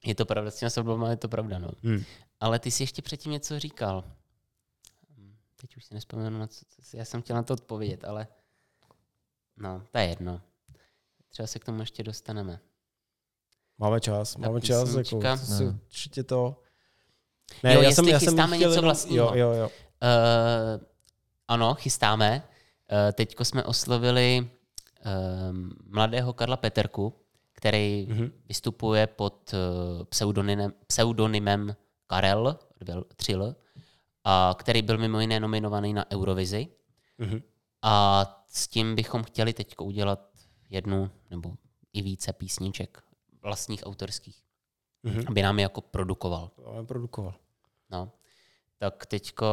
je 0.04 0.14
to 0.14 0.26
pravda, 0.26 0.50
s 0.50 0.56
těma 0.56 0.70
svatbama 0.70 1.10
je 1.10 1.16
to 1.16 1.28
pravda, 1.28 1.58
no. 1.58 1.68
Hmm. 1.84 2.04
Ale 2.40 2.58
ty 2.58 2.70
jsi 2.70 2.82
ještě 2.82 3.02
předtím 3.02 3.32
něco 3.32 3.58
říkal. 3.58 4.04
Teď 5.64 5.76
už 5.76 5.84
si 5.84 5.94
nespomenu, 5.94 6.38
na 6.38 6.46
co, 6.46 6.64
já 6.94 7.04
jsem 7.04 7.22
chtěl 7.22 7.36
na 7.36 7.42
to 7.42 7.54
odpovědět, 7.54 8.04
ale 8.04 8.26
no, 9.56 9.82
to 9.92 9.98
je 9.98 10.04
jedno. 10.04 10.40
Třeba 11.30 11.46
se 11.46 11.58
k 11.58 11.64
tomu 11.64 11.80
ještě 11.80 12.02
dostaneme. 12.02 12.60
máme 13.78 14.00
čas, 14.00 14.32
Ta 14.34 14.38
máme 14.38 14.60
čas, 14.60 14.88
jako, 14.88 14.98
písnička. 15.00 15.36
to 15.36 15.46
si 15.46 15.64
No. 15.64 15.70
určitě 15.70 16.22
to... 16.22 16.62
Jo, 17.62 17.80
jestli 17.82 18.18
chystáme 18.18 18.56
něco 18.58 18.70
jenom- 18.70 18.84
vlastního. 18.84 19.26
Jo, 19.26 19.34
jo, 19.34 19.52
jo. 19.52 19.66
Uh, 19.68 20.84
ano, 21.48 21.74
chystáme. 21.74 22.42
Uh, 22.92 23.12
teďko 23.12 23.44
jsme 23.44 23.64
oslovili 23.64 24.50
uh, 25.06 25.56
mladého 25.86 26.32
Karla 26.32 26.56
Peterku, 26.56 27.20
který 27.52 28.06
Mhm. 28.10 28.32
vystupuje 28.48 29.06
pod 29.06 29.52
uh, 29.54 30.04
pseudonymem, 30.04 30.72
pseudonymem 30.86 31.76
Karel, 32.06 32.58
dvě- 32.80 33.04
tři 33.16 33.32
L, 33.34 33.56
a 34.24 34.54
který 34.58 34.82
byl 34.82 34.98
mimo 34.98 35.20
jiné 35.20 35.40
nominovaný 35.40 35.92
na 35.92 36.10
Eurovizi. 36.10 36.68
Mhm. 37.18 37.42
A 37.82 38.24
s 38.48 38.68
tím 38.68 38.94
bychom 38.94 39.22
chtěli 39.22 39.52
teď 39.52 39.74
udělat 39.80 40.30
jednu 40.70 41.10
nebo 41.30 41.54
i 41.92 42.02
více 42.02 42.32
písniček 42.32 43.02
vlastních 43.42 43.82
autorských, 43.86 44.44
Mhm. 45.02 45.24
aby 45.28 45.42
nám 45.42 45.58
je 45.58 45.62
jako 45.62 45.80
produkoval. 45.80 46.50
Máme 46.66 46.86
produkoval. 46.86 47.34
No. 47.90 48.12
Tak 48.78 49.06
teďko 49.06 49.46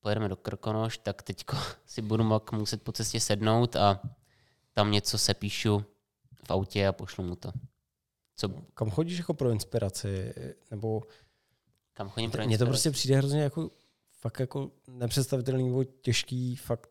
pojedeme 0.00 0.28
do 0.28 0.36
Krkonoš, 0.36 0.98
tak 0.98 1.22
teďko 1.22 1.56
si 1.86 2.02
budu 2.02 2.24
mak 2.24 2.52
muset 2.52 2.82
po 2.82 2.92
cestě 2.92 3.20
sednout 3.20 3.76
a 3.76 4.00
tam 4.72 4.90
něco 4.90 5.18
se 5.18 5.34
píšu 5.34 5.84
v 6.46 6.50
autě 6.50 6.88
a 6.88 6.92
pošlu 6.92 7.24
mu 7.24 7.36
to. 7.36 7.52
Co, 8.36 8.48
Kam 8.74 8.90
chodíš 8.90 9.18
jako 9.18 9.34
pro 9.34 9.50
inspiraci? 9.50 10.34
Nebo 10.70 11.02
kam 11.94 12.08
chodím 12.08 12.30
pro 12.30 12.46
mně 12.46 12.58
to 12.58 12.66
prostě 12.66 12.90
přijde 12.90 13.16
hrozně 13.16 13.42
jako 13.42 13.70
fakt 14.20 14.40
jako 14.40 14.70
nepředstavitelný 14.88 15.64
nebo 15.64 15.84
těžký 15.84 16.56
fakt 16.56 16.90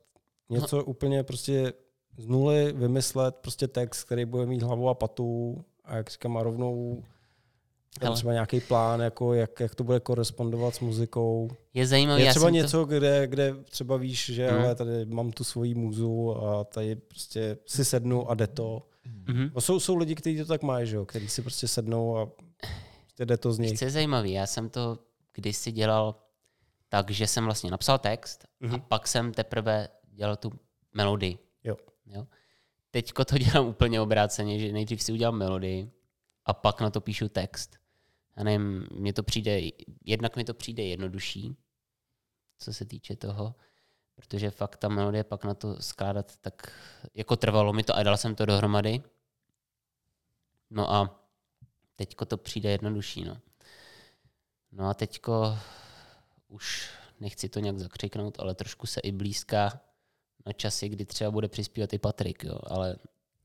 něco 0.49 0.77
No. 0.77 0.83
úplně 0.83 1.23
prostě 1.23 1.73
z 2.17 2.27
nuly 2.27 2.73
vymyslet 2.73 3.35
prostě 3.35 3.67
text, 3.67 4.03
který 4.03 4.25
bude 4.25 4.45
mít 4.45 4.63
hlavu 4.63 4.89
a 4.89 4.93
patu 4.93 5.57
a 5.85 5.95
jak 5.95 6.09
říkám 6.09 6.37
a 6.37 6.43
rovnou 6.43 7.03
Hele. 8.01 8.15
třeba 8.15 8.33
nějaký 8.33 8.59
plán, 8.59 8.99
jako 8.99 9.33
jak, 9.33 9.59
jak 9.59 9.75
to 9.75 9.83
bude 9.83 9.99
korespondovat 9.99 10.75
s 10.75 10.79
muzikou. 10.79 11.49
Je 11.73 11.87
zajímavé, 11.87 12.21
Je 12.21 12.29
třeba 12.29 12.49
něco, 12.49 12.85
kde, 12.85 13.27
kde 13.27 13.55
třeba 13.63 13.97
víš, 13.97 14.25
že 14.25 14.49
ale 14.49 14.75
tady 14.75 15.05
mám 15.05 15.31
tu 15.31 15.43
svoji 15.43 15.75
muzu 15.75 16.37
a 16.43 16.63
tady 16.63 16.95
prostě 16.95 17.57
si 17.65 17.85
sednu 17.85 18.29
a 18.31 18.33
jde 18.33 18.47
to. 18.47 18.53
to... 18.53 18.83
Mhm. 19.31 19.51
No 19.55 19.61
jsou, 19.61 19.79
jsou 19.79 19.95
lidi, 19.95 20.15
kteří 20.15 20.37
to 20.37 20.45
tak 20.45 20.63
mají, 20.63 20.87
že 20.87 20.95
jo, 20.95 21.05
kteří 21.05 21.27
si 21.29 21.41
prostě 21.41 21.67
sednou 21.67 22.17
a 22.17 22.29
prostě 23.21 23.33
jde 23.33 23.37
to 23.37 23.53
z 23.53 23.59
nich. 23.59 23.79
co 23.79 23.85
je 23.85 23.91
zajímavý? 23.91 24.31
Já 24.31 24.47
jsem 24.47 24.69
to 24.69 24.99
kdysi 25.33 25.71
dělal 25.71 26.15
tak, 26.89 27.11
že 27.11 27.27
jsem 27.27 27.45
vlastně 27.45 27.71
napsal 27.71 27.99
text 27.99 28.43
a 28.45 28.47
Mhm. 28.65 28.81
pak 28.81 29.07
jsem 29.07 29.33
teprve 29.33 29.87
dělal 30.07 30.35
tu 30.35 30.51
melodii. 30.93 31.37
Jo. 31.63 31.75
Jo? 32.05 32.27
Teďko 32.91 33.25
to 33.25 33.37
dělám 33.37 33.67
úplně 33.67 34.01
obráceně, 34.01 34.59
že 34.59 34.71
nejdřív 34.73 35.03
si 35.03 35.11
udělám 35.13 35.37
melodii 35.37 35.91
a 36.45 36.53
pak 36.53 36.81
na 36.81 36.89
to 36.89 37.01
píšu 37.01 37.29
text. 37.29 37.77
Já 38.37 38.43
nevím, 38.43 38.87
mně 38.91 39.13
to 39.13 39.23
přijde, 39.23 39.59
jednak 40.05 40.35
mi 40.35 40.43
to 40.43 40.53
přijde 40.53 40.83
jednodušší, 40.83 41.55
co 42.59 42.73
se 42.73 42.85
týče 42.85 43.15
toho, 43.15 43.55
protože 44.15 44.51
fakt 44.51 44.77
ta 44.77 44.87
melodie 44.89 45.23
pak 45.23 45.45
na 45.45 45.53
to 45.53 45.81
skládat, 45.81 46.37
tak 46.37 46.71
jako 47.13 47.35
trvalo 47.35 47.73
mi 47.73 47.83
to 47.83 47.95
a 47.95 48.03
dal 48.03 48.17
jsem 48.17 48.35
to 48.35 48.45
dohromady. 48.45 49.01
No 50.69 50.93
a 50.93 51.20
teďko 52.05 52.25
to 52.25 52.37
přijde 52.37 52.69
jednodušší, 52.69 53.25
no. 53.25 53.37
No 54.71 54.89
a 54.89 54.93
teďko 54.93 55.57
už 56.47 56.89
nechci 57.19 57.49
to 57.49 57.59
nějak 57.59 57.79
zakřiknout, 57.79 58.39
ale 58.39 58.55
trošku 58.55 58.87
se 58.87 58.99
i 58.99 59.11
blízká 59.11 59.81
na 60.45 60.53
časy, 60.53 60.89
kdy 60.89 61.05
třeba 61.05 61.31
bude 61.31 61.47
přispívat 61.47 61.93
i 61.93 61.99
Patrik, 61.99 62.43
jo, 62.43 62.59
ale 62.63 62.95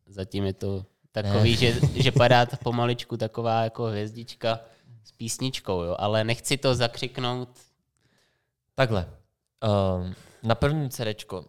zatím 0.07 0.45
je 0.45 0.53
to 0.53 0.87
takový, 1.13 1.57
že, 1.57 1.81
že 2.03 2.13
padá 2.13 2.47
pomaličku 2.65 3.17
taková 3.17 3.65
jako 3.65 3.85
hvězdička 3.85 4.61
s 5.05 5.13
písničkou, 5.13 5.83
jo, 5.83 5.97
ale 5.99 6.25
nechci 6.25 6.57
to 6.57 6.75
zakřiknout. 6.75 7.49
Takhle. 8.75 9.13
Um, 9.65 10.15
na 10.43 10.55
prvním 10.55 10.91
CDčko, 10.91 11.45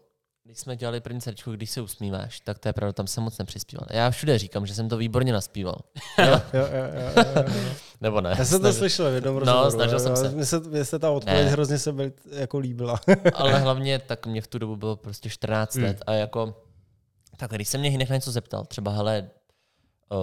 když 0.47 0.59
jsme 0.59 0.75
dělali 0.75 0.99
první 1.01 1.21
CDčko, 1.21 1.51
když 1.51 1.69
se 1.71 1.81
usmíváš, 1.81 2.39
tak 2.39 2.59
to 2.59 2.69
je 2.69 2.73
pravda, 2.73 2.93
tam 2.93 3.07
jsem 3.07 3.23
moc 3.23 3.37
nepřispíval. 3.37 3.87
Já 3.89 4.09
všude 4.09 4.37
říkám, 4.39 4.65
že 4.65 4.73
jsem 4.75 4.89
to 4.89 4.97
výborně 4.97 5.33
naspíval. 5.33 5.75
Jo, 6.19 6.41
jo, 6.53 6.67
jo, 6.73 6.85
jo, 6.93 7.23
jo. 7.35 7.43
Nebo 8.01 8.21
ne? 8.21 8.35
Já 8.37 8.45
jsem 8.45 8.61
to 8.61 8.73
slyšel 8.73 9.11
v 9.11 9.13
jednom 9.13 9.33
No, 9.35 9.39
rozhovoru. 9.39 9.71
snažil 9.71 9.99
jsem 9.99 10.15
se. 10.15 10.29
Mně 10.29 10.45
se, 10.45 10.59
mně 10.59 10.85
se 10.85 10.99
ta 10.99 11.11
odpověď 11.11 11.45
Ne. 11.45 11.51
hrozně 11.51 11.77
se 11.79 11.91
byl, 11.93 12.11
jako 12.31 12.57
líbila. 12.59 12.99
Ale 13.33 13.59
hlavně 13.59 13.99
tak 13.99 14.25
mě 14.25 14.41
v 14.41 14.47
tu 14.47 14.59
dobu 14.59 14.75
bylo 14.75 14.95
prostě 14.95 15.29
14 15.29 15.75
Hmm. 15.75 15.83
let 15.85 16.03
a 16.07 16.11
jako 16.13 16.61
tak 17.37 17.51
když 17.51 17.67
se 17.67 17.77
mě 17.77 17.97
na 18.09 18.15
něco 18.15 18.31
zeptal, 18.31 18.65
třeba 18.65 18.91
hele, 18.91 19.29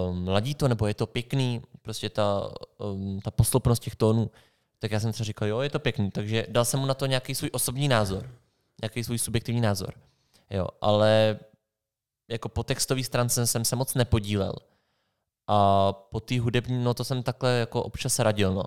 um, 0.09 0.27
ladí 0.27 0.55
to, 0.55 0.67
nebo 0.67 0.87
je 0.87 0.93
to 0.93 1.07
pěkný, 1.07 1.61
prostě 1.81 2.09
ta, 2.09 2.49
um, 2.77 3.19
ta 3.21 3.31
posloupnost 3.31 3.83
těch 3.83 3.95
tónů, 3.95 4.31
tak 4.79 4.91
já 4.91 4.99
jsem 4.99 5.11
třeba 5.11 5.25
říkal, 5.25 5.47
jo, 5.47 5.59
je 5.59 5.69
to 5.69 5.79
pěkný, 5.79 6.11
takže 6.11 6.45
dal 6.49 6.65
jsem 6.65 6.79
mu 6.79 6.85
na 6.85 6.93
to 6.93 7.05
nějaký 7.05 7.35
svůj 7.35 7.49
osobní 7.53 7.87
názor, 7.87 8.29
nějaký 8.81 9.03
svůj 9.03 9.19
subjektivní 9.19 9.61
názor, 9.61 9.93
jo, 10.49 10.67
ale 10.81 11.39
jako 12.29 12.49
po 12.49 12.63
textový 12.63 13.03
stránce 13.03 13.47
jsem 13.47 13.65
se 13.65 13.75
moc 13.75 13.93
nepodílel 13.93 14.53
a 15.47 15.93
po 15.93 16.19
té 16.19 16.39
hudební, 16.39 16.83
no 16.83 16.93
to 16.93 17.03
jsem 17.03 17.23
takhle 17.23 17.51
jako 17.51 17.83
občas 17.83 18.19
radil, 18.19 18.53
no. 18.53 18.63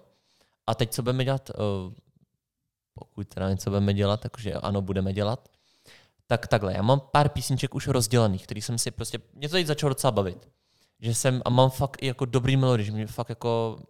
A 0.67 0.75
teď 0.75 0.93
co 0.93 1.03
budeme 1.03 1.25
dělat, 1.25 1.51
uh, 1.51 1.93
pokud 2.95 3.29
teda 3.29 3.51
něco 3.51 3.71
budeme 3.71 3.95
dělat, 3.95 4.21
takže 4.21 4.55
ano, 4.55 4.83
budeme 4.83 5.13
dělat, 5.13 5.49
tak 6.27 6.47
takhle, 6.47 6.75
já 6.75 6.83
mám 6.83 7.01
pár 7.01 7.29
písniček 7.29 7.75
už 7.75 7.87
rozdělených, 7.87 8.45
který 8.45 8.63
jsem 8.63 8.79
si 8.79 8.91
prostě, 8.91 9.19
mě 9.35 9.49
to 9.49 9.53
teď 9.53 9.67
začalo 9.67 9.89
docela 9.89 10.11
bavit. 10.11 10.49
Že 11.01 11.15
jsem, 11.15 11.43
a 11.45 11.51
mám 11.51 11.71
fakt 11.71 12.03
i 12.03 12.07
jako 12.07 12.25
dobrý 12.25 12.57
melodii, 12.57 12.87
že 12.87 12.93
mě 12.93 13.07
fakt 13.07 13.29
jako, 13.29 13.81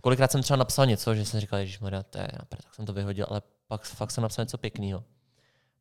kolikrát 0.00 0.32
jsem 0.32 0.42
třeba 0.42 0.56
napsal 0.56 0.86
něco, 0.86 1.14
že 1.14 1.24
jsem 1.24 1.40
říkal, 1.40 1.58
Ježíš 1.58 1.78
to 2.10 2.18
je, 2.18 2.28
tak 2.48 2.74
jsem 2.74 2.86
to 2.86 2.92
vyhodil, 2.92 3.26
ale 3.28 3.42
pak 3.66 3.84
fakt 3.84 4.10
jsem 4.10 4.22
napsal 4.22 4.44
něco 4.44 4.58
pěkného. 4.58 5.04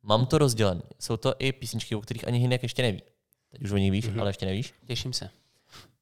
Mám 0.03 0.25
to 0.25 0.37
rozdělené. 0.37 0.81
Jsou 0.99 1.17
to 1.17 1.33
i 1.39 1.51
písničky, 1.51 1.95
o 1.95 2.01
kterých 2.01 2.27
ani 2.27 2.39
Hinek 2.39 2.63
ještě 2.63 2.81
neví. 2.81 3.03
Teď 3.51 3.61
už 3.61 3.71
o 3.71 3.77
nich 3.77 3.91
víš, 3.91 4.07
Mhm. 4.07 4.19
ale 4.21 4.29
ještě 4.29 4.45
nevíš. 4.45 4.73
Těším 4.85 5.13
se. 5.13 5.29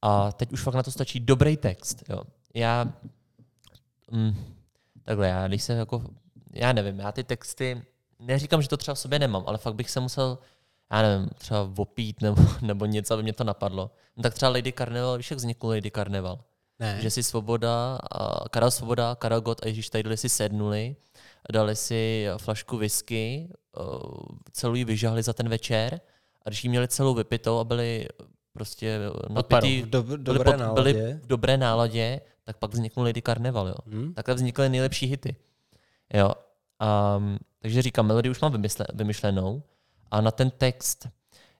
A 0.02 0.32
teď 0.32 0.52
už 0.52 0.62
fakt 0.62 0.76
na 0.76 0.84
to 0.84 0.92
stačí 0.92 1.20
dobrý 1.20 1.58
text. 1.58 2.04
Jo. 2.10 2.22
Já, 2.54 2.94
mm, 4.12 4.36
takhle, 5.04 5.28
já 5.28 5.48
když 5.48 5.64
se 5.64 5.74
jako, 5.74 6.04
já 6.54 6.74
nevím, 6.74 7.00
já 7.00 7.12
ty 7.12 7.24
texty, 7.24 7.82
neříkám, 8.20 8.62
že 8.62 8.68
to 8.70 8.78
třeba 8.78 8.96
v 8.96 9.00
sobě 9.00 9.20
nemám, 9.20 9.44
ale 9.48 9.58
fakt 9.58 9.76
bych 9.76 9.90
se 9.90 10.00
musel, 10.00 10.38
já 10.92 11.02
nevím, 11.02 11.30
třeba 11.38 11.72
opít 11.78 12.22
nebo, 12.22 12.42
nebo 12.62 12.86
něco, 12.86 13.14
aby 13.14 13.24
mě 13.24 13.34
to 13.34 13.44
napadlo. 13.44 13.92
No 14.18 14.24
tak 14.24 14.34
třeba 14.34 14.52
Lady 14.52 14.74
Carnival, 14.74 15.18
víš, 15.18 15.32
jak 15.32 15.38
vznikl 15.38 15.68
Lady 15.68 15.92
Carnival? 15.92 16.40
Ne. 16.80 17.00
Že 17.02 17.10
si 17.10 17.24
Svoboda, 17.24 18.00
a 18.12 18.50
Karel 18.50 18.72
Svoboda, 18.72 19.16
Karel 19.16 19.42
Gott 19.42 19.64
a 19.66 19.68
Ježíš 19.68 19.90
tady 19.90 20.18
si 20.18 20.30
sednuli, 20.30 20.96
dali 21.52 21.76
si 21.76 22.26
flašku 22.38 22.78
whisky, 22.78 23.50
eh, 23.50 23.82
celou 24.52 24.74
ji 24.74 24.86
vyžahli 24.86 25.24
za 25.24 25.34
ten 25.34 25.50
večer 25.50 26.02
a 26.46 26.50
když 26.50 26.64
ji 26.64 26.70
měli 26.70 26.88
celou 26.88 27.14
vypitou 27.14 27.60
a 27.60 27.64
byli 27.64 28.08
prostě 28.54 29.00
napitý, 29.30 29.82
v 29.82 29.90
dob, 29.90 30.06
byli, 30.06 30.18
dobré 30.24 30.44
pod- 30.44 30.74
byli 30.74 30.94
náladě. 30.94 31.20
v 31.24 31.28
dobré 31.28 31.58
náladě, 31.58 32.22
tak 32.44 32.58
pak 32.58 32.72
vzniknul 32.74 33.06
Lady 33.06 33.22
Carnival, 33.22 33.68
jo. 33.68 33.76
Hm? 33.86 34.14
Takhle 34.14 34.36
vznikly 34.36 34.70
nejlepší 34.70 35.06
hity. 35.06 35.36
Jo. 36.14 36.32
Um, 37.18 37.38
takže 37.60 37.82
říkám, 37.82 38.08
melodii 38.08 38.32
už 38.32 38.42
mám 38.42 38.52
vymysle, 38.52 38.86
vymyšlenou 38.94 39.64
a 40.12 40.22
na 40.22 40.32
ten 40.32 40.50
text, 40.52 41.08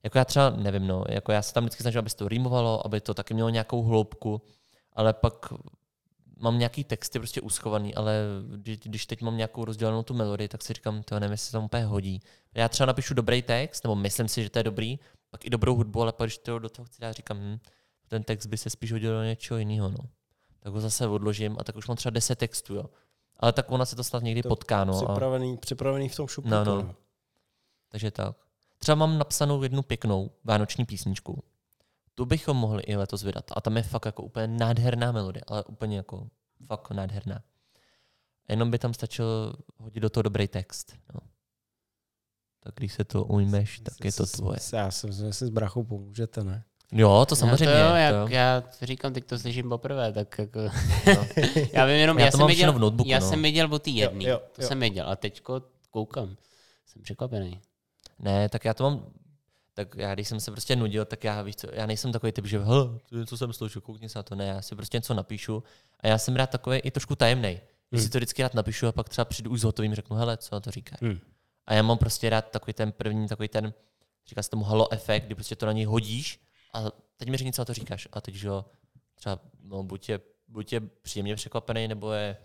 jako 0.04 0.18
já 0.18 0.26
třeba 0.26 0.50
nevím, 0.50 0.88
no, 0.88 1.04
jako 1.10 1.32
já 1.32 1.42
se 1.42 1.54
tam 1.54 1.64
vždycky 1.64 1.84
snažím, 1.84 2.00
aby 2.00 2.10
se 2.10 2.16
to 2.16 2.28
rýmovalo, 2.28 2.86
aby 2.86 3.02
to 3.02 3.14
taky 3.14 3.34
mělo 3.34 3.50
nějakou 3.50 3.84
hloubku, 3.84 4.42
ale 4.94 5.14
pak 5.14 5.54
mám 6.40 6.60
nějaký 6.60 6.84
texty 6.84 7.20
prostě 7.20 7.42
uschovaný, 7.42 7.96
ale 7.96 8.14
když, 8.56 8.80
když 8.80 9.06
teď 9.06 9.22
mám 9.22 9.38
nějakou 9.38 9.66
rozdělenou 9.66 10.04
tu 10.04 10.14
melodii, 10.14 10.48
tak 10.48 10.64
si 10.64 10.74
říkám, 10.74 11.04
to 11.04 11.20
nevím, 11.20 11.32
jestli 11.32 11.46
se 11.46 11.52
to 11.52 11.62
úplně 11.62 11.86
hodí. 11.86 12.22
Já 12.54 12.70
třeba 12.70 12.88
napíšu 12.88 13.14
dobrý 13.14 13.42
text, 13.42 13.84
nebo 13.84 13.96
myslím 13.96 14.28
si, 14.28 14.44
že 14.44 14.50
to 14.50 14.60
je 14.60 14.64
dobrý, 14.64 15.00
pak 15.30 15.46
i 15.46 15.50
dobrou 15.50 15.76
hudbu, 15.76 16.02
ale 16.02 16.12
pak 16.12 16.28
když 16.28 16.38
to 16.38 16.60
do 16.60 16.70
toho 16.70 16.86
chci 16.86 17.02
dát, 17.02 17.12
říkám, 17.12 17.38
hm, 17.38 17.60
ten 18.08 18.24
text 18.24 18.46
by 18.46 18.58
se 18.58 18.70
spíš 18.70 18.92
hodil 18.92 19.12
do 19.12 19.24
něčeho 19.24 19.58
jiného, 19.58 19.90
no. 19.90 19.98
Tak 20.60 20.74
ho 20.74 20.80
zase 20.82 21.08
odložím 21.08 21.56
a 21.60 21.64
tak 21.64 21.76
už 21.76 21.88
mám 21.88 21.98
třeba 21.98 22.10
10 22.10 22.36
textů, 22.36 22.76
jo. 22.76 22.86
Ale 23.38 23.54
tak 23.54 23.72
ona 23.72 23.86
se 23.86 23.96
to 23.96 24.04
snad 24.04 24.24
někdy 24.24 24.42
To 24.42 24.50
potká, 24.50 24.84
no. 24.84 24.94
A, 24.94 25.06
Připravený, 25.06 25.58
připravený 25.58 26.10
v 26.10 26.16
tom 26.16 26.28
šuplíku. 26.28 26.56
No, 26.56 26.64
no. 26.66 26.96
takže 27.90 28.12
tak. 28.12 28.36
Třeba 28.78 28.96
mám 28.96 29.18
napsanou 29.18 29.64
jednu 29.64 29.82
pěknou 29.82 30.32
vánoční 30.44 30.86
písničku. 30.86 31.44
Tu 32.20 32.26
bychom 32.26 32.58
mohli 32.58 32.84
i 32.84 32.96
letos 32.96 33.24
vydat. 33.24 33.46
A 33.56 33.62
tam 33.62 33.78
je 33.78 33.84
fakt 33.84 34.06
jako 34.06 34.24
úplně 34.24 34.48
nádherná 34.48 35.12
melodie, 35.12 35.44
ale 35.48 35.64
úplně 35.64 35.98
jako 35.98 36.28
fakt 36.68 36.92
nádherná. 36.92 37.44
Jenom 38.50 38.72
by 38.72 38.80
tam 38.80 38.94
stačilo 38.94 39.54
hodit 39.78 40.00
do 40.00 40.10
toho 40.10 40.22
dobrý 40.22 40.48
text. 40.48 40.96
No. 41.14 41.20
Tak 42.60 42.74
když 42.76 42.94
se 42.94 43.04
to 43.04 43.24
ujmeš, 43.24 43.80
tak 43.80 44.06
je 44.06 44.12
to 44.12 44.26
tvoje. 44.26 44.58
Já 44.74 44.92
jsem 44.92 45.14
si 45.14 45.46
s 45.46 45.50
brachou 45.50 45.84
pomůžete, 45.84 46.44
ne? 46.44 46.64
Jo, 46.92 47.26
to 47.30 47.36
samozřejmě. 47.36 47.66
No 47.66 47.72
to 47.72 47.78
jo, 47.78 47.90
to 47.90 47.96
jak, 47.96 48.14
jo. 48.14 48.28
já 48.30 48.62
to 48.62 48.86
říkám, 48.86 49.14
teď 49.14 49.26
to 49.26 49.40
slyším 49.40 49.70
poprvé, 49.70 50.14
tak 50.14 50.38
jako... 50.40 50.60
No. 51.16 51.28
já 51.74 51.86
vím 51.86 51.96
jenom, 51.96 52.20
Já 52.20 52.26
já, 52.26 52.32
to 52.32 52.38
jsem 52.38 52.48
všechno 52.48 52.74
v 52.74 52.80
notebooku, 52.80 53.10
já 53.10 53.20
no. 53.20 53.30
jsem 53.30 53.42
věděl 53.42 53.74
o 53.74 53.80
té 53.80 53.90
jedné, 53.90 54.26
to 54.26 54.62
jo. 54.62 54.68
jsem 54.68 54.80
věděl, 54.80 55.10
a 55.10 55.16
teďko 55.16 55.62
koukám, 55.90 56.38
jsem 56.86 57.02
překvapený. 57.02 57.62
Ne, 58.20 58.50
tak 58.50 58.66
já 58.66 58.74
to 58.74 58.84
mám, 58.84 59.06
tak 59.80 59.96
já 59.96 60.14
když 60.14 60.28
jsem 60.28 60.40
se 60.40 60.52
prostě 60.52 60.76
nudil, 60.76 61.06
tak 61.06 61.24
já 61.24 61.42
víš 61.42 61.56
co, 61.56 61.68
já 61.74 61.86
nejsem 61.86 62.12
takový 62.12 62.32
typ, 62.32 62.46
že 62.46 62.60
co 63.26 63.38
jsem 63.38 63.54
slyšel, 63.54 63.82
koukni 63.82 64.10
se 64.10 64.20
na 64.20 64.24
to, 64.24 64.36
ne, 64.36 64.46
já 64.46 64.62
si 64.62 64.76
prostě 64.76 64.98
něco 64.98 65.14
napíšu 65.14 65.64
a 66.00 66.08
já 66.08 66.18
jsem 66.18 66.36
rád 66.36 66.50
takový 66.50 66.78
i 66.78 66.92
trošku 66.92 67.16
tajemný. 67.16 67.60
Když 67.90 68.02
Hmm. 68.02 68.06
si 68.06 68.10
to 68.10 68.18
vždycky 68.18 68.42
rád 68.42 68.54
napíšu 68.54 68.88
a 68.88 68.92
pak 68.92 69.10
třeba 69.10 69.26
přijdu 69.26 69.52
už 69.52 69.60
s 69.62 69.64
hotovým, 69.64 69.96
řeknu, 69.96 70.16
hele, 70.16 70.38
co 70.38 70.56
na 70.56 70.60
to 70.60 70.72
říkáš. 70.72 71.02
Hmm. 71.02 71.20
A 71.66 71.74
já 71.74 71.82
mám 71.82 71.98
prostě 71.98 72.30
rád 72.30 72.50
takový 72.52 72.74
ten 72.74 72.92
první, 72.92 73.28
takový 73.28 73.48
ten, 73.50 73.74
říká 74.28 74.44
se 74.44 74.50
tomu 74.50 74.64
halo 74.64 74.94
efekt, 74.94 75.26
kdy 75.26 75.36
prostě 75.36 75.56
to 75.56 75.66
na 75.66 75.72
něj 75.72 75.86
hodíš 75.86 76.40
a 76.74 76.84
teď 77.18 77.30
mi 77.30 77.38
řekni, 77.38 77.54
co 77.54 77.62
na 77.62 77.66
to 77.66 77.74
říkáš. 77.74 78.08
A 78.12 78.22
teď, 78.22 78.36
že 78.36 78.48
jo, 78.48 78.66
třeba, 79.16 79.40
no, 79.64 79.84
buď 79.84 80.10
je, 80.10 80.20
buď 80.48 80.74
je 80.74 80.80
příjemně 80.80 81.36
překvapený, 81.36 81.88
nebo 81.88 82.12
je, 82.12 82.38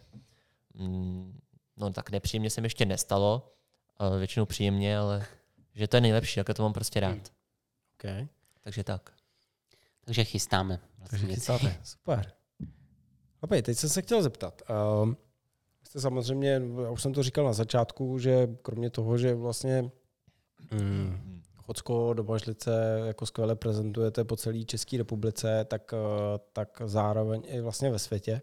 mm, 0.75 1.41
no 1.77 1.93
tak 1.93 2.11
nepříjemně 2.11 2.51
se 2.51 2.61
mi 2.61 2.67
ještě 2.67 2.87
nestalo, 2.87 3.53
ale 3.97 4.19
většinou 4.19 4.47
příjemně, 4.47 4.99
ale 4.99 5.27
že 5.75 5.89
to 5.89 5.97
je 5.97 6.01
nejlepší, 6.01 6.41
jak 6.41 6.55
to 6.55 6.63
mám 6.63 6.73
prostě 6.73 7.01
rád. 7.01 7.33
Okay. 7.95 8.29
Takže 8.61 8.85
tak. 8.85 9.11
Takže 10.05 10.25
chystáme. 10.25 10.81
Takže 11.11 11.27
Vlastně. 11.27 11.35
chystáte. 11.35 11.77
Super. 11.85 12.33
Opět, 13.41 13.63
teď 13.63 13.79
jsem 13.79 13.91
se 13.91 14.03
chtěl 14.03 14.23
zeptat. 14.23 14.63
Um, 15.03 15.17
jste 15.83 16.01
samozřejmě, 16.01 16.63
já 16.83 16.91
už 16.91 17.03
jsem 17.03 17.13
to 17.13 17.23
říkal 17.23 17.45
na 17.45 17.53
začátku, 17.53 18.19
že 18.19 18.49
kromě 18.63 18.91
toho, 18.91 19.19
že 19.19 19.35
vlastně 19.35 19.91
mm, 20.71 21.43
Chocko 21.57 22.15
do 22.15 22.25
Mažlice 22.25 23.01
jako 23.07 23.27
skvěle 23.27 23.57
prezentujete 23.57 24.25
po 24.25 24.37
celé 24.37 24.65
České 24.65 24.99
republice, 24.99 25.65
tak, 25.65 25.93
eh, 25.93 26.39
tak 26.53 26.83
zároveň 26.85 27.43
i 27.47 27.61
vlastně 27.61 27.91
ve 27.91 27.99
světě. 27.99 28.43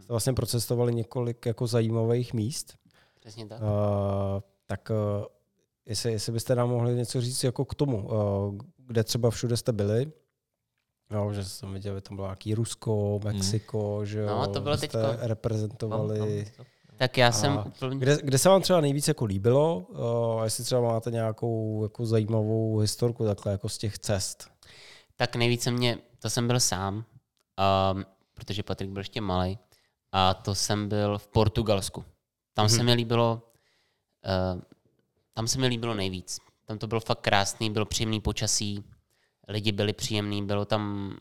Jste 0.00 0.12
vlastně 0.12 0.32
procestovali 0.32 0.94
několik 0.94 1.46
jako 1.46 1.66
zajímavých 1.66 2.34
míst. 2.34 2.74
Přesně 3.20 3.46
tak. 3.46 3.60
Uh, 3.60 3.66
tak 4.66 4.90
uh, 4.90 5.24
jestli, 5.86 6.12
jestli 6.12 6.32
byste 6.32 6.54
nám 6.54 6.68
mohli 6.68 6.94
něco 6.94 7.20
říct 7.20 7.44
jako 7.44 7.64
k 7.64 7.74
tomu, 7.74 8.08
uh, 8.08 8.58
kde 8.86 9.04
třeba 9.04 9.30
všude 9.30 9.56
jste 9.56 9.72
byli, 9.72 10.12
No, 11.10 11.32
že 11.32 11.44
jsem 11.44 11.72
viděl, 11.72 11.94
že 11.94 12.00
tam 12.00 12.16
bylo 12.16 12.26
nějaký 12.28 12.54
Rusko, 12.54 13.20
Mexiko, 13.24 14.04
že 14.04 14.18
jo, 14.18 14.26
No, 14.26 14.46
to 14.46 14.60
bylo 14.60 14.76
jste 14.76 14.88
teďko. 14.88 14.98
reprezentovali. 15.26 16.18
Mám, 16.18 16.28
mám, 16.58 16.66
Tak 16.96 17.16
já 17.18 17.28
A 17.28 17.32
jsem 17.32 17.62
úplně... 17.66 17.96
Kde, 17.98 18.18
kde 18.22 18.38
se 18.38 18.48
vám 18.48 18.62
třeba 18.62 18.80
nejvíc 18.80 19.08
jako 19.08 19.24
líbilo? 19.24 19.78
Uh, 19.78 20.42
jestli 20.44 20.64
třeba 20.64 20.80
máte 20.80 21.10
nějakou 21.10 21.82
jako 21.82 22.06
zajímavou 22.06 22.78
historku 22.78 23.24
takhle 23.24 23.52
jako 23.52 23.68
z 23.68 23.78
těch 23.78 23.98
cest. 23.98 24.48
Tak 25.16 25.36
nejvíce 25.36 25.70
mě, 25.70 25.98
to 26.18 26.30
jsem 26.30 26.46
byl 26.46 26.60
sám, 26.60 26.94
um, 26.96 28.04
protože 28.34 28.62
Patrik 28.62 28.90
byl 28.90 29.00
ještě 29.00 29.20
malý, 29.20 29.58
a 30.12 30.34
to 30.34 30.54
jsem 30.54 30.88
byl 30.88 31.18
v 31.18 31.26
Portugalsku. 31.28 32.04
Tam 32.54 32.68
se 32.68 32.76
Mhm. 32.76 32.86
mi 32.86 32.94
líbilo, 32.94 33.42
uh, 34.54 34.60
tam 35.36 35.48
se 35.48 35.58
mi 35.58 35.66
líbilo 35.66 35.94
nejvíc. 35.94 36.38
Tam 36.64 36.78
to 36.78 36.86
bylo 36.86 37.00
fakt 37.00 37.20
krásný, 37.20 37.70
bylo 37.70 37.86
příjemný 37.86 38.20
počasí, 38.20 38.84
lidi 39.48 39.72
byli 39.72 39.92
příjemní, 39.92 40.46
bylo 40.46 40.64
tam, 40.64 41.12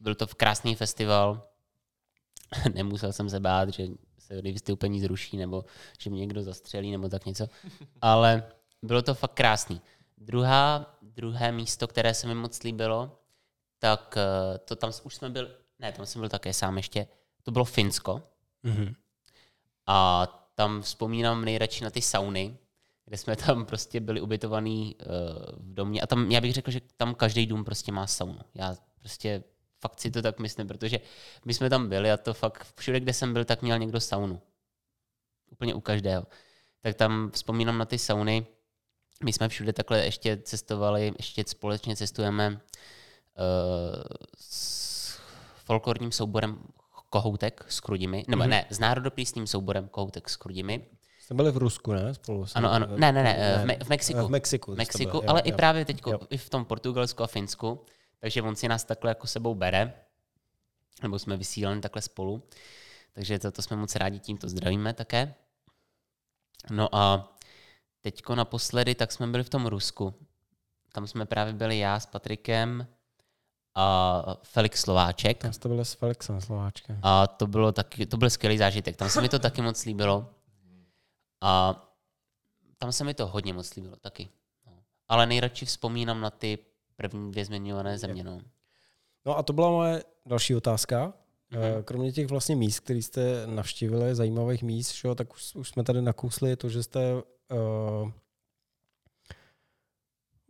byl 0.00 0.14
to 0.14 0.26
v 0.26 0.34
krásný 0.34 0.74
festival. 0.74 1.48
Nemusel 2.74 3.12
jsem 3.12 3.30
se 3.30 3.40
bát, 3.40 3.68
že 3.68 3.86
se 4.18 4.42
vystoupení 4.42 5.00
zruší, 5.00 5.36
nebo 5.36 5.64
že 5.98 6.10
mě 6.10 6.20
někdo 6.20 6.42
zastřelí, 6.42 6.90
nebo 6.90 7.08
tak 7.08 7.26
něco. 7.26 7.48
Ale 8.00 8.42
bylo 8.82 9.02
to 9.02 9.14
fakt 9.14 9.34
krásný. 9.34 9.80
Druhá, 10.18 10.96
druhé 11.02 11.52
místo, 11.52 11.88
které 11.88 12.14
se 12.14 12.26
mi 12.26 12.34
moc 12.34 12.62
líbilo, 12.62 13.18
tak 13.78 14.16
eh, 14.16 14.58
to 14.58 14.76
tam 14.76 14.90
už 15.02 15.14
jsme 15.14 15.30
byl, 15.30 15.50
ne, 15.78 15.92
tam 15.92 16.06
jsem 16.06 16.20
byl 16.20 16.28
také 16.28 16.52
sám 16.52 16.76
ještě, 16.76 17.06
to 17.42 17.50
bylo 17.50 17.64
Finsko 17.64 18.22
Mm-hmm. 18.64 18.94
a 19.86 20.26
tam 20.54 20.82
vzpomínám 20.82 21.44
nejradši 21.44 21.84
na 21.84 21.90
ty 21.90 22.02
sauny, 22.02 22.58
kde 23.06 23.16
jsme 23.16 23.36
tam 23.36 23.66
prostě 23.66 24.00
byli 24.00 24.20
ubytovaní 24.20 24.96
uh, 24.96 25.12
v 25.58 25.74
domě 25.74 26.00
a 26.00 26.06
tam 26.06 26.30
já 26.30 26.40
bych 26.40 26.52
řekl, 26.54 26.70
že 26.70 26.80
tam 26.96 27.14
každý 27.14 27.46
dům 27.46 27.64
prostě 27.64 27.92
má 27.92 28.06
saunu. 28.06 28.38
Já 28.54 28.76
prostě 29.00 29.44
fakt 29.80 30.00
si 30.00 30.10
to 30.10 30.22
tak 30.22 30.38
myslím, 30.38 30.68
protože 30.68 30.98
my 31.44 31.54
jsme 31.54 31.70
tam 31.70 31.88
byli 31.88 32.10
a 32.10 32.16
to 32.16 32.34
fakt 32.34 32.66
všude, 32.76 33.00
kde 33.00 33.12
jsem 33.12 33.32
byl, 33.32 33.44
tak 33.44 33.62
měl 33.62 33.78
někdo 33.78 34.00
saunu. 34.00 34.40
Úplně 35.50 35.74
u 35.74 35.80
každého. 35.80 36.26
Tak 36.80 36.94
tam 36.96 37.30
vzpomínám 37.30 37.78
na 37.78 37.84
ty 37.84 37.98
sauny. 37.98 38.46
My 39.24 39.32
jsme 39.32 39.48
všude 39.48 39.72
takhle 39.72 40.04
ještě 40.04 40.36
cestovali, 40.36 41.12
ještě 41.18 41.44
společně 41.46 41.96
cestujeme 41.96 42.50
uh, 42.50 42.58
s 44.38 45.18
folklorním 45.64 46.12
souborem 46.12 46.58
Kohoutek 47.10 47.64
s 47.68 47.80
Krudimi, 47.80 48.24
nebo 48.28 48.40
Mhm. 48.42 48.50
ne, 48.50 48.66
s 48.70 48.78
národopísným 48.78 49.46
souborem 49.46 49.88
Kohoutek 49.88 50.28
s 50.28 50.36
Krudimi. 50.36 50.86
Jste 51.24 51.34
byli 51.34 51.50
v 51.50 51.56
Rusku, 51.56 51.92
ne? 51.92 52.14
Spolu 52.14 52.46
Ano, 52.54 52.72
ano, 52.72 52.86
ne, 52.96 53.12
ne, 53.12 53.22
ne, 53.22 53.36
eh, 53.38 53.58
v, 53.58 53.64
Me- 53.64 53.84
v 53.84 53.88
Mexiku. 53.88 54.26
V 54.26 54.30
Mexiku. 54.30 54.74
Mexiku, 54.74 55.10
byli, 55.10 55.26
ale 55.26 55.40
jo. 55.40 55.44
i 55.46 55.52
právě 55.52 55.84
teď 55.84 56.02
i 56.30 56.38
v 56.38 56.50
tom 56.50 56.64
Portugalsku 56.64 57.22
a 57.22 57.26
Finsku. 57.26 57.84
Takže 58.20 58.42
on 58.42 58.56
si 58.56 58.68
nás 58.68 58.84
takhle 58.84 59.10
jako 59.10 59.26
sebou 59.26 59.54
bere, 59.54 59.92
nebo 61.02 61.18
jsme 61.18 61.36
vysíleni 61.36 61.80
takhle 61.80 62.02
spolu. 62.02 62.42
Takže 63.12 63.38
to, 63.38 63.50
to 63.50 63.62
jsme 63.62 63.76
moc 63.76 63.96
rádi, 63.96 64.18
tímto 64.20 64.48
zdravíme 64.48 64.94
také. 64.94 65.34
No 66.70 66.94
a 66.94 67.36
teďko 68.00 68.34
naposledy, 68.34 68.94
tak 68.94 69.12
jsme 69.12 69.26
byli 69.26 69.44
v 69.44 69.48
tom 69.48 69.66
Rusku. 69.66 70.14
Tam 70.92 71.06
jsme 71.06 71.26
právě 71.26 71.52
byli 71.52 71.78
já 71.78 72.00
s 72.00 72.06
Patrikem 72.06 72.86
a 73.74 74.22
Felix 74.42 74.80
Slováček. 74.80 75.38
Tam 75.38 75.52
jste 75.52 75.68
byli 75.68 75.84
s 75.84 75.92
Felixem 75.92 76.40
Slováčkem. 76.40 76.98
A 77.02 77.26
to, 77.26 77.46
bylo 77.46 77.72
taky, 77.72 78.06
to 78.06 78.16
byl 78.16 78.30
skvělý 78.30 78.58
zážitek. 78.58 78.96
Tam 78.96 79.08
se 79.08 79.20
mi 79.20 79.28
to 79.28 79.38
taky 79.38 79.62
moc 79.62 79.84
líbilo. 79.84 80.34
A 81.40 81.80
tam 82.78 82.92
se 82.92 83.04
mi 83.04 83.14
to 83.14 83.26
hodně 83.26 83.52
moc 83.52 83.74
líbilo 83.74 83.96
taky. 83.96 84.28
No. 84.66 84.72
Ale 85.08 85.26
nejradši 85.26 85.66
vzpomínám 85.66 86.20
na 86.20 86.30
ty 86.30 86.58
první 86.96 87.32
dvě 87.32 87.44
zmiňované 87.44 87.98
země. 87.98 88.24
No. 88.24 88.40
No 89.26 89.38
a 89.38 89.42
to 89.42 89.52
byla 89.52 89.70
moje 89.70 90.04
další 90.26 90.54
otázka. 90.54 91.12
Mhm. 91.50 91.62
Eh, 91.62 91.82
Kromě 91.82 92.12
těch 92.12 92.26
vlastně 92.26 92.56
míst, 92.56 92.80
které 92.80 92.98
jste 92.98 93.46
navštívili, 93.46 94.14
zajímavých 94.14 94.62
míst, 94.62 95.04
jo, 95.04 95.14
tak 95.14 95.34
už, 95.34 95.54
už 95.54 95.68
jsme 95.68 95.84
tady 95.84 96.02
nakousli 96.02 96.56
to, 96.56 96.68
že 96.68 96.82
jste 96.82 97.14
uh, 97.14 98.10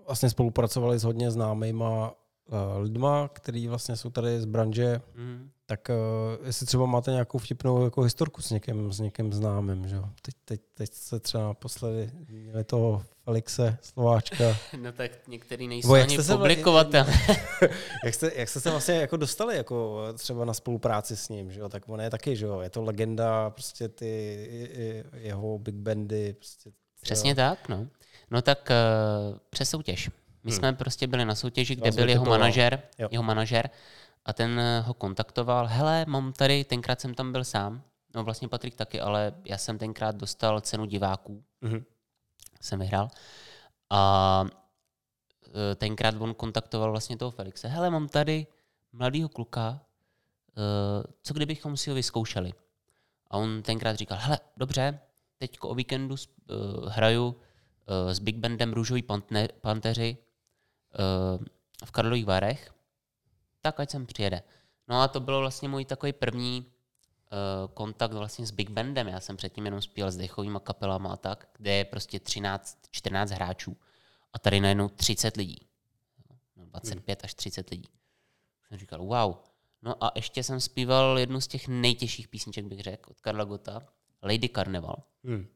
vlastně 0.06 0.30
spolupracovali 0.30 0.98
s 0.98 1.04
hodně 1.04 1.30
známýma 1.30 2.14
lidma, 2.78 3.28
který 3.32 3.68
vlastně 3.68 3.96
jsou 3.96 4.10
tady 4.10 4.40
z 4.40 4.44
branže, 4.44 5.00
Mm. 5.14 5.50
tak 5.66 5.88
uh, 6.38 6.46
jestli 6.46 6.66
třeba 6.66 6.86
máte 6.86 7.10
nějakou 7.10 7.38
vtipnou 7.38 7.84
jako 7.84 8.02
historku 8.02 8.42
s 8.42 8.50
někým, 8.50 8.92
s 8.92 9.00
někým 9.00 9.32
známým, 9.32 9.88
že 9.88 9.96
jo. 9.96 10.04
Teď, 10.22 10.34
teď, 10.44 10.60
teď 10.74 10.94
jste 10.94 11.20
třeba 11.20 11.44
naposledy 11.44 12.10
měli 12.28 12.64
toho 12.64 13.02
Felixe 13.24 13.78
Slováčka. 13.82 14.44
No 14.82 14.92
tak 14.92 15.28
některý 15.28 15.68
nejsou 15.68 15.94
jak 15.94 16.08
ani 16.08 16.22
se 16.22 16.36
publikovatelné. 16.36 17.12
jak, 18.04 18.14
jste, 18.14 18.32
jak 18.36 18.48
jste 18.48 18.60
se 18.60 18.70
vlastně 18.70 18.94
jako 18.94 19.16
dostali 19.16 19.56
jako 19.56 20.02
třeba 20.18 20.44
na 20.44 20.54
spolupráci 20.54 21.16
s 21.16 21.28
ním, 21.28 21.52
že 21.52 21.60
jo? 21.60 21.68
Tak 21.68 21.88
on 21.88 22.00
je 22.00 22.10
taky, 22.10 22.36
že 22.36 22.46
jo? 22.46 22.60
Je 22.60 22.70
to 22.70 22.82
legenda, 22.82 23.50
prostě 23.50 23.88
ty 23.88 25.08
jeho 25.12 25.58
big 25.58 25.74
bandy. 25.74 26.32
Prostě, 26.32 26.70
Přesně 27.02 27.34
tak, 27.34 27.68
no. 27.68 27.86
No 28.30 28.42
tak 28.42 28.70
uh, 28.70 29.38
přes 29.50 29.70
soutěž. 29.70 30.10
My 30.44 30.50
Hmm. 30.50 30.58
jsme 30.58 30.72
prostě 30.72 31.06
byli 31.06 31.24
na 31.24 31.34
soutěži, 31.34 31.76
kde 31.76 31.90
byl 31.90 32.08
jeho 32.08 32.24
manažer, 32.24 32.82
Jo. 32.98 33.08
jeho 33.10 33.22
manažer 33.22 33.70
a 34.24 34.32
ten 34.32 34.58
eh, 34.60 34.80
ho 34.80 34.94
kontaktoval. 34.94 35.66
Hele, 35.66 36.04
mám 36.08 36.32
tady, 36.32 36.64
tenkrát 36.64 37.00
jsem 37.00 37.14
tam 37.14 37.32
byl 37.32 37.44
sám, 37.44 37.82
no 38.14 38.24
vlastně 38.24 38.48
Patrik 38.48 38.74
taky, 38.74 39.00
ale 39.00 39.34
já 39.44 39.58
jsem 39.58 39.78
tenkrát 39.78 40.16
dostal 40.16 40.60
cenu 40.60 40.84
diváků, 40.84 41.44
Mhm. 41.60 41.84
jsem 42.60 42.78
vyhrál. 42.78 43.08
A 43.90 44.44
eh, 45.46 45.74
tenkrát 45.74 46.14
on 46.18 46.34
kontaktoval 46.34 46.90
vlastně 46.90 47.16
toho 47.16 47.30
Felixe. 47.30 47.68
Hele, 47.68 47.90
mám 47.90 48.08
tady 48.08 48.46
mladýho 48.92 49.28
kluka, 49.28 49.80
eh, 50.48 51.02
co 51.22 51.34
kdybychom 51.34 51.76
si 51.76 51.90
ho 51.90 51.96
vyzkoušeli? 51.96 52.52
A 53.30 53.36
on 53.36 53.62
tenkrát 53.62 53.96
říkal, 53.96 54.18
hele, 54.20 54.38
dobře, 54.56 55.00
teď 55.38 55.58
o 55.60 55.74
víkendu 55.74 56.16
hraju 56.88 57.36
s 58.12 58.18
Big 58.18 58.36
Bandem 58.36 58.72
Růžový 58.72 59.04
panteři 59.60 60.16
v 61.84 61.90
Karlových 61.90 62.26
Varech, 62.26 62.74
tak 63.60 63.80
ať 63.80 63.90
sem 63.90 64.06
přijede. 64.06 64.42
No 64.88 65.00
a 65.00 65.08
to 65.08 65.20
bylo 65.20 65.40
vlastně 65.40 65.68
můj 65.68 65.84
takový 65.84 66.12
první 66.12 66.66
uh, 66.66 67.70
kontakt 67.74 68.12
vlastně 68.12 68.46
s 68.46 68.50
Big 68.50 68.70
Bandem. 68.70 69.08
Já 69.08 69.20
jsem 69.20 69.36
předtím 69.36 69.64
jenom 69.64 69.82
zpíval 69.82 70.10
s 70.10 70.16
dechovými 70.16 70.58
kapelama 70.62 71.12
a 71.12 71.16
tak, 71.16 71.48
kde 71.58 71.72
je 71.72 71.84
prostě 71.84 72.18
13-14 72.18 73.34
hráčů. 73.34 73.76
a 74.32 74.38
tady 74.38 74.60
najednou 74.60 74.88
30 74.88 75.36
lidí. 75.36 75.66
No, 76.56 76.66
25 76.66 77.24
až 77.24 77.34
30 77.34 77.70
lidí. 77.70 77.88
Jsem 78.68 78.78
říkal, 78.78 79.04
wow. 79.04 79.34
No 79.82 80.04
a 80.04 80.12
ještě 80.14 80.42
jsem 80.42 80.60
zpíval 80.60 81.18
jednu 81.18 81.40
z 81.40 81.46
těch 81.46 81.68
nejtěžších 81.68 82.28
písniček, 82.28 82.64
bych 82.64 82.80
řekl, 82.80 83.10
od 83.10 83.20
Karla 83.20 83.44
Gota, 83.44 83.82
Lady 84.22 84.48
Carnival. 84.48 85.02
Hmm. 85.24 85.46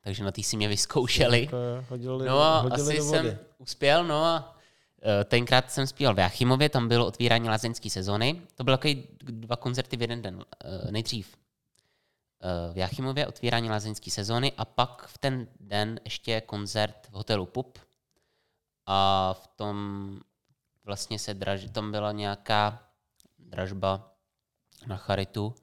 Takže 0.00 0.24
na 0.24 0.32
ty 0.32 0.42
si 0.42 0.56
mě 0.56 0.68
vyzkoušeli. 0.68 1.48
Eh, 1.52 1.84
Hodili, 1.88 2.28
No 2.28 2.40
a 2.40 2.58
asi 2.60 3.00
jsem 3.02 3.38
uspěl, 3.58 4.04
no 4.04 4.24
a 4.24 4.56
eh, 4.56 4.57
tenkrát 5.24 5.70
jsem 5.70 5.86
zpíval 5.86 6.14
v 6.14 6.18
Jáchymově, 6.18 6.68
tam 6.68 6.88
bylo 6.88 7.06
otvírání 7.06 7.48
lázeňské 7.48 7.90
sezóny. 7.90 8.42
To 8.54 8.64
byly 8.64 8.76
takový 8.76 9.08
dva 9.18 9.56
koncerty 9.56 9.96
v 9.96 10.00
jeden 10.00 10.22
den. 10.22 10.44
Eh, 10.64 10.90
Nejdřív 10.92 11.36
eh, 12.40 12.72
v 12.72 12.76
Jáchymově 12.76 13.26
otvírání 13.26 13.70
lázeňské 13.70 14.10
sezóny 14.10 14.52
a 14.56 14.64
pak 14.64 15.06
v 15.06 15.18
ten 15.18 15.48
den 15.60 16.00
ještě 16.04 16.40
koncert 16.40 17.08
v 17.10 17.12
hotelu 17.12 17.46
Pup. 17.46 17.78
A 18.86 19.34
v 19.42 19.46
tom 19.46 20.20
vlastně 20.84 21.18
se 21.18 21.34
draž, 21.34 21.66
tam 21.72 21.90
byla 21.90 22.12
nějaká 22.12 22.88
dražba 23.38 24.14
na 24.86 24.96
charitu 24.96 25.54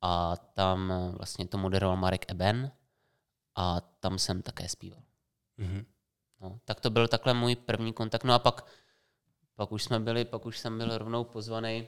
a 0.00 0.36
tam 0.36 0.92
eh, 0.92 1.10
vlastně 1.10 1.46
to 1.46 1.58
moderoval 1.58 1.96
Marek 1.96 2.30
Eben 2.30 2.72
a 3.54 3.80
tam 3.80 4.18
jsem 4.18 4.42
také 4.42 4.68
zpíval. 4.68 5.02
Mhm. 5.56 5.86
No, 6.44 6.58
tak 6.64 6.80
to 6.80 6.90
byl 6.90 7.08
takhle 7.08 7.34
můj 7.34 7.56
první 7.56 7.92
kontakt. 7.92 8.24
No 8.24 8.34
a 8.34 8.38
pak, 8.38 8.66
pak 9.54 9.72
už 9.72 9.84
jsme 9.84 10.00
byli, 10.00 10.24
pak 10.24 10.46
už 10.46 10.58
jsem 10.58 10.78
byl 10.78 10.98
rovnou 10.98 11.24
pozvaný. 11.24 11.86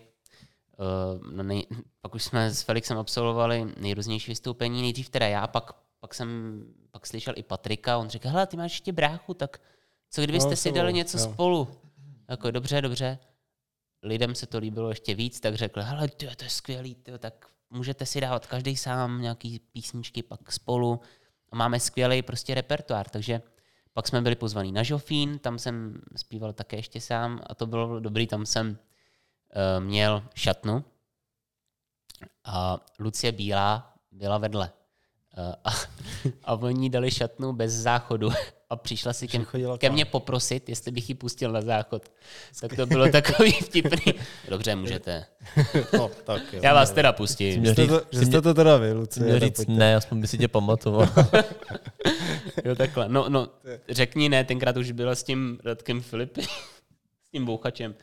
Uh, 0.78 1.32
no 1.32 1.42
nej, 1.42 1.66
pak 2.00 2.14
už 2.14 2.24
jsme 2.24 2.50
s 2.50 2.62
Felixem 2.62 2.98
absolvovali 2.98 3.74
nejrůznější 3.76 4.30
vystoupení. 4.30 4.82
Nejdřív 4.82 5.08
teda 5.08 5.26
já, 5.26 5.46
pak, 5.46 5.72
pak 6.00 6.14
jsem 6.14 6.60
pak 6.90 7.06
slyšel 7.06 7.34
i 7.36 7.42
Patrika. 7.42 7.98
On 7.98 8.08
řekl, 8.08 8.28
hele, 8.28 8.46
ty 8.46 8.56
máš 8.56 8.72
ještě 8.72 8.92
bráchu, 8.92 9.34
tak 9.34 9.60
co 10.10 10.22
kdybyste 10.22 10.50
No, 10.50 10.56
si 10.56 10.72
dali 10.72 10.86
bylo, 10.86 10.96
něco 10.96 11.18
jo. 11.18 11.24
spolu? 11.24 11.68
Jako 12.28 12.50
dobře, 12.50 12.80
dobře. 12.82 13.18
Lidem 14.02 14.34
se 14.34 14.46
to 14.46 14.58
líbilo 14.58 14.88
ještě 14.88 15.14
víc, 15.14 15.40
tak 15.40 15.54
řekl, 15.54 15.82
hele, 15.82 16.08
tyjo, 16.08 16.32
to 16.36 16.44
je 16.44 16.50
skvělý, 16.50 16.94
tyjo, 16.94 17.18
tak 17.18 17.46
můžete 17.70 18.06
si 18.06 18.20
dávat 18.20 18.46
každý 18.46 18.76
sám 18.76 19.22
nějaký 19.22 19.58
písničky 19.58 20.22
pak 20.22 20.52
spolu. 20.52 21.00
A 21.52 21.56
máme 21.56 21.80
skvělý 21.80 22.22
prostě 22.22 22.54
repertoár, 22.54 23.08
takže 23.08 23.42
pak 23.97 24.09
jsme 24.09 24.20
byli 24.20 24.36
pozvaní 24.36 24.73
na 24.73 24.82
Žofín, 24.82 25.39
tam 25.39 25.59
jsem 25.59 26.01
zpíval 26.16 26.52
také 26.52 26.77
ještě 26.77 27.01
sám 27.01 27.40
a 27.47 27.55
to 27.55 27.66
bylo 27.66 28.01
dobrý, 28.01 28.27
tam 28.27 28.47
jsem 28.47 28.68
uh, 28.68 29.85
měl 29.85 30.23
šatnu 30.35 30.85
a 32.44 32.81
Lucie 32.98 33.32
Bílá 33.32 33.94
byla 34.12 34.39
vedle. 34.39 34.73
Uh, 35.39 35.55
a, 35.64 35.70
a 36.44 36.55
oni 36.55 36.90
dali 36.90 37.10
šatnu 37.10 37.52
bez 37.52 37.73
záchodu 37.73 38.28
a 38.70 38.76
přišla 38.76 39.12
si 39.12 39.28
ke, 39.28 39.38
ke 39.78 39.90
mně 39.90 40.05
poprosit, 40.05 40.68
jestli 40.68 40.90
bych 40.90 41.09
ji 41.09 41.14
pustil 41.14 41.52
na 41.52 41.60
záchod. 41.60 42.02
Tak 42.60 42.76
to 42.76 42.86
bylo 42.86 43.09
takový 43.09 43.52
vtipný. 43.52 44.14
Dobře, 44.48 44.76
můžete. 44.76 45.24
No, 45.93 46.10
tak 46.24 46.43
jo. 46.52 46.60
Já 46.62 46.74
vás 46.74 46.90
teda 46.90 47.12
pustím. 47.12 47.66
Jste 47.66 47.74
říct, 47.74 47.90
to, 47.90 48.02
že 48.12 48.26
jste 48.26 48.43
to 48.43 48.55
teda 48.55 48.76
vy, 48.76 48.93
Lucie. 48.93 49.24
měl 49.26 49.40
říct 49.40 49.66
ne, 49.66 49.97
aspoň 49.97 50.20
by 50.20 50.26
si 50.28 50.38
tě 50.38 50.48
pamatoval. 50.48 51.09
Jo, 52.64 52.74
takhle. 52.74 53.09
No, 53.09 53.28
no, 53.28 53.48
řekni 53.88 54.28
ne, 54.28 54.44
tenkrát 54.44 54.76
už 54.76 54.90
byla 54.90 55.14
s 55.14 55.22
tím 55.22 55.59
Radkem 55.64 56.01
Filipy, 56.01 56.43
s 57.26 57.30
tím 57.32 57.44
bouchačem. 57.44 57.94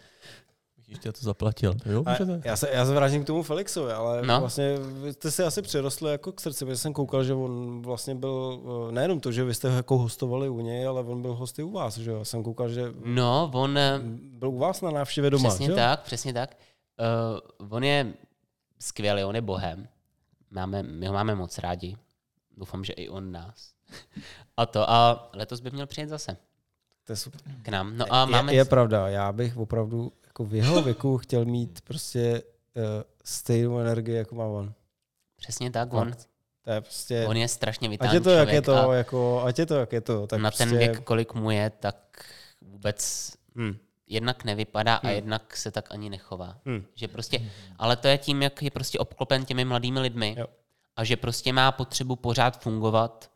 Ještě 0.94 1.12
to 1.12 1.20
zaplatil. 1.22 1.74
Jo, 1.86 2.04
můžete. 2.08 2.42
já, 2.46 2.56
se, 2.56 2.70
já 2.74 2.86
se 2.86 2.94
vrátím 2.94 3.24
k 3.24 3.28
tomu 3.28 3.44
Felixovi, 3.44 3.92
ale 3.94 4.22
No. 4.26 4.40
vlastně 4.40 4.78
vy 4.78 5.14
jste 5.14 5.32
si 5.32 5.44
asi 5.44 5.62
přirostli 5.62 6.12
jako 6.12 6.32
k 6.32 6.42
srdci, 6.42 6.66
protože 6.66 6.78
jsem 6.78 6.94
koukal, 6.94 7.24
že 7.24 7.34
on 7.34 7.82
vlastně 7.82 8.16
byl, 8.16 8.62
eh, 8.90 8.92
nejenom 8.92 9.20
to, 9.20 9.32
že 9.32 9.44
vy 9.44 9.54
jste 9.54 9.70
ho 9.70 9.76
jako 9.76 9.98
hostovali 9.98 10.50
u 10.50 10.62
něj, 10.62 10.88
ale 10.88 11.02
on 11.02 11.22
byl 11.22 11.34
hosty 11.34 11.64
u 11.64 11.72
vás, 11.72 11.98
že 11.98 12.12
jo? 12.12 12.26
Jsem 12.26 12.44
koukal, 12.44 12.70
že 12.70 12.94
No, 13.06 13.52
on... 13.54 13.78
eh, 13.78 14.00
byl 14.16 14.50
u 14.50 14.58
vás 14.58 14.82
na 14.82 14.92
návštěvě 14.92 15.30
doma, 15.30 15.50
Přesně 15.50 15.68
že? 15.68 15.74
tak, 15.74 16.02
přesně 16.04 16.34
tak. 16.34 16.58
Uh, 17.60 17.68
on 17.76 17.84
je 17.84 18.14
skvělý, 18.80 19.24
on 19.24 19.36
je 19.36 19.42
bohem. 19.42 19.88
Máme, 20.52 20.84
my 20.84 21.08
ho 21.08 21.14
máme 21.14 21.36
moc 21.36 21.58
rádi. 21.58 21.96
Doufám, 22.58 22.84
že 22.84 22.94
i 22.94 23.10
on 23.10 23.32
nás. 23.32 23.74
A 24.58 24.66
to, 24.66 24.90
a 24.90 25.30
letos 25.34 25.60
by 25.60 25.72
měl 25.72 25.88
přijet 25.88 26.10
zase 26.10 26.38
To 27.04 27.12
je 27.12 27.16
super. 27.16 27.42
k 27.62 27.70
nám. 27.70 27.98
No 27.98 28.06
a 28.14 28.26
máme... 28.26 28.54
je, 28.54 28.58
je 28.58 28.66
pravda, 28.66 29.08
já 29.10 29.32
bych 29.32 29.58
opravdu 29.58 30.12
jako 30.34 30.46
v 30.46 30.56
jeho 30.56 30.82
věku 30.90 31.18
chtěl 31.18 31.46
mít 31.46 31.82
prostě 31.82 32.44
uh, 32.76 32.84
stejnou 33.24 33.80
energii, 33.80 34.16
jako 34.16 34.36
má 34.36 34.46
on. 34.46 34.74
Přesně 35.36 35.72
tak, 35.72 35.94
on. 35.94 36.14
To 36.62 36.72
je 36.72 36.82
prostě, 36.82 37.26
on 37.28 37.38
je 37.38 37.48
strašně 37.48 37.88
ať 37.88 37.92
vitální 37.92 38.16
je 38.16 38.22
to, 38.22 38.30
jak 38.30 38.50
je 38.50 38.62
to, 38.62 38.92
jako, 38.94 39.44
ať 39.46 39.60
je 39.60 39.66
to, 39.66 39.76
jak 39.76 39.92
je 39.94 40.02
to, 40.02 40.28
tak 40.28 40.40
na 40.40 40.50
prostě, 40.52 40.66
ten 40.66 40.78
věk, 40.78 41.04
kolik 41.04 41.34
mu 41.34 41.52
je, 41.52 41.70
tak 41.70 42.26
vůbec 42.62 43.32
Hmm. 43.56 43.78
jednak 44.08 44.44
nevypadá 44.44 44.96
a 44.96 45.08
Hmm. 45.08 45.16
jednak 45.16 45.58
se 45.58 45.72
tak 45.72 45.94
ani 45.94 46.10
nechová. 46.10 46.58
Hmm. 46.66 46.86
Že 46.96 47.08
prostě, 47.08 47.52
ale 47.78 47.96
to 47.96 48.08
je 48.08 48.18
tím, 48.18 48.42
jak 48.42 48.62
je 48.62 48.72
prostě 48.72 49.00
obklopen 49.00 49.46
těmi 49.46 49.66
mladými 49.66 50.00
lidmi 50.00 50.36
Jo. 50.40 50.46
a 50.96 51.04
že 51.04 51.18
prostě 51.18 51.54
má 51.54 51.72
potřebu 51.72 52.16
pořád 52.16 52.62
fungovat 52.62 53.32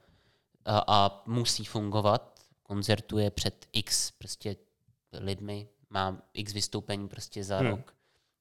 a, 0.66 0.84
a 0.88 1.24
musí 1.26 1.66
fungovat. 1.66 2.40
Koncertuje 2.64 3.32
před 3.32 3.66
x 3.74 4.12
prostě 4.12 4.56
lidmi, 5.14 5.68
má 5.90 6.22
x 6.34 6.54
vystoupení 6.54 7.08
prostě 7.08 7.44
za 7.44 7.58
Hmm. 7.58 7.70
rok. 7.70 7.94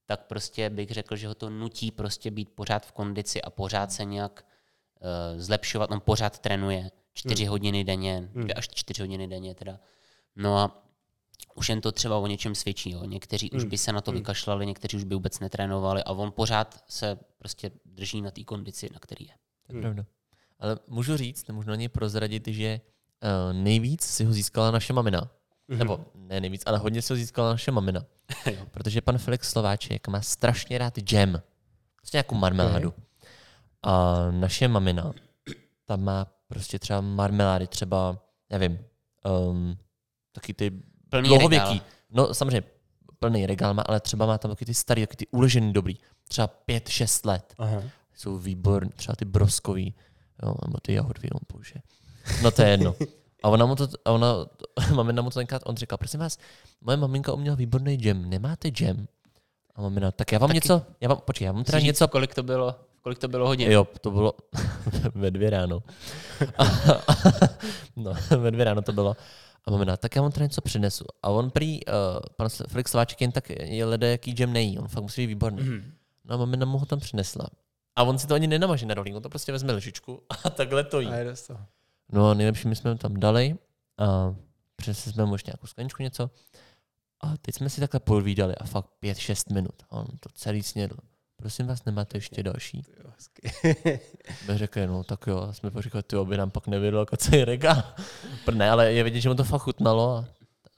Tak 0.06 0.26
prostě 0.26 0.70
bych 0.70 0.90
řekl, 0.90 1.16
že 1.16 1.28
ho 1.28 1.34
to 1.34 1.50
nutí 1.50 1.90
prostě 1.90 2.30
být 2.30 2.48
pořád 2.54 2.86
v 2.86 2.92
kondici 2.92 3.42
a 3.42 3.50
pořád 3.50 3.92
se 3.92 4.04
nějak 4.04 4.46
uh, 5.00 5.40
zlepšovat. 5.40 5.90
On 5.90 6.00
pořád 6.00 6.38
trénuje 6.38 6.90
čtyři 7.14 7.44
hodiny 7.44 7.84
denně, 7.84 8.28
dvě 8.34 8.54
až 8.54 8.68
čtyři 8.68 9.02
hodiny 9.02 9.28
denně 9.28 9.54
teda. 9.54 9.80
No 10.36 10.58
a 10.58 10.82
už 11.54 11.68
jen 11.68 11.80
to 11.80 11.92
třeba 11.92 12.18
o 12.18 12.26
něčem 12.26 12.54
svědčí. 12.54 12.90
Jo. 12.90 13.04
Někteří 13.04 13.50
už 13.50 13.64
by 13.64 13.78
se 13.78 13.92
na 13.92 14.00
to 14.00 14.12
vykašlali, 14.12 14.66
někteří 14.66 14.96
už 14.96 15.04
by 15.04 15.14
vůbec 15.14 15.40
netrénovali 15.40 16.02
a 16.02 16.12
on 16.12 16.32
pořád 16.32 16.84
se 16.88 17.18
prostě 17.38 17.70
drží 17.84 18.22
na 18.22 18.30
té 18.30 18.44
kondici, 18.44 18.88
na 18.92 18.98
který 18.98 19.24
je. 19.26 19.34
To 19.66 19.76
je 19.76 19.80
pravda. 19.80 20.04
Ale 20.58 20.78
můžu 20.88 21.16
říct, 21.16 21.48
můžu 21.48 21.70
na 21.70 21.76
něj 21.76 21.88
prozradit, 21.88 22.48
že 22.48 22.80
uh, 23.22 23.62
nejvíc 23.62 24.02
si 24.02 24.24
ho 24.24 24.32
získala 24.32 24.70
naše 24.70 24.92
mamina. 24.92 25.30
Nebo 25.68 26.00
ne 26.14 26.40
nejvíc, 26.40 26.62
ale 26.66 26.78
hodně 26.78 27.00
ho 27.10 27.16
získala 27.16 27.50
naše 27.50 27.70
mamina. 27.70 28.04
Protože 28.70 29.00
pan 29.00 29.18
Felix 29.18 29.50
Slováček 29.50 30.08
má 30.08 30.20
strašně 30.20 30.78
rád 30.78 30.98
džem. 30.98 31.42
Prostě 31.96 32.16
nějakou 32.16 32.34
marmeládu. 32.34 32.94
A 33.82 34.14
naše 34.30 34.68
mamina, 34.68 35.12
ta 35.84 35.96
má 35.96 36.26
prostě 36.48 36.78
třeba 36.78 37.00
marmelády, 37.00 37.66
třeba, 37.66 38.18
nevím, 38.50 38.78
um, 39.48 39.78
taky 40.32 40.54
ty 40.54 40.70
Plný 41.08 41.28
dlouhověký. 41.28 41.64
regál. 41.64 41.80
No 42.10 42.34
samozřejmě 42.34 42.62
plný 43.18 43.46
regál 43.46 43.74
má, 43.74 43.82
ale 43.82 44.00
třeba 44.00 44.26
má 44.26 44.38
tam 44.38 44.50
taky 44.50 44.64
ty 44.64 44.74
starý, 44.74 45.02
taky 45.02 45.16
ty 45.16 45.26
uložený 45.26 45.72
dobrý. 45.72 45.94
Třeba 46.28 46.46
pět, 46.46 46.88
šest 46.88 47.26
let 47.26 47.54
Aha. 47.58 47.82
jsou 48.14 48.38
výborní, 48.38 48.90
třeba 48.90 49.16
ty 49.16 49.24
broskový, 49.24 49.94
jo, 50.42 50.54
nebo 50.66 50.78
ty 50.82 50.92
jahodvý 50.92 51.30
on 51.30 51.40
použije. 51.46 51.82
No 52.42 52.50
to 52.50 52.62
je 52.62 52.68
jedno. 52.68 52.94
A 53.46 53.48
ona 53.48 53.66
mu 53.66 53.76
to, 53.76 53.88
a 54.04 54.10
ona, 54.10 54.46
mamina 54.94 55.22
mu 55.22 55.30
to 55.30 55.38
tenkrát, 55.38 55.62
on 55.66 55.76
říkal, 55.76 55.98
prosím 55.98 56.20
vás, 56.20 56.38
moje 56.80 56.96
maminka 56.96 57.32
uměla 57.32 57.56
výborný 57.56 57.96
džem, 57.96 58.30
nemáte 58.30 58.68
džem? 58.68 59.06
A 59.74 59.82
mamina, 59.82 60.12
tak 60.12 60.32
já 60.32 60.38
vám 60.38 60.48
Taky- 60.48 60.56
něco, 60.56 60.82
já 61.00 61.08
vám, 61.08 61.18
počkej, 61.18 61.46
já 61.46 61.52
vám 61.52 61.64
teda 61.64 61.78
říct, 61.78 61.86
něco, 61.86 62.08
kolik 62.08 62.34
to 62.34 62.42
bylo, 62.42 62.74
kolik 63.02 63.18
to 63.18 63.28
bylo 63.28 63.46
hodin. 63.46 63.72
jo, 63.72 63.86
to 64.00 64.10
bylo 64.10 64.34
ve 65.14 65.30
dvě 65.30 65.50
ráno. 65.50 65.82
no, 67.96 68.14
ve 68.38 68.50
dvě 68.50 68.64
ráno 68.64 68.82
to 68.82 68.92
bylo. 68.92 69.16
A 69.64 69.70
mamina, 69.70 69.96
tak 69.96 70.16
já 70.16 70.22
vám 70.22 70.32
teda 70.32 70.46
něco 70.46 70.60
přinesu. 70.60 71.04
A 71.22 71.30
on 71.30 71.50
prý, 71.50 71.86
uh, 71.86 71.92
pan 72.36 72.48
Felix 72.68 72.90
Slováček 72.90 73.20
jen 73.20 73.32
tak 73.32 73.50
je 73.50 73.84
lede, 73.84 74.10
jaký 74.10 74.32
džem 74.32 74.52
nejí, 74.52 74.78
on 74.78 74.88
fakt 74.88 75.02
musí 75.02 75.22
být 75.22 75.26
výborný. 75.26 75.62
Mhm. 75.62 75.92
No 76.24 76.34
a 76.34 76.38
mamina 76.38 76.66
mu 76.66 76.78
ho 76.78 76.86
tam 76.86 76.98
přinesla. 76.98 77.46
A 77.96 78.02
on 78.02 78.18
si 78.18 78.26
to 78.26 78.34
ani 78.34 78.46
nenamaže 78.46 78.86
na 78.86 78.94
rohlík, 78.94 79.14
on 79.16 79.22
to 79.22 79.28
prostě 79.28 79.52
vezme 79.52 79.72
lžičku 79.72 80.22
a 80.44 80.50
takhle 80.50 80.84
to 80.84 81.00
jí. 81.00 81.08
A 81.08 81.16
jde 81.16 81.36
z 81.36 81.46
toho. 81.46 81.60
No 82.12 82.30
a 82.30 82.34
nejlepší, 82.34 82.68
my 82.68 82.76
jsme 82.76 82.90
ho 82.90 82.96
tam 82.96 83.20
dali 83.20 83.56
a 83.98 84.34
přinesli 84.76 85.12
jsme 85.12 85.24
mu 85.24 85.34
ještě 85.34 85.50
nějakou 85.50 85.66
skleničku 85.66 86.02
něco. 86.02 86.30
A 87.20 87.36
teď 87.36 87.54
jsme 87.54 87.70
si 87.70 87.80
takhle 87.80 88.00
povídali 88.00 88.54
a 88.54 88.64
fakt 88.64 88.86
pět, 89.00 89.18
šest 89.18 89.50
minut. 89.50 89.82
A 89.90 89.92
on 89.92 90.06
to 90.20 90.28
celý 90.34 90.62
snědl. 90.62 90.96
Prosím 91.36 91.66
vás, 91.66 91.84
nemáte 91.84 92.16
ještě 92.16 92.42
další? 92.42 92.84
My 94.48 94.56
řekli, 94.58 94.86
no 94.86 95.04
tak 95.04 95.26
jo. 95.26 95.38
A 95.40 95.52
jsme 95.52 95.70
pak 95.70 95.82
říkali, 95.82 96.02
ty 96.02 96.16
by 96.24 96.36
nám 96.36 96.50
pak 96.50 96.66
nevěděl 96.66 97.00
jako 97.00 97.16
celý 97.16 97.44
regál. 97.44 97.82
Pr- 98.46 98.54
Ne, 98.56 98.70
ale 98.70 98.92
je 98.92 99.04
vidět, 99.04 99.20
že 99.20 99.28
mu 99.28 99.34
to 99.34 99.44
fakt 99.44 99.62
chutnalo. 99.62 100.16
A, 100.16 100.24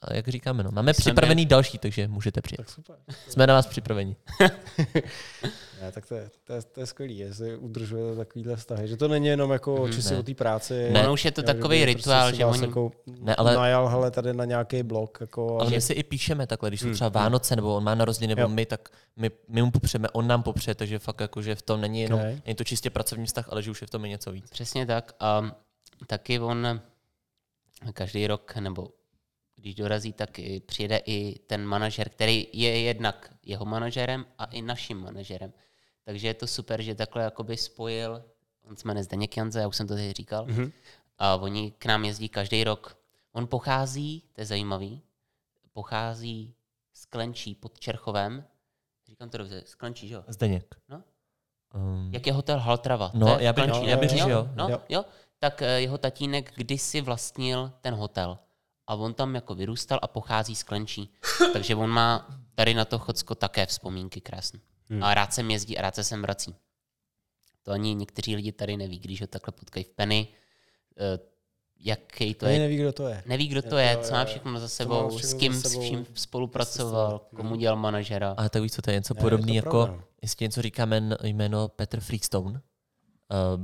a 0.01 0.13
jak 0.13 0.27
říkáme, 0.27 0.63
no, 0.63 0.71
máme 0.71 0.93
připravený 0.93 1.45
další, 1.45 1.77
takže 1.77 2.07
můžete 2.07 2.41
přijet. 2.41 2.57
tak 2.57 2.69
super. 2.69 2.95
Jsme 3.29 3.47
na 3.47 3.53
vás 3.53 3.67
připraveni. 3.67 4.15
Ne, 5.81 5.91
tak 5.91 6.05
to 6.05 6.15
je, 6.15 6.29
to 6.43 6.53
je, 6.53 6.61
to 6.61 6.79
je 6.79 6.85
skvělý, 6.85 7.17
jestli 7.17 7.57
udržujete 7.57 8.15
takovýhle 8.17 8.55
vztahy. 8.55 8.87
Že 8.87 8.97
to 8.97 9.07
není 9.07 9.27
jenom 9.27 9.51
jako 9.51 9.85
mm, 9.85 9.91
čistě 9.93 10.13
ne. 10.13 10.19
o 10.19 10.23
té 10.23 10.33
práci. 10.33 10.89
Ne, 10.91 11.03
ono 11.03 11.13
už 11.13 11.25
je 11.25 11.31
to 11.31 11.43
takový 11.43 11.79
by 11.79 11.85
rituál, 11.85 12.21
prostě 12.27 12.37
že 12.37 12.45
oni... 12.45 12.61
Jako 12.61 12.91
Ne, 13.21 13.35
ale- 13.35 13.55
najal 13.55 13.87
hele, 13.87 14.11
tady 14.11 14.33
na 14.33 14.45
nějaký 14.45 14.83
blok. 14.83 15.17
Jako, 15.21 15.59
Ale 15.61 15.69
my 15.69 15.81
si 15.81 15.93
i 15.93 16.03
píšeme 16.03 16.47
takhle, 16.47 16.69
když 16.69 16.79
jsou 16.79 16.85
Hmm, 16.85 16.93
třeba 16.93 17.07
hmm. 17.07 17.13
Vánoce, 17.13 17.55
nebo 17.55 17.75
on 17.75 17.83
má 17.83 17.95
narozeniny, 17.95 18.31
nebo 18.35 18.41
Jo. 18.41 18.47
my, 18.49 18.65
tak 18.65 18.89
my, 19.15 19.31
my 19.47 19.61
mu 19.61 19.71
popřeme, 19.71 20.09
on 20.09 20.27
nám 20.27 20.43
popře, 20.43 20.75
takže 20.75 20.99
fakt 20.99 21.21
jako, 21.21 21.41
že 21.41 21.55
v 21.55 21.61
tom 21.61 21.81
není 21.81 22.01
jenom, 22.01 22.19
Okay. 22.19 22.41
není 22.45 22.55
to 22.55 22.63
čistě 22.63 22.89
pracovní 22.89 23.25
vztah, 23.25 23.45
ale 23.51 23.63
že 23.63 23.71
už 23.71 23.81
je 23.81 23.87
v 23.87 23.89
tom 23.89 24.05
i 24.05 24.09
něco 24.09 24.31
víc. 24.31 24.49
Přesně 24.49 24.85
tak. 24.85 25.15
A 25.19 25.51
taky 26.07 26.39
on 26.39 26.81
každý 27.93 28.27
rok, 28.27 28.55
nebo 28.55 28.87
když 29.59 29.75
dorazí, 29.75 30.13
tak 30.13 30.39
přijede 30.65 31.01
i 31.05 31.39
ten 31.39 31.65
manažer, 31.65 32.09
který 32.09 32.47
je 32.53 32.81
jednak 32.81 33.33
jeho 33.43 33.65
manažerem 33.65 34.25
a 34.37 34.45
i 34.45 34.61
naším 34.61 34.97
manažerem. 35.01 35.53
Takže 36.03 36.27
je 36.27 36.33
to 36.33 36.47
super, 36.47 36.81
že 36.81 36.95
takhle 36.95 37.23
jakoby 37.23 37.57
spojil, 37.57 38.23
on 38.63 38.75
se 38.75 38.87
jmenuje 38.87 39.03
Zdeněk 39.03 39.37
Janze, 39.37 39.59
já 39.59 39.67
už 39.67 39.75
jsem 39.75 39.87
to 39.87 39.93
tady 39.93 40.13
říkal, 40.13 40.45
mm-hmm. 40.45 40.71
a 41.17 41.35
oni 41.35 41.71
k 41.71 41.85
nám 41.85 42.05
jezdí 42.05 42.29
každý 42.29 42.63
rok. 42.63 42.97
On 43.31 43.47
pochází, 43.47 44.23
to 44.33 44.41
je 44.41 44.45
zajímavý, 44.45 45.01
pochází 45.73 46.53
z 46.93 47.05
Klenčí 47.05 47.55
pod 47.55 47.79
Čerchovem, 47.79 48.45
říkám 49.07 49.29
to 49.29 49.37
dobře, 49.37 49.61
z 49.65 49.75
Klenčí, 49.75 50.07
že 50.07 50.13
jo? 50.15 50.23
Zdeněk. 50.27 50.75
No? 50.89 51.03
Um, 51.75 52.09
Jak 52.13 52.27
je 52.27 52.33
hotel 52.33 52.59
Haltrava? 52.59 53.11
No, 53.13 53.37
já 53.39 53.53
bych- 53.53 53.63
Klenčí, 53.65 53.87
já 53.89 53.95
ne? 53.95 54.01
bych 54.01 54.09
řekl, 54.09 54.29
jo. 54.29 54.49
No, 54.55 54.69
Jo. 54.69 54.81
jo. 54.89 55.05
Tak 55.39 55.61
eh, 55.61 55.81
jeho 55.81 55.97
tatínek 55.97 56.51
kdysi 56.55 57.01
vlastnil 57.01 57.71
ten 57.81 57.93
hotel 57.95 58.37
a 58.89 58.95
on 58.95 59.13
tam 59.13 59.35
jako 59.35 59.55
vyrůstal 59.55 59.99
a 60.01 60.07
pochází 60.07 60.55
z 60.55 60.63
Klenčí. 60.63 61.09
Takže 61.53 61.75
on 61.75 61.89
má 61.89 62.27
tady 62.55 62.73
na 62.73 62.85
to 62.85 62.99
Chocko 62.99 63.35
také 63.35 63.65
vzpomínky 63.65 64.21
krásné. 64.21 64.59
Hmm. 64.89 65.03
A 65.03 65.13
rád 65.13 65.33
sem 65.33 65.51
jezdí 65.51 65.77
a 65.77 65.81
rád 65.81 65.95
se 65.95 66.03
sem 66.03 66.21
vrací. 66.21 66.55
To 67.63 67.71
ani 67.71 67.95
někteří 67.95 68.35
lidi 68.35 68.51
tady 68.51 68.77
neví, 68.77 68.99
když 68.99 69.21
ho 69.21 69.27
takhle 69.27 69.51
potkají 69.51 69.83
v 69.83 69.89
Penny, 69.89 70.27
eh, 70.97 71.19
jaký 71.79 72.33
to 72.33 72.45
Ani 72.45 72.55
je. 72.55 72.59
neví, 72.59 72.77
kdo 72.77 72.93
to 72.93 73.07
je. 73.07 73.23
Neví, 73.25 73.47
kdo 73.47 73.61
to 73.61 73.77
je, 73.77 73.97
co 73.97 74.13
má 74.13 74.19
jo. 74.19 74.25
všechno 74.25 74.59
za 74.59 74.67
sebou, 74.67 75.09
všechno 75.09 75.29
s 75.29 75.33
kým, 75.33 75.53
s 75.53 75.61
sebou. 75.61 75.87
čím 75.87 76.05
spolupracoval, 76.13 77.27
komu 77.35 77.55
dělal 77.55 77.77
manažera. 77.77 78.35
ale 78.37 78.49
tak 78.49 78.61
víš, 78.61 78.71
co 78.71 78.81
to 78.81 78.91
je 78.91 78.95
něco 78.95 79.13
to 79.13 79.29
jako, 79.53 80.03
jestli 80.21 80.43
něco 80.45 80.61
říká 80.61 80.85
jméno, 80.85 81.15
jméno 81.23 81.67
Petr 81.67 81.99
Freakstone. 81.99 82.61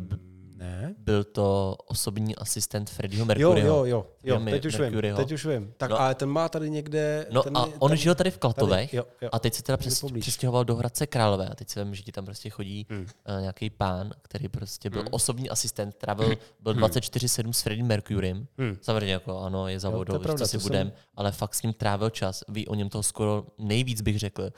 Uh, 0.05 0.17
Ne? 0.57 0.95
byl 0.97 1.23
to 1.23 1.75
osobní 1.87 2.35
asistent 2.35 2.89
Freddieho 2.89 3.21
Jo, 3.21 3.25
Mercuryho. 3.25 3.67
jo, 3.67 3.85
jo, 3.85 4.07
jo, 4.23 4.35
Firmy 4.35 4.51
teď 4.51 4.65
už 4.65 4.79
vím, 4.79 5.01
teď 5.15 5.31
už 5.31 5.45
vím. 5.45 5.73
Tak 5.77 5.89
No. 5.89 5.99
ale 6.01 6.15
ten 6.15 6.29
má 6.29 6.49
tady 6.49 6.69
někde... 6.69 7.27
No 7.31 7.43
ten, 7.43 7.57
a 7.57 7.67
on 7.79 7.95
žil 7.95 8.15
tady 8.15 8.31
v 8.31 8.37
Klatovech 8.37 8.93
jo, 8.93 9.05
jo. 9.21 9.29
a 9.31 9.39
teď 9.39 9.53
se 9.53 9.63
teda 9.63 9.77
přes, 9.77 10.05
přestěhoval 10.19 10.65
do 10.65 10.75
Hradce 10.75 11.07
Králové 11.07 11.47
a 11.49 11.55
teď 11.55 11.69
se 11.69 11.83
vím, 11.83 11.95
že 11.95 12.03
ti 12.03 12.11
tam 12.11 12.25
prostě 12.25 12.49
chodí 12.49 12.87
Hmm. 12.89 13.01
uh, 13.01 13.41
nějaký 13.41 13.69
pán, 13.69 14.11
který 14.21 14.47
prostě 14.47 14.89
byl 14.89 14.99
Hmm. 15.01 15.09
osobní 15.11 15.49
asistent, 15.49 15.95
trávil, 15.95 16.33
byl 16.59 16.73
24-7 16.73 17.53
s 17.53 17.61
Freddie 17.61 17.85
Mercurym. 17.85 18.47
Hmm. 18.57 18.77
Samozřejmě 18.81 19.13
jako 19.13 19.39
ano, 19.39 19.67
je 19.67 19.79
za 19.79 19.89
Jo, 19.89 19.97
vodou, 19.97 20.19
pravda, 20.19 20.37
co 20.45 20.47
si 20.47 20.57
to 20.57 20.59
jsem- 20.59 20.69
budem, 20.69 20.91
ale 21.15 21.31
fakt 21.31 21.55
s 21.55 21.61
ním 21.61 21.73
trávil 21.73 22.09
čas. 22.09 22.43
Ví 22.49 22.67
o 22.67 22.75
něm 22.75 22.89
toho 22.89 23.03
skoro 23.03 23.45
nejvíc 23.57 24.01
bych 24.01 24.19
řekl. 24.19 24.49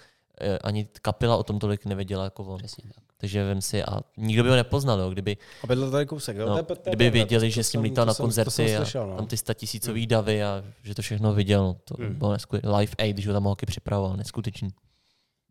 Eh, 0.41 0.59
Ani 0.59 0.87
kapela 1.01 1.37
o 1.37 1.43
tom 1.43 1.59
tolik 1.59 1.85
nevěděla 1.85 2.23
jako 2.23 2.43
on. 2.43 2.57
Přesně 2.57 2.83
tak. 2.95 3.03
Takže 3.19 3.49
vím 3.53 3.61
si, 3.61 3.83
a 3.83 3.99
nikdo 4.17 4.43
by 4.43 4.49
ho 4.49 4.55
nepoznal, 4.55 4.99
jo, 4.99 5.09
kdyby, 5.09 5.37
A 5.63 5.67
tady 5.91 6.05
kousek, 6.05 6.37
jo? 6.37 6.45
no, 6.49 6.51
To 6.53 6.57
je- 6.59 6.63
to 6.63 6.73
je 6.89 6.95
kdyby 6.95 7.09
věděli, 7.09 7.47
to- 7.47 7.53
že 7.53 7.63
s 7.63 7.73
ním 7.73 7.81
lítal 7.81 8.05
na 8.05 8.13
koncerty 8.13 8.51
slyšel, 8.51 9.03
a 9.03 9.05
no. 9.05 9.15
tam 9.15 9.25
ty 9.27 9.37
statisícový 9.37 10.07
davy 10.07 10.43
a 10.43 10.63
že 10.83 10.95
to 10.95 11.01
všechno 11.01 11.33
viděl, 11.33 11.63
no, 11.63 11.77
to 11.83 11.95
Hmm. 11.99 12.15
bylo 12.15 12.31
neskutečné. 12.31 12.77
Live 12.77 12.91
Aid, 12.99 13.15
když 13.15 13.27
ho 13.27 13.33
tam 13.33 13.43
holky 13.43 13.65
připravoval, 13.65 14.17
neskutečný. 14.17 14.69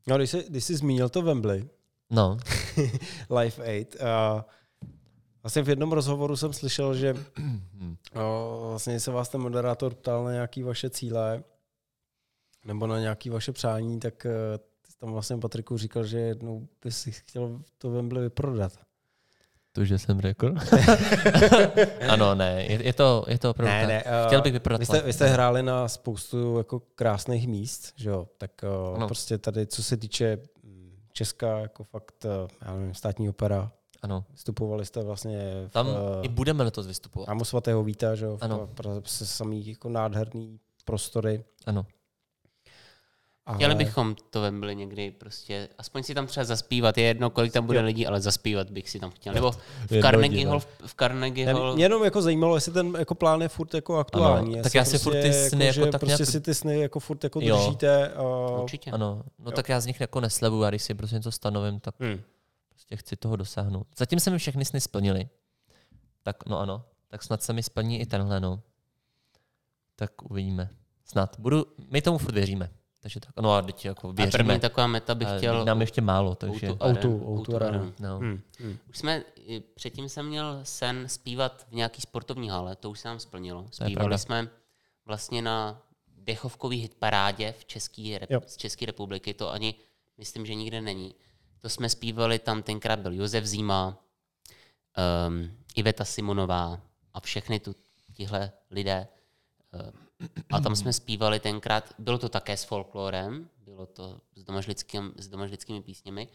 No, 0.06 0.16
když 0.16 0.30
jsi, 0.30 0.44
když 0.48 0.64
jsi 0.64 0.76
zmínil 0.76 1.08
to 1.08 1.22
Wembley, 1.22 1.68
No, 2.10 2.36
Live 3.40 3.64
Aid, 3.64 4.02
a 4.02 4.44
vlastně 5.42 5.62
v 5.62 5.68
jednom 5.68 5.92
rozhovoru 5.92 6.36
jsem 6.36 6.52
slyšel, 6.52 6.94
že 6.94 7.14
Hmm. 7.36 7.96
o, 8.14 8.66
vlastně 8.70 9.00
se 9.00 9.10
vás 9.10 9.28
ten 9.28 9.40
moderátor 9.40 9.94
ptal 9.94 10.24
na 10.24 10.32
nějaké 10.32 10.64
vaše 10.64 10.90
cíle 10.90 11.42
nebo 12.64 12.86
na 12.86 12.98
nějaké 13.00 13.30
vaše 13.30 13.52
přání, 13.52 14.00
tak 14.00 14.26
eh, 14.26 14.30
tam 15.00 15.12
vlastně 15.12 15.36
Patriku 15.38 15.78
říkal, 15.78 16.04
že 16.04 16.18
jednou 16.18 16.68
by 16.84 16.92
si 16.92 17.12
chtěl 17.12 17.60
to 17.78 17.90
Wembley 17.90 18.22
vyprodat. 18.22 18.72
to, 19.72 19.84
že 19.84 19.98
jsem 19.98 20.20
řekl. 20.20 20.54
ano, 22.08 22.34
ne, 22.34 22.64
je, 22.68 22.86
je, 22.86 22.92
to, 22.92 23.24
je 23.28 23.38
to 23.38 23.50
opravdu 23.50 23.72
tak. 23.86 23.90
eh, 24.06 24.26
Chtěl 24.26 24.42
bych 24.42 24.52
vyprodat 24.52 24.78
Vy 24.78 24.86
jste, 24.86 25.02
vy 25.02 25.12
jste 25.12 25.26
hráli 25.28 25.62
na 25.62 25.88
spoustu 25.88 26.58
jako 26.58 26.80
krásných 26.94 27.48
míst, 27.48 27.92
že 27.96 28.10
jo? 28.10 28.28
Tak 28.38 28.50
uh, 28.88 28.96
Ano. 28.96 29.06
prostě 29.06 29.38
tady, 29.38 29.66
co 29.66 29.82
se 29.82 29.96
týče 29.96 30.38
mm, 30.62 30.96
Česka, 31.12 31.58
jako 31.58 31.84
fakt, 31.84 32.24
uh, 32.24 32.48
já 32.66 32.74
nevím, 32.74 32.94
státní 32.94 33.28
opera, 33.28 33.72
Ano, 34.02 34.24
vystupovali 34.30 34.86
jste 34.86 35.02
vlastně 35.02 35.38
v, 35.68 35.70
tam 35.72 35.86
eh, 35.88 36.22
i 36.22 36.28
budeme 36.28 36.64
letos 36.64 36.86
vystupovat. 36.86 37.28
Ámu 37.28 37.44
svatého 37.44 37.84
Víta, 37.84 38.14
že 38.14 38.24
jo? 38.24 38.36
V 38.36 38.42
Ano. 38.42 38.66
Praze 38.74 39.00
se 39.04 39.26
samý 39.26 39.68
jako 39.68 39.88
nádherný 39.88 40.60
prostory. 40.84 41.44
Ano. 41.66 41.86
Ale... 43.46 43.56
Chtěli 43.56 43.74
bychom 43.74 44.16
to 44.30 44.40
Wembley 44.40 44.76
někdy 44.76 45.10
prostě, 45.10 45.68
aspoň 45.78 46.02
si 46.02 46.14
tam 46.14 46.26
třeba 46.26 46.44
zaspívat, 46.44 46.98
je 46.98 47.04
jedno, 47.04 47.30
kolik 47.30 47.52
tam 47.52 47.66
bude 47.66 47.78
Jo. 47.78 47.84
lidí, 47.84 48.06
ale 48.06 48.20
zaspívat 48.20 48.70
bych 48.70 48.90
si 48.90 49.00
tam 49.00 49.10
chtěl. 49.10 49.34
Nebo 49.34 49.52
v 49.86 50.00
Carnegie. 50.02 50.48
Hall, 50.48 50.60
v 50.86 50.94
Carnegie 50.94 51.46
Ne, 51.46 51.52
Hall, 51.52 51.74
mě 51.74 51.84
jenom 51.84 52.04
jako 52.04 52.22
zajímalo, 52.22 52.54
jestli 52.54 52.72
ten 52.72 52.94
jako 52.98 53.14
plán 53.14 53.42
je 53.42 53.48
furt 53.48 53.74
jako 53.74 53.98
aktuální. 53.98 54.54
Ano, 54.54 54.62
tak 54.62 54.74
já 54.74 54.84
si 54.84 54.98
furt 54.98 55.12
ty 55.22 55.32
sny 55.32 55.66
jako, 55.66 55.80
jako 55.80 55.92
tak 55.92 56.00
prostě 56.00 56.22
nějak- 56.22 56.30
si 56.30 56.40
ty 56.40 56.54
sny 56.54 56.78
jako 56.80 57.00
furt 57.00 57.24
jako 57.24 57.40
Jo. 57.42 57.56
držíte. 57.56 58.08
A... 58.12 58.22
určitě. 58.62 58.90
Ano, 58.90 59.22
no 59.38 59.44
Jo. 59.46 59.50
tak 59.50 59.68
já 59.68 59.80
z 59.80 59.86
nich 59.86 60.00
jako 60.00 60.20
neslevu, 60.20 60.62
já 60.62 60.68
když 60.70 60.82
si 60.82 60.94
prostě 60.94 61.16
něco 61.16 61.32
stanovím, 61.32 61.80
tak 61.80 61.94
Hmm. 62.00 62.20
prostě 62.68 62.96
chci 62.96 63.16
toho 63.16 63.36
dosáhnout. 63.36 63.86
Zatím 63.98 64.20
se 64.20 64.30
mi 64.30 64.38
všechny 64.38 64.64
sny 64.64 64.80
splnily. 64.80 65.28
Tak 66.22 66.46
no 66.46 66.58
ano, 66.58 66.84
tak 67.08 67.22
snad 67.22 67.42
se 67.42 67.52
mi 67.52 67.62
splní 67.62 68.00
i 68.00 68.06
tenhle, 68.06 68.40
no. 68.40 68.60
Tak 69.96 70.22
uvidíme. 70.30 70.68
Snad. 71.04 71.36
Budu, 71.38 71.66
my 71.90 72.02
tomu 72.02 72.18
furt 72.18 72.34
věříme. 72.34 72.70
Takže 73.06 73.20
tak, 73.20 73.30
no 73.40 73.52
a 73.54 73.62
teď 73.62 73.84
jako 73.84 74.08
A 74.08 74.26
první 74.32 74.60
taková 74.60 74.86
meta 74.86 75.14
bych 75.14 75.28
chtěl 75.36 75.64
Nám 75.64 75.80
ještě 75.80 76.00
málo, 76.00 76.34
takže... 76.34 76.70
O2 76.70 76.76
O2, 76.76 76.90
Arenu. 76.90 77.18
O2 77.18 77.42
O2 77.42 77.56
Arenu. 77.56 77.78
Arenu. 77.78 77.92
No. 78.00 78.18
Hmm. 78.18 78.40
Hmm. 78.58 78.78
Už 78.88 78.98
jsme, 78.98 79.24
předtím 79.74 80.08
jsem 80.08 80.26
měl 80.26 80.60
sen 80.62 81.08
zpívat 81.08 81.66
v 81.68 81.72
nějaký 81.72 82.02
sportovní 82.02 82.48
hale, 82.48 82.76
to 82.76 82.90
už 82.90 83.00
se 83.00 83.08
nám 83.08 83.18
splnilo. 83.18 83.66
Zpívali 83.70 84.18
jsme 84.18 84.48
vlastně 85.04 85.42
na 85.42 85.82
Běchovkový 86.08 86.76
hitparádě 86.76 87.54
v 87.58 87.64
České 87.64 88.02
rep- 88.02 88.42
z 88.46 88.56
České 88.56 88.86
republiky, 88.86 89.34
to 89.34 89.50
ani 89.50 89.74
myslím, 90.18 90.46
že 90.46 90.54
nikde 90.54 90.80
není. 90.80 91.14
To 91.60 91.68
jsme 91.68 91.88
zpívali, 91.88 92.38
tam 92.38 92.62
tenkrát 92.62 92.98
byl 92.98 93.12
Josef 93.12 93.44
Zíma, 93.44 93.98
um, 95.28 95.50
Iveta 95.76 96.04
Simonová 96.04 96.80
a 97.14 97.20
všechny 97.20 97.60
tu, 97.60 97.74
tihle 98.12 98.52
lidé. 98.70 99.08
Um, 99.72 100.05
a 100.52 100.60
tam 100.60 100.76
jsme 100.76 100.92
zpívali 100.92 101.40
tenkrát, 101.40 101.94
bylo 101.98 102.18
to 102.18 102.28
také 102.28 102.56
s 102.56 102.64
folklorem, 102.64 103.48
bylo 103.64 103.86
to 103.86 104.20
s, 104.36 104.44
domažlickým, 104.44 105.12
s 105.16 105.28
domažlickými 105.28 105.82
písněmi 105.82 106.28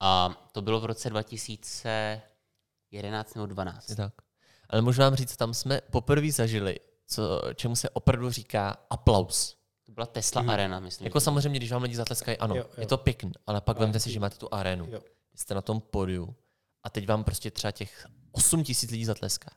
a 0.00 0.34
to 0.52 0.62
bylo 0.62 0.80
v 0.80 0.84
roce 0.84 1.10
2011 1.10 3.34
nebo 3.34 3.46
12. 3.46 3.90
Je 3.90 3.96
tak. 3.96 4.12
Ale 4.70 4.82
můžu 4.82 5.00
vám 5.02 5.14
říct, 5.14 5.36
tam 5.36 5.54
jsme 5.54 5.80
poprvé 5.90 6.32
zažili, 6.32 6.76
co, 7.06 7.42
čemu 7.54 7.76
se 7.76 7.90
opravdu 7.90 8.30
říká 8.30 8.76
aplaus. 8.90 9.56
To 9.86 9.92
byla 9.92 10.06
Tesla 10.06 10.42
Mhm. 10.42 10.50
Arena, 10.50 10.80
myslím. 10.80 11.04
Jako 11.06 11.20
samozřejmě, 11.20 11.58
když 11.58 11.72
vám 11.72 11.82
lidi 11.82 11.96
zatleskají, 11.96 12.38
ano, 12.38 12.54
Jo, 12.56 12.62
jo. 12.62 12.68
je 12.80 12.86
to 12.86 12.98
pěkný, 12.98 13.32
ale 13.46 13.60
pak 13.60 13.78
vemte 13.78 14.00
si, 14.00 14.12
že 14.12 14.20
máte 14.20 14.36
tu 14.36 14.48
arénu, 14.54 14.86
Jo. 14.90 15.00
jste 15.34 15.54
na 15.54 15.62
tom 15.62 15.80
podiu 15.80 16.34
a 16.82 16.90
teď 16.90 17.08
vám 17.08 17.24
prostě 17.24 17.50
třeba 17.50 17.70
těch 17.70 18.06
8 18.32 18.64
tisíc 18.64 18.90
lidí 18.90 19.04
zatleská. 19.04 19.50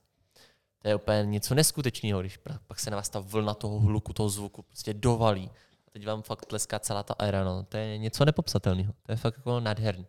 To 0.81 0.87
je 0.87 0.95
úplně 0.95 1.23
něco 1.25 1.55
neskutečného, 1.55 2.19
když 2.21 2.39
pak 2.67 2.79
se 2.79 2.89
na 2.91 2.97
vás 2.97 3.09
ta 3.09 3.19
vlna 3.19 3.53
toho 3.53 3.79
hluku, 3.79 4.13
toho 4.13 4.29
zvuku 4.29 4.61
prostě 4.61 4.93
dovalí. 4.93 5.49
A 5.87 5.91
teď 5.91 6.07
vám 6.07 6.21
fakt 6.21 6.45
tleská 6.45 6.79
celá 6.79 7.03
ta 7.03 7.13
arena. 7.19 7.63
To 7.63 7.77
je 7.77 7.97
něco 7.97 8.25
nepopsatelného. 8.25 8.93
To 9.03 9.11
je 9.11 9.15
fakt 9.15 9.37
jako 9.37 9.59
nádherný. 9.59 10.07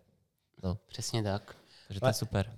Přesně 0.86 1.22
tak. 1.22 1.56
Takže 1.88 2.00
to 2.00 2.06
je 2.06 2.12
super. 2.12 2.56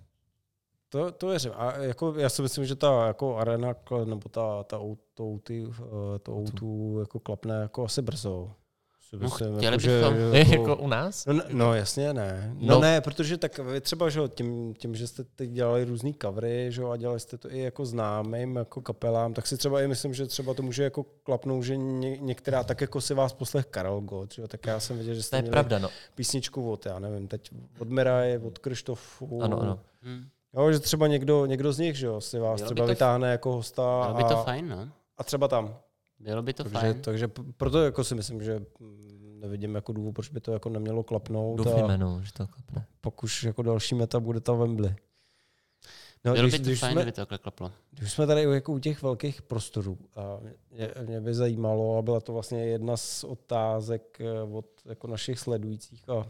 To, 0.88 1.12
to 1.12 1.26
věřím. 1.28 1.52
A 1.56 1.76
jako, 1.76 2.14
já 2.18 2.28
si 2.28 2.42
myslím, 2.42 2.66
že 2.66 2.74
ta 2.74 3.06
jako 3.06 3.36
arena, 3.36 3.74
nebo 4.04 4.28
ta, 4.28 4.64
ta, 4.64 4.78
o- 4.78 4.96
to, 5.14 5.24
outy, 5.24 5.66
eh, 5.70 6.18
to 6.18 6.32
outu 6.32 6.96
jako 7.00 7.20
klapne 7.20 7.54
jako 7.54 7.84
asi 7.84 8.02
brzo. 8.02 8.54
No, 9.20 9.30
chtěli 9.30 9.80
že- 9.80 9.98
bychom. 10.00 10.14
že 10.16 10.44
jako 10.58 10.76
u 10.76 10.88
nás? 10.88 11.26
No, 11.26 11.42
no 11.52 11.74
jasně 11.74 12.12
ne. 12.14 12.54
No, 12.58 12.74
No. 12.74 12.80
ne, 12.80 13.00
protože 13.00 13.36
tak 13.38 13.58
vy 13.58 13.80
třeba, 13.80 14.10
že 14.10 14.18
jo, 14.20 14.28
tím, 14.28 14.74
tím, 14.74 14.94
že 14.94 15.06
jste 15.06 15.24
teď 15.24 15.50
dělali 15.50 15.84
různý 15.84 16.14
covery, 16.22 16.66
že 16.70 16.82
jo, 16.82 16.90
a 16.90 16.96
dělali 16.96 17.20
jste 17.20 17.38
to 17.38 17.52
i 17.52 17.58
jako 17.58 17.86
známým 17.86 18.56
jako 18.56 18.80
kapelám, 18.80 19.34
tak 19.34 19.46
si 19.46 19.56
třeba 19.56 19.82
i 19.82 19.88
myslím, 19.88 20.14
že 20.14 20.26
třeba 20.26 20.54
to 20.54 20.62
může 20.62 20.82
jako 20.84 21.04
klapnout, 21.22 21.64
že 21.64 21.76
ně, 21.76 22.16
některá, 22.18 22.64
tak 22.64 22.80
jako 22.80 23.00
si 23.00 23.14
vás 23.14 23.32
poslech 23.32 23.66
Karel 23.66 24.00
Gott, 24.00 24.34
že 24.34 24.42
jo, 24.42 24.48
tak 24.48 24.66
já 24.66 24.80
jsem 24.80 24.98
viděl, 24.98 25.14
že 25.14 25.20
To 25.20 25.24
jste 25.24 25.36
je 25.36 25.42
měli 25.42 25.52
pravda, 25.52 25.78
no. 25.78 25.88
písničku 26.14 26.72
od, 26.72 26.86
já 26.86 26.98
nevím, 26.98 27.28
teď 27.28 27.50
od 27.78 27.88
Miraje, 27.88 28.38
od 28.38 28.58
Krištofu. 28.58 29.42
Ano, 29.42 29.60
ano. 29.60 29.78
Hm. 30.02 30.28
Jo, 30.56 30.72
že 30.72 30.78
třeba 30.78 31.06
někdo, 31.06 31.46
někdo 31.46 31.72
z 31.72 31.78
nich, 31.78 31.96
že 31.96 32.06
jo, 32.06 32.20
si 32.20 32.38
vás 32.38 32.60
Bylo 32.60 32.66
třeba 32.70 32.86
to- 32.86 32.90
vytáhne 32.92 33.30
jako 33.30 33.52
hosta 33.52 34.02
Bylo 34.04 34.14
by 34.16 34.22
a, 34.24 34.28
to 34.28 34.36
fajn, 34.44 34.68
no. 34.68 34.88
a 35.18 35.24
třeba 35.24 35.48
tam. 35.48 35.76
Bylo 36.24 36.42
by 36.42 36.52
to 36.52 36.62
takže, 36.64 36.78
fajn. 36.78 37.02
takže 37.02 37.28
proto 37.56 37.84
jako 37.84 38.04
si 38.04 38.14
myslím, 38.14 38.42
že 38.42 38.58
mm, 38.80 39.38
nevidím 39.40 39.74
jako 39.74 39.92
důvod, 39.92 40.12
proč 40.14 40.28
by 40.28 40.40
to 40.40 40.52
jako 40.52 40.68
nemělo 40.68 41.02
klapnout. 41.02 41.56
Doufíme, 41.56 41.98
no, 41.98 42.20
že 42.22 42.32
to 42.32 42.46
klapne. 42.46 42.86
pak 43.00 43.22
už 43.24 43.44
jako 43.44 43.62
další 43.62 43.94
meta 43.94 44.20
bude 44.20 44.40
ta 44.40 44.52
Wembley. 44.52 44.94
No, 46.24 46.32
Bylo 46.32 46.42
když, 46.42 46.52
by 46.52 46.58
to 46.58 46.64
když, 46.64 46.80
fajn, 46.80 46.92
jsme, 46.92 47.02
kdyby 47.02 47.12
to 47.12 47.20
takhle 47.20 47.38
klaplo. 47.38 47.72
když 47.90 48.12
jsme 48.12 48.26
tady 48.26 48.42
jako 48.42 48.72
u 48.72 48.78
těch 48.78 49.02
velkých 49.02 49.42
prostorů, 49.42 49.98
a 50.16 50.38
mě, 50.70 50.90
mě 51.06 51.20
by 51.20 51.34
zajímalo, 51.34 51.98
a 51.98 52.02
byla 52.02 52.20
to 52.20 52.32
vlastně 52.32 52.66
jedna 52.66 52.96
z 52.96 53.24
otázek 53.24 54.18
eh, 54.20 54.42
od 54.42 54.66
jako 54.84 55.06
našich 55.06 55.38
sledujících 55.38 56.08
a, 56.08 56.26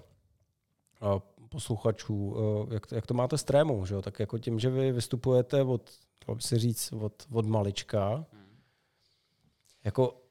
a 1.01 1.21
posluchačů, 1.49 2.37
eh, 2.71 2.75
jak 2.75 2.87
to, 2.87 2.95
jak 2.95 3.07
to 3.07 3.15
máte 3.15 3.39
s 3.39 3.45
trémou, 3.45 3.87
že 3.87 3.95
jo? 3.95 4.03
tak 4.03 4.21
jako 4.21 4.39
tím, 4.39 4.59
že 4.59 4.71
vy 4.71 4.93
vystupujete 4.93 5.63
od, 5.63 5.91
dalo 6.27 6.37
by 6.37 6.43
se 6.43 6.59
říct, 6.59 6.93
od, 6.93 7.27
od 7.33 7.47
malička, 7.47 8.27
jako 9.85 10.25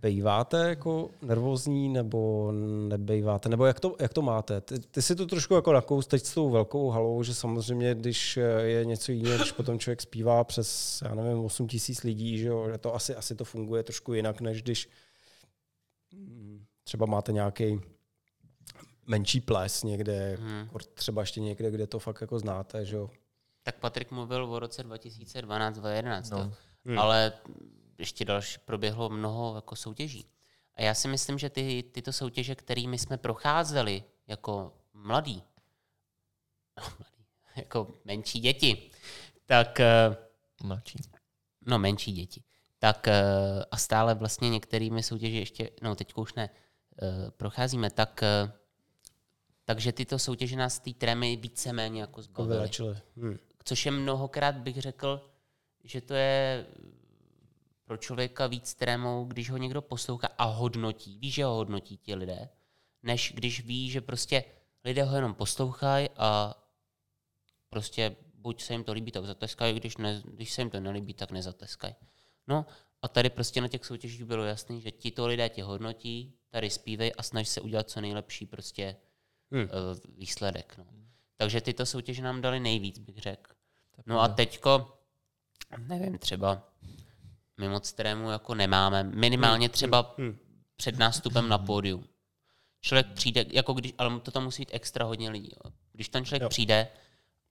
Bejváte 0.00 0.68
jako 0.68 1.10
nervózní 1.22 1.88
nebo 1.88 2.52
nebejváte? 2.88 3.48
Nebo 3.48 3.66
jak 3.66 3.80
to, 3.80 3.96
jak 4.00 4.14
to 4.14 4.22
máte? 4.22 4.60
Ty, 4.60 4.78
ty 4.78 5.02
si 5.02 5.16
to 5.16 5.26
trošku 5.26 5.54
jako 5.54 5.72
nakous 5.72 6.06
teď 6.06 6.24
s 6.24 6.34
tou 6.34 6.50
velkou 6.50 6.90
halou, 6.90 7.22
že 7.22 7.34
samozřejmě, 7.34 7.94
když 7.94 8.38
je 8.60 8.84
něco 8.84 9.12
jiného, 9.12 9.38
když 9.38 9.52
potom 9.52 9.78
člověk 9.78 10.02
zpívá 10.02 10.44
přes, 10.44 11.02
já 11.02 11.14
nevím, 11.14 11.44
8 11.44 11.68
tisíc 11.68 12.02
lidí, 12.02 12.38
že, 12.38 12.46
jo, 12.46 12.68
že 12.70 12.78
to 12.78 12.94
asi, 12.94 13.14
asi 13.14 13.34
to 13.34 13.44
funguje 13.44 13.82
trošku 13.82 14.12
jinak, 14.12 14.40
než 14.40 14.62
když 14.62 14.88
třeba 16.84 17.06
máte 17.06 17.32
nějaký 17.32 17.80
menší 19.06 19.40
ples 19.40 19.82
někde, 19.82 20.38
hmm. 20.40 20.68
třeba 20.94 21.22
ještě 21.22 21.40
někde, 21.40 21.70
kde 21.70 21.86
to 21.86 21.98
fakt 21.98 22.20
jako 22.20 22.38
znáte, 22.38 22.84
že 22.84 22.96
jo. 22.96 23.10
Tak 23.62 23.78
Patrik 23.78 24.10
mluvil 24.10 24.44
o 24.44 24.58
roce 24.58 24.88
2012-2011, 24.88 26.22
no. 26.32 26.52
hmm. 26.84 26.98
ale 26.98 27.32
ještě 27.98 28.24
další 28.24 28.58
proběhlo 28.64 29.08
mnoho 29.10 29.54
jako 29.54 29.76
soutěží. 29.76 30.26
A 30.74 30.82
já 30.82 30.94
si 30.94 31.08
myslím, 31.08 31.38
že 31.38 31.50
ty, 31.50 31.84
tyto 31.92 32.12
soutěže, 32.12 32.54
kterými 32.54 32.98
jsme 32.98 33.16
procházeli 33.16 34.04
jako 34.26 34.72
mladí, 34.92 35.42
jako 37.56 37.94
menší 38.04 38.40
děti, 38.40 38.90
tak... 39.46 39.80
Eh, 39.80 40.16
Mladší. 40.62 40.98
No, 41.66 41.78
menší 41.78 42.12
děti. 42.12 42.42
Tak 42.78 43.08
eh, 43.08 43.14
a 43.70 43.76
stále 43.76 44.14
vlastně 44.14 44.50
některými 44.50 45.02
soutěži 45.02 45.36
ještě, 45.36 45.70
no 45.82 45.94
teď 45.94 46.14
už 46.16 46.34
ne, 46.34 46.50
eh, 47.02 47.30
procházíme, 47.30 47.90
tak 47.90 48.24
takže 49.66 49.92
tyto 49.92 50.18
soutěže 50.18 50.56
nás 50.56 50.78
té 50.78 50.94
trémy 50.94 51.36
víceméně 51.36 52.00
jako 52.00 52.22
zbavily. 52.22 52.70
Hmm. 53.16 53.38
Což 53.64 53.86
je 53.86 53.92
mnohokrát 53.92 54.54
bych 54.56 54.80
řekl, 54.80 55.30
že 55.84 56.00
to 56.00 56.14
je 56.14 56.66
pro 57.86 57.96
člověka 57.96 58.46
víc 58.46 58.74
trémou, 58.74 59.24
když 59.24 59.50
ho 59.50 59.56
někdo 59.56 59.82
poslouchá 59.82 60.28
a 60.38 60.44
hodnotí, 60.44 61.18
ví, 61.18 61.30
že 61.30 61.44
ho 61.44 61.54
hodnotí 61.54 61.96
ti 61.96 62.14
lidé, 62.14 62.48
než 63.02 63.32
když 63.34 63.60
ví, 63.60 63.90
že 63.90 64.00
prostě 64.00 64.44
lidé 64.84 65.02
ho 65.02 65.16
jenom 65.16 65.34
poslouchají 65.34 66.08
a 66.16 66.54
prostě 67.68 68.16
buď 68.34 68.62
se 68.62 68.74
jim 68.74 68.84
to 68.84 68.92
líbí, 68.92 69.12
tak 69.12 69.24
zateskají, 69.24 69.74
když, 69.74 69.96
ne, 69.96 70.22
když 70.24 70.52
se 70.52 70.60
jim 70.62 70.70
to 70.70 70.80
nelíbí, 70.80 71.14
tak 71.14 71.30
nezateskají. 71.30 71.94
No 72.46 72.66
a 73.02 73.08
tady 73.08 73.30
prostě 73.30 73.60
na 73.60 73.68
těch 73.68 73.84
soutěžích 73.84 74.24
bylo 74.24 74.44
jasný, 74.44 74.80
že 74.80 74.90
ti 74.90 75.10
to 75.10 75.26
lidé 75.26 75.48
tě 75.48 75.64
hodnotí, 75.64 76.34
tady 76.50 76.70
zpívej 76.70 77.12
a 77.18 77.22
snaž 77.22 77.48
se 77.48 77.60
udělat 77.60 77.90
co 77.90 78.00
nejlepší 78.00 78.46
prostě 78.46 78.96
hmm. 79.50 79.62
uh, 79.62 79.68
výsledek. 80.18 80.74
No. 80.78 80.86
Takže 81.36 81.60
tyto 81.60 81.86
soutěže 81.86 82.22
nám 82.22 82.40
dali 82.40 82.60
nejvíc, 82.60 82.98
bych 82.98 83.18
řekl. 83.18 83.52
No 84.06 84.20
a 84.20 84.28
teďko, 84.28 84.98
nevím, 85.78 86.18
třeba 86.18 86.68
my 87.58 87.68
moc 87.68 87.92
trému 87.92 88.30
jako 88.30 88.54
nemáme. 88.54 89.02
Minimálně 89.02 89.66
hmm, 89.66 89.72
třeba 89.72 90.14
hmm, 90.18 90.26
hmm. 90.26 90.38
před 90.76 90.98
nástupem 90.98 91.48
na 91.48 91.58
pódium. 91.58 92.04
Člověk 92.80 93.06
přijde, 93.06 93.44
jako 93.48 93.72
když, 93.72 93.94
ale 93.98 94.20
to 94.20 94.30
tam 94.30 94.44
musí 94.44 94.62
být 94.62 94.70
extra 94.72 95.04
hodně 95.04 95.30
lidí. 95.30 95.50
Jo. 95.64 95.72
Když 95.92 96.08
ten 96.08 96.24
člověk 96.24 96.42
jo. 96.42 96.48
přijde 96.48 96.88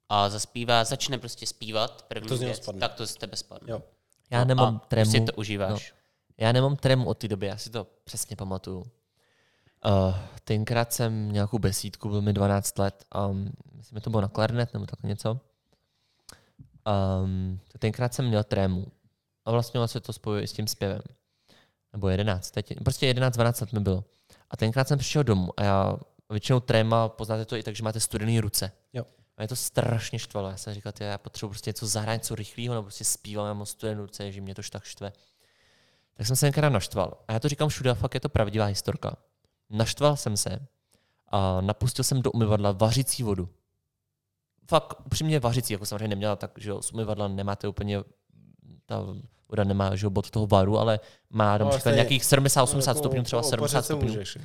a 0.10 0.30
zaspívá, 0.30 0.84
začne 0.84 1.18
prostě 1.18 1.48
zpívat 1.48 2.06
první 2.07 2.30
to 2.30 2.38
věc, 2.38 2.69
tak 2.80 2.94
to 2.94 3.07
z 3.07 3.15
tebe 3.15 3.38
spadne. 3.38 3.72
Jo. 3.72 3.82
Já 4.30 4.40
no 4.40 4.45
nemám 4.45 4.82
a 4.84 4.88
trému. 4.88 5.11
si 5.11 5.22
to 5.22 5.32
užíváš. 5.34 5.91
No. 5.91 5.98
Já 6.38 6.52
nemám 6.52 6.76
trému 6.76 7.06
od 7.06 7.18
té 7.18 7.27
doby, 7.27 7.48
já 7.48 7.57
si 7.57 7.69
to 7.69 7.88
přesně 8.03 8.36
pamatuju. 8.36 8.77
Uh, 8.77 10.15
tenkrát 10.44 10.94
jsem 10.94 11.32
nějakou 11.32 11.60
besídku, 11.60 12.10
byl 12.10 12.22
mi 12.22 12.34
12 12.34 12.77
let, 12.80 13.06
um, 13.30 13.52
myslím, 13.73 13.98
že 13.98 14.02
to 14.02 14.10
bylo 14.10 14.22
na 14.22 14.27
klarnet 14.27 14.73
nebo 14.73 14.86
tak 14.86 15.03
něco. 15.03 15.40
Um, 17.23 17.60
tenkrát 17.80 18.14
jsem 18.14 18.27
měl 18.27 18.44
trému. 18.44 18.88
A 19.46 19.52
vlastně 19.52 19.88
se 19.88 20.00
to 20.00 20.14
spojuje 20.14 20.44
i 20.44 20.48
s 20.48 20.54
tím 20.54 20.68
zpěvem. 20.68 21.02
Nebo 21.94 22.10
11, 22.10 22.52
teď, 22.52 22.74
prostě 22.84 23.06
11, 23.08 23.34
12 23.34 23.62
let 23.62 23.74
mi 23.74 23.80
bylo. 23.80 24.04
A 24.50 24.58
tenkrát 24.58 24.88
jsem 24.88 25.00
přišel 25.00 25.24
domů 25.24 25.52
a 25.58 25.64
já 25.64 25.98
většinou 26.30 26.60
tréma, 26.60 27.10
poznáte 27.10 27.46
to 27.46 27.56
i 27.56 27.64
tak, 27.64 27.76
že 27.76 27.84
máte 27.84 28.00
studené 28.00 28.42
ruce. 28.42 28.72
Jo. 28.94 29.04
A 29.38 29.42
mě 29.42 29.48
to 29.48 29.56
strašně 29.56 30.20
štvalo. 30.20 30.50
Já 30.50 30.58
jsem 30.58 30.74
říkal, 30.74 30.94
já 31.00 31.18
potřebuji 31.18 31.50
prostě 31.50 31.70
něco 31.70 31.88
zahrát, 31.88 32.16
něco 32.16 32.36
rychlého, 32.36 32.74
nebo 32.74 32.84
prostě 32.84 33.04
zpíval, 33.04 33.56
mám 33.56 33.66
studené 33.66 34.02
ruce, 34.02 34.32
že 34.32 34.42
mě 34.42 34.56
to 34.56 34.62
tak 34.72 34.84
štve. 34.84 35.14
Tak 36.14 36.28
jsem 36.28 36.36
se 36.36 36.46
tenkrát 36.46 36.70
naštval. 36.70 37.18
A 37.28 37.34
já 37.34 37.40
to 37.40 37.50
říkám 37.50 37.70
všude, 37.70 37.90
a 37.90 37.94
fakt 37.94 38.14
je 38.14 38.20
to 38.20 38.30
pravdivá 38.30 38.66
historka. 38.66 39.16
Naštval 39.70 40.18
jsem 40.18 40.38
se 40.38 40.68
a 41.28 41.62
napustil 41.62 42.04
jsem 42.04 42.22
do 42.22 42.32
umyvadla 42.32 42.72
vařící 42.72 43.24
vodu. 43.24 43.50
Fakt 44.70 45.06
upřímně 45.06 45.40
vařící, 45.40 45.74
jako 45.74 45.86
samozřejmě 45.86 46.08
neměla, 46.08 46.36
tak 46.36 46.52
že 46.58 46.74
z 46.82 46.92
umyvadla 46.92 47.28
nemáte 47.28 47.68
úplně 47.68 48.04
ta 48.86 49.06
voda 49.50 49.64
nemá 49.64 49.96
že 49.96 50.10
bod 50.10 50.30
toho 50.30 50.48
varu, 50.48 50.80
ale 50.80 51.00
má 51.30 51.58
tam 51.58 51.70
no, 51.86 51.92
nějakých 51.92 52.24
70-80 52.24 52.88
jako, 52.88 53.00
stupňů, 53.00 53.24
třeba 53.24 53.44
70 53.44 53.86
stupňů. 53.86 54.08
Můžeš. 54.08 54.38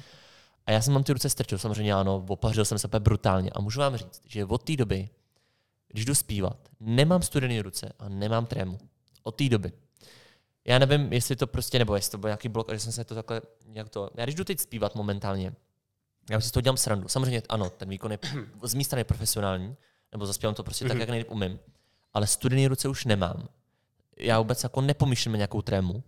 A 0.66 0.72
já 0.72 0.80
jsem 0.80 0.94
mám 0.94 1.04
ty 1.04 1.12
ruce 1.12 1.30
strčil, 1.30 1.58
samozřejmě 1.58 1.94
ano, 1.94 2.24
opařil 2.28 2.64
jsem 2.64 2.78
se 2.78 2.86
úplně 2.86 3.00
brutálně. 3.00 3.50
A 3.50 3.60
můžu 3.60 3.80
vám 3.80 3.96
říct, 3.96 4.22
že 4.26 4.44
od 4.44 4.62
té 4.62 4.76
doby, 4.76 5.08
když 5.88 6.04
jdu 6.04 6.14
zpívat, 6.14 6.56
nemám 6.80 7.22
studené 7.22 7.62
ruce 7.62 7.92
a 7.98 8.08
nemám 8.08 8.46
trému. 8.46 8.78
Od 9.22 9.36
té 9.36 9.48
doby. 9.48 9.72
Já 10.64 10.78
nevím, 10.78 11.12
jestli 11.12 11.36
to 11.36 11.46
prostě, 11.46 11.78
nebo 11.78 11.94
jestli 11.94 12.10
to 12.10 12.18
byl 12.18 12.28
nějaký 12.28 12.48
blok, 12.48 12.70
a 12.70 12.74
že 12.74 12.80
jsem 12.80 12.92
se 12.92 13.04
to 13.04 13.14
takhle 13.14 13.40
nějak 13.66 13.88
to... 13.88 14.10
Já 14.14 14.24
když 14.24 14.34
jdu 14.34 14.44
teď 14.44 14.60
zpívat 14.60 14.94
momentálně, 14.94 15.52
já 16.30 16.40
si 16.40 16.52
toho 16.52 16.60
dělám 16.60 16.76
srandu. 16.76 17.08
Samozřejmě 17.08 17.42
ano, 17.48 17.70
ten 17.70 17.88
výkon 17.88 18.12
je 18.12 18.18
z 18.62 18.74
mé 18.74 18.84
strany 18.84 19.04
profesionální, 19.04 19.76
nebo 20.12 20.26
zaspívám 20.26 20.54
to 20.54 20.64
prostě 20.64 20.84
tak, 20.84 20.92
mhm. 20.92 21.00
jak 21.00 21.08
nejlíp 21.08 21.30
umím. 21.30 21.58
Ale 22.14 22.26
studené 22.26 22.68
ruce 22.68 22.88
už 22.88 23.04
nemám 23.04 23.48
já 24.20 24.38
vůbec 24.38 24.62
jako 24.62 24.80
nepomýšlím 24.80 25.32
nějakou 25.32 25.62
trému. 25.62 26.02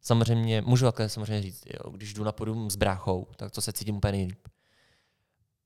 Samozřejmě, 0.00 0.62
můžu 0.62 0.84
takhle 0.84 1.08
samozřejmě 1.08 1.42
říct, 1.42 1.64
jo, 1.66 1.90
když 1.90 2.14
jdu 2.14 2.24
na 2.24 2.32
podium 2.32 2.70
s 2.70 2.76
bráchou, 2.76 3.26
tak 3.36 3.50
to 3.52 3.60
se 3.60 3.72
cítím 3.72 3.96
úplně 3.96 4.12
nejlíp. 4.12 4.48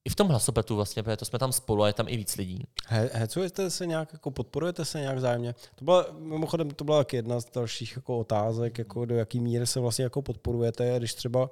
I 0.04 0.08
v 0.08 0.14
tom 0.14 0.28
hlasopetu 0.28 0.76
vlastně, 0.76 1.02
protože 1.02 1.16
to 1.16 1.24
jsme 1.24 1.38
tam 1.38 1.52
spolu 1.52 1.82
a 1.82 1.86
je 1.86 1.92
tam 1.92 2.08
i 2.08 2.16
víc 2.16 2.36
lidí. 2.36 2.64
He, 2.86 3.10
hecujete 3.12 3.70
se 3.70 3.86
nějak, 3.86 4.12
jako 4.12 4.30
podporujete 4.30 4.84
se 4.84 5.00
nějak 5.00 5.20
zájemně? 5.20 5.54
To 5.74 5.84
byla, 5.84 6.06
mimochodem, 6.18 6.70
to 6.70 6.84
byla 6.84 7.04
jedna 7.12 7.40
z 7.40 7.50
dalších 7.50 7.96
jako 7.96 8.18
otázek, 8.18 8.78
jako 8.78 9.04
do 9.04 9.14
jaký 9.14 9.40
míry 9.40 9.66
se 9.66 9.80
vlastně 9.80 10.02
jako 10.02 10.22
podporujete, 10.22 10.94
když 10.98 11.14
třeba 11.14 11.50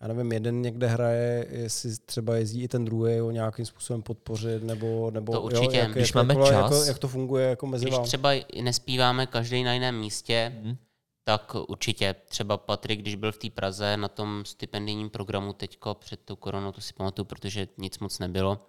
já 0.00 0.08
nevím, 0.08 0.32
jeden 0.32 0.62
někde 0.62 0.86
hraje, 0.86 1.46
jestli 1.50 1.96
třeba 2.06 2.36
jezdí 2.36 2.62
i 2.62 2.68
ten 2.68 2.84
druhý 2.84 3.20
o 3.20 3.30
nějakým 3.30 3.66
způsobem 3.66 4.02
podpořit, 4.02 4.62
nebo, 4.62 5.10
nebo 5.10 5.32
to 5.32 5.42
určitě. 5.42 5.76
Jo, 5.76 5.82
jak, 5.82 5.92
když 5.92 6.08
jak, 6.08 6.14
máme 6.14 6.34
jako, 6.34 6.46
čas. 6.46 6.78
Jak, 6.78 6.88
jak, 6.88 6.98
to 6.98 7.08
funguje 7.08 7.48
jako 7.48 7.66
mezi 7.66 7.84
Když 7.84 7.94
vám. 7.94 8.04
třeba 8.04 8.30
nespíváme 8.62 9.26
každý 9.26 9.64
na 9.64 9.72
jiném 9.72 10.00
místě, 10.00 10.52
hmm. 10.62 10.76
tak 11.24 11.52
určitě. 11.68 12.14
Třeba 12.28 12.56
Patrik, 12.56 13.00
když 13.00 13.14
byl 13.14 13.32
v 13.32 13.38
té 13.38 13.50
Praze 13.50 13.96
na 13.96 14.08
tom 14.08 14.44
stipendijním 14.44 15.10
programu 15.10 15.52
teďko 15.52 15.94
před 15.94 16.20
tou 16.24 16.36
koronou, 16.36 16.72
to 16.72 16.80
si 16.80 16.92
pamatuju, 16.92 17.24
protože 17.26 17.68
nic 17.78 17.98
moc 17.98 18.18
nebylo, 18.18 18.66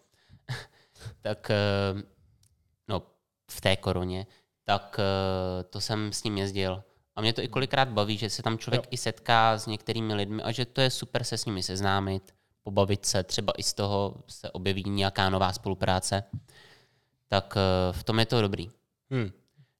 tak 1.22 1.52
eh, 1.52 2.04
no, 2.88 3.04
v 3.52 3.62
té 3.62 3.76
koroně, 3.76 4.28
tak 4.64 5.00
eh, 5.00 5.64
to 5.64 5.82
jsem 5.82 6.14
s 6.14 6.24
ním 6.24 6.38
jezdil 6.38 6.84
a 7.20 7.22
mě 7.22 7.34
to 7.34 7.42
i 7.42 7.48
kolikrát 7.48 7.90
baví, 7.90 8.18
že 8.18 8.30
se 8.30 8.44
tam 8.44 8.58
člověk 8.58 8.84
jo. 8.84 8.90
i 8.92 8.98
setká 8.98 9.58
s 9.58 9.68
některými 9.68 10.14
lidmi 10.14 10.44
a 10.44 10.52
že 10.52 10.66
to 10.66 10.82
je 10.82 10.90
super 10.90 11.24
se 11.24 11.38
s 11.38 11.46
nimi 11.46 11.64
seznámit, 11.64 12.36
pobavit 12.64 13.06
se, 13.06 13.24
třeba 13.24 13.54
i 13.58 13.64
z 13.64 13.74
toho 13.74 14.16
se 14.28 14.52
objeví 14.52 14.84
nějaká 14.88 15.30
nová 15.30 15.54
spolupráce. 15.54 16.24
Tak 17.28 17.58
eh, 17.58 17.94
v 17.94 18.04
tom 18.04 18.20
je 18.20 18.26
to 18.26 18.42
dobrý. 18.42 18.70
Hmm. 19.10 19.32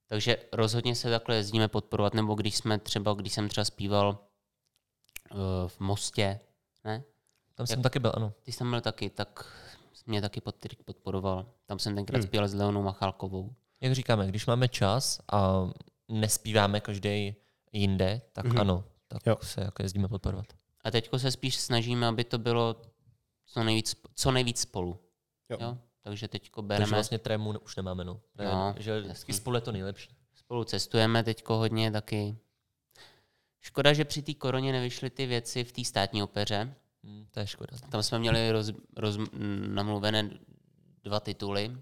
Takže 0.06 0.36
rozhodně 0.52 0.94
se 0.94 1.10
takhle 1.10 1.36
jezdíme 1.36 1.68
podporovat, 1.68 2.14
nebo 2.14 2.34
když 2.34 2.56
jsme 2.56 2.78
třeba, 2.78 3.14
když 3.14 3.32
jsem 3.32 3.48
třeba 3.48 3.64
zpíval 3.64 4.18
uh, 5.32 5.38
v 5.68 5.80
Mostě, 5.80 6.40
ne? 6.84 7.02
Tam 7.54 7.66
jsem 7.66 7.78
Jak, 7.78 7.82
taky 7.82 7.98
byl, 7.98 8.12
ano. 8.14 8.32
Ty 8.42 8.52
jsi 8.52 8.58
tam 8.58 8.70
byl 8.70 8.80
taky, 8.80 9.10
tak 9.10 9.46
mě 10.06 10.20
taky 10.20 10.40
podporoval. 10.84 11.46
Tam 11.66 11.78
jsem 11.78 11.94
tenkrát 11.94 12.18
hmm. 12.18 12.26
zpíval 12.26 12.48
s 12.48 12.54
Leonou 12.54 12.82
Machalkovou. 12.82 13.54
Jak 13.80 13.92
říkáme, 13.92 14.26
když 14.26 14.46
máme 14.46 14.68
čas 14.68 15.20
a 15.32 15.70
nespíváme 16.10 16.80
každý 16.80 17.34
jinde, 17.72 18.20
tak 18.32 18.44
mm-hmm. 18.44 18.60
ano, 18.60 18.84
tak 19.08 19.26
jo. 19.26 19.36
se 19.42 19.60
jako 19.60 19.82
jezdíme 19.82 20.08
podporovat. 20.08 20.46
A 20.84 20.90
teď 20.90 21.10
se 21.16 21.30
spíš 21.30 21.56
snažíme, 21.56 22.06
aby 22.06 22.24
to 22.24 22.38
bylo 22.38 22.76
co 23.46 23.64
nejvíc, 23.64 23.96
co 24.14 24.30
nejvíc 24.30 24.60
spolu. 24.60 25.00
Jo. 25.50 25.58
jo? 25.60 25.78
Takže 26.02 26.28
teď 26.28 26.50
bereme... 26.60 26.84
Takže 26.84 26.94
vlastně 26.94 27.18
trému 27.18 27.50
už 27.58 27.76
nemáme, 27.76 28.04
no. 28.04 28.20
no 28.38 28.74
že 28.78 29.00
vždycky 29.00 29.32
spolu 29.32 29.56
je 29.56 29.60
to 29.60 29.72
nejlepší. 29.72 30.16
Spolu 30.34 30.64
cestujeme 30.64 31.24
teď 31.24 31.44
hodně 31.48 31.90
taky. 31.90 32.36
Škoda, 33.60 33.92
že 33.92 34.04
při 34.04 34.22
té 34.22 34.34
koroně 34.34 34.72
nevyšly 34.72 35.10
ty 35.10 35.26
věci 35.26 35.64
v 35.64 35.72
té 35.72 35.84
státní 35.84 36.22
opeře. 36.22 36.74
Hmm, 37.04 37.26
to 37.30 37.40
je 37.40 37.46
škoda. 37.46 37.76
Tam 37.90 38.02
jsme 38.02 38.18
měli 38.18 38.52
roz, 38.52 38.70
roz, 38.96 39.16
namluvené 39.66 40.30
dva 41.02 41.20
tituly. 41.20 41.76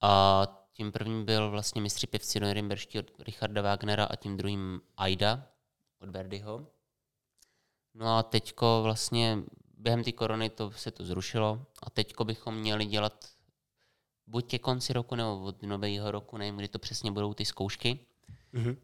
A 0.00 0.65
tím 0.76 0.92
prvním 0.92 1.24
byl 1.24 1.50
vlastně 1.50 1.80
mistři 1.80 2.06
pěvci 2.06 2.40
Norimberští 2.40 2.98
od 2.98 3.10
Richarda 3.18 3.62
Wagnera 3.62 4.04
a 4.04 4.16
tím 4.16 4.36
druhým 4.36 4.80
Aida 4.96 5.46
od 6.00 6.10
Verdiho. 6.10 6.66
No 7.94 8.16
a 8.16 8.22
teďko 8.22 8.80
vlastně 8.82 9.38
během 9.78 10.04
té 10.04 10.12
korony 10.12 10.50
to 10.50 10.70
se 10.70 10.90
to 10.90 11.04
zrušilo 11.04 11.66
a 11.82 11.90
teďko 11.90 12.24
bychom 12.24 12.54
měli 12.54 12.84
dělat 12.84 13.24
buď 14.26 14.50
ke 14.50 14.58
konci 14.58 14.92
roku 14.92 15.14
nebo 15.14 15.42
od 15.42 15.62
nového 15.62 16.10
roku, 16.10 16.36
nevím, 16.36 16.56
kdy 16.56 16.68
to 16.68 16.78
přesně 16.78 17.10
budou 17.10 17.34
ty 17.34 17.44
zkoušky, 17.44 17.98
mm-hmm. 18.54 18.76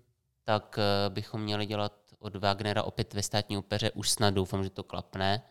tak 0.44 0.78
uh, 0.78 1.14
bychom 1.14 1.42
měli 1.42 1.66
dělat 1.66 1.92
od 2.18 2.36
Wagnera 2.36 2.82
opět 2.82 3.14
ve 3.14 3.22
státní 3.22 3.58
opeře, 3.58 3.90
už 3.90 4.10
snad 4.10 4.34
doufám, 4.34 4.64
že 4.64 4.70
to 4.70 4.82
klapne. 4.82 5.42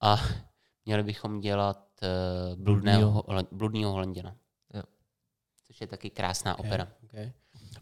A 0.00 0.16
měli 0.86 1.02
bychom 1.02 1.40
dělat 1.40 1.88
uh, 2.02 2.62
bludného, 2.62 3.24
bludného 3.52 3.92
Holanděna. 3.92 4.36
Což 5.66 5.80
je 5.80 5.86
taky 5.86 6.10
krásná 6.10 6.58
okay, 6.58 6.70
opera. 6.70 6.88
Okay. 7.04 7.32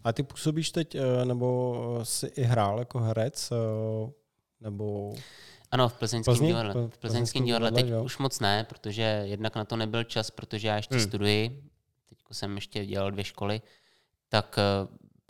A 0.05 0.13
ty 0.13 0.23
působíš 0.23 0.71
teď, 0.71 0.95
eh, 0.95 1.25
nebo 1.25 2.01
jsi 2.03 2.27
i 2.27 2.43
hrál 2.43 2.79
jako 2.79 2.99
herec, 2.99 3.53
eh, 3.53 4.13
nebo... 4.61 5.15
Ano, 5.71 5.89
v 5.89 5.95
plzeňském 5.95 6.33
Plzni? 6.33 6.49
divadle. 6.49 6.75
V 6.89 6.99
plzeňském 6.99 7.45
divadle 7.45 7.73
teď 7.73 7.87
jo. 7.87 8.05
už 8.05 8.19
moc 8.19 8.41
ne, 8.41 8.65
protože 8.65 9.23
jednak 9.25 9.57
na 9.57 9.65
to 9.65 9.77
nebyl 9.77 10.05
čas, 10.05 10.31
protože 10.31 10.69
já 10.69 10.77
ještě 10.77 10.95
hmm. 10.95 11.05
studuji. 11.05 11.63
Teď 12.09 12.19
jsem 12.33 12.55
ještě 12.55 12.87
dělal 12.87 13.11
dvě 13.11 13.25
školy. 13.25 13.61
Tak 14.29 14.59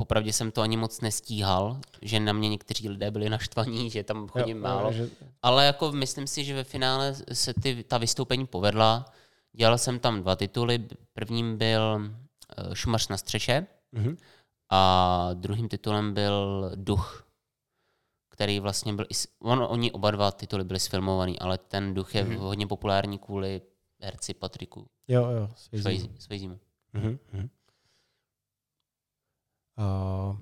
popravdě 0.00 0.32
jsem 0.32 0.50
to 0.50 0.60
ani 0.60 0.76
moc 0.76 1.00
nestíhal, 1.00 1.80
že 2.02 2.20
na 2.20 2.32
mě 2.32 2.48
někteří 2.48 2.88
lidé 2.88 3.10
byli 3.10 3.30
naštvaní, 3.30 3.90
že 3.94 4.02
tam 4.02 4.28
chodím 4.28 4.56
jo, 4.56 4.62
málo. 4.62 4.92
Že... 4.92 5.08
Ale 5.42 5.66
jako 5.66 5.92
myslím 5.92 6.26
si, 6.26 6.44
že 6.44 6.54
ve 6.54 6.64
finále 6.64 7.14
se 7.32 7.54
ty, 7.54 7.84
ta 7.84 7.98
vystoupení 7.98 8.46
povedla. 8.46 9.04
Dělal 9.52 9.78
jsem 9.78 9.98
tam 9.98 10.22
dva 10.22 10.36
tituly. 10.36 10.78
Prvním 11.12 11.58
byl 11.58 12.10
Šumař 12.74 13.08
na 13.08 13.16
střeše 13.16 13.66
mm-hmm. 13.94 14.16
a 14.70 15.30
druhým 15.34 15.68
titulem 15.68 16.14
byl 16.14 16.70
Duch, 16.74 17.26
který 18.28 18.60
vlastně 18.60 18.92
byl, 18.92 19.06
on, 19.38 19.66
oni 19.68 19.92
oba 19.92 20.10
dva 20.10 20.30
tituly 20.30 20.64
byly 20.64 20.80
sfilmovaný, 20.80 21.38
ale 21.38 21.58
ten 21.58 21.94
Duch 21.94 22.14
je 22.14 22.24
mm-hmm. 22.24 22.38
hodně 22.38 22.66
populární 22.66 23.18
kvůli 23.18 23.62
herci 24.00 24.34
Patriku. 24.34 24.86
Jo, 25.08 25.30
jo, 25.30 25.48
Svejzimu. 26.18 26.60
Mm-hmm. 26.94 27.48
Uh, 29.78 30.36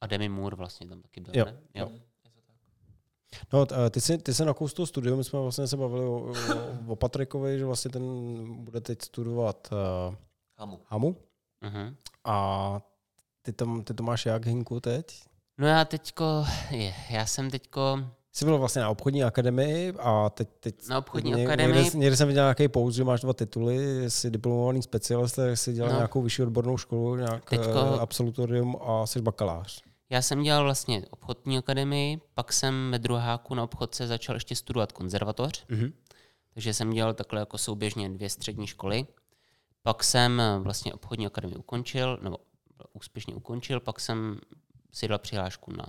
a 0.00 0.06
Demi 0.06 0.28
Moore 0.28 0.56
vlastně 0.56 0.88
tam 0.88 1.02
taky 1.02 1.20
byl, 1.20 1.32
jo, 1.36 1.44
ne? 1.44 1.60
Jo. 1.74 1.90
No, 3.52 3.66
ty 3.90 4.00
jsi, 4.00 4.18
ty 4.18 4.34
jsi 4.34 4.44
na 4.44 4.54
toho 4.54 4.86
studiu, 4.86 5.16
my 5.16 5.24
jsme 5.24 5.40
vlastně 5.40 5.66
se 5.66 5.76
bavili 5.76 6.04
o, 6.04 6.12
o, 6.12 6.34
o 6.86 6.96
Patrikovi, 6.96 7.58
že 7.58 7.64
vlastně 7.64 7.90
ten 7.90 8.04
bude 8.64 8.80
teď 8.80 9.02
studovat 9.02 9.68
uh, 9.72 10.14
Hamu. 10.58 10.80
Hamu. 10.86 11.16
Uh-huh. 11.62 11.94
A 12.24 12.80
ty, 13.42 13.52
tam, 13.52 13.84
ty 13.84 13.94
to 13.94 14.02
máš 14.02 14.26
jak, 14.26 14.46
Hinku, 14.46 14.80
teď? 14.80 15.22
No 15.58 15.66
já 15.66 15.84
teďko, 15.84 16.44
je, 16.70 16.94
já 17.10 17.26
jsem 17.26 17.50
teďko 17.50 17.98
Jsi 18.32 18.44
byl 18.44 18.58
vlastně 18.58 18.82
na 18.82 18.88
obchodní 18.90 19.24
akademii 19.24 19.92
a 19.98 20.30
teď... 20.30 20.48
teď 20.60 20.88
na 20.88 20.98
obchodní 20.98 21.32
ně, 21.32 21.44
akademii. 21.46 21.84
Někde, 21.84 21.98
někde 21.98 22.16
jsem 22.16 22.28
viděl 22.28 22.44
nějaký 22.44 22.68
pouz, 22.68 22.94
že 22.94 23.04
máš 23.04 23.20
dva 23.20 23.32
tituly, 23.32 24.10
jsi 24.10 24.30
diplomovaný 24.30 24.82
specialista, 24.82 25.46
jsi 25.46 25.72
dělal 25.72 25.92
no. 25.92 25.96
nějakou 25.96 26.22
vyšší 26.22 26.42
odbornou 26.42 26.76
školu, 26.76 27.16
nějak 27.16 27.50
Teďko, 27.50 27.94
eh, 27.96 28.00
absolutorium 28.00 28.76
a 28.82 29.06
jsi 29.06 29.22
bakalář. 29.22 29.82
Já 30.10 30.22
jsem 30.22 30.42
dělal 30.42 30.64
vlastně 30.64 31.02
obchodní 31.10 31.58
akademii, 31.58 32.20
pak 32.34 32.52
jsem 32.52 32.90
ve 32.90 32.98
druháku 32.98 33.54
na 33.54 33.62
obchodce 33.62 34.06
začal 34.06 34.36
ještě 34.36 34.56
studovat 34.56 34.92
konzervatoř, 34.92 35.66
mm-hmm. 35.66 35.92
takže 36.54 36.74
jsem 36.74 36.90
dělal 36.90 37.14
takhle 37.14 37.40
jako 37.40 37.58
souběžně 37.58 38.08
dvě 38.08 38.30
střední 38.30 38.66
školy. 38.66 39.06
Pak 39.82 40.04
jsem 40.04 40.40
eh, 40.40 40.58
vlastně 40.58 40.94
obchodní 40.94 41.26
akademii 41.26 41.56
ukončil, 41.56 42.18
nebo 42.22 42.38
úspěšně 42.92 43.34
ukončil, 43.34 43.80
pak 43.80 44.00
jsem 44.00 44.40
si 44.92 45.08
dal 45.08 45.18
přihlášku 45.18 45.72
na 45.72 45.86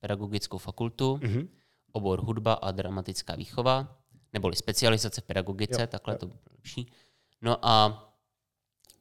pedagogickou 0.00 0.58
fakultu. 0.58 1.16
Mm-hmm 1.16 1.48
obor 1.94 2.20
hudba 2.24 2.52
a 2.52 2.70
dramatická 2.70 3.34
výchova, 3.34 3.96
neboli 4.32 4.56
specializace 4.56 5.20
v 5.20 5.24
pedagogice, 5.24 5.80
jo, 5.80 5.86
takhle 5.86 6.14
jo. 6.14 6.18
to 6.18 6.26
bylo 6.26 6.40
lepší. 6.50 6.92
No 7.42 7.66
a 7.66 7.86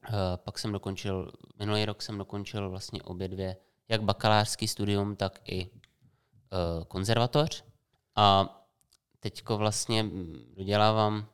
uh, 0.10 0.16
pak 0.36 0.60
jsem 0.60 0.72
dokončil, 0.72 1.32
minulý 1.60 1.86
rok 1.86 2.02
jsem 2.02 2.18
dokončil 2.18 2.70
vlastně 2.70 3.02
obě 3.02 3.28
dvě, 3.28 3.58
jak 3.90 4.04
bakalářský 4.04 4.68
studium, 4.68 5.16
tak 5.16 5.40
i 5.45 5.70
uh, 5.70 6.84
konzervatoř. 6.88 7.64
A 8.16 8.50
teďko 9.20 9.58
vlastně 9.58 10.06
dodělávám 10.56 11.28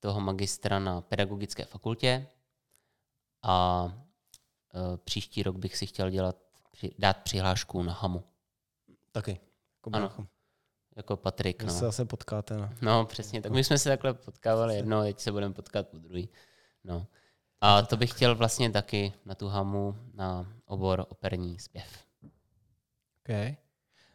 toho 0.00 0.20
magistra 0.20 0.78
na 0.78 1.00
pedagogické 1.00 1.64
fakultě 1.64 2.26
a 3.42 3.84
uh, 3.84 4.96
příští 4.96 5.42
rok 5.42 5.56
bych 5.56 5.76
si 5.76 5.86
chtěl 5.86 6.10
dělat, 6.10 6.36
dát 6.98 7.16
přihlášku 7.16 7.82
na 7.82 7.92
HAMu. 7.92 8.24
Taky. 9.12 9.40
Jako 9.76 9.90
ano 9.92 10.26
jako 10.96 11.16
Patrik. 11.16 11.62
No. 11.62 11.72
se 11.72 11.78
zase 11.78 12.04
potkáte. 12.04 12.56
No. 12.56 12.70
no, 12.82 13.04
přesně. 13.04 13.42
Tak 13.42 13.52
my 13.52 13.64
jsme 13.64 13.78
se 13.78 13.88
takhle 13.88 14.14
potkávali 14.14 14.76
jedno, 14.76 15.02
teď 15.02 15.20
se 15.20 15.32
budeme 15.32 15.54
potkat 15.54 15.88
po 15.88 15.98
druhý. 15.98 16.28
No. 16.84 17.06
A 17.60 17.82
to 17.82 17.96
bych 17.96 18.10
chtěl 18.10 18.34
vlastně 18.34 18.70
taky 18.70 19.12
na 19.24 19.34
tu 19.34 19.48
hamu, 19.48 19.96
na 20.14 20.52
obor 20.66 21.06
operní 21.08 21.58
zpěv. 21.58 22.04
OK. 23.20 23.56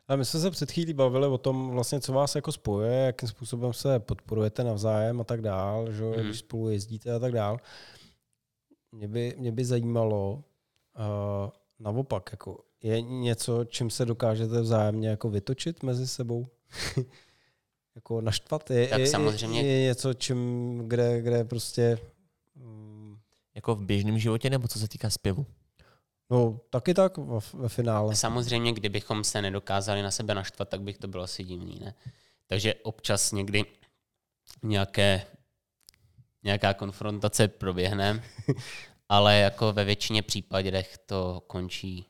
A 0.08 0.16
my 0.16 0.26
jsme 0.26 0.40
se 0.40 0.52
před 0.52 0.72
chvílí 0.72 0.94
bavili 0.94 1.28
o 1.28 1.38
tom, 1.38 1.70
vlastně, 1.70 2.00
co 2.00 2.14
vás 2.14 2.36
jako 2.36 2.52
spojuje, 2.52 2.94
jakým 2.94 3.30
způsobem 3.30 3.74
se 3.74 4.00
podporujete 4.00 4.64
navzájem 4.64 5.22
a 5.22 5.24
tak 5.24 5.42
dál, 5.42 5.92
že, 5.92 6.04
mm. 6.04 6.14
když 6.14 6.40
spolu 6.40 6.70
jezdíte 6.70 7.12
a 7.12 7.20
tak 7.20 7.32
dál. 7.32 7.58
Mě 8.92 9.08
by, 9.08 9.36
mě 9.38 9.52
by 9.52 9.66
zajímalo, 9.66 10.34
uh, 10.34 11.50
naopak, 11.80 12.30
jako, 12.32 12.60
je 12.84 13.02
něco, 13.02 13.66
čím 13.66 13.90
se 13.90 14.06
dokážete 14.06 14.62
vzájemně 14.62 15.10
jako 15.10 15.30
vytočit 15.30 15.84
mezi 15.84 16.08
sebou? 16.08 16.48
jako 17.96 18.22
naštvat? 18.22 18.72
Je, 18.72 18.88
tak 18.88 19.00
je, 19.00 19.08
samozřejmě. 19.08 19.62
Je, 19.62 19.68
je 19.68 19.88
něco, 19.88 20.14
čím, 20.14 20.78
kde, 20.88 21.22
kde 21.22 21.44
prostě... 21.44 22.00
Um, 22.56 23.20
jako 23.56 23.76
v 23.76 23.86
běžném 23.86 24.20
životě, 24.20 24.50
nebo 24.50 24.68
co 24.68 24.80
se 24.80 24.88
týká 24.88 25.10
zpěvu? 25.10 25.46
No, 26.30 26.60
taky 26.70 26.94
tak 26.94 27.18
ve, 27.18 27.40
finále. 27.68 28.16
Samozřejmě, 28.16 28.74
kdybychom 28.74 29.24
se 29.24 29.42
nedokázali 29.42 30.02
na 30.02 30.12
sebe 30.12 30.36
naštvat, 30.36 30.70
tak 30.70 30.82
bych 30.82 30.98
to 30.98 31.08
bylo 31.08 31.24
asi 31.24 31.44
divný, 31.44 31.80
ne? 31.80 31.94
Takže 32.48 32.74
občas 32.74 33.32
někdy 33.32 33.66
nějaké, 34.64 35.26
nějaká 36.44 36.74
konfrontace 36.74 37.48
proběhne, 37.48 38.24
ale 39.10 39.38
jako 39.38 39.74
ve 39.74 39.86
většině 39.86 40.22
případech 40.22 40.98
to 40.98 41.44
končí 41.48 42.06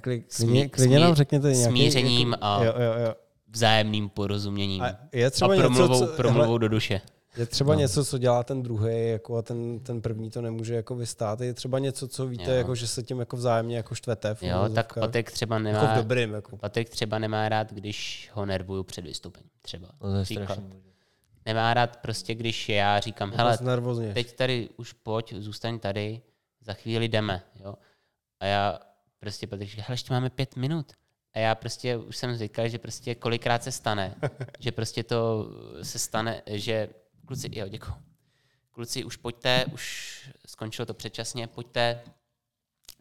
klidně, 0.00 0.68
klidně 0.68 0.98
nám 0.98 1.14
řekněte 1.14 1.52
nějaký, 1.52 1.70
smířením 1.70 2.32
jako, 2.32 2.44
a 2.44 2.64
jo, 2.64 2.74
jo, 2.76 3.06
jo 3.06 3.14
vzájemným 3.48 4.08
porozuměním 4.08 4.82
a, 4.82 4.98
je 5.12 5.30
třeba 5.30 5.54
a 5.54 5.56
promluvou, 5.56 5.94
něco, 5.94 6.06
co, 6.06 6.16
promluvou 6.16 6.46
hele, 6.46 6.58
do 6.58 6.68
duše. 6.68 7.00
Je 7.36 7.46
třeba 7.46 7.74
no. 7.74 7.80
něco, 7.80 8.04
co 8.04 8.18
dělá 8.18 8.44
ten 8.44 8.62
druhý, 8.62 9.08
jako 9.08 9.36
a 9.36 9.42
ten, 9.42 9.80
ten 9.80 10.02
první 10.02 10.30
to 10.30 10.40
nemůže 10.40 10.74
jako 10.74 10.94
vystát. 10.94 11.40
Je 11.40 11.54
třeba 11.54 11.78
něco, 11.78 12.08
co 12.08 12.26
víte, 12.26 12.50
jako, 12.54 12.74
že 12.74 12.86
se 12.86 13.02
tím 13.02 13.20
jako 13.20 13.36
vzájemně 13.36 13.76
jako 13.76 13.94
štvete. 13.94 14.34
V 14.34 14.42
jo, 14.42 14.68
tak 14.74 14.94
Patrik 14.94 15.30
třeba 15.30 15.58
nemá, 15.58 15.78
jako 15.78 15.92
v 15.92 15.96
dobrým, 15.96 16.32
jako. 16.32 16.56
Patrik 16.56 16.88
třeba 16.88 17.18
nemá 17.18 17.48
rád, 17.48 17.72
když 17.72 18.30
ho 18.34 18.46
nervuju 18.46 18.82
před 18.82 19.04
vystoupením. 19.04 19.50
Třeba. 19.62 19.88
No, 20.02 20.24
nemá 21.46 21.74
rád 21.74 21.96
prostě, 21.96 22.34
když 22.34 22.68
já 22.68 23.00
říkám, 23.00 23.32
hele, 23.32 23.58
teď 24.14 24.32
tady 24.32 24.68
už 24.76 24.92
pojď, 24.92 25.34
zůstaň 25.34 25.78
tady, 25.78 26.20
za 26.60 26.72
chvíli 26.72 27.08
jdeme. 27.08 27.42
Jo? 27.64 27.74
A 28.40 28.46
já 28.46 28.78
prostě 29.20 29.46
Patrik 29.46 29.70
říká, 29.70 29.82
hele, 29.86 29.94
ještě 29.94 30.12
máme 30.12 30.30
pět 30.30 30.56
minut. 30.56 30.92
A 31.34 31.38
já 31.38 31.54
prostě 31.54 31.96
už 31.96 32.16
jsem 32.16 32.36
zvyklý, 32.36 32.70
že 32.70 32.78
prostě 32.78 33.14
kolikrát 33.14 33.62
se 33.62 33.72
stane, 33.72 34.14
že 34.58 34.72
prostě 34.72 35.02
to 35.02 35.50
se 35.82 35.98
stane, 35.98 36.42
že 36.46 36.88
kluci, 37.26 37.58
jo, 37.58 37.68
děkuji. 37.68 37.94
Kluci, 38.70 39.04
už 39.04 39.16
pojďte, 39.16 39.64
už 39.72 40.30
skončilo 40.46 40.86
to 40.86 40.94
předčasně, 40.94 41.46
pojďte, 41.46 42.04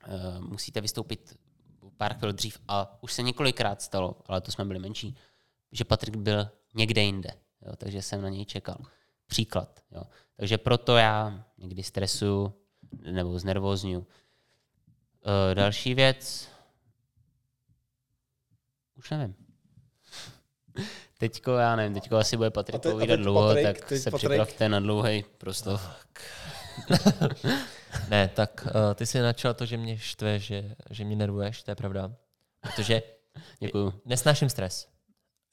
uh, 0.07 0.39
musíte 0.39 0.81
vystoupit 0.81 1.39
pár 1.97 2.14
chvil 2.14 2.34
dřív 2.34 2.60
a 2.68 3.03
už 3.03 3.14
se 3.14 3.23
několikrát 3.23 3.81
stalo, 3.81 4.22
ale 4.26 4.41
to 4.41 4.52
jsme 4.52 4.65
byli 4.65 4.80
menší, 4.80 5.18
že 5.72 5.84
Patrik 5.84 6.15
byl 6.15 6.49
někde 6.76 7.02
jinde, 7.02 7.30
jo, 7.61 7.76
takže 7.76 8.02
jsem 8.02 8.22
na 8.22 8.30
něj 8.30 8.45
čekal. 8.45 8.77
Příklad. 9.27 9.84
Jo. 9.91 10.03
Takže 10.35 10.57
proto 10.57 10.97
já 10.97 11.45
někdy 11.57 11.84
stresuju 11.84 12.53
nebo 13.11 13.39
znervózňuju. 13.39 13.99
Uh, 13.99 14.06
další 15.53 15.93
věc, 15.93 16.49
už 18.95 19.10
nevím. 19.10 19.35
Teďko, 21.18 21.52
já 21.52 21.76
nevím, 21.76 21.94
teďko 21.94 22.18
asi 22.18 22.38
bude 22.38 22.50
Patrik 22.50 22.82
povídat 22.82 23.20
dlouho, 23.20 23.48
Patrik, 23.48 23.80
tak 23.80 23.90
se 24.00 24.12
Patrik. 24.12 24.30
připravte 24.32 24.70
na 24.70 24.80
dlouhý 24.80 25.26
prostor. 25.38 25.80
ne, 28.10 28.28
tak 28.28 28.68
uh, 28.68 28.94
ty 28.96 29.06
jsi 29.06 29.20
načal 29.20 29.54
to, 29.54 29.66
že 29.66 29.78
mě 29.78 29.98
štve, 29.98 30.40
že, 30.40 30.76
že 30.90 31.04
mě 31.04 31.16
nervuješ, 31.16 31.64
to 31.64 31.72
je 31.72 31.76
pravda. 31.76 32.16
Protože 32.62 33.04
Děkuju. 33.60 34.02
nesnáším 34.06 34.50
stres. 34.50 34.88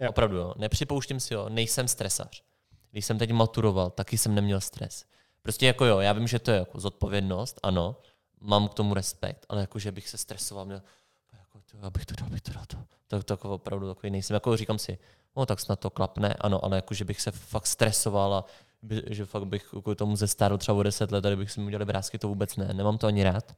Jo. 0.01 0.11
Opravdu, 0.11 0.37
jo. 0.37 0.55
Nepřipouštím 0.57 1.21
si 1.21 1.35
ho, 1.35 1.49
nejsem 1.49 1.89
stresař. 1.89 2.43
Když 2.91 3.05
jsem 3.07 3.19
teď 3.19 3.31
maturoval, 3.31 3.91
taky 3.91 4.19
jsem 4.19 4.35
neměl 4.35 4.61
stres. 4.61 5.05
Prostě 5.43 5.67
jako 5.67 5.85
jo, 5.85 5.99
já 5.99 6.13
vím, 6.13 6.27
že 6.27 6.39
to 6.39 6.51
je 6.51 6.59
jako 6.59 6.81
zodpovědnost, 6.81 7.61
ano, 7.63 7.97
mám 8.41 8.69
k 8.69 8.75
tomu 8.75 8.95
respekt, 8.95 9.47
ale 9.49 9.61
jako, 9.61 9.79
že 9.79 9.93
bych 9.93 10.09
se 10.09 10.19
stresoval, 10.19 10.65
měl, 10.65 10.83
jako 11.39 11.61
to, 11.61 11.87
abych 11.87 12.07
to 12.07 12.15
dal, 12.19 12.27
abych 12.27 12.41
to 12.41 12.53
dal 12.53 12.65
to 12.67 12.77
tak, 13.19 13.25
tak 13.25 13.45
opravdu 13.45 13.95
takový 13.95 14.11
nejsem. 14.11 14.35
Jako 14.35 14.57
říkám 14.57 14.79
si, 14.79 14.99
no 15.37 15.47
tak 15.47 15.61
snad 15.61 15.81
to 15.81 15.91
klapne, 15.91 16.35
ano, 16.35 16.65
ale 16.65 16.77
jako, 16.77 16.95
že 16.95 17.05
bych 17.05 17.21
se 17.21 17.31
fakt 17.31 17.67
stresoval 17.67 18.35
a 18.35 18.45
by, 18.83 19.03
že 19.07 19.27
fakt 19.27 19.45
bych 19.45 19.65
kvůli 19.83 19.97
tomu 19.97 20.17
ze 20.17 20.29
staru 20.29 20.59
třeba 20.59 20.79
o 20.79 20.83
10 20.83 21.13
let, 21.13 21.23
tady 21.23 21.37
bych 21.37 21.51
si 21.51 21.61
mi 21.61 21.67
udělal 21.67 21.87
vrázky, 21.87 22.19
to 22.19 22.29
vůbec 22.29 22.57
ne, 22.57 22.75
nemám 22.75 22.99
to 22.99 23.07
ani 23.07 23.23
rád. 23.23 23.57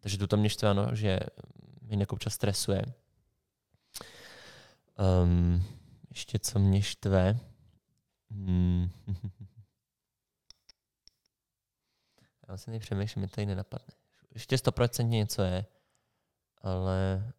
Takže 0.00 0.26
to 0.26 0.36
mě 0.36 0.48
štve, 0.48 0.68
ano, 0.68 0.88
že 0.92 1.20
mě 1.82 2.02
jako 2.02 2.14
občas 2.14 2.34
stresuje. 2.34 2.82
Um, 5.22 5.64
ještě 6.10 6.38
co 6.38 6.58
mě 6.58 6.82
štve. 6.82 7.38
Hmm. 8.30 8.90
Já 12.48 12.56
si 12.56 12.78
přemýšlím, 12.78 13.22
mi 13.22 13.28
tady 13.28 13.46
nenapadne. 13.46 13.94
Ještě 14.34 14.58
stoprocentně 14.58 15.18
něco 15.18 15.42
je, 15.42 15.66
ale... 16.62 17.32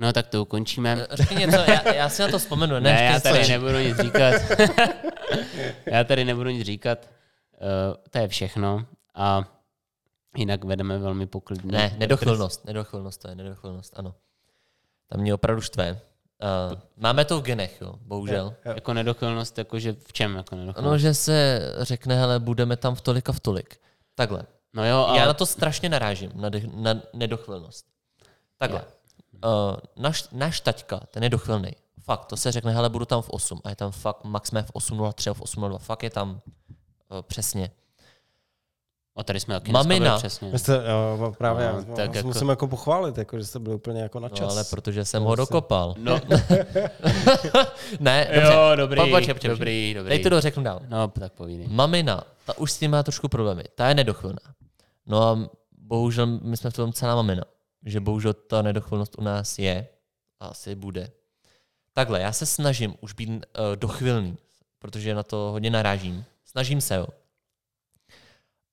No 0.00 0.12
tak 0.12 0.26
to 0.26 0.42
ukončíme. 0.42 1.06
Řekni 1.10 1.36
něco, 1.36 1.56
já, 1.56 1.92
já 1.94 2.08
si 2.08 2.22
na 2.22 2.28
to 2.28 2.38
vzpomenu. 2.38 2.74
Ne, 2.74 2.80
Ne, 2.80 3.04
já 3.04 3.20
tady 3.20 3.38
něco. 3.38 3.50
nebudu 3.52 3.78
nic 3.78 3.96
říkat. 3.96 4.34
já 5.86 6.04
tady 6.04 6.24
nebudu 6.24 6.50
nic 6.50 6.66
říkat. 6.66 7.08
Uh, 7.60 7.96
to 8.10 8.18
je 8.18 8.28
všechno. 8.28 8.86
A 9.14 9.44
jinak 10.36 10.64
vedeme 10.64 10.98
velmi 10.98 11.26
poklidně. 11.26 11.72
Ne, 11.72 11.94
nedochvilnost, 11.98 12.64
nedochvilnost, 12.64 13.22
to 13.22 13.28
je 13.28 13.34
nedochvilnost, 13.34 13.98
ano. 13.98 14.14
Tam 15.08 15.20
mě 15.20 15.34
opravdu 15.34 15.62
štve. 15.62 15.92
Uh, 16.72 16.78
máme 16.96 17.24
to 17.24 17.40
v 17.40 17.44
genech, 17.44 17.80
jo, 17.80 17.94
bohužel. 18.00 18.54
Jo. 18.64 18.72
Jako 18.74 18.94
nedochylnost, 18.94 19.58
jakože 19.58 19.92
v 19.92 20.12
čem 20.12 20.36
jako 20.36 20.56
nedochylnost? 20.56 20.92
No, 20.92 20.98
že 20.98 21.14
se 21.14 21.60
řekne, 21.80 22.14
hele, 22.16 22.38
budeme 22.38 22.76
tam 22.76 22.94
v 22.94 23.00
tolik 23.00 23.28
a 23.28 23.32
v 23.32 23.40
tolik. 23.40 23.80
Takhle. 24.14 24.42
no 24.74 24.86
jo, 24.88 24.96
ale... 24.96 25.18
Já 25.18 25.26
na 25.26 25.34
to 25.34 25.46
strašně 25.46 25.88
narážím, 25.88 26.32
na, 26.34 26.48
de- 26.48 26.62
na 26.74 27.02
nedochvilnost. 27.12 27.86
Takhle. 28.58 28.84
Uh, 29.44 29.76
náš, 29.96 30.28
náš 30.32 30.60
taťka, 30.60 31.00
ten 31.10 31.22
je 31.22 31.30
dochvilný. 31.30 31.70
Fakt, 32.04 32.24
to 32.26 32.36
se 32.36 32.52
řekne, 32.52 32.72
hele, 32.72 32.88
budu 32.88 33.04
tam 33.04 33.22
v 33.22 33.30
8. 33.30 33.60
A 33.64 33.70
je 33.70 33.76
tam 33.76 33.90
fakt, 33.92 34.24
max 34.24 34.48
jsme 34.48 34.62
v 34.62 34.70
8.03 34.72 35.30
a 35.30 35.34
v 35.34 35.40
8.02. 35.40 35.78
Fakt 35.78 36.02
je 36.02 36.10
tam 36.10 36.30
uh, 36.30 37.22
přesně. 37.22 37.70
A 39.16 39.22
tady 39.24 39.40
jsme 39.40 39.54
taky 39.54 39.72
Mamina. 39.72 40.18
přesně. 40.18 40.50
Vy 40.50 40.58
jste, 40.58 40.72
jo, 41.18 41.34
právě, 41.38 41.66
No, 41.72 41.72
no, 41.88 41.96
tak 41.96 41.98
jako- 41.98 42.16
jako... 42.16 42.28
musím 42.28 42.48
jako 42.48 42.66
pochválit, 42.68 43.18
jako, 43.18 43.38
že 43.38 43.44
jste 43.44 43.58
byli 43.58 43.74
úplně 43.76 44.02
jako 44.02 44.20
na 44.20 44.28
čas. 44.28 44.40
No 44.40 44.50
ale 44.50 44.64
protože 44.64 45.04
jsem 45.04 45.22
ho 45.22 45.36
dokopal. 45.36 45.94
No, 45.98 46.12
ne, 48.00 48.28
dobře. 48.34 48.52
jo, 48.52 48.72
dobrý, 48.76 49.00
Po- 49.00 49.06
počkej, 49.10 49.34
počkej, 49.34 49.50
dobrý, 49.50 49.94
dobrý. 49.94 50.10
Teď 50.10 50.22
to 50.22 50.28
dořeknu 50.28 50.62
dál. 50.62 50.80
No, 50.88 51.08
tak 51.08 51.32
povídej. 51.32 51.66
Mamina, 51.70 52.24
ta 52.46 52.58
už 52.58 52.72
s 52.72 52.78
tím 52.78 52.90
má 52.90 53.02
trošku 53.02 53.28
problémy. 53.28 53.64
Ta 53.74 53.88
je 53.88 53.94
nedochvilná. 53.94 54.38
No 55.06 55.22
a 55.22 55.38
bohužel 55.78 56.26
my 56.26 56.56
jsme 56.56 56.70
v 56.70 56.74
tom 56.74 56.92
celá 56.92 57.14
mamina. 57.14 57.42
Že 57.84 58.00
bohužel 58.00 58.32
ta 58.32 58.62
nedochvilnost 58.62 59.18
u 59.18 59.22
nás 59.22 59.58
je 59.58 59.86
a 60.40 60.46
asi 60.46 60.74
bude. 60.74 61.10
Takhle, 61.92 62.20
já 62.20 62.32
se 62.32 62.46
snažím 62.46 62.94
už 63.00 63.12
být 63.12 63.28
uh, 63.28 63.42
dochvilný, 63.76 64.36
protože 64.78 65.14
na 65.14 65.22
to 65.22 65.36
hodně 65.36 65.70
narážím. 65.70 66.24
Snažím 66.44 66.80
se, 66.80 66.94
jo. 66.94 67.06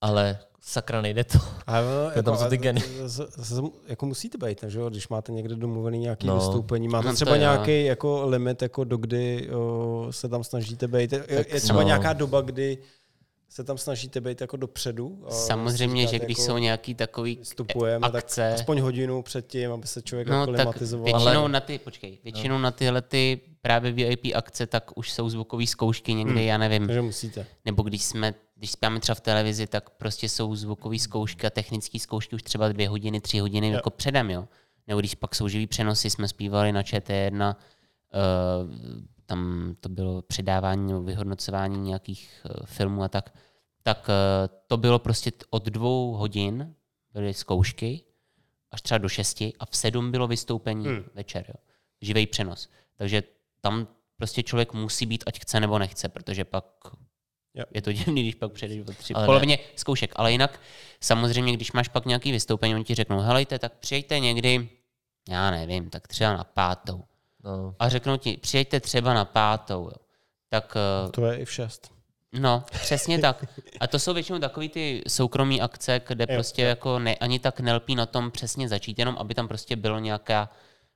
Ale 0.01 0.39
sakra 0.61 1.01
nejde 1.01 1.23
to. 1.23 1.37
Ale 1.67 1.83
no, 2.05 2.11
To 2.13 2.23
tam 2.23 2.37
jsou 2.37 2.49
ty 2.49 2.57
geny. 2.57 2.81
z- 3.05 3.27
z- 3.31 3.37
z- 3.37 3.61
Jako 3.87 4.05
musíte 4.05 4.37
být, 4.37 4.63
že 4.67 4.79
jo, 4.79 4.89
když 4.89 5.07
máte 5.07 5.31
někde 5.31 5.55
domluvený 5.55 5.99
nějaký 5.99 6.27
No. 6.27 6.35
vystoupení, 6.35 6.87
máte 6.87 7.05
No 7.07 7.11
to 7.11 7.15
třeba 7.15 7.35
jo. 7.35 7.39
nějaký 7.41 7.85
jako 7.85 8.25
limit, 8.27 8.61
jako 8.61 8.83
do 8.83 8.97
kdy 8.97 9.49
o, 9.51 10.07
se 10.11 10.29
tam 10.29 10.43
snažíte 10.43 10.87
být. 10.87 11.11
Je, 11.13 11.25
je 11.27 11.61
třeba 11.61 11.79
no. 11.81 11.87
nějaká 11.87 12.13
doba, 12.13 12.41
kdy 12.41 12.77
se 13.49 13.63
tam 13.63 13.77
snažíte 13.77 14.21
být 14.21 14.41
jako 14.41 14.57
dopředu. 14.57 15.23
a 15.27 15.31
Samozřejmě, 15.31 16.07
že 16.07 16.19
když 16.19 16.37
jako, 16.37 16.41
jsou 16.41 16.57
nějaký 16.57 16.95
takový 16.95 17.39
vstupujeme, 17.43 18.07
tak 18.07 18.15
akce, 18.15 18.53
aspoň 18.53 18.79
hodinu 18.79 19.21
předtím, 19.21 19.71
aby 19.71 19.87
se 19.87 20.01
člověk 20.01 20.27
no 20.27 20.45
tak 20.45 20.55
aklimatizoval. 20.55 21.05
většinou 21.05 21.39
Ale- 21.41 21.49
na 21.49 21.59
ty, 21.59 21.79
počkej, 21.79 22.19
většinou 22.23 22.57
na 22.57 22.71
tyhle 22.71 23.01
ty 23.01 23.41
právě 23.61 23.91
VIP 23.91 24.25
akce, 24.35 24.67
tak 24.67 24.97
už 24.97 25.11
jsou 25.11 25.29
zvukové 25.29 25.67
zkoušky 25.67 26.13
někdy, 26.13 26.45
já 26.45 26.57
nevím, 26.57 26.85
Takže 26.87 27.01
musíte. 27.01 27.45
nebo 27.65 27.83
když 27.83 28.03
jsme, 28.03 28.33
když 28.55 28.71
spíme 28.71 28.99
třeba 28.99 29.15
v 29.15 29.21
televizi, 29.21 29.67
tak 29.67 29.89
prostě 29.89 30.29
jsou 30.29 30.55
zvukové 30.55 30.99
zkoušky 30.99 31.47
a 31.47 31.49
technické 31.49 31.99
zkoušky 31.99 32.35
už 32.35 32.43
třeba 32.43 32.69
dvě 32.69 32.89
hodiny, 32.89 33.21
tři 33.21 33.39
hodiny 33.39 33.69
jako 33.69 33.89
předem, 33.89 34.29
jo. 34.31 34.47
Nebo 34.87 34.99
když 34.99 35.15
pak 35.15 35.35
jsou 35.35 35.47
živý 35.47 35.67
přenosy, 35.67 36.09
jsme 36.09 36.27
zpívali 36.27 36.71
na 36.71 36.81
ČT1, 36.81 37.55
uh, 37.55 38.71
tam 39.27 39.71
to 39.79 39.89
bylo 39.89 40.21
předávání 40.21 40.87
nebo 40.87 41.03
vyhodnocování 41.03 41.79
nějakých 41.79 42.45
uh, 42.45 42.65
filmů 42.65 43.03
a 43.03 43.07
tak, 43.07 43.37
tak 43.83 44.09
uh, 44.09 44.55
to 44.67 44.77
bylo 44.77 44.99
prostě 44.99 45.31
od 45.49 45.65
dvou 45.65 46.13
hodin 46.13 46.75
byly 47.13 47.33
zkoušky 47.33 48.01
až 48.71 48.81
třeba 48.81 48.97
do 48.97 49.09
šesti 49.09 49.53
a 49.59 49.65
v 49.65 49.77
sedm 49.77 50.11
bylo 50.11 50.27
vystoupení 50.27 50.85
hmm. 50.85 51.03
večer, 51.13 51.45
jo. 51.47 51.55
Živý 52.01 52.27
přenos. 52.27 52.69
Takže 52.95 53.23
tam 53.61 53.87
prostě 54.17 54.43
člověk 54.43 54.73
musí 54.73 55.05
být, 55.05 55.23
ať 55.27 55.39
chce 55.41 55.59
nebo 55.59 55.79
nechce, 55.79 56.09
protože 56.09 56.45
pak 56.45 56.65
Jo. 57.53 57.63
je 57.73 57.81
to 57.81 57.91
divný, 57.93 58.23
když 58.23 58.35
pak 58.35 58.51
přijdeš 58.51 58.79
o 58.79 58.93
tři 58.93 59.13
polovině 59.13 59.59
zkoušek. 59.75 60.11
Ale 60.15 60.31
jinak 60.31 60.59
samozřejmě, 61.01 61.53
když 61.53 61.71
máš 61.71 61.87
pak 61.87 62.05
nějaký 62.05 62.31
vystoupení, 62.31 62.75
oni 62.75 62.83
ti 62.83 62.95
řeknou, 62.95 63.19
helejte, 63.19 63.59
tak 63.59 63.73
přijďte 63.73 64.19
někdy, 64.19 64.69
já 65.29 65.51
nevím, 65.51 65.89
tak 65.89 66.07
třeba 66.07 66.37
na 66.37 66.43
pátou. 66.43 67.03
No, 67.47 67.75
A 67.79 67.89
řeknou 67.89 68.17
ti, 68.17 68.37
přijďte 68.37 68.79
třeba 68.79 69.13
na 69.13 69.25
pátou. 69.25 69.83
Jo. 69.83 69.97
Tak 70.49 70.77
eh, 71.07 71.11
To 71.11 71.25
je 71.25 71.37
i 71.37 71.45
v 71.45 71.51
šest. 71.51 71.91
No, 72.33 72.63
přesně 72.71 73.19
tak. 73.19 73.45
A 73.79 73.87
to 73.87 73.99
jsou 73.99 74.13
většinou 74.13 74.39
takový 74.39 74.69
ty 74.69 75.03
soukromí 75.07 75.61
akce, 75.61 76.01
kde 76.07 76.25
Jo, 76.29 76.35
prostě 76.35 76.61
jako 76.61 76.99
ne, 76.99 77.15
ani 77.15 77.39
tak 77.39 77.59
nelpí 77.59 77.95
na 77.95 78.05
tom 78.05 78.31
přesně 78.31 78.69
začít, 78.69 78.99
jenom 78.99 79.15
aby 79.19 79.33
tam 79.33 79.47
prostě 79.47 79.75
bylo 79.75 79.99
nějaká 79.99 80.49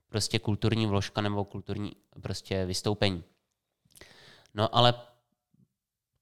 prostě 0.10 0.40
kulturní 0.40 0.88
vložka 0.88 1.22
nebo 1.22 1.46
kulturní 1.46 1.92
prostě 2.22 2.66
vystoupení. 2.66 3.24
No 4.54 4.76
ale 4.76 4.94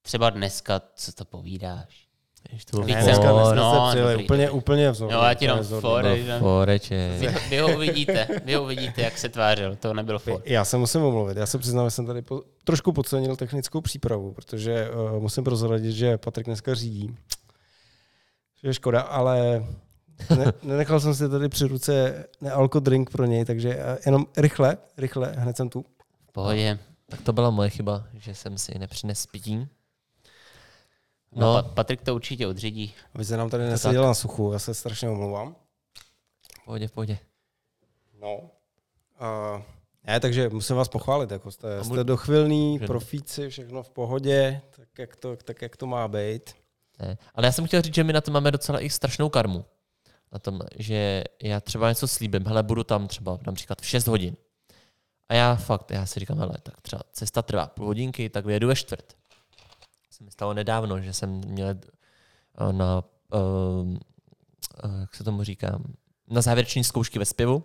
třeba 0.02 0.30
dneska, 0.30 0.82
co 0.96 1.12
to 1.12 1.26
povídáš? 1.26 2.09
Jež 2.52 2.66
to 2.66 2.78
bylo 2.78 2.86
dneska, 2.88 3.04
dneska 3.12 3.32
no, 3.56 3.88
přijeli 3.90 4.12
dobrý, 4.14 4.26
úplně, 4.26 4.46
dobrý. 4.46 4.58
úplně 4.58 4.92
vzor. 4.92 5.12
Jo, 5.12 5.20
já 5.24 5.34
ti 5.34 5.48
dám 5.48 5.56
úplně 5.60 5.62
vzor. 5.68 5.82
for, 5.82 6.04
No. 6.04 6.16
že- 6.18 6.40
Foreče. 6.40 7.18
Vy, 7.20 7.28
vy 7.50 7.58
ho 7.60 7.76
uvidíte, 7.76 8.28
vy 8.46 8.54
ho 8.56 8.64
uvidíte, 8.64 9.02
jak 9.02 9.18
se 9.18 9.30
tvářil, 9.30 9.76
to 9.76 9.94
nebylo 9.94 10.20
for. 10.20 10.42
Já 10.46 10.66
se 10.66 10.78
musím 10.78 11.02
omluvit. 11.04 11.38
Já 11.38 11.46
se 11.46 11.58
přiznám, 11.58 11.86
že 11.88 11.92
jsem 11.92 12.06
tady 12.06 12.22
po, 12.22 12.42
trošku 12.64 12.94
podcenil 12.94 13.36
technickou 13.36 13.82
přípravu, 13.82 14.34
protože 14.34 14.90
uh, 14.90 15.20
musím 15.22 15.44
prozradit, 15.44 15.96
že 15.96 16.18
Patrik 16.18 16.46
dneska 16.46 16.76
řídí. 16.76 17.16
Že 18.64 18.70
je 18.70 18.74
škoda, 18.74 19.02
ale 19.02 19.66
ne, 20.38 20.46
nenechal 20.64 21.00
jsem 21.00 21.16
si 21.16 21.30
tady 21.30 21.50
při 21.50 21.66
ruce 21.68 22.26
nealko 22.42 22.80
drink 22.80 23.10
pro 23.10 23.26
něj, 23.26 23.46
takže 23.46 23.78
eh, 23.80 23.98
jenom 24.06 24.26
rychle, 24.38 24.78
rychle, 24.98 25.34
hned 25.38 25.58
jsem 25.58 25.70
tu. 25.70 25.86
Pohodě. 26.32 26.80
Tak 27.10 27.22
to 27.22 27.34
byla 27.34 27.50
moje 27.50 27.70
chyba, 27.70 28.04
že 28.20 28.36
jsem 28.36 28.58
si 28.58 28.80
nepřines 28.80 29.26
pití. 29.26 29.68
No, 31.32 31.54
No. 31.54 31.64
Patrik 31.64 32.02
to 32.02 32.16
určitě 32.16 32.48
odřídí. 32.48 32.94
Aby 33.16 33.26
se 33.26 33.38
nám 33.38 33.50
tady 33.50 33.64
neseděl 33.64 34.04
na 34.04 34.14
suchu, 34.14 34.54
já 34.54 34.60
se 34.60 34.74
strašně 34.74 35.10
omlouvám. 35.10 35.56
V 36.62 36.66
pohodě, 36.66 36.88
v 36.88 36.92
pohodě. 36.92 37.18
No. 38.22 38.38
Uh, 38.38 39.62
ne, 40.08 40.20
takže 40.20 40.50
musím 40.50 40.76
vás 40.76 40.88
pochválit, 40.88 41.32
jako 41.32 41.52
jste, 41.52 41.84
jste 41.84 42.04
dochvilný, 42.04 42.80
profíci, 42.80 43.50
všechno 43.50 43.84
v 43.84 43.90
pohodě, 43.90 44.62
tak 44.76 44.88
jak 45.00 45.16
to, 45.16 45.36
tak 45.36 45.62
jak 45.62 45.78
to 45.78 45.88
má 45.88 46.08
být. 46.08 46.56
Ne. 47.00 47.18
Ale 47.36 47.48
já 47.48 47.52
jsem 47.52 47.68
chtěl 47.68 47.82
říct, 47.82 47.96
že 47.96 48.04
my 48.04 48.14
na 48.14 48.22
to 48.22 48.32
máme 48.32 48.52
docela 48.52 48.80
i 48.80 48.90
strašnou 48.90 49.30
karmu. 49.30 49.66
Na 50.32 50.40
tom, 50.40 50.60
že 50.78 51.24
já 51.44 51.60
třeba 51.62 51.90
něco 51.90 52.08
slíbím, 52.08 52.46
hele, 52.46 52.64
budu 52.64 52.84
tam 52.84 53.08
třeba 53.08 53.40
například 53.48 53.82
v 53.82 53.86
6 53.86 54.08
hodin. 54.08 54.36
A 55.30 55.34
já 55.34 55.56
fakt, 55.56 55.92
já 55.92 56.06
si 56.06 56.20
říkám, 56.20 56.38
hele, 56.38 56.54
tak 56.64 56.82
třeba 56.82 57.02
cesta 57.12 57.42
trvá 57.42 57.68
půl 57.68 57.86
hodinky, 57.86 58.30
tak 58.30 58.46
vyjedu 58.46 58.68
ve 58.68 58.76
čtvrt. 58.76 59.19
Se 60.20 60.24
mi 60.26 60.32
stalo 60.32 60.54
nedávno, 60.54 61.02
že 61.02 61.14
jsem 61.14 61.30
měl 61.30 61.68
eh, 61.68 62.74
na, 62.74 63.04
uh, 63.34 63.98
jak 65.00 65.16
se 65.16 65.24
tomu 65.24 65.44
říká, 65.44 65.80
na 66.28 66.42
závěreční 66.42 66.84
zkoušky 66.84 67.20
ve 67.20 67.26
zpěvu 67.26 67.64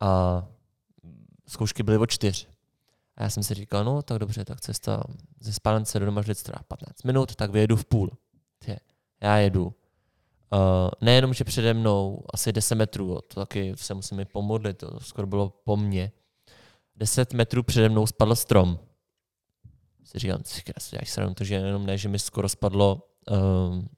a 0.00 0.42
zkoušky 1.48 1.82
byly 1.82 1.98
o 1.98 2.06
čtyř. 2.06 2.48
A 3.16 3.22
já 3.22 3.30
jsem 3.30 3.42
si 3.42 3.54
říkal, 3.54 3.84
no 3.84 4.02
tak 4.02 4.18
dobře, 4.18 4.44
tak 4.44 4.60
cesta 4.60 5.02
ze 5.40 5.52
spálence 5.52 5.98
do 5.98 6.06
doma 6.06 6.20
vždycky 6.20 6.44
trvá 6.44 6.62
15 6.68 7.02
minut, 7.02 7.36
tak 7.36 7.50
vyjedu 7.50 7.76
v 7.76 7.84
půl. 7.84 8.10
Tě, 8.64 8.78
já 9.20 9.36
jedu. 9.36 9.64
Uh, 9.64 10.90
nejenom, 11.00 11.34
že 11.34 11.44
přede 11.44 11.74
mnou 11.74 12.24
asi 12.34 12.52
10 12.52 12.74
metrů, 12.74 13.20
to 13.28 13.40
taky 13.40 13.72
se 13.76 13.94
musím 13.94 14.20
i 14.20 14.24
pomodlit, 14.24 14.78
to 14.78 15.00
skoro 15.00 15.26
bylo 15.26 15.48
po 15.48 15.76
mně. 15.76 16.12
10 16.96 17.32
metrů 17.32 17.62
přede 17.62 17.88
mnou 17.88 18.06
spadl 18.06 18.34
strom. 18.34 18.78
Si 20.06 20.18
říkám, 20.18 20.42
děláš 20.90 21.10
sranu, 21.10 21.34
to, 21.34 21.44
že 21.44 21.54
jenom 21.54 21.86
ne, 21.86 21.98
že 21.98 22.08
mi 22.08 22.18
skoro 22.18 22.48
spadlo, 22.48 23.08
um, 23.30 23.88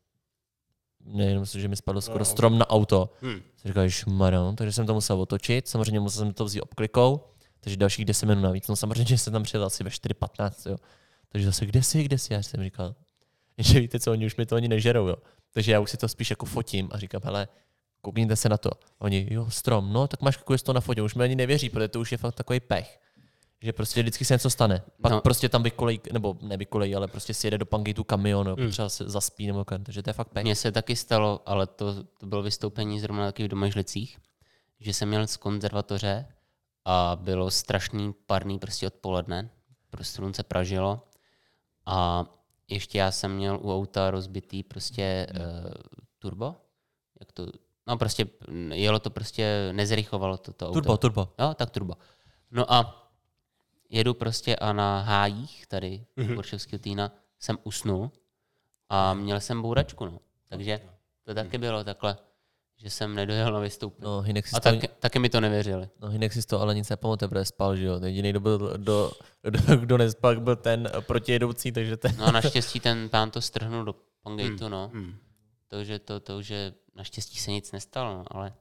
nejenom, 1.04 1.44
že 1.44 1.68
mi 1.68 1.76
spadlo 1.76 2.00
skoro 2.00 2.18
No. 2.18 2.24
strom 2.24 2.58
na 2.58 2.70
auto. 2.70 3.12
Hmm. 3.22 3.40
Si 3.56 3.68
říkáš, 3.68 4.04
Maron, 4.04 4.56
takže 4.56 4.72
jsem 4.72 4.86
to 4.86 4.94
musel 4.94 5.20
otočit, 5.20 5.68
samozřejmě 5.68 6.00
musel 6.00 6.24
jsem 6.24 6.32
to 6.34 6.44
vzít 6.44 6.60
obklikou, 6.62 7.20
takže 7.60 7.76
dalších 7.76 8.04
10 8.04 8.26
minut 8.26 8.40
navíc. 8.40 8.68
No 8.68 8.76
samozřejmě, 8.76 9.04
že 9.08 9.18
jsem 9.18 9.32
tam 9.32 9.42
přijel 9.42 9.64
asi 9.64 9.84
ve 9.84 9.90
4.15, 9.90 10.70
jo. 10.70 10.76
Takže 11.28 11.46
zase, 11.46 11.66
kde 11.66 11.82
jsi, 11.82 12.02
kde 12.02 12.18
jsi? 12.18 12.32
Já 12.32 12.42
jsem 12.42 12.64
říkal, 12.64 12.94
že 13.58 13.80
víte 13.80 14.00
co, 14.00 14.10
oni 14.10 14.26
už 14.26 14.36
mi 14.36 14.46
to 14.46 14.56
ani 14.56 14.68
nežerou, 14.68 15.06
jo. 15.06 15.16
Takže 15.52 15.72
já 15.72 15.80
už 15.80 15.90
si 15.90 15.96
to 15.96 16.08
spíš 16.08 16.30
jako 16.30 16.46
fotím 16.46 16.88
a 16.92 16.98
říkám, 16.98 17.20
hele, 17.24 17.48
koukněte 18.00 18.36
se 18.36 18.48
na 18.48 18.56
to. 18.56 18.70
A 18.70 19.00
oni, 19.00 19.28
jo, 19.30 19.50
strom, 19.50 19.92
no, 19.92 20.08
tak 20.08 20.22
máš 20.22 20.36
kolik 20.36 20.62
to 20.62 20.72
na 20.72 20.80
fotě, 20.80 21.02
už 21.02 21.14
mi 21.14 21.24
ani 21.24 21.36
nevěří, 21.36 21.70
protože 21.70 21.88
to 21.88 22.00
už 22.00 22.12
je 22.12 22.18
fakt 22.18 22.34
takový 22.34 22.60
pech. 22.60 23.00
Že 23.62 23.72
prostě 23.72 24.00
vždycky 24.02 24.24
se 24.24 24.34
něco 24.34 24.50
stane. 24.50 24.82
Pak 25.02 25.12
No. 25.12 25.20
prostě 25.20 25.48
tam 25.48 25.62
vykolej, 25.62 26.00
nebo 26.12 26.36
nevykolej, 26.42 26.96
ale 26.96 27.08
prostě 27.08 27.34
si 27.34 27.46
jede 27.46 27.58
do 27.58 27.66
Pangeitu 27.66 28.04
kamion, 28.04 28.54
hmm. 28.58 28.70
třeba 28.70 28.88
se 28.88 29.10
zaspí 29.10 29.46
nebo 29.46 29.64
kan, 29.64 29.84
takže 29.84 30.02
to 30.02 30.10
je 30.10 30.14
fakt 30.14 30.28
pech. 30.28 30.44
Mně 30.44 30.54
se 30.54 30.72
taky 30.72 30.96
stalo, 30.96 31.42
ale 31.46 31.66
to, 31.66 32.04
to 32.04 32.26
bylo 32.26 32.42
vystoupení 32.42 33.00
zrovna 33.00 33.26
taky 33.26 33.44
v 33.44 33.48
Domažlicích, 33.48 34.18
že 34.80 34.94
jsem 34.94 35.08
měl 35.08 35.26
z 35.26 35.36
konzervatoře 35.36 36.26
a 36.84 37.18
bylo 37.20 37.50
strašný 37.50 38.14
parný 38.26 38.58
prostě 38.58 38.86
odpoledne, 38.86 39.50
prostě 39.90 40.16
slunce 40.16 40.42
pražilo 40.42 41.02
a 41.86 42.24
ještě 42.68 42.98
já 42.98 43.10
jsem 43.10 43.34
měl 43.34 43.58
u 43.62 43.74
auta 43.74 44.10
rozbitý 44.10 44.62
prostě 44.62 45.26
uh, 45.30 45.72
turbo, 46.18 46.54
jak 47.20 47.32
to, 47.32 47.46
no 47.86 47.98
prostě 47.98 48.26
mm, 48.48 48.72
jelo 48.72 48.98
to 48.98 49.10
prostě, 49.10 49.70
nezrychovalo 49.72 50.38
to, 50.38 50.52
to 50.52 50.68
auto. 50.68 50.80
Turbo, 50.80 50.96
turbo. 50.96 51.28
Jo, 51.38 51.54
tak 51.54 51.70
turbo. 51.70 51.94
No 52.50 52.72
a 52.72 53.07
jedu 53.88 54.14
prostě 54.14 54.56
a 54.56 54.72
na 54.72 55.00
hájích 55.00 55.66
tady 55.66 56.04
Mhm. 56.16 56.32
u 56.32 56.34
Boršovského 56.34 56.78
týna 56.80 57.12
jsem 57.40 57.58
usnul 57.64 58.10
a 58.88 59.14
měl 59.14 59.40
jsem 59.40 59.62
bouračku, 59.62 60.04
no. 60.04 60.18
Takže 60.48 60.80
to 61.24 61.34
taky 61.34 61.58
bylo 61.58 61.84
takhle, 61.84 62.16
že 62.76 62.90
jsem 62.90 63.14
nedojel 63.14 63.52
na 63.52 63.60
vystoupení. 63.60 64.04
No, 64.04 64.20
Hinek 64.20 64.46
si, 64.46 64.56
a 64.56 64.60
to, 64.60 64.70
taky, 64.70 64.88
taky 64.88 65.18
mi 65.18 65.28
to 65.28 65.40
nevěřili. 65.40 65.88
no, 66.00 66.08
Hinek 66.08 66.32
si 66.32 66.42
to 66.46 66.60
ale 66.60 66.74
nic 66.74 66.88
nepamatuje, 66.88 67.28
protože 67.28 67.44
spal, 67.44 67.76
že 67.76 67.84
jo. 67.84 68.00
Jediný, 68.04 68.30
kdo, 68.30 68.40
byl, 68.40 68.58
do, 68.76 69.12
do, 69.50 69.76
kdo 69.76 69.98
nespal, 69.98 70.40
byl 70.40 70.56
ten 70.56 70.90
protijedoucí, 71.00 71.72
takže 71.72 71.96
ten... 71.96 72.16
No 72.18 72.26
a 72.26 72.30
naštěstí 72.32 72.80
ten 72.80 73.08
pán 73.08 73.30
to 73.30 73.40
strhnul 73.40 73.84
do 73.84 73.94
Pangeitu, 74.22 74.64
Hmm. 74.64 74.70
no. 74.72 74.90
Hmm. 74.94 75.14
Takže 75.68 75.98
to, 75.98 76.20
to, 76.20 76.42
že 76.42 76.74
naštěstí 76.94 77.38
se 77.38 77.50
nic 77.50 77.72
nestalo, 77.72 78.14
no, 78.18 78.24
ale 78.30 78.54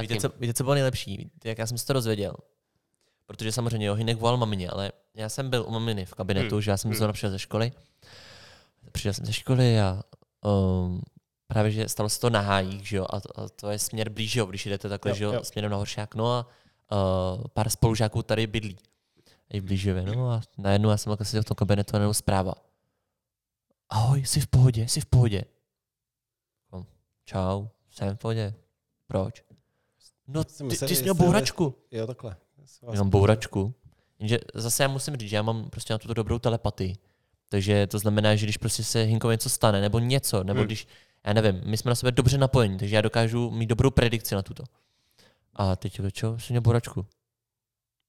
Víte 0.00 0.16
co, 0.16 0.28
víte, 0.38 0.54
co 0.54 0.64
bylo 0.64 0.74
nejlepší? 0.74 1.30
Jak 1.44 1.58
já 1.58 1.66
jsem 1.66 1.78
se 1.78 1.86
to 1.86 1.92
dozvěděl? 1.92 2.34
Protože 3.26 3.52
samozřejmě 3.52 3.86
jo, 3.86 3.94
Hinek 3.94 4.18
volal 4.18 4.36
mamině, 4.36 4.70
ale 4.70 4.92
já 5.14 5.28
jsem 5.28 5.50
byl 5.50 5.64
u 5.68 5.70
maminy 5.70 6.04
v 6.06 6.14
kabinetu, 6.14 6.54
Hmm. 6.54 6.62
že 6.62 6.70
já 6.70 6.76
jsem 6.76 6.90
Hmm. 6.90 6.98
zrovna 6.98 7.12
přišel 7.12 7.30
ze 7.30 7.38
školy. 7.38 7.72
Přišel 8.92 9.12
jsem 9.12 9.26
ze 9.26 9.32
školy 9.32 9.80
a 9.80 10.02
um, 10.44 11.02
právě, 11.46 11.70
že 11.72 11.88
stalo 11.88 12.08
se 12.08 12.20
to 12.20 12.30
na 12.30 12.40
hájích, 12.40 12.88
že 12.88 12.96
jo, 12.96 13.06
a, 13.10 13.20
to- 13.20 13.40
a 13.40 13.48
to 13.48 13.70
je 13.70 13.78
směr 13.78 14.08
blíž, 14.10 14.36
jo, 14.36 14.46
když 14.46 14.66
jdete 14.66 14.88
takhle, 14.88 15.10
Jo, 15.10 15.14
že 15.16 15.24
jo, 15.24 15.32
jo. 15.32 15.44
směrem 15.44 15.70
na 15.70 15.76
Horšák, 15.76 16.14
no 16.14 16.32
a 16.32 16.46
uh, 16.92 17.44
pár 17.52 17.70
spolužáků 17.70 18.22
tady 18.22 18.46
bydlí. 18.46 18.78
I 19.50 19.60
v 19.60 19.64
Blížově, 19.64 20.02
no 20.02 20.30
a 20.30 20.40
najednou 20.58 20.90
já 20.90 20.96
jsem 20.96 21.10
takhle 21.10 21.26
seděl 21.26 21.42
v 21.42 21.46
tom 21.46 21.54
kabinetu 21.54 21.96
a 21.96 21.98
najednou 21.98 22.14
zpráva. 22.14 22.54
Ahoj, 23.88 24.24
jsi 24.26 24.40
v 24.40 24.46
pohodě, 24.46 24.88
jsi 24.88 25.00
v 25.00 25.06
pohodě. 25.06 25.44
Říkám, 26.66 26.86
Čau, 27.24 27.66
jsem 27.90 28.16
v 28.16 28.18
pohodě. 28.18 28.54
Proč? 29.06 29.44
No, 30.26 30.44
ty, 30.44 30.68
ty 30.78 30.96
jsi 30.96 31.02
měl 31.02 31.14
bouračku. 31.14 31.74
Jo, 31.90 32.06
takhle. 32.06 32.36
Jenom 32.92 33.10
bouračku. 33.10 33.74
Jenže 34.18 34.38
zase 34.54 34.82
já 34.82 34.88
musím 34.88 35.16
říct, 35.16 35.30
že 35.30 35.36
já 35.36 35.42
mám 35.42 35.70
prostě 35.70 35.94
na 35.94 35.98
tuto 35.98 36.14
dobrou 36.14 36.38
telepatii. 36.38 36.96
Takže 37.48 37.86
to 37.86 37.98
znamená, 37.98 38.36
že 38.36 38.46
když 38.46 38.56
prostě 38.56 38.84
se 38.84 39.02
Hinkovi 39.02 39.34
něco 39.34 39.48
stane, 39.50 39.80
nebo 39.80 39.98
něco, 39.98 40.36
nebo 40.44 40.52
Hmm. 40.52 40.58
hmm. 40.58 40.66
když, 40.66 40.86
já 41.26 41.32
nevím, 41.32 41.60
my 41.64 41.76
jsme 41.76 41.88
na 41.88 41.94
sebe 41.94 42.12
dobře 42.12 42.38
napojeni, 42.38 42.78
takže 42.78 42.96
já 42.96 43.00
dokážu 43.00 43.50
mít 43.50 43.66
dobrou 43.66 43.90
predikci 43.90 44.34
na 44.34 44.42
tuto. 44.42 44.64
A 45.54 45.76
teď 45.76 46.00
čo, 46.12 46.38
jsem 46.38 46.54
měl 46.54 46.60
bouračku. 46.62 47.06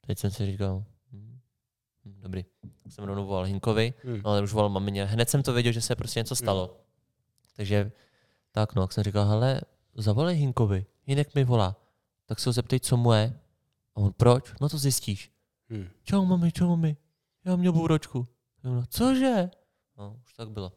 Teď 0.08 0.20
jsem 0.20 0.32
si 0.32 0.46
říkal, 0.46 0.84
hm, 1.12 1.40
hm, 2.06 2.16
dobrý. 2.22 2.46
Tak 2.84 2.92
jsem 2.94 3.06
rovnou 3.06 3.26
volal 3.26 3.44
Hinkovi, 3.44 3.94
Hmm. 4.04 4.22
ale 4.24 4.42
už 4.42 4.54
volal 4.54 4.70
mamině. 4.70 5.06
Hned 5.06 5.30
jsem 5.30 5.44
to 5.44 5.54
věděl, 5.54 5.72
že 5.72 5.82
se 5.82 5.96
prostě 5.96 6.20
něco 6.20 6.36
stalo. 6.36 6.78
Takže 7.56 7.92
tak 8.52 8.76
no, 8.76 8.82
jak 8.82 8.94
jsem 8.94 9.04
říkal, 9.04 9.26
hele, 9.26 9.62
zavolej 9.96 10.36
Hinkovi, 10.36 10.86
Hinek 11.04 11.36
mi 11.36 11.44
volá. 11.44 11.76
Tak 12.26 12.40
se 12.40 12.50
ho 12.50 12.54
zeptej, 12.54 12.80
co 12.80 12.98
mu 12.98 13.14
je. 13.14 13.40
A 13.96 14.00
on, 14.00 14.14
proč? 14.18 14.54
No 14.62 14.70
to 14.70 14.78
zjistíš. 14.78 15.32
Hmm. 15.70 15.88
Čau 16.04 16.26
mami, 16.26 16.52
čau 16.52 16.68
mami, 16.70 16.98
já 17.46 17.56
měl. 17.56 17.74
Já 18.64 18.70
ona, 18.72 18.86
Cože? 18.90 19.50
No, 19.98 20.20
už 20.26 20.34
tak 20.34 20.50
bylo. 20.50 20.72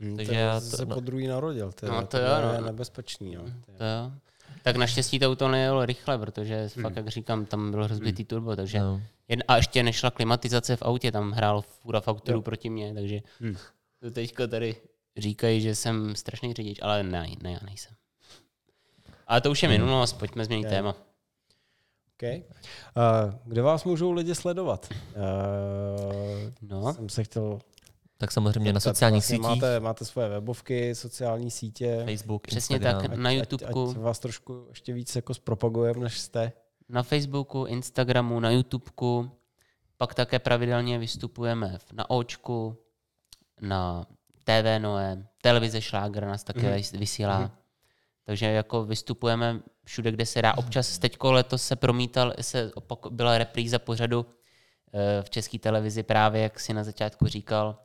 Hmm, 0.00 0.16
Takže 0.16 0.32
to 0.32 0.38
já 0.38 0.60
to- 0.60 0.66
se 0.66 0.86
no. 0.86 0.94
po 0.94 1.00
druhý 1.00 1.26
narodil. 1.26 1.72
To, 1.72 1.86
je- 1.86 1.92
No, 1.92 2.06
to 2.06 2.16
je 2.16 2.22
jo, 2.24 2.60
no. 2.60 2.66
nebezpečný. 2.66 3.34
No. 3.34 3.42
To 3.42 3.48
je- 3.48 3.78
to 3.78 3.84
jo. 3.84 4.12
Tak 4.62 4.76
naštěstí 4.76 5.18
to 5.18 5.26
auto 5.30 5.48
nejelo 5.48 5.86
rychle, 5.86 6.18
protože 6.18 6.68
Hmm. 6.74 6.82
fakt, 6.82 6.96
jak 6.96 7.08
říkám, 7.08 7.46
tam 7.46 7.70
byl 7.70 7.86
rozbitý 7.86 8.24
turbo, 8.24 8.56
takže 8.56 8.78
No. 8.80 9.02
Jen, 9.28 9.42
a 9.48 9.56
ještě 9.56 9.82
nešla 9.82 10.10
klimatizace 10.10 10.76
v 10.76 10.82
autě, 10.82 11.12
tam 11.12 11.30
hrál 11.32 11.62
fůra 11.62 12.00
fakturu 12.00 12.38
Jo. 12.38 12.42
proti 12.42 12.70
mně, 12.70 12.94
takže 12.94 13.20
Hmm. 13.40 13.56
to 14.00 14.10
teďko 14.10 14.46
tady 14.46 14.76
říkají, 15.16 15.60
že 15.60 15.74
jsem 15.74 16.16
strašný 16.16 16.54
řidič, 16.54 16.78
ale 16.82 17.02
ne, 17.02 17.26
ne, 17.42 17.52
já 17.52 17.58
nejsem. 17.66 17.94
Ale 19.26 19.40
to 19.40 19.50
už 19.50 19.62
je 19.62 19.68
Hmm. 19.68 19.78
minulost, 19.78 20.12
pojďme 20.12 20.44
změnit 20.44 20.64
Je. 20.64 20.70
téma. 20.70 20.94
Okay. 22.22 22.42
Uh, 22.96 23.34
kde 23.44 23.62
vás 23.62 23.84
můžou 23.84 24.12
lidi 24.12 24.34
sledovat? 24.34 24.88
Uh, 25.16 26.52
No, 26.62 26.94
jsem 26.94 27.08
se 27.08 27.24
chtěl 27.24 27.58
Tak 28.18 28.32
samozřejmě 28.32 28.72
na 28.72 28.80
sociálních 28.80 29.22
vlastně 29.22 29.36
sítích, 29.36 29.62
Máte, 29.62 29.80
máte 29.80 30.04
svoje 30.04 30.28
webovky, 30.28 30.94
sociální 30.94 31.50
sítě. 31.50 32.02
Facebook, 32.04 32.46
Přesně 32.46 32.76
Instagram. 32.76 33.02
tak. 33.02 33.14
na 33.18 33.30
Ať, 33.30 33.36
YouTubeku. 33.36 33.90
ať 33.90 33.96
vás 33.96 34.18
trošku 34.18 34.66
ještě 34.68 34.92
víc 34.92 35.16
jako 35.16 35.34
zpropagujeme, 35.34 36.00
než 36.00 36.18
jste. 36.20 36.52
na 36.88 37.02
Facebooku, 37.02 37.64
Instagramu, 37.64 38.40
na 38.40 38.50
YouTubeku, 38.50 39.30
pak 39.96 40.14
také 40.14 40.38
pravidelně 40.38 40.98
vystupujeme 40.98 41.78
na 41.92 42.10
Očku, 42.10 42.76
na 43.60 44.06
TV 44.44 44.78
Noé, 44.78 45.26
televize 45.42 45.80
Šláger 45.80 46.26
nás 46.26 46.44
také 46.44 46.76
mm 46.76 46.98
vysílá. 47.00 47.38
Mhm. 47.40 47.50
Takže 48.24 48.46
jako 48.46 48.84
vystupujeme 48.84 49.60
všude, 49.84 50.12
kde 50.12 50.26
se 50.26 50.42
dá. 50.42 50.58
Občas 50.58 50.98
teďko 50.98 51.32
letos 51.32 51.62
se 51.62 51.76
promítal, 51.76 52.34
se 52.40 52.72
opak, 52.74 52.98
byla 53.10 53.38
repríza 53.38 53.78
pořadu 53.78 54.26
eh, 54.92 55.22
v 55.22 55.30
české 55.30 55.58
televizi 55.58 56.02
právě, 56.02 56.42
jak 56.42 56.60
si 56.60 56.74
na 56.74 56.84
začátku 56.84 57.26
říkal, 57.26 57.78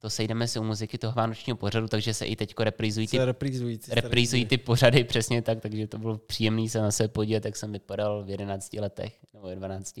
to 0.00 0.10
sejdeme 0.10 0.48
si 0.48 0.58
u 0.58 0.62
muziky 0.62 0.98
toho 0.98 1.12
vánočního 1.12 1.56
pořadu, 1.56 1.88
takže 1.88 2.14
se 2.14 2.26
i 2.26 2.36
teďko 2.36 2.64
reprízují 2.64 3.08
ty 3.08 3.18
reprízují. 3.24 3.78
ty 3.78 3.94
reprízují 3.94 4.46
ty 4.46 4.58
pořady 4.58 5.04
přesně 5.04 5.42
tak, 5.42 5.60
takže 5.60 5.86
to 5.86 5.98
bylo 5.98 6.18
příjemné 6.18 6.68
se 6.68 6.80
na 6.80 6.90
sebe 6.90 7.08
podívat, 7.08 7.44
jak 7.44 7.56
jsem 7.56 7.72
vypadal 7.72 8.24
v 8.24 8.30
11 8.30 8.72
letech, 8.72 9.18
nebo 9.34 9.48
v 9.48 9.54
12. 9.54 10.00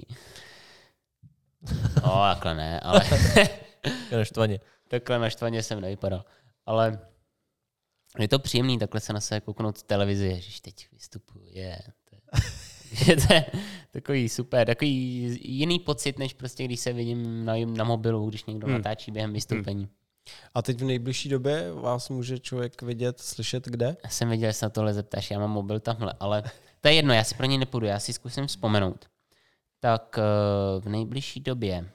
No, 2.02 2.20
takhle 2.34 2.54
ne, 2.54 2.80
ale 2.80 3.00
naštvaně. 4.12 4.60
takhle 4.88 5.18
naštvaně 5.18 5.62
jsem 5.62 5.80
nevypadal. 5.80 6.24
Ale 6.66 6.98
je 8.18 8.28
to 8.28 8.38
příjemný 8.38 8.78
takhle 8.78 9.00
se 9.00 9.12
na 9.12 9.20
sebe 9.20 9.40
kouknout 9.40 9.78
v 9.78 9.82
televizi, 9.82 10.26
ježiš, 10.26 10.60
teď 10.60 10.88
vystupuju, 10.92 11.39
je. 11.50 11.78
To 12.10 12.16
je, 13.10 13.16
to 13.26 13.32
je 13.34 13.44
takový 13.90 14.28
super, 14.28 14.66
takový 14.66 15.38
jiný 15.42 15.78
pocit, 15.78 16.18
než 16.18 16.34
prostě 16.34 16.64
když 16.64 16.80
se 16.80 16.92
vidím 16.92 17.44
na, 17.44 17.54
na 17.66 17.84
mobilu, 17.84 18.28
když 18.28 18.44
někdo 18.44 18.66
Hmm. 18.66 18.76
natáčí 18.76 19.10
během 19.10 19.32
vystoupení. 19.32 19.88
A 20.54 20.62
teď 20.62 20.80
v 20.80 20.84
nejbližší 20.84 21.28
době 21.28 21.72
vás 21.72 22.08
může 22.08 22.38
člověk 22.38 22.82
vidět, 22.82 23.20
slyšet 23.20 23.66
kde? 23.68 23.96
Já 24.04 24.10
jsem 24.10 24.28
věděl, 24.28 24.48
že 24.48 24.52
se 24.52 24.66
na 24.66 24.70
tohle 24.70 24.94
zeptáš, 24.94 25.30
já 25.30 25.38
mám 25.38 25.50
mobil 25.50 25.80
tamhle, 25.80 26.12
ale 26.20 26.42
to 26.80 26.88
je 26.88 26.94
jedno, 26.94 27.14
já 27.14 27.24
si 27.24 27.34
pro 27.34 27.46
něj 27.46 27.58
nepůjdu, 27.58 27.86
já 27.86 27.98
si 27.98 28.12
zkusím 28.12 28.46
vzpomenout. 28.46 29.04
Tak 29.80 30.18
eh, 30.18 30.80
v 30.80 30.88
nejbližší 30.88 31.40
době, 31.40 31.90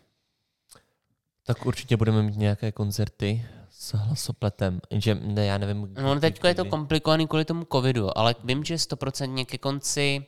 Tak 1.46 1.66
určitě 1.66 1.98
budeme 1.98 2.22
mít 2.22 2.38
nějaké 2.38 2.72
koncerty 2.72 3.46
s 3.70 3.94
hlasopletem. 3.94 4.82
Jenže 4.90 5.16
ne, 5.16 5.46
já 5.46 5.58
nevím. 5.58 5.94
no 6.02 6.20
teď 6.20 6.40
je 6.44 6.56
to 6.56 6.66
komplikovaný 6.66 7.28
kvůli 7.28 7.46
tomu 7.46 7.68
covidu, 7.72 8.18
ale 8.18 8.36
vím, 8.44 8.64
že 8.64 8.78
stoprocentně 8.78 9.46
ke 9.46 9.58
konci 9.58 10.26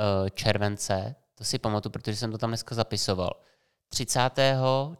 eh, 0.00 0.30
července, 0.30 1.14
to 1.34 1.44
si 1.44 1.58
pamatuju, 1.58 1.90
protože 1.92 2.16
jsem 2.16 2.32
to 2.32 2.38
tam 2.38 2.50
dneska 2.50 2.74
zapisoval, 2.74 3.30
30. 3.88 4.20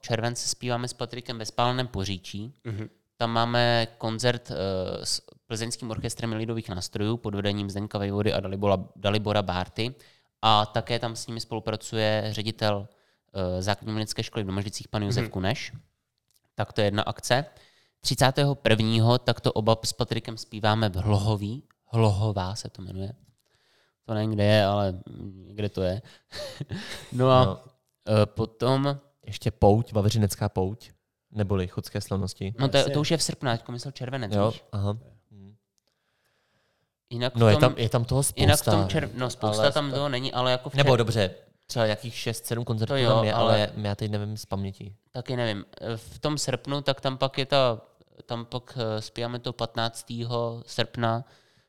července 0.01 0.49
zpíváme 0.49 0.89
s 0.89 0.93
Patrikem 0.93 1.39
ve 1.39 1.47
Spáleném 1.47 1.87
Poříčí, 1.87 2.55
Mhm. 2.65 2.89
Tam 3.21 3.31
máme 3.31 3.87
koncert 3.99 4.51
uh, 4.51 4.57
s 5.05 5.23
plzeňským 5.47 5.91
orchestrem 5.91 6.33
lidových 6.33 6.69
nástrojů 6.69 7.17
pod 7.17 7.35
vedením 7.35 7.71
Zdeňka 7.71 7.99
Vejvody 7.99 8.33
a 8.33 8.41
Dalibora, 8.41 8.77
Dalibora 8.97 9.43
Bárty. 9.43 9.95
A 10.43 10.67
také 10.67 10.99
tam 10.99 11.17
s 11.17 11.27
nimi 11.27 11.41
spolupracuje 11.41 12.29
ředitel 12.31 12.89
uh, 13.35 13.41
základní 13.63 13.93
umělecké 13.93 14.23
školy 14.23 14.43
v 14.45 14.47
Domažlicích, 14.47 14.89
pan 14.89 15.03
Josef 15.03 15.23
Mhm. 15.23 15.31
Kuneš. 15.31 15.73
Tak 16.55 16.73
to 16.73 16.81
je 16.81 16.87
jedna 16.87 17.03
akce. 17.03 17.45
31. 18.01 19.19
tak 19.19 19.41
to 19.41 19.53
oba 19.53 19.77
s 19.85 19.93
Patrikem 19.93 20.37
zpíváme 20.39 20.89
v 20.89 20.97
Hlohoví. 20.97 21.63
Hlohová 21.87 22.55
se 22.55 22.69
to 22.71 22.83
jmenuje. 22.83 23.13
To 24.05 24.15
nevím, 24.15 24.31
kde 24.31 24.45
je, 24.45 24.65
ale 24.65 24.95
kde 25.51 25.69
to 25.69 25.83
je. 25.83 26.03
no 27.13 27.31
a 27.31 27.45
No. 27.45 27.61
no. 28.09 28.27
potom, 28.27 28.99
Ještě 29.27 29.51
pouť, 29.51 29.93
Vavřinecká 29.93 30.49
pouť, 30.49 30.91
neboli 31.31 31.69
chodské 31.69 32.01
slavnosti. 32.01 32.55
no 32.59 32.69
to, 32.69 32.91
to 32.91 33.01
už 33.01 33.11
je 33.11 33.17
v 33.17 33.23
srpnu, 33.23 33.51
teď 33.51 33.69
myslel 33.69 33.93
červenec, 33.93 34.35
Jo, 34.35 34.51
víš? 34.51 34.63
aha. 34.73 34.99
Hm. 35.31 35.55
Jinak 37.11 37.35
No 37.37 37.49
je 37.49 37.55
tom- 37.55 37.61
tam, 37.61 37.75
je 37.79 37.89
tam 37.89 38.05
toho 38.05 38.23
spousta. 38.23 38.41
Jinak 38.41 38.61
v 38.61 38.65
tom 38.65 38.89
červ... 38.89 39.11
no 39.15 39.31
spousta 39.31 39.63
ale- 39.63 39.73
tam 39.73 39.91
toho 39.93 40.09
není, 40.09 40.33
ale 40.33 40.51
jako 40.53 40.71
v 40.71 40.75
Nebo 40.75 40.91
čer... 40.91 40.99
dobře, 40.99 41.35
třeba 41.69 41.87
jakých 41.87 42.15
6-7 42.15 42.65
koncertů 42.65 42.95
To 42.95 42.97
jo, 42.97 43.11
tam 43.11 43.25
je, 43.25 43.35
ale... 43.35 43.53
ale- 43.55 43.73
já 43.77 43.95
teď 43.95 44.11
nevím 44.11 44.37
z 44.37 44.47
paměti. 44.47 44.95
taky 45.11 45.37
nevím. 45.37 45.65
V 45.97 46.19
tom 46.19 46.39
srpnu, 46.39 46.81
tak 46.81 47.01
tam 47.01 47.19
pak 47.19 47.39
je 47.39 47.47
ta, 47.47 47.81
tam 48.27 48.45
pak 48.45 48.79
eh, 48.81 49.03
zpíváme 49.03 49.39
to 49.39 49.53
15. 49.53 50.13
srpna 50.67 51.25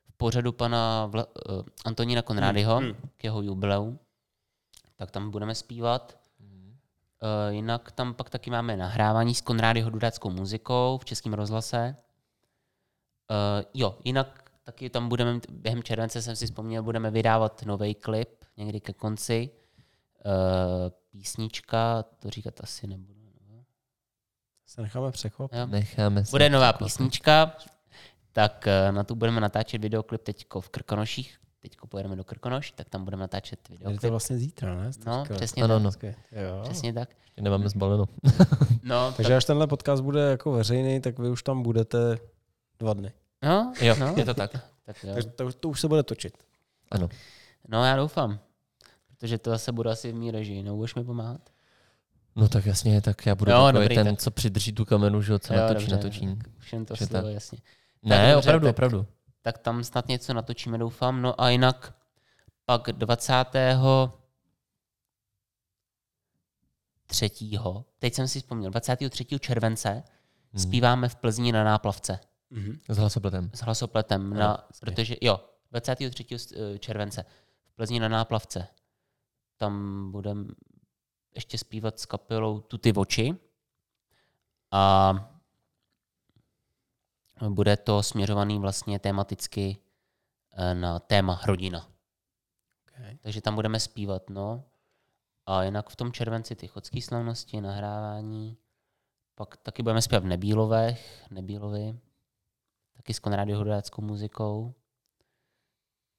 v 0.10 0.14
pořadu 0.18 0.52
pana 0.52 1.06
Vla... 1.06 1.26
uh, 1.26 1.64
Antonína 1.86 2.22
Konrádyho 2.22 2.78
Hmm, 2.78 2.94
k 3.18 3.24
jeho 3.24 3.42
jubileu. 3.42 4.00
Tak 4.96 5.12
tam 5.12 5.32
budeme 5.32 5.56
zpívat. 5.56 6.20
Uh, 7.22 7.54
jinak 7.54 7.92
tam 7.92 8.14
pak 8.14 8.30
taky 8.30 8.52
máme 8.52 8.78
nahrávání 8.78 9.36
s 9.36 9.42
Konrádyho 9.42 9.90
Dudáckou 9.90 10.30
muzikou 10.30 10.98
v 11.02 11.06
Českém 11.06 11.34
rozhlase. 11.34 11.96
Uh, 13.30 13.66
jo, 13.74 13.98
jinak 14.04 14.50
taky 14.64 14.90
tam 14.90 15.10
budeme, 15.10 15.40
během 15.50 15.84
července 15.84 16.22
jsem 16.22 16.36
si 16.36 16.46
vzpomněl, 16.46 16.84
budeme 16.84 17.12
vydávat 17.12 17.64
nový 17.66 17.96
klip 17.96 18.30
někdy 18.58 18.80
ke 18.80 18.94
konci. 18.94 19.50
Uh, 20.26 20.32
písnička, 21.12 22.04
to 22.04 22.30
říkat 22.30 22.54
asi 22.64 22.88
nebudu. 22.88 23.20
Se 24.66 24.82
necháme 24.82 25.12
překvapit. 25.12 25.60
Jo. 25.60 25.66
Necháme 25.68 26.26
se. 26.26 26.32
Bude 26.32 26.50
nová 26.50 26.74
překvapit. 26.74 26.86
písnička, 26.88 27.56
tak 28.34 28.68
eh, 28.68 28.92
na 28.92 29.04
tu 29.04 29.16
budeme 29.16 29.42
natáčet 29.42 29.82
videoklip 29.82 30.24
teďko 30.24 30.62
v 30.62 30.70
Krkonoších. 30.70 31.38
Teďko 31.60 31.88
pojedeme 31.88 32.16
do 32.16 32.24
Krkonoš, 32.24 32.72
tak 32.72 32.90
tam 32.90 33.04
budeme 33.04 33.22
natáčet 33.22 33.60
Je 33.70 33.74
videoklip. 33.78 34.02
to 34.02 34.10
vlastně 34.10 34.38
zítra, 34.38 34.76
ne? 34.76 34.94
Jste 34.94 35.10
No, 35.10 35.24
přesně 35.36 35.64
Ano, 35.64 35.80
tak. 35.92 36.04
no. 36.04 36.10
Jo. 36.32 36.62
Přesně 36.64 36.94
tak. 36.94 37.10
Ještě 37.24 37.42
Nemáme 37.42 37.70
zbaleno. 37.70 38.06
No, 38.84 39.14
Takže 39.18 39.36
až 39.36 39.46
tenhle 39.46 39.68
podcast 39.68 40.04
bude 40.04 40.22
jako 40.22 40.52
veřejný, 40.52 41.02
tak 41.02 41.20
vy 41.20 41.30
už 41.30 41.44
tam 41.44 41.64
budete 41.64 42.20
dva 42.80 42.94
dny. 42.94 43.12
no, 43.44 43.74
Jo, 43.82 43.96
no, 44.00 44.14
je 44.18 44.26
to 44.26 44.34
tak. 44.34 44.52
tak 44.86 45.04
jo. 45.04 45.14
Takže 45.14 45.30
to, 45.30 45.52
to 45.54 45.70
už 45.70 45.82
se 45.82 45.88
bude 45.88 46.04
točit. 46.04 46.34
Ano. 46.92 47.10
No 47.68 47.86
já 47.86 47.96
doufám. 47.96 48.40
Protože 49.20 49.38
to 49.38 49.50
zase 49.50 49.72
budu 49.72 49.90
asi 49.90 50.12
v 50.12 50.16
mý 50.16 50.32
režii. 50.32 50.64
No, 50.64 50.76
budeš 50.76 50.96
mi 50.96 51.04
pomáhat? 51.04 51.50
No 52.36 52.48
tak 52.50 52.66
jasně, 52.66 53.02
tak 53.02 53.26
já 53.26 53.36
budu 53.36 53.52
Jo, 53.52 53.58
takový 53.66 53.84
dobrý, 53.84 53.96
ten, 53.96 54.08
tak- 54.08 54.20
co 54.20 54.32
přidrží 54.32 54.74
tu 54.74 54.86
kamenu, 54.86 55.22
že 55.22 55.32
jo, 55.32 55.40
co 55.40 55.54
Jo, 55.54 55.60
natočí, 55.60 55.80
dobře, 55.88 55.96
natočí. 55.96 56.30
Už 56.60 56.74
jen 56.74 56.86
to 56.86 56.96
Že 56.96 57.06
slovo, 57.06 57.26
tak. 57.26 57.34
jasně. 57.34 57.60
Ne, 58.04 58.18
dobře, 58.34 58.36
opravdu, 58.50 58.66
tak- 58.68 58.76
opravdu. 58.76 59.06
Tak 59.42 59.58
tam 59.58 59.84
snad 59.84 60.08
něco 60.08 60.34
natočíme, 60.34 60.78
doufám. 60.78 61.22
No 61.22 61.42
a 61.42 61.50
jinak 61.50 61.94
pak 62.66 62.92
20. 62.92 64.12
třetího, 67.06 67.86
teď 68.00 68.14
jsem 68.14 68.28
si 68.28 68.40
vzpomněl, 68.40 68.72
23. 68.72 69.40
července 69.40 70.04
Mhm. 70.54 70.62
zpíváme 70.64 71.10
v 71.10 71.16
Plzni 71.16 71.52
na 71.52 71.64
náplavce 71.64 72.20
Mhm. 72.50 72.80
S 72.90 72.98
hlasopletem. 72.98 73.52
s 73.54 73.60
hlasopletem, 73.62 74.32
Jo, 74.32 74.38
na, 74.40 74.68
protože 74.80 75.16
jo, 75.22 75.40
23. 75.72 76.40
s- 76.40 76.52
eh, 76.52 76.78
července 76.80 77.26
v 77.66 77.76
Plzni 77.76 78.00
na 78.00 78.08
náplavce. 78.08 78.68
Tam 79.60 80.12
budeme 80.12 80.46
ještě 81.36 81.58
zpívat 81.58 82.00
s 82.00 82.06
kapelou 82.06 82.60
Tuty 82.60 82.94
oči 82.94 83.36
a 84.72 85.14
bude 87.50 87.78
to 87.78 88.04
směřovaný 88.04 88.60
vlastně 88.60 89.00
tematicky 89.00 89.78
eh, 90.52 90.76
na 90.76 91.00
téma 91.00 91.42
rodina. 91.46 91.90
Okay. 92.88 93.18
Takže 93.18 93.42
tam 93.42 93.56
budeme 93.56 93.80
zpívat, 93.80 94.30
no. 94.30 94.64
A 95.46 95.64
jinak 95.64 95.90
v 95.90 95.96
tom 95.96 96.12
červenci 96.12 96.56
ty 96.56 96.68
chodské 96.68 97.02
slavnosti, 97.02 97.62
nahrávání. 97.62 98.58
Pak 99.36 99.58
taky 99.58 99.84
budeme 99.84 100.02
zpívat 100.02 100.24
v 100.24 100.28
Nebílovech, 100.28 101.28
Nebílovi. 101.32 102.00
Taky 102.96 103.14
s 103.14 103.20
Konrády 103.20 103.54
Hudáckou 103.54 104.02
muzikou. 104.02 104.74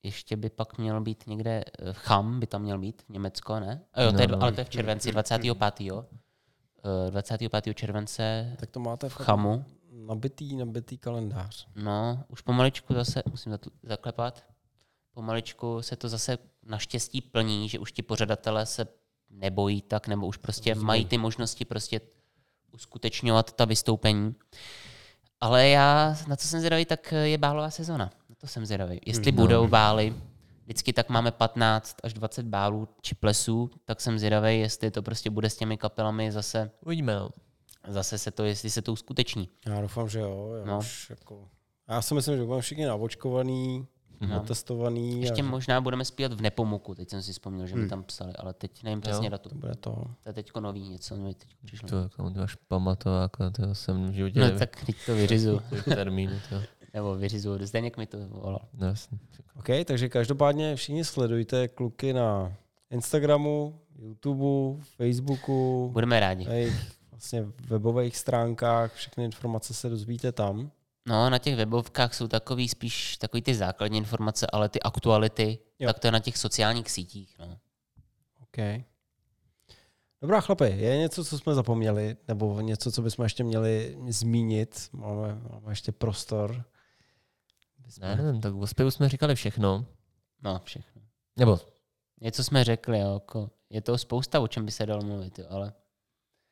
Ještě 0.02 0.36
by 0.36 0.50
pak 0.50 0.78
měl 0.78 1.00
být 1.00 1.24
někde, 1.26 1.64
eh, 1.78 1.92
Cham 1.92 2.40
by 2.40 2.46
tam 2.46 2.62
měl 2.62 2.78
být, 2.78 3.02
Německo, 3.08 3.60
ne? 3.60 3.80
A 3.92 4.02
jo, 4.02 4.12
to 4.12 4.20
je, 4.20 4.28
No, 4.28 4.36
no. 4.36 4.42
ale 4.42 4.52
to 4.52 4.60
je 4.60 4.64
v 4.64 4.68
červenci, 4.68 5.12
25. 5.12 5.86
Jo. 5.86 6.06
Eh, 7.08 7.10
25. 7.10 7.74
července 7.74 8.56
Tak 8.60 8.70
to 8.70 8.80
máte 8.80 9.08
v 9.08 9.12
Chamu. 9.14 9.64
nabitý, 9.92 10.56
nabitý 10.56 10.98
kalendář. 10.98 11.66
No, 11.74 12.24
už 12.28 12.40
pomaličku 12.40 12.94
zase, 12.94 13.22
musím 13.30 13.58
zaklepat, 13.82 14.44
pomaličku 15.14 15.82
se 15.82 15.96
to 15.96 16.08
zase 16.08 16.38
naštěstí 16.62 17.20
plní, 17.20 17.68
že 17.68 17.78
už 17.78 17.92
ti 17.92 18.02
pořadatelé 18.02 18.66
se 18.66 18.86
nebojí 19.30 19.82
tak, 19.82 20.08
nebo 20.08 20.26
už 20.26 20.36
prostě 20.36 20.74
mají 20.74 21.04
ty 21.04 21.18
možnosti 21.18 21.64
prostě 21.64 22.00
uskutečňovat 22.72 23.52
ta 23.52 23.64
vystoupení. 23.64 24.34
Ale 25.40 25.68
já, 25.68 26.16
na 26.28 26.36
co 26.36 26.48
jsem 26.48 26.60
zvědavý, 26.60 26.84
tak 26.84 27.12
je 27.22 27.38
bálová 27.38 27.70
sezona. 27.70 28.10
Na 28.42 28.46
to 28.46 28.46
jsem 28.46 28.66
zvědavý. 28.66 29.00
Jestli 29.06 29.32
No. 29.32 29.36
budou 29.42 29.68
bály, 29.68 30.14
vždycky 30.64 30.92
tak 30.92 31.08
máme 31.08 31.30
15 31.30 31.96
až 32.02 32.12
20 32.14 32.46
bálů 32.46 32.88
či 33.02 33.14
plesů, 33.14 33.70
tak 33.84 34.00
jsem 34.00 34.18
zvědavý, 34.18 34.60
jestli 34.60 34.90
to 34.90 35.02
prostě 35.02 35.30
bude 35.30 35.50
s 35.50 35.56
těmi 35.56 35.76
kapelami 35.76 36.32
zase, 36.32 36.70
Uvidíme, 36.84 37.14
no. 37.16 37.30
zase 37.88 38.18
se 38.18 38.30
to, 38.30 38.44
jestli 38.44 38.70
se 38.70 38.82
to 38.82 38.92
uskuteční. 38.92 39.48
Já 39.66 39.80
doufám, 39.80 40.08
že 40.08 40.18
jo. 40.20 40.52
Já, 40.58 40.64
No. 40.64 40.78
už 40.78 41.10
jako, 41.10 41.48
já 41.88 42.02
si 42.02 42.14
myslím, 42.14 42.36
že 42.36 42.44
budeme 42.44 42.62
všichni 42.62 42.86
naočkovaný, 42.86 43.86
No. 44.20 44.28
natestovaný. 44.28 45.20
Ještě 45.22 45.42
a 45.42 45.44
možná 45.44 45.80
budeme 45.80 46.04
zpívat 46.04 46.32
v 46.32 46.40
Nepomuku, 46.40 46.94
teď 46.94 47.10
jsem 47.10 47.22
si 47.22 47.32
vzpomněl, 47.32 47.66
že 47.66 47.74
mi 47.74 47.80
Hmm. 47.80 47.90
tam 47.90 48.02
psali, 48.04 48.32
ale 48.38 48.54
teď 48.54 48.82
nevím 48.82 49.00
přesně 49.00 49.28
Jo, 49.32 49.38
to 49.38 49.54
bude 49.54 49.74
to. 49.74 49.90
To 50.22 50.28
je 50.28 50.32
teďko 50.32 50.60
nový 50.60 50.88
něco, 50.88 51.16
mi 51.16 51.34
teď 51.34 51.48
přišlo. 51.64 51.88
To, 51.88 51.96
jako, 51.96 52.30
máš 52.36 52.54
pamatovat, 52.54 53.22
jako, 53.22 53.50
to 53.50 53.74
jsem 53.74 54.10
v 54.10 54.12
životě 54.12 54.38
No 54.38 54.44
nevím. 54.44 54.58
tak 54.58 54.84
teď 54.86 54.96
to 55.06 55.14
vyřizu, 55.14 55.60
Kolik 55.68 55.84
termínů, 55.84 56.32
to. 56.48 56.56
Nebo 56.94 57.14
vyřizu, 57.16 57.66
Zdeněk 57.66 57.96
mi 57.96 58.06
to 58.06 58.18
volal. 58.28 58.60
No, 58.72 58.86
jasně. 58.86 59.18
OK, 59.56 59.66
takže 59.84 60.08
každopádně 60.08 60.76
všichni 60.76 61.04
sledujte 61.04 61.68
kluky 61.68 62.12
na 62.12 62.52
Instagramu, 62.90 63.80
YouTubeu, 63.98 64.80
Facebooku, 64.96 65.90
Budeme 65.92 66.20
rádi. 66.20 66.44
na 66.44 66.52
jejich 66.52 66.92
vlastně 67.10 67.44
webových 67.68 68.16
stránkách, 68.16 68.94
všechny 68.94 69.24
informace 69.24 69.74
se 69.74 69.88
dozvíte 69.88 70.32
tam. 70.32 70.70
No, 71.08 71.30
na 71.30 71.38
těch 71.38 71.56
webovkách 71.56 72.14
jsou 72.14 72.28
takový 72.28 72.68
spíš 72.68 73.16
takový 73.16 73.42
ty 73.42 73.54
základní 73.54 73.98
informace, 73.98 74.46
ale 74.52 74.68
ty 74.68 74.80
aktuality, 74.80 75.58
Jo. 75.78 75.86
tak 75.88 75.98
to 75.98 76.06
je 76.06 76.10
na 76.10 76.18
těch 76.20 76.36
sociálních 76.38 76.90
sítích. 76.90 77.36
No. 77.38 77.58
OK. 78.42 78.56
Dobrá 80.22 80.40
chlapi, 80.40 80.64
je 80.64 80.98
něco, 80.98 81.24
co 81.24 81.38
jsme 81.38 81.54
zapomněli, 81.54 82.16
nebo 82.28 82.60
něco, 82.60 82.92
co 82.92 83.02
bychom 83.02 83.22
ještě 83.22 83.44
měli 83.44 83.96
zmínit? 84.08 84.88
Máme, 84.92 85.38
máme 85.52 85.72
ještě 85.72 85.92
prostor. 85.92 86.64
Ne, 87.98 88.16
nevím, 88.16 88.40
tak 88.40 88.54
o 88.54 88.66
zpěvu 88.66 88.90
jsme 88.90 89.08
říkali 89.08 89.34
všechno. 89.34 89.86
no, 90.42 90.60
všechno. 90.64 91.02
Nebo, 91.36 91.60
Něco 92.22 92.44
jsme 92.44 92.64
řekli, 92.64 92.98
jo, 93.00 93.14
jako, 93.14 93.50
je 93.70 93.80
to 93.80 93.98
spousta, 93.98 94.40
o 94.40 94.48
čem 94.48 94.66
by 94.66 94.72
se 94.72 94.86
dalo 94.86 95.02
mluvit, 95.02 95.38
jo, 95.38 95.46
ale 95.50 95.72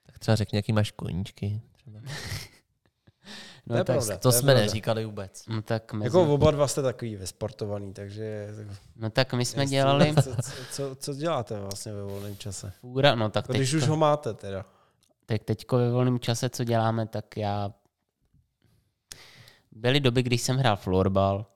tak 0.06 0.18
třeba 0.18 0.34
řekni, 0.36 0.56
jaký 0.58 0.72
máš 0.72 0.90
koníčky. 0.90 1.60
Třeba. 1.72 2.00
no, 3.66 3.76
To 3.76 3.84
tak, 3.84 3.86
pravda. 3.86 4.18
To 4.18 4.28
je 4.28 4.32
jsme 4.32 4.46
pravda. 4.52 4.60
neříkali 4.62 5.04
vůbec. 5.04 5.46
no, 5.48 5.62
tak, 5.62 5.92
mezi, 5.92 6.06
Jako 6.06 6.34
oba 6.34 6.50
dva 6.50 6.68
jste 6.68 6.82
takový 6.82 7.16
vysportovaný, 7.16 7.92
takže... 7.94 8.48
no 8.96 9.10
tak 9.10 9.32
my 9.34 9.44
jsme 9.44 9.62
jestli- 9.62 9.70
dělali 9.76 10.14
Co, 10.22 10.22
co, 10.36 10.52
co, 10.72 10.96
co 10.96 11.14
děláte 11.14 11.60
vlastně 11.60 11.92
ve 11.92 12.02
volném 12.02 12.36
čase? 12.36 12.70
fůra, 12.80 13.14
no 13.14 13.30
tak 13.30 13.46
Když 13.48 13.70
teďko- 13.70 13.84
už 13.84 13.88
ho 13.88 13.96
máte 13.96 14.34
teda. 14.34 14.64
Tak 15.26 15.44
teďko 15.44 15.76
ve 15.76 15.90
volném 15.90 16.18
čase, 16.20 16.48
co 16.50 16.64
děláme, 16.64 17.06
tak 17.06 17.36
já... 17.36 17.72
Byly 19.78 20.00
doby, 20.00 20.22
když 20.22 20.42
jsem 20.42 20.56
hrál 20.56 20.76
florbal. 20.76 21.46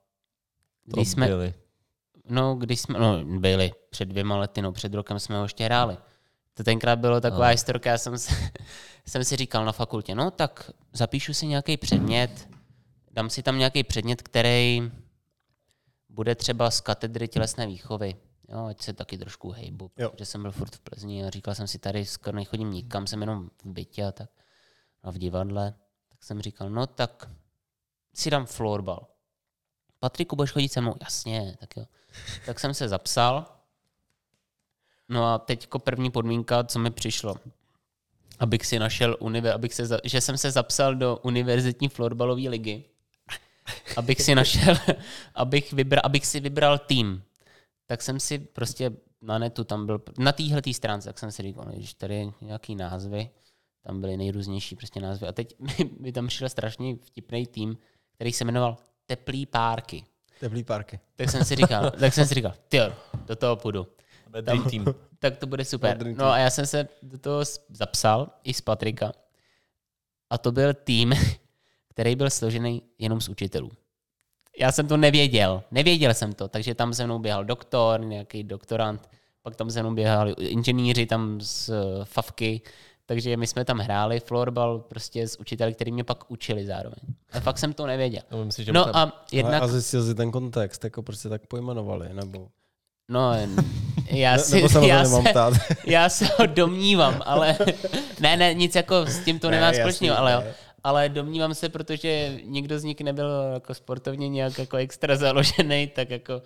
To 0.90 0.96
Když 0.96 1.08
jsme, 1.08 1.26
byli. 1.26 1.54
no, 2.28 2.54
když 2.54 2.80
jsme, 2.80 2.98
no, 2.98 3.24
byli 3.24 3.72
před 3.90 4.04
dvěma 4.04 4.36
lety, 4.36 4.62
no, 4.62 4.72
před 4.72 4.94
rokem 4.94 5.18
jsme 5.18 5.36
ho 5.36 5.42
ještě 5.42 5.64
hráli. 5.64 5.96
To 6.54 6.64
tenkrát 6.64 6.98
bylo 6.98 7.20
taková 7.20 7.44
Ano. 7.46 7.52
historka, 7.52 7.90
já 7.90 7.98
jsem, 7.98 8.18
se, 8.18 8.34
jsem 9.08 9.24
si 9.24 9.36
říkal 9.36 9.64
na 9.64 9.72
fakultě, 9.72 10.14
no 10.14 10.30
tak 10.30 10.70
zapíšu 10.92 11.34
si 11.34 11.46
nějaký 11.46 11.76
předmět, 11.76 12.48
dám 13.10 13.30
si 13.30 13.42
tam 13.42 13.58
nějaký 13.58 13.82
předmět, 13.84 14.22
který 14.22 14.92
bude 16.08 16.34
třeba 16.34 16.70
z 16.70 16.80
katedry 16.80 17.28
tělesné 17.28 17.66
výchovy. 17.66 18.16
Jo, 18.48 18.64
ať 18.66 18.82
se 18.82 18.92
taky 18.92 19.18
trošku 19.18 19.50
hejbu, 19.50 19.90
Jo. 19.98 20.10
protože 20.10 20.26
jsem 20.26 20.42
byl 20.42 20.52
furt 20.52 20.74
v 20.76 20.80
Plzni 20.80 21.24
a 21.24 21.30
říkal 21.30 21.54
jsem 21.54 21.66
si, 21.68 21.78
tady 21.78 22.04
skoro 22.04 22.36
nechodím 22.36 22.70
nikam, 22.70 23.06
jsem 23.06 23.20
jenom 23.20 23.50
v 23.64 23.66
bytě 23.72 24.04
a 24.04 24.12
tak 24.12 24.30
a 25.02 25.10
v 25.10 25.18
divadle. 25.18 25.74
Tak 26.08 26.24
jsem 26.24 26.42
říkal, 26.42 26.70
no 26.70 26.86
tak 26.86 27.28
si 28.14 28.30
dám 28.30 28.46
florbal. 28.46 29.06
Patriku, 30.00 30.36
budeš 30.36 30.50
chodit 30.50 30.68
se 30.68 30.80
mnou? 30.80 30.94
Jasně, 31.00 31.56
tak 31.60 31.76
jo. 31.76 31.84
Tak 32.46 32.60
jsem 32.60 32.74
se 32.74 32.88
zapsal. 32.88 33.46
No 35.08 35.24
a 35.24 35.38
teďko 35.38 35.78
první 35.78 36.10
podmínka, 36.10 36.64
co 36.64 36.78
mi 36.78 36.90
přišlo. 36.90 37.34
Abych 38.38 38.66
si 38.66 38.78
našel, 38.78 39.16
univer, 39.20 39.54
abych 39.54 39.74
se, 39.74 39.88
že 40.04 40.20
jsem 40.20 40.38
se 40.38 40.50
zapsal 40.50 40.94
do 40.94 41.16
univerzitní 41.16 41.88
florbalové 41.88 42.48
ligy. 42.48 42.84
Abych 43.96 44.22
si 44.22 44.34
našel, 44.34 44.74
abych, 45.34 45.72
vybral, 45.72 46.02
abych 46.04 46.26
si 46.26 46.40
vybral 46.40 46.78
tým. 46.78 47.22
Tak 47.86 48.02
jsem 48.02 48.20
si 48.20 48.38
prostě 48.38 48.90
na 49.22 49.38
netu 49.38 49.64
tam 49.64 49.86
byl, 49.86 50.02
na 50.18 50.32
téhle 50.32 50.62
stránce, 50.72 51.08
tak 51.08 51.18
jsem 51.18 51.32
si 51.32 51.42
říkal, 51.42 51.64
no, 51.64 51.72
že 51.76 51.96
tady 51.96 52.32
nějaký 52.40 52.74
názvy, 52.74 53.30
tam 53.82 54.00
byly 54.00 54.16
nejrůznější 54.16 54.76
prostě 54.76 55.00
názvy. 55.00 55.26
A 55.26 55.32
teď 55.32 55.58
mi, 55.58 55.90
mi 56.00 56.12
tam 56.12 56.26
přišel 56.26 56.48
strašně 56.48 56.96
vtipný 56.96 57.46
tým, 57.46 57.78
který 58.22 58.32
se 58.32 58.44
jmenoval 58.44 58.76
Teplý 59.06 59.46
párky. 59.46 60.04
Teplý 60.40 60.64
parky. 60.64 61.00
Tak 61.16 61.30
jsem 61.30 61.44
si 61.44 61.56
říkal, 61.56 61.90
tak 62.00 62.14
jsem 62.14 62.26
si 62.26 62.34
říkal, 62.34 62.54
ty 62.68 62.78
do 63.26 63.36
toho 63.36 63.56
půjdu. 63.56 63.86
Dream 64.40 64.70
team. 64.70 64.84
Tak 65.18 65.36
to 65.36 65.46
bude 65.46 65.64
super. 65.64 66.06
No 66.06 66.24
a 66.24 66.38
já 66.38 66.50
jsem 66.50 66.66
se 66.66 66.88
do 67.02 67.18
toho 67.18 67.44
zapsal 67.70 68.30
i 68.44 68.54
z 68.54 68.60
Patrika. 68.60 69.12
A 70.30 70.38
to 70.38 70.52
byl 70.52 70.74
tým, 70.74 71.12
který 71.88 72.16
byl 72.16 72.30
složený 72.30 72.82
jenom 72.98 73.20
z 73.20 73.28
učitelů. 73.28 73.70
Já 74.58 74.72
jsem 74.72 74.88
to 74.88 74.96
nevěděl. 74.96 75.62
Nevěděl 75.70 76.14
jsem 76.14 76.32
to, 76.32 76.48
takže 76.48 76.74
tam 76.74 76.94
se 76.94 77.06
mnou 77.06 77.18
běhal 77.18 77.44
doktor, 77.44 78.00
nějaký 78.00 78.44
doktorant, 78.44 79.08
pak 79.42 79.56
tam 79.56 79.70
se 79.70 79.82
mnou 79.82 79.94
běhali 79.94 80.32
inženýři 80.38 81.06
tam 81.06 81.40
z 81.40 81.68
eh, 81.68 82.04
Favky, 82.04 82.60
takže 83.12 83.36
my 83.36 83.46
jsme 83.46 83.64
tam 83.64 83.78
hráli 83.78 84.20
florbal 84.20 84.78
prostě 84.78 85.28
s 85.28 85.40
učiteli, 85.40 85.74
který 85.74 85.92
mě 85.92 86.04
pak 86.04 86.30
učili 86.30 86.66
zároveň. 86.66 86.98
A 87.32 87.40
fakt 87.40 87.58
jsem 87.58 87.72
to 87.72 87.86
nevěděl. 87.86 88.22
No, 88.30 88.44
myslím, 88.44 88.64
že 88.64 88.72
No 88.72 88.84
tam... 88.84 88.94
a 88.94 89.24
jednak, 89.32 89.62
A 89.62 89.66
zjistil 89.66 90.06
si 90.06 90.14
ten 90.14 90.30
kontext, 90.30 90.84
jako 90.84 91.02
proč 91.02 91.18
se 91.18 91.28
tak 91.28 91.46
pojmenovali, 91.46 92.08
nebo... 92.12 92.48
no 93.08 93.32
já 94.10 94.32
Ne, 94.32 94.38
si, 94.38 94.54
nebo 94.56 94.68
se 94.68 94.86
já 94.86 95.04
se, 95.04 95.22
ptát. 95.30 95.54
já 95.86 96.08
se 96.08 96.24
ho 96.38 96.46
domnívám, 96.46 97.22
ale 97.24 97.58
ne, 98.20 98.36
ne, 98.36 98.54
nic 98.54 98.74
jako 98.74 99.06
s 99.06 99.24
tím 99.24 99.38
to 99.38 99.50
Ne, 99.50 99.56
nemá 99.56 99.66
jasný, 99.66 99.80
společného, 99.80 100.18
ale 100.18 100.32
jo. 100.32 100.40
ne. 100.40 100.54
Ale 100.84 101.08
domnívám 101.08 101.54
se, 101.54 101.68
protože 101.68 102.38
nikdo 102.44 102.78
z 102.78 102.84
nich 102.84 103.00
nebyl 103.00 103.30
jako 103.54 103.74
sportovně 103.74 104.28
nějak 104.28 104.58
jako 104.58 104.76
extra 104.76 105.16
založený, 105.16 105.86
tak 105.86 106.10
jako 106.10 106.42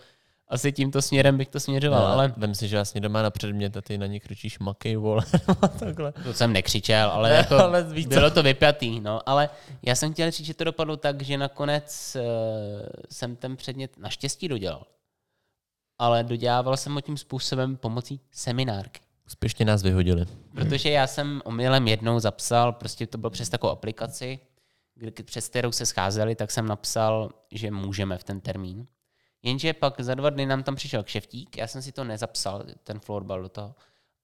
asi 0.49 0.73
tímto 0.73 1.03
směrem 1.03 1.39
bych 1.39 1.49
to 1.49 1.61
směřoval, 1.61 2.01
No, 2.01 2.07
ale 2.07 2.35
vem 2.37 2.55
si, 2.55 2.69
že 2.69 2.77
vlastně 2.77 3.01
doma 3.01 3.23
na 3.23 3.31
předmět 3.31 3.77
a 3.77 3.81
ty 3.83 3.99
na 3.99 4.07
ně 4.07 4.21
křičíš 4.21 4.59
makej, 4.59 4.97
vole, 4.97 5.23
takhle. 5.79 6.13
to 6.13 6.35
jsem 6.35 6.53
nekřičel, 6.53 7.11
ale, 7.11 7.29
Ne, 7.31 7.37
jako 7.37 7.55
ale 7.59 7.83
víš 7.85 8.05
co? 8.05 8.09
bylo 8.11 8.31
to 8.31 8.43
vypjatý, 8.43 9.01
no, 9.01 9.29
ale 9.29 9.51
já 9.83 9.95
jsem 9.95 10.13
chtěl 10.13 10.31
říct, 10.31 10.47
že 10.47 10.55
to 10.55 10.65
dopadlo 10.65 10.97
tak, 10.97 11.23
že 11.23 11.39
nakonec 11.39 12.17
uh, 12.21 12.23
jsem 13.11 13.37
ten 13.37 13.57
předmět 13.57 13.99
naštěstí 13.99 14.49
dodělal. 14.49 14.87
Ale 15.99 16.25
dodělával 16.25 16.77
jsem 16.77 16.95
ho 16.95 17.01
tím 17.01 17.17
způsobem 17.17 17.77
pomocí 17.77 18.21
seminárky. 18.31 19.01
Úspěšně 19.27 19.65
nás 19.65 19.83
vyhodili. 19.83 20.27
Protože 20.55 20.91
já 20.91 21.07
jsem 21.07 21.43
omylem 21.45 21.89
jednou 21.89 22.19
zapsal, 22.21 22.73
prostě 22.73 23.07
to 23.07 23.19
bylo 23.19 23.31
přes 23.31 23.49
takovou 23.49 23.73
aplikaci, 23.73 24.39
kdy- 24.95 25.23
přes 25.23 25.49
kterou 25.49 25.73
se 25.73 25.87
scházeli, 25.87 26.35
tak 26.35 26.51
jsem 26.51 26.67
napsal, 26.69 27.31
že 27.53 27.71
můžeme 27.71 28.19
v 28.19 28.25
ten 28.25 28.41
termín. 28.41 28.87
Jenže 29.47 29.73
pak 29.73 30.01
za 30.01 30.15
dva 30.15 30.31
dny 30.31 30.47
nám 30.47 30.63
tam 30.63 30.75
přišel 30.75 31.03
kšeftík, 31.03 31.57
já 31.57 31.67
jsem 31.67 31.83
si 31.83 31.93
to 31.93 32.05
nezapsal, 32.05 32.65
ten 32.85 33.01
florbal 33.01 33.43
do 33.43 33.49
toho. 33.49 33.75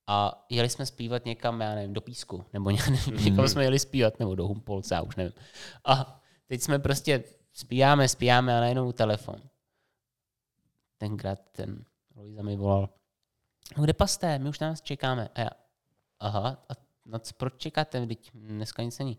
A 0.06 0.46
jeli 0.50 0.68
jsme 0.68 0.86
zpívat 0.86 1.24
někam, 1.24 1.60
já 1.60 1.74
nevím, 1.74 1.92
do 1.92 2.00
písku, 2.00 2.44
nebo 2.52 2.70
ně- 2.70 2.78
někam 3.24 3.48
jsme 3.48 3.64
jeli 3.64 3.78
zpívat, 3.78 4.18
nebo 4.18 4.34
do 4.34 4.46
Humpolce, 4.46 4.94
já 4.94 5.02
už 5.02 5.16
nevím. 5.16 5.32
A 5.84 6.20
teď 6.46 6.62
jsme 6.62 6.78
prostě 6.78 7.24
zpíváme, 7.52 8.08
zpíváme 8.08 8.56
a 8.56 8.60
najednou 8.60 8.92
telefon. 8.92 9.42
Tenkrát 10.98 11.38
ten 11.52 11.84
Luisa 12.16 12.42
mi 12.42 12.56
volal, 12.56 12.88
no 13.76 13.84
kde 13.84 13.92
pasté, 13.92 14.38
my 14.38 14.48
už 14.48 14.58
na 14.58 14.68
nás 14.68 14.80
čekáme. 14.80 15.28
A 15.34 15.40
já, 15.40 15.50
aha, 16.20 16.64
a 16.68 16.72
na 17.06 17.18
co, 17.18 17.34
proč 17.34 17.54
čekáte, 17.56 18.06
teď 18.06 18.30
dneska 18.34 18.82
nic 18.82 18.98
není. 18.98 19.18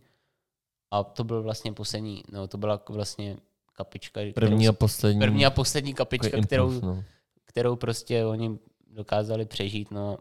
A 0.92 1.04
to 1.04 1.24
byl 1.24 1.44
vlastně 1.44 1.74
poslední, 1.74 2.24
no 2.32 2.48
to 2.48 2.58
byla 2.58 2.84
vlastně 2.90 3.38
kapička. 3.74 4.22
První 4.36 4.68
a 4.68 4.74
poslední. 4.74 5.20
první 5.20 5.46
a 5.46 5.50
poslední 5.50 5.94
kapička, 5.94 6.42
kterou, 6.42 6.72
impuls, 6.72 6.84
no. 6.84 7.04
kterou 7.46 7.76
prostě 7.76 8.26
oni 8.26 8.60
dokázali 8.88 9.46
přežít, 9.46 9.92
no 9.92 10.18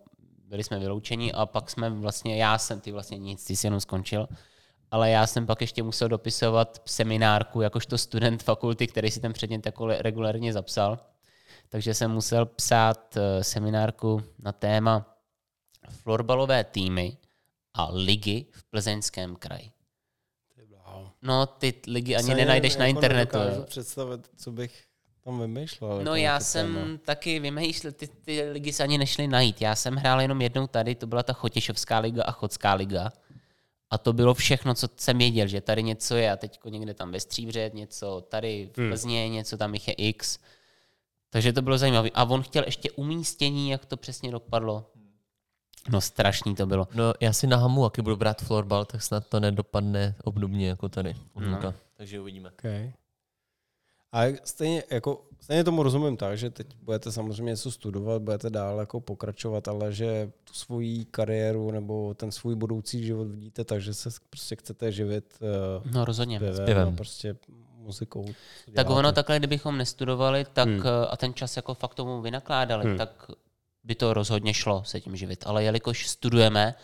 byli 0.52 0.64
jsme 0.64 0.78
vyloučeni 0.78 1.32
a 1.32 1.46
pak 1.46 1.70
jsme 1.70 1.90
vlastně, 1.90 2.36
já 2.36 2.58
jsem 2.58 2.80
ty 2.80 2.92
vlastně 2.92 3.18
nic, 3.18 3.44
ty 3.44 3.56
jsi 3.56 3.66
jenom 3.66 3.80
skončil, 3.80 4.28
ale 4.90 5.10
já 5.10 5.26
jsem 5.26 5.46
pak 5.46 5.60
ještě 5.60 5.82
musel 5.82 6.08
dopisovat 6.08 6.82
seminárku 6.84 7.60
jakožto 7.60 7.98
student 7.98 8.42
fakulty, 8.42 8.86
který 8.86 9.10
si 9.10 9.20
ten 9.20 9.32
předmět 9.32 9.66
jako 9.66 9.86
regulárně 9.86 10.52
zapsal. 10.52 10.98
Takže 11.68 11.94
jsem 11.94 12.10
musel 12.10 12.46
psát 12.46 13.16
eh, 13.16 13.44
seminárku 13.44 14.22
na 14.38 14.52
téma 14.52 15.16
florbalové 15.88 16.64
týmy 16.64 17.16
a 17.74 17.88
ligy 17.92 18.46
v 18.50 18.70
plzeňském 18.70 19.36
kraji. 19.36 19.70
No, 21.22 21.46
ty 21.46 21.74
ligy 21.86 22.16
ani 22.16 22.26
Se 22.26 22.34
nenajdeš 22.34 22.76
na 22.76 22.86
jako 22.86 22.96
internetu. 22.98 23.38
jo. 23.38 23.62
představit, 23.66 24.20
co 24.36 24.52
bych 24.52 24.84
tam 25.24 25.40
vymýšlel. 25.40 25.90
No 26.04 26.14
jako 26.14 26.16
já 26.16 26.40
jsem 26.40 26.74
téma. 26.74 26.98
taky 27.04 27.38
vymýšlel, 27.40 27.92
ty, 27.92 28.08
ty 28.08 28.42
ligy 28.50 28.72
se 28.72 28.82
ani 28.82 28.98
nešly 28.98 29.28
najít. 29.28 29.60
Já 29.60 29.74
jsem 29.76 29.94
hrál 29.96 30.20
jenom 30.20 30.40
jednou 30.40 30.66
tady, 30.66 30.94
to 30.94 31.06
byla 31.06 31.22
ta 31.22 31.32
Chotěšovská 31.32 31.98
liga 31.98 32.22
a 32.22 32.30
Chodská 32.32 32.74
liga. 32.74 33.12
A 33.90 33.98
to 33.98 34.12
bylo 34.12 34.34
všechno, 34.34 34.74
co 34.74 34.88
jsem 34.96 35.18
věděl, 35.18 35.46
že 35.46 35.60
tady 35.60 35.82
něco 35.82 36.16
je 36.16 36.32
a 36.32 36.36
teď 36.36 36.58
někde 36.68 36.94
tam 36.94 37.12
ve 37.12 37.20
Stříbřet, 37.20 37.74
něco 37.74 38.20
tady 38.28 38.70
v 38.76 38.88
Plzně, 38.88 39.28
něco 39.28 39.56
tam 39.56 39.74
jich 39.74 39.88
je 39.88 39.94
X. 39.94 40.38
Takže 41.30 41.52
to 41.52 41.62
bylo 41.62 41.78
zajímavé. 41.78 42.10
A 42.14 42.24
on 42.24 42.42
chtěl 42.42 42.62
ještě 42.66 42.90
umístění, 42.90 43.70
jak 43.70 43.84
to 43.86 43.96
přesně 43.96 44.30
dopadlo. 44.30 44.90
No 45.90 46.00
strašný 46.00 46.54
to 46.54 46.66
bylo. 46.66 46.88
No, 46.94 47.12
já 47.20 47.32
si 47.32 47.46
na 47.46 47.56
hamu, 47.56 47.84
jaký 47.84 48.02
budu 48.02 48.16
brát 48.16 48.42
florbal, 48.42 48.84
tak 48.84 49.02
snad 49.02 49.26
to 49.26 49.40
nedopadne 49.40 50.14
obdobně 50.24 50.68
jako 50.68 50.88
tady. 50.88 51.14
No. 51.36 51.74
Takže 51.96 52.20
uvidíme. 52.20 52.50
Okay. 52.50 52.92
A 54.12 54.22
stejně, 54.44 54.82
jako, 54.90 55.24
stejně 55.40 55.64
tomu 55.64 55.82
rozumím 55.82 56.16
tak, 56.16 56.38
že 56.38 56.50
teď 56.50 56.66
budete 56.82 57.12
samozřejmě 57.12 57.50
něco 57.50 57.70
studovat, 57.70 58.22
budete 58.22 58.50
dál 58.50 58.78
jako 58.78 59.00
pokračovat, 59.00 59.68
ale 59.68 59.92
že 59.92 60.30
tu 60.44 60.52
svoji 60.54 61.04
kariéru 61.04 61.70
nebo 61.70 62.14
ten 62.14 62.32
svůj 62.32 62.54
budoucí 62.54 63.04
život 63.04 63.24
vidíte 63.28 63.64
tak, 63.64 63.80
že 63.82 63.94
se 63.94 64.10
prostě 64.30 64.56
chcete 64.56 64.92
živit 64.92 65.38
uh, 65.84 65.92
No 65.92 66.04
rozhodně. 66.04 66.36
zpěvem, 66.38 66.56
Zpěvem. 66.64 66.88
a 66.88 66.92
prostě 66.96 67.36
muzikou. 67.76 68.24
Tak 68.74 68.90
ono 68.90 69.12
takhle, 69.12 69.38
kdybychom 69.38 69.78
nestudovali 69.78 70.46
tak, 70.52 70.68
Hmm. 70.68 70.80
hmm. 70.80 70.86
a 71.10 71.16
ten 71.16 71.34
čas 71.34 71.56
jako 71.56 71.74
fakt 71.74 71.94
tomu 71.94 72.20
vynakládali, 72.20 72.84
hmm. 72.84 72.98
tak 72.98 73.30
by 73.84 73.94
to 73.94 74.14
rozhodně 74.14 74.54
šlo 74.54 74.84
se 74.84 75.00
tím 75.00 75.16
živit. 75.16 75.44
Ale 75.46 75.64
jelikož 75.64 76.08
studujeme 76.08 76.74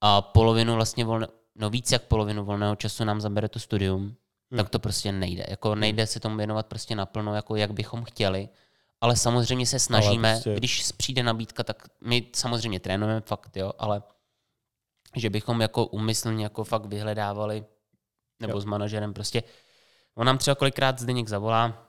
a 0.00 0.22
polovinu 0.22 0.74
vlastně 0.74 1.04
volné, 1.04 1.26
no 1.54 1.70
víc 1.70 1.92
jak 1.92 2.02
polovinu 2.02 2.44
volného 2.44 2.76
času 2.76 3.04
nám 3.04 3.20
zabere 3.20 3.48
to 3.48 3.58
studium, 3.58 4.16
Hmm. 4.50 4.56
tak 4.56 4.68
to 4.68 4.78
prostě 4.78 5.12
nejde. 5.12 5.44
Jako 5.48 5.74
nejde 5.74 6.06
se 6.06 6.20
tomu 6.20 6.36
věnovat 6.36 6.66
prostě 6.66 6.94
naplno, 6.94 7.34
jako 7.34 7.56
jak 7.56 7.72
bychom 7.72 8.04
chtěli. 8.04 8.48
Ale 9.00 9.16
samozřejmě 9.16 9.66
se 9.66 9.78
snažíme, 9.78 10.32
prostě- 10.32 10.50
prostě... 10.50 10.58
když 10.60 10.92
přijde 10.96 11.22
nabídka, 11.22 11.64
tak 11.64 11.88
my 12.04 12.26
samozřejmě 12.34 12.80
trénujeme 12.80 13.20
fakt, 13.20 13.56
jo, 13.56 13.72
ale 13.78 14.02
že 15.16 15.30
bychom 15.30 15.60
jako 15.60 15.86
umyslně 15.86 16.44
jako 16.44 16.64
fakt 16.64 16.86
vyhledávali, 16.86 17.64
nebo 18.40 18.52
jo. 18.52 18.60
s 18.60 18.64
manažerem 18.64 19.14
prostě, 19.14 19.42
on 20.14 20.26
nám 20.26 20.38
třeba 20.38 20.54
kolikrát 20.54 20.98
Zdeněk 20.98 21.28
zavolá, 21.28 21.86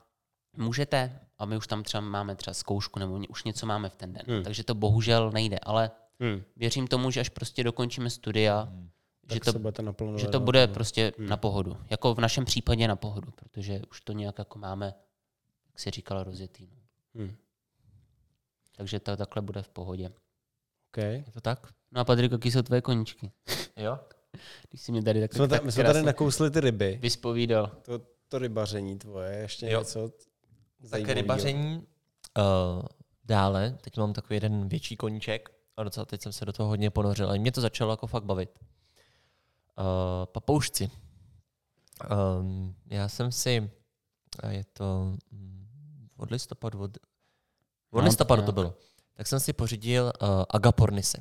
můžete, 0.58 1.20
a 1.42 1.46
my 1.46 1.58
už 1.58 1.68
tam 1.68 1.84
třeba 1.84 2.02
máme 2.02 2.36
třeba 2.36 2.54
zkoušku, 2.54 3.00
nebo 3.00 3.20
už 3.30 3.44
něco 3.44 3.66
máme 3.66 3.90
v 3.90 3.96
ten 3.96 4.14
den. 4.14 4.24
Hmm. 4.28 4.36
Hmm. 4.36 4.44
Takže 4.44 4.64
to 4.64 4.76
bohužel 4.76 5.32
nejde, 5.32 5.60
ale 5.60 5.92
Hmm. 6.20 6.44
věřím 6.56 6.88
tomu, 6.88 7.12
že 7.12 7.20
až 7.20 7.30
prostě 7.30 7.64
dokončíme 7.64 8.10
studia, 8.10 8.70
že 9.34 9.40
Tak 9.40 9.54
to, 9.54 9.60
budete 9.60 9.84
že 10.16 10.28
to 10.28 10.40
bude 10.40 10.68
tomu. 10.68 10.74
prostě 10.74 11.14
Hmm. 11.18 11.28
na 11.30 11.38
pohodu. 11.38 11.78
Jako 11.90 12.14
v 12.16 12.20
našem 12.20 12.46
případě 12.46 12.88
na 12.88 12.96
pohodu, 12.96 13.32
protože 13.32 13.82
už 13.92 14.02
to 14.02 14.14
nějak 14.14 14.40
jako 14.40 14.60
máme, 14.60 14.86
jak 15.68 15.80
se 15.80 15.92
říkalo, 15.92 16.24
rozjetý. 16.24 16.68
No. 16.72 16.78
Hmm. 17.22 17.36
Takže 18.78 19.00
to 19.00 19.18
takhle 19.18 19.42
bude 19.42 19.62
v 19.62 19.70
pohodě. 19.70 20.10
Okay. 20.92 21.14
Je 21.26 21.32
to 21.34 21.42
tak? 21.42 21.68
No 21.92 22.02
a 22.02 22.04
Patrik, 22.04 22.32
jaký 22.32 22.52
jsou 22.52 22.62
tvoje 22.62 22.82
koníčky? 22.82 23.32
Jo. 23.78 24.00
Když 24.70 24.82
jsi 24.82 24.92
mě 24.92 25.04
tady 25.04 25.22
tak, 25.22 25.32
My 25.34 25.36
jsme, 25.38 25.48
tak 25.48 25.60
ta, 25.60 25.66
my 25.66 25.72
jsme 25.72 25.84
tady 25.84 26.04
nakousli 26.04 26.52
ty 26.52 26.60
ryby. 26.62 26.98
vyspovídal. 27.02 27.68
To, 27.82 28.00
to 28.28 28.40
rybaření 28.40 28.98
tvoje, 29.00 29.38
ještě 29.38 29.70
Jo. 29.70 29.80
něco 29.80 30.12
Tak 30.90 31.08
rybaření. 31.08 31.88
Uh, 32.38 32.84
dále, 33.26 33.78
teď 33.82 33.98
mám 33.98 34.14
takový 34.14 34.36
jeden 34.36 34.68
větší 34.68 34.98
koníček 34.98 35.50
a 35.78 35.84
docela 35.84 36.06
teď 36.06 36.22
jsem 36.22 36.34
se 36.34 36.46
do 36.46 36.54
toho 36.54 36.70
hodně 36.70 36.90
ponořil. 36.90 37.32
A 37.32 37.36
mě 37.36 37.52
to 37.52 37.62
začalo 37.62 37.92
jako 37.92 38.08
fakt 38.08 38.24
bavit. 38.24 38.60
Uh, 38.60 40.26
papoušci. 40.26 40.92
Um, 42.40 42.76
já 42.86 43.10
jsem 43.10 43.32
si, 43.32 43.72
a 44.44 44.50
je 44.50 44.64
to 44.74 45.16
mm, 45.32 46.08
od 46.18 46.32
listopadu, 46.32 46.80
od, 46.80 46.98
od 47.92 48.00
No, 48.00 48.06
listopadu 48.06 48.42
to 48.42 48.52
bylo, 48.52 48.76
tak 49.14 49.28
jsem 49.28 49.40
si 49.40 49.54
pořídil 49.54 50.04
uh, 50.22 50.30
agapornise. 50.50 51.18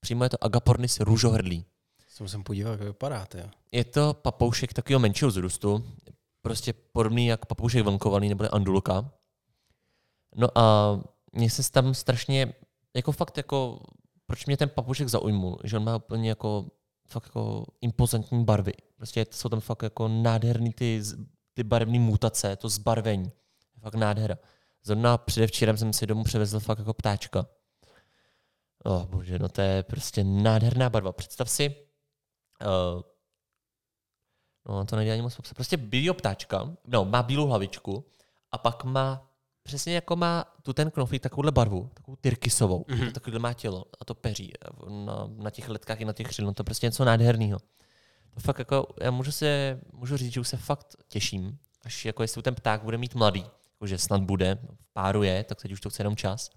Přímo 0.00 0.24
je 0.24 0.30
to 0.30 0.44
agapornis 0.44 1.00
růžohrdlý. 1.00 1.64
Se 2.08 2.22
musím 2.22 2.44
podívat, 2.44 2.70
jak 2.70 2.80
vypadá. 2.80 3.26
Je 3.72 3.84
to 3.84 4.14
papoušek 4.14 4.72
takového 4.72 5.00
menšího 5.00 5.28
vzrůstu, 5.28 5.84
prostě 6.46 6.72
podobný 6.72 7.26
jak 7.26 7.46
papoušek 7.46 7.82
vlnkovaný 7.82 8.28
nebo 8.28 8.54
andulka. 8.54 9.12
No 10.36 10.58
a 10.58 10.96
mně 11.32 11.50
se 11.50 11.72
tam 11.72 11.94
strašně, 11.94 12.54
jako 12.96 13.12
fakt 13.12 13.36
jako, 13.36 13.80
proč 14.26 14.46
mě 14.46 14.56
ten 14.56 14.68
papoušek 14.68 15.08
zaujmul, 15.08 15.58
že 15.64 15.76
on 15.76 15.84
má 15.84 15.96
úplně 15.96 16.28
jako, 16.28 16.66
fakt 17.08 17.26
jako 17.26 17.66
impozantní 17.80 18.44
barvy. 18.44 18.72
Prostě 18.96 19.26
jsou 19.30 19.48
tam 19.48 19.60
fakt 19.60 19.82
jako 19.82 20.08
nádherný 20.08 20.72
ty, 20.72 21.02
ty 21.54 21.64
barevné 21.64 21.98
mutace, 21.98 22.56
to 22.56 22.68
zbarvení. 22.68 23.32
Fakt 23.80 23.94
nádhera. 23.94 24.36
Zrovna 24.84 25.18
předevčírem 25.18 25.76
jsem 25.76 25.92
si 25.92 26.06
domů 26.06 26.24
převezl 26.24 26.60
fakt 26.60 26.78
jako 26.78 26.94
ptáčka. 26.94 27.46
Oh 28.84 29.04
bože, 29.06 29.38
no 29.38 29.48
to 29.48 29.60
je 29.60 29.82
prostě 29.82 30.24
nádherná 30.24 30.90
barva. 30.90 31.12
Představ 31.12 31.50
si, 31.50 31.74
uh, 32.66 33.02
no 34.68 34.84
to 34.84 34.96
nejde 34.96 35.12
ani 35.12 35.22
moc 35.22 35.36
popsat. 35.36 35.54
Prostě 35.54 35.76
bílého 35.76 36.14
ptáčka, 36.14 36.70
no, 36.86 37.04
má 37.04 37.22
bílou 37.22 37.46
hlavičku 37.46 38.04
a 38.52 38.58
pak 38.58 38.84
má 38.84 39.30
přesně 39.62 39.94
jako 39.94 40.16
má 40.16 40.44
tu 40.62 40.72
ten 40.72 40.90
knoflík 40.90 41.22
takovouhle 41.22 41.52
barvu, 41.52 41.90
takovou 41.94 42.16
tyrkysovou, 42.20 42.84
Mhm. 42.88 43.00
mm-hmm. 43.00 43.12
takovýhle 43.12 43.38
má 43.40 43.52
tělo 43.52 43.84
a 44.00 44.04
to 44.04 44.14
peří 44.14 44.52
na, 44.88 45.28
na 45.36 45.50
těch 45.50 45.68
letkách 45.68 46.00
i 46.00 46.04
na 46.04 46.12
těch 46.12 46.26
křidlech, 46.28 46.54
to 46.54 46.60
je 46.60 46.64
prostě 46.64 46.86
něco 46.86 47.04
nádherného. 47.04 47.58
To 48.34 48.40
fakt 48.40 48.58
jako, 48.58 48.86
já 49.00 49.10
můžu, 49.10 49.32
se, 49.32 49.80
můžu 49.92 50.16
říct, 50.16 50.32
že 50.32 50.40
už 50.40 50.48
se 50.48 50.56
fakt 50.56 50.96
těším, 51.08 51.58
až 51.84 52.04
jako 52.04 52.22
jestli 52.22 52.42
ten 52.42 52.54
pták 52.54 52.82
bude 52.82 52.98
mít 52.98 53.14
mladý, 53.14 53.44
jakože 53.74 53.98
snad 53.98 54.20
bude, 54.22 54.58
v 54.80 54.92
páru 54.92 55.22
je, 55.22 55.44
tak 55.44 55.62
teď 55.62 55.72
už 55.72 55.80
to 55.80 55.90
chce 55.90 56.00
jenom 56.00 56.16
čas, 56.16 56.50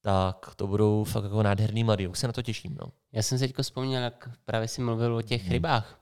tak 0.00 0.54
to 0.56 0.66
budou 0.66 1.04
fakt 1.04 1.24
jako 1.24 1.42
nádherný 1.42 1.84
mladý. 1.84 2.06
Už 2.06 2.18
se 2.18 2.26
na 2.26 2.32
to 2.32 2.42
těším. 2.42 2.76
No. 2.80 2.92
Já 3.12 3.22
jsem 3.22 3.38
se 3.38 3.46
teď 3.48 3.56
vzpomněl, 3.62 4.02
jak 4.02 4.30
právě 4.44 4.68
si 4.68 4.80
mluvil 4.80 5.16
o 5.16 5.22
těch 5.22 5.42
Hmm. 5.42 5.52
rybách. 5.52 6.00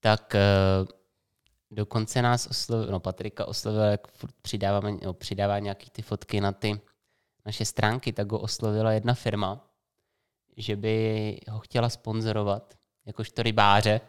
Tak 0.00 0.34
uh, 0.34 0.88
dokonce 1.70 2.22
nás 2.22 2.46
oslovil, 2.46 2.86
no 2.90 3.00
Patrika 3.00 3.44
oslovil, 3.44 3.82
jak 3.82 4.08
furt 4.08 4.34
přidáváme, 4.42 4.92
no, 5.04 5.12
přidává 5.12 5.58
nějaký 5.58 5.90
ty 5.90 6.02
fotky 6.02 6.40
na 6.40 6.52
ty 6.52 6.80
naše 7.46 7.64
stránky, 7.64 8.12
tak 8.12 8.32
ho 8.32 8.38
oslovila 8.38 8.92
jedna 8.92 9.14
firma, 9.14 9.70
že 10.56 10.76
by 10.76 11.36
ho 11.48 11.58
chtěla 11.58 11.88
sponzorovat, 11.88 12.74
jakožto 13.06 13.42
rybáře, 13.42 14.00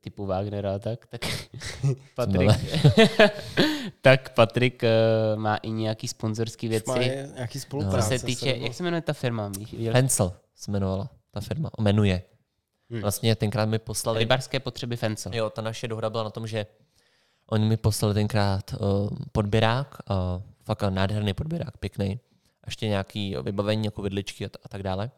typu 0.00 0.26
Wagnera 0.26 0.74
a 0.74 0.78
tak, 0.78 1.06
tak 1.06 1.20
Patrik, 2.14 2.50
tak 4.00 4.34
Patrik 4.34 4.82
uh, 4.82 5.40
má 5.40 5.56
i 5.56 5.70
nějaký 5.70 6.08
sponzorský 6.08 6.68
věci. 6.68 6.90
Má 6.90 6.98
nějaký 6.98 7.58
Co 7.58 7.66
spolupráce. 7.66 8.18
se 8.18 8.26
týče, 8.26 8.40
se 8.40 8.56
jak 8.56 8.74
se 8.74 8.82
jmenuje 8.82 9.02
ta 9.02 9.12
firma? 9.12 9.52
Pencil 9.92 10.32
se 10.54 10.70
jmenovala 10.70 11.10
ta 11.30 11.40
firma. 11.40 11.70
Jmenuje. 11.80 12.22
Hmm. 12.94 13.02
Vlastně 13.02 13.36
tenkrát 13.36 13.64
mi 13.64 13.78
poslali... 13.78 14.18
Rybářské 14.18 14.60
potřeby 14.60 14.96
Fencel. 14.96 15.34
Jo, 15.34 15.50
ta 15.50 15.62
naše 15.62 15.88
dohoda 15.88 16.10
byla 16.10 16.24
na 16.24 16.30
tom, 16.30 16.46
že 16.46 16.66
oni 17.46 17.64
mi 17.64 17.76
poslali 17.76 18.14
tenkrát 18.14 18.72
uh, 18.72 19.08
podběrák, 19.32 19.98
uh, 20.10 20.42
fakt 20.64 20.82
nádherný 20.82 21.34
podběrák, 21.34 21.78
pěkný. 21.78 22.20
A 22.62 22.66
ještě 22.66 22.88
nějaký 22.88 23.36
vybavení, 23.42 23.84
jako 23.84 24.02
vidličky 24.02 24.44
a, 24.44 24.48
t- 24.48 24.58
a 24.64 24.68
tak 24.68 24.82
dále. 24.82 25.10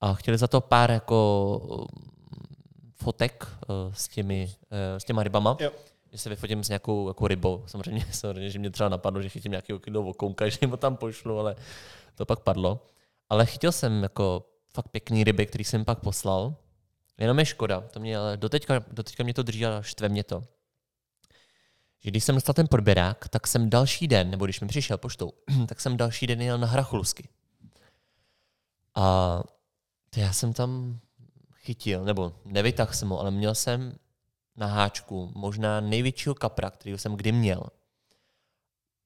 A 0.00 0.14
chtěli 0.14 0.38
za 0.38 0.46
to 0.48 0.60
pár 0.60 0.90
jako 0.90 1.58
uh, 1.64 1.86
fotek 2.94 3.46
uh, 3.68 3.92
s, 3.92 4.08
těmi, 4.08 4.44
uh, 4.70 4.98
s 4.98 5.04
těma 5.04 5.22
rybama. 5.22 5.56
Jo. 5.60 5.70
Že 6.12 6.18
se 6.18 6.28
vyfotím 6.28 6.64
s 6.64 6.68
nějakou 6.68 7.08
jako 7.08 7.28
rybou. 7.28 7.62
Samozřejmě, 7.66 8.06
samozřejmě, 8.12 8.50
že 8.50 8.58
mě 8.58 8.70
třeba 8.70 8.88
napadlo, 8.88 9.22
že 9.22 9.28
chytím 9.28 9.52
nějakého 9.52 9.78
kilo 9.78 10.02
okounka, 10.02 10.48
že 10.48 10.58
jim 10.60 10.70
ho 10.70 10.76
tam 10.76 10.96
pošlu, 10.96 11.38
ale 11.38 11.56
to 12.14 12.26
pak 12.26 12.40
padlo. 12.40 12.86
Ale 13.28 13.46
chytil 13.46 13.72
jsem 13.72 14.02
jako 14.02 14.46
fakt 14.74 14.88
pěkný 14.88 15.24
ryby, 15.24 15.46
který 15.46 15.64
jsem 15.64 15.84
pak 15.84 15.98
poslal. 15.98 16.54
Jenom 17.18 17.38
je 17.38 17.44
škoda, 17.44 17.80
to 17.80 18.00
mě, 18.00 18.18
ale 18.18 18.36
doteďka, 18.36 18.84
doteďka 18.92 19.24
mě 19.24 19.34
to 19.34 19.42
drží 19.42 19.66
a 19.66 19.82
štve 19.82 20.08
mě 20.08 20.24
to. 20.24 20.44
Že 22.00 22.10
když 22.10 22.24
jsem 22.24 22.34
dostal 22.34 22.54
ten 22.54 22.68
podběrák, 22.70 23.28
tak 23.28 23.46
jsem 23.46 23.70
další 23.70 24.08
den, 24.08 24.30
nebo 24.30 24.44
když 24.44 24.60
mi 24.60 24.66
přišel 24.66 24.98
poštou, 24.98 25.32
tak 25.68 25.80
jsem 25.80 25.96
další 25.96 26.26
den 26.26 26.42
jel 26.42 26.58
na 26.58 26.66
Hrachulusky. 26.66 27.28
A 28.94 29.42
já 30.16 30.32
jsem 30.32 30.52
tam 30.52 31.00
chytil, 31.54 32.04
nebo 32.04 32.32
nevytahl 32.44 32.92
jsem 32.92 33.08
ho, 33.08 33.20
ale 33.20 33.30
měl 33.30 33.54
jsem 33.54 33.96
na 34.56 34.66
háčku 34.66 35.32
možná 35.34 35.80
největšího 35.80 36.34
kapra, 36.34 36.70
kterýho 36.70 36.98
jsem 36.98 37.16
kdy 37.16 37.32
měl. 37.32 37.62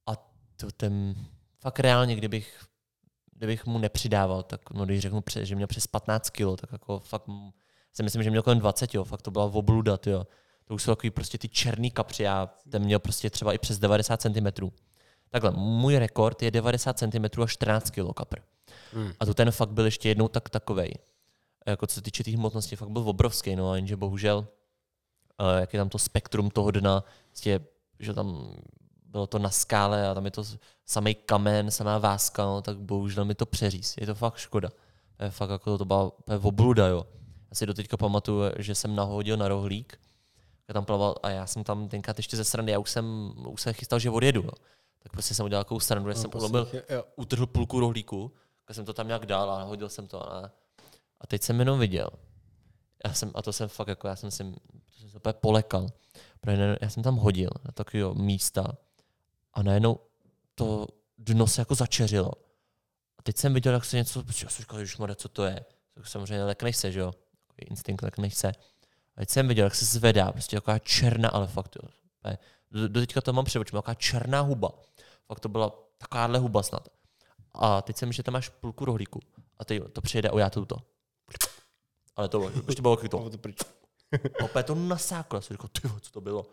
A 0.06 0.16
to 0.56 0.70
ten, 0.76 1.14
fakt 1.60 1.80
reálně, 1.80 2.16
kdybych, 2.16 2.64
kdybych 3.32 3.66
mu 3.66 3.78
nepřidával, 3.78 4.42
tak 4.42 4.70
no, 4.70 4.84
když 4.84 5.00
řeknu, 5.00 5.22
že 5.40 5.54
měl 5.54 5.66
přes 5.66 5.86
15 5.86 6.30
kilo, 6.30 6.56
tak 6.56 6.72
jako 6.72 6.98
fakt 6.98 7.26
si 7.98 8.02
myslím, 8.02 8.22
že 8.22 8.30
měl 8.30 8.42
kolem 8.42 8.58
20, 8.58 8.94
jo, 8.94 9.04
fakt 9.04 9.22
to 9.22 9.30
byla 9.30 9.44
obluda, 9.44 9.98
jo. 10.06 10.26
To 10.64 10.74
už 10.74 10.82
jsou 10.82 10.92
takový 10.92 11.10
prostě 11.10 11.38
ty 11.38 11.48
černý 11.48 11.90
kapři, 11.90 12.22
já 12.22 12.50
ten 12.70 12.82
měl 12.82 12.98
prostě 12.98 13.30
třeba 13.30 13.52
i 13.52 13.58
přes 13.58 13.78
90 13.78 14.22
cm. 14.22 14.70
Takhle, 15.30 15.50
můj 15.50 15.98
rekord 15.98 16.42
je 16.42 16.50
90 16.50 16.98
cm 16.98 17.42
a 17.42 17.46
14 17.46 17.90
kg 17.90 18.14
kapr. 18.16 18.38
Hmm. 18.92 19.12
A 19.20 19.26
to 19.26 19.34
ten 19.34 19.50
fakt 19.50 19.70
byl 19.70 19.84
ještě 19.84 20.08
jednou 20.08 20.28
tak 20.28 20.48
takovej. 20.48 20.94
Jako 21.66 21.86
co 21.86 21.94
se 21.94 22.02
týče 22.02 22.24
té 22.24 22.30
hmotnosti, 22.30 22.76
fakt 22.76 22.88
byl 22.88 23.08
obrovský, 23.08 23.56
no 23.56 23.70
a 23.70 23.76
jenže 23.76 23.96
bohužel, 23.96 24.46
eh, 25.40 25.60
jak 25.60 25.72
je 25.72 25.80
tam 25.80 25.88
to 25.88 25.98
spektrum 25.98 26.50
toho 26.50 26.70
dna, 26.70 27.04
prostě, 27.28 27.60
že 27.98 28.14
tam 28.14 28.56
bylo 29.04 29.26
to 29.26 29.38
na 29.38 29.50
skále 29.50 30.08
a 30.08 30.14
tam 30.14 30.24
je 30.24 30.30
to 30.30 30.44
samý 30.86 31.14
kamen, 31.14 31.70
samá 31.70 31.98
váska, 31.98 32.44
no, 32.44 32.62
tak 32.62 32.78
bohužel 32.78 33.24
mi 33.24 33.34
to 33.34 33.46
přeříz. 33.46 33.96
Je 34.00 34.06
to 34.06 34.14
fakt 34.14 34.36
škoda. 34.36 34.68
Je 35.22 35.30
fakt 35.30 35.50
jako 35.50 35.78
to 35.78 35.84
byla 35.84 36.12
obluda, 36.42 36.86
jo. 36.86 37.06
Já 37.50 37.54
si 37.54 37.66
doteďka 37.66 37.96
pamatuju, 37.96 38.42
že 38.58 38.74
jsem 38.74 38.96
nahodil 38.96 39.36
na 39.36 39.48
rohlík, 39.48 40.00
já 40.68 40.72
tam 40.72 40.84
plaval 40.84 41.14
a 41.22 41.30
já 41.30 41.46
jsem 41.46 41.64
tam 41.64 41.88
tenkrát 41.88 42.18
ještě 42.18 42.36
ze 42.36 42.44
srandy, 42.44 42.72
já 42.72 42.78
už 42.78 42.90
jsem, 42.90 43.34
už 43.48 43.62
jsem 43.62 43.74
chystal, 43.74 43.98
že 43.98 44.10
odjedu, 44.10 44.42
jo. 44.42 44.50
Tak 44.98 45.12
prostě 45.12 45.34
jsem 45.34 45.46
udělal 45.46 45.64
takovou 45.64 45.80
srandu, 45.80 46.10
že 46.10 46.14
jsem 46.14 46.30
ulomil, 46.34 46.68
Jo. 46.88 47.04
utrhl 47.16 47.46
půlku 47.46 47.80
rohlíku, 47.80 48.32
tak 48.64 48.76
jsem 48.76 48.84
to 48.84 48.92
tam 48.92 49.06
nějak 49.06 49.26
dal 49.26 49.50
a 49.50 49.62
hodil 49.62 49.88
jsem 49.88 50.06
to. 50.06 50.32
A, 50.32 50.50
a 51.20 51.26
teď 51.26 51.42
jsem 51.42 51.58
jenom 51.58 51.78
viděl. 51.78 52.08
Já 53.06 53.14
jsem, 53.14 53.30
a 53.34 53.42
to 53.42 53.52
jsem 53.52 53.68
fakt 53.68 53.88
jako, 53.88 54.08
já 54.08 54.16
jsem 54.16 54.30
si, 54.30 54.44
to 54.44 55.00
jsem 55.00 55.10
se 55.10 55.16
úplně 55.16 55.32
polekal. 55.32 55.86
Protože 56.40 56.76
já 56.80 56.88
jsem 56.90 57.02
tam 57.02 57.16
hodil 57.16 57.50
na 57.64 57.72
takového 57.72 58.14
místa 58.14 58.76
a 59.54 59.62
najednou 59.62 60.00
to 60.54 60.86
dno 61.18 61.46
se 61.46 61.60
jako 61.60 61.74
začeřilo. 61.74 62.32
A 63.18 63.22
teď 63.22 63.36
jsem 63.36 63.54
viděl, 63.54 63.72
jak 63.72 63.84
se 63.84 63.96
něco, 63.96 64.24
já 64.42 64.48
jsem 64.48 64.62
říkal, 64.62 64.84
že 64.84 65.14
co 65.14 65.28
to 65.28 65.44
je. 65.44 65.64
Tak 65.94 66.06
samozřejmě 66.06 66.44
lekneš 66.44 66.76
se, 66.76 66.92
že 66.92 67.00
jo. 67.00 67.12
Instinkt 67.62 68.02
lekneš 68.02 68.34
se. 68.34 68.48
A 68.48 69.20
teď 69.20 69.30
jsem 69.30 69.48
viděl, 69.48 69.66
jak 69.66 69.74
se 69.74 69.84
zvedá, 69.84 70.32
prostě 70.32 70.56
taková 70.56 70.78
černá, 70.78 71.28
ale 71.28 71.46
fakt, 71.46 71.76
jo. 71.82 71.88
Do, 72.70 72.88
do 72.88 73.00
teďka 73.00 73.20
to 73.20 73.32
mám 73.32 73.44
před 73.44 73.58
očima, 73.58 73.82
taková 73.82 73.94
černá 73.94 74.40
huba. 74.40 74.72
Fakt 75.26 75.40
to 75.40 75.48
byla 75.48 75.72
takováhle 75.98 76.38
huba 76.38 76.62
snad. 76.62 76.88
A 77.54 77.82
teď 77.82 77.96
jsem, 77.96 78.12
že 78.12 78.22
tam 78.22 78.32
máš 78.32 78.48
půlku 78.48 78.84
rohlíku. 78.84 79.20
A 79.58 79.64
teď 79.64 79.82
to 79.92 80.00
přijede 80.00 80.28
a 80.28 80.38
já 80.38 80.50
to. 80.50 80.76
Ale 82.16 82.28
to 82.28 82.38
bylo, 82.38 82.52
ještě 82.66 82.82
bylo 82.82 82.96
to. 82.96 83.18
Bylo 83.18 83.30
to 83.30 83.64
opět 84.44 84.62
to 84.62 84.74
nasáklo. 84.74 85.36
Já 85.36 85.40
jsem 85.40 85.54
říkal, 85.54 85.68
ty 85.68 86.00
co 86.00 86.10
to 86.10 86.20
bylo? 86.20 86.46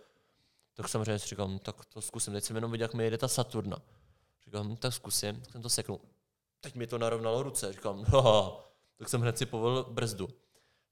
Tak 0.74 0.90
samozřejmě 0.90 1.20
si 1.20 1.28
říkám, 1.28 1.60
tak 1.60 1.86
to 1.86 2.02
zkusím. 2.02 2.34
Teď 2.34 2.44
jsem 2.44 2.56
jenom 2.56 2.72
viděl, 2.72 2.86
jak 2.86 2.94
mi 2.94 3.04
jede 3.04 3.18
ta 3.18 3.28
Saturna. 3.28 3.78
Říkám, 4.46 4.72
hm, 4.72 4.76
tak 4.76 4.94
zkusím. 4.94 5.42
Tak 5.42 5.52
jsem 5.52 5.62
to 5.62 5.70
seknul. 5.70 6.00
Teď 6.60 6.76
mi 6.76 6.88
to 6.88 6.98
narovnalo 6.98 7.44
ruce. 7.44 7.74
Říkám, 7.74 8.04
haha. 8.04 8.52
Tak 8.98 9.10
jsem 9.10 9.22
hned 9.22 9.38
si 9.38 9.46
povolil 9.46 9.84
brzdu. 9.84 10.30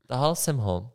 Tahal 0.08 0.36
jsem 0.36 0.58
ho 0.58 0.94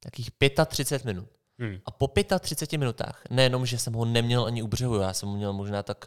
takých 0.00 0.30
35 0.66 1.04
minut. 1.04 1.28
Hmm. 1.58 1.78
A 1.86 1.90
po 1.90 2.08
35 2.40 2.78
minutách, 2.78 3.22
nejenom, 3.30 3.66
že 3.66 3.78
jsem 3.78 3.92
ho 3.92 4.04
neměl 4.04 4.44
ani 4.44 4.62
u 4.62 4.66
břehu, 4.66 4.94
já 4.94 5.12
jsem 5.12 5.28
ho 5.28 5.36
měl 5.36 5.52
možná 5.52 5.82
tak 5.82 6.04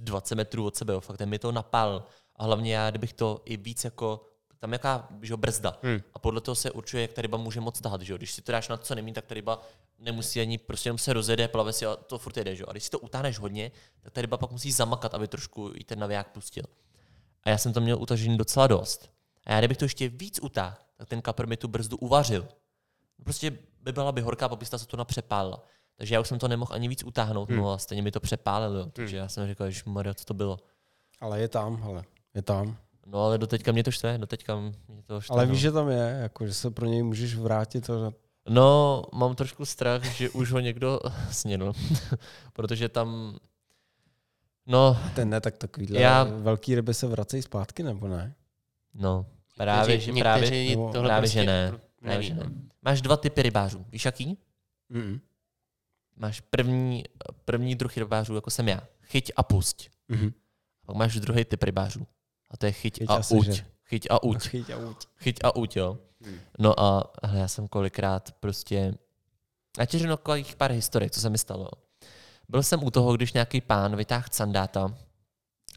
20 0.00 0.34
metrů 0.34 0.66
od 0.66 0.76
sebe, 0.76 0.92
jo, 0.92 1.00
fakt 1.00 1.16
ten 1.16 1.28
mi 1.28 1.38
to 1.38 1.52
napál. 1.52 2.06
A 2.36 2.44
hlavně 2.44 2.76
já, 2.76 2.90
kdybych 2.90 3.12
to 3.12 3.42
i 3.44 3.56
víc 3.56 3.84
jako, 3.84 4.28
tam 4.58 4.72
jaká 4.72 5.08
že 5.22 5.36
brzda. 5.36 5.78
Hmm. 5.82 6.00
A 6.14 6.18
podle 6.18 6.40
toho 6.40 6.54
se 6.54 6.70
určuje, 6.70 7.02
jak 7.02 7.12
ta 7.12 7.22
ryba 7.22 7.38
může 7.38 7.60
moc 7.60 7.80
tahat. 7.80 8.02
Že? 8.02 8.14
Když 8.14 8.32
si 8.32 8.42
to 8.42 8.52
dáš 8.52 8.68
na 8.68 8.76
co 8.76 8.94
nemí, 8.94 9.12
tak 9.12 9.26
ta 9.26 9.34
ryba 9.34 9.62
nemusí 9.98 10.40
ani, 10.40 10.58
prostě 10.58 10.88
jenom 10.88 10.98
se 10.98 11.12
rozjede, 11.12 11.48
plave 11.48 11.72
si 11.72 11.86
a 11.86 11.96
to 11.96 12.18
furt 12.18 12.36
jede. 12.36 12.56
Že? 12.56 12.64
A 12.68 12.72
když 12.72 12.84
si 12.84 12.90
to 12.90 12.98
utáhneš 12.98 13.38
hodně, 13.38 13.70
tak 14.00 14.12
ta 14.12 14.20
ryba 14.20 14.36
pak 14.36 14.50
musí 14.50 14.72
zamakat, 14.72 15.14
aby 15.14 15.28
trošku 15.28 15.72
i 15.74 15.84
ten 15.84 15.98
naviják 15.98 16.28
pustil. 16.28 16.64
A 17.44 17.50
já 17.50 17.58
jsem 17.58 17.72
to 17.72 17.80
měl 17.80 17.98
utažený 17.98 18.36
docela 18.36 18.66
dost. 18.66 19.10
A 19.46 19.52
já 19.52 19.58
kdybych 19.58 19.76
to 19.78 19.84
ještě 19.84 20.08
víc 20.08 20.38
utáhl, 20.42 20.76
tak 20.96 21.08
ten 21.08 21.22
kapr 21.22 21.46
mi 21.46 21.56
tu 21.56 21.68
brzdu 21.68 21.96
uvařil. 21.96 22.48
Prostě 23.24 23.58
by 23.82 23.92
byla 23.92 24.12
by 24.12 24.20
horká, 24.20 24.48
by 24.48 24.64
se 24.64 24.70
ta 24.70 24.78
Saturna 24.78 25.04
přepálila. 25.04 25.64
Takže 25.96 26.14
já 26.14 26.20
už 26.20 26.28
jsem 26.28 26.38
to 26.38 26.48
nemohl 26.48 26.74
ani 26.74 26.88
víc 26.88 27.04
utáhnout, 27.04 27.48
Hmm. 27.48 27.58
no 27.58 27.72
a 27.72 27.78
stejně 27.78 28.02
mi 28.02 28.10
to 28.10 28.20
přepálilo. 28.20 28.78
jo. 28.78 28.86
Takže 28.92 29.16
já 29.16 29.28
jsem 29.28 29.48
říkal, 29.48 29.70
že 29.70 29.82
co 30.14 30.24
to 30.24 30.34
bylo. 30.34 30.58
Ale 31.20 31.40
je 31.40 31.48
tam, 31.48 31.82
ale 31.84 32.02
je 32.34 32.42
tam. 32.42 32.76
No 33.06 33.24
ale 33.24 33.38
doteďka 33.38 33.72
mě 33.72 33.84
to 33.84 33.90
štve, 33.90 34.18
doteďka 34.18 34.56
mě 34.88 35.02
to 35.06 35.20
štve. 35.20 35.34
Ale 35.34 35.46
no. 35.46 35.52
víš, 35.52 35.60
že 35.60 35.72
tam 35.72 35.88
je, 35.88 36.18
jako, 36.22 36.46
že 36.46 36.54
se 36.54 36.70
pro 36.70 36.86
něj 36.86 37.02
můžeš 37.02 37.34
vrátit. 37.36 37.90
A... 37.90 38.12
No, 38.48 39.02
mám 39.12 39.34
trošku 39.34 39.64
strach, 39.66 40.04
že 40.04 40.30
už 40.30 40.52
ho 40.52 40.60
někdo 40.60 41.00
snědl, 41.30 41.72
protože 42.52 42.88
tam, 42.88 43.38
no, 44.66 44.98
Ten 45.14 45.30
ne, 45.30 45.40
tak 45.40 45.58
takovýhle 45.58 46.00
Já- 46.00 46.24
velký 46.24 46.74
ryby 46.74 46.94
se 46.94 47.06
vracejí 47.06 47.42
zpátky, 47.42 47.82
nebo 47.82 48.08
ne? 48.08 48.34
No, 48.94 49.26
právě, 49.56 50.00
že 50.00 50.12
právě, 50.12 50.70
nebo 50.70 50.92
tohle 50.92 51.08
právě, 51.08 51.20
prostě 51.20 51.40
že 51.40 51.46
ne. 51.46 51.68
pro- 51.70 51.80
Právě, 52.02 52.22
že 52.22 52.34
no. 52.34 52.44
ne. 52.44 52.50
Máš 52.82 53.02
dva 53.02 53.16
typy 53.16 53.42
rybářů. 53.42 53.86
Víš 53.88 54.04
jaký? 54.04 54.38
Mm-mm. 54.90 55.20
Máš 56.16 56.40
první, 56.40 57.04
první 57.44 57.74
druh 57.74 57.96
rybářů, 57.96 58.34
jako 58.34 58.50
jsem 58.50 58.68
já. 58.68 58.80
Chyť 59.02 59.32
a 59.36 59.42
pusť. 59.42 59.88
Mm-hmm. 60.10 60.32
Pak 60.86 60.96
máš 60.96 61.20
druhý 61.20 61.44
typ 61.44 61.62
rybářů. 61.62 62.06
A 62.50 62.56
to 62.56 62.66
je 62.66 62.72
chyť, 62.72 62.98
Chyť 62.98 63.10
a, 63.10 63.22
uť. 63.30 63.64
Chyť 63.84 64.06
a 64.10 64.22
uť. 64.22 64.48
Chyť 64.48 64.70
a 64.70 64.76
uť. 64.76 65.06
Chyť 65.16 65.38
a 65.44 65.56
uť, 65.56 65.76
jo. 65.76 65.98
Hmm. 66.24 66.38
No 66.58 66.80
a 66.80 67.12
hele, 67.24 67.40
já 67.40 67.48
jsem 67.48 67.68
kolikrát 67.68 68.32
prostě... 68.40 68.94
Já 69.78 69.86
ti 69.86 69.98
řeknu 69.98 70.16
takových 70.16 70.56
pár 70.56 70.72
historik, 70.72 71.12
co 71.12 71.20
se 71.20 71.30
mi 71.30 71.38
stalo. 71.38 71.68
Byl 72.48 72.62
jsem 72.62 72.84
u 72.84 72.90
toho, 72.90 73.16
když 73.16 73.32
nějaký 73.32 73.60
pán 73.60 73.96
vytáhl 73.96 74.26
sandáta, 74.30 74.94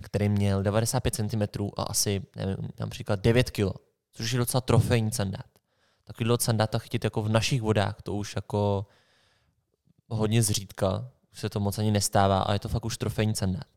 který 0.01 0.29
měl 0.29 0.63
95 0.63 1.15
cm 1.15 1.63
a 1.77 1.83
asi, 1.83 2.21
nevím, 2.35 2.69
například 2.79 3.19
9 3.19 3.51
kg, 3.51 3.77
což 4.11 4.31
je 4.31 4.37
docela 4.37 4.61
trofejní 4.61 5.11
sandát. 5.11 5.45
Takovýhle 6.03 6.37
sandáta 6.39 6.79
chytit 6.79 7.03
jako 7.03 7.21
v 7.21 7.29
našich 7.29 7.61
vodách, 7.61 8.01
to 8.01 8.13
už 8.13 8.35
jako 8.35 8.85
hodně 10.09 10.43
zřídka, 10.43 11.11
už 11.33 11.39
se 11.39 11.49
to 11.49 11.59
moc 11.59 11.79
ani 11.79 11.91
nestává 11.91 12.41
a 12.41 12.53
je 12.53 12.59
to 12.59 12.69
fakt 12.69 12.85
už 12.85 12.97
trofejní 12.97 13.35
sandát. 13.35 13.67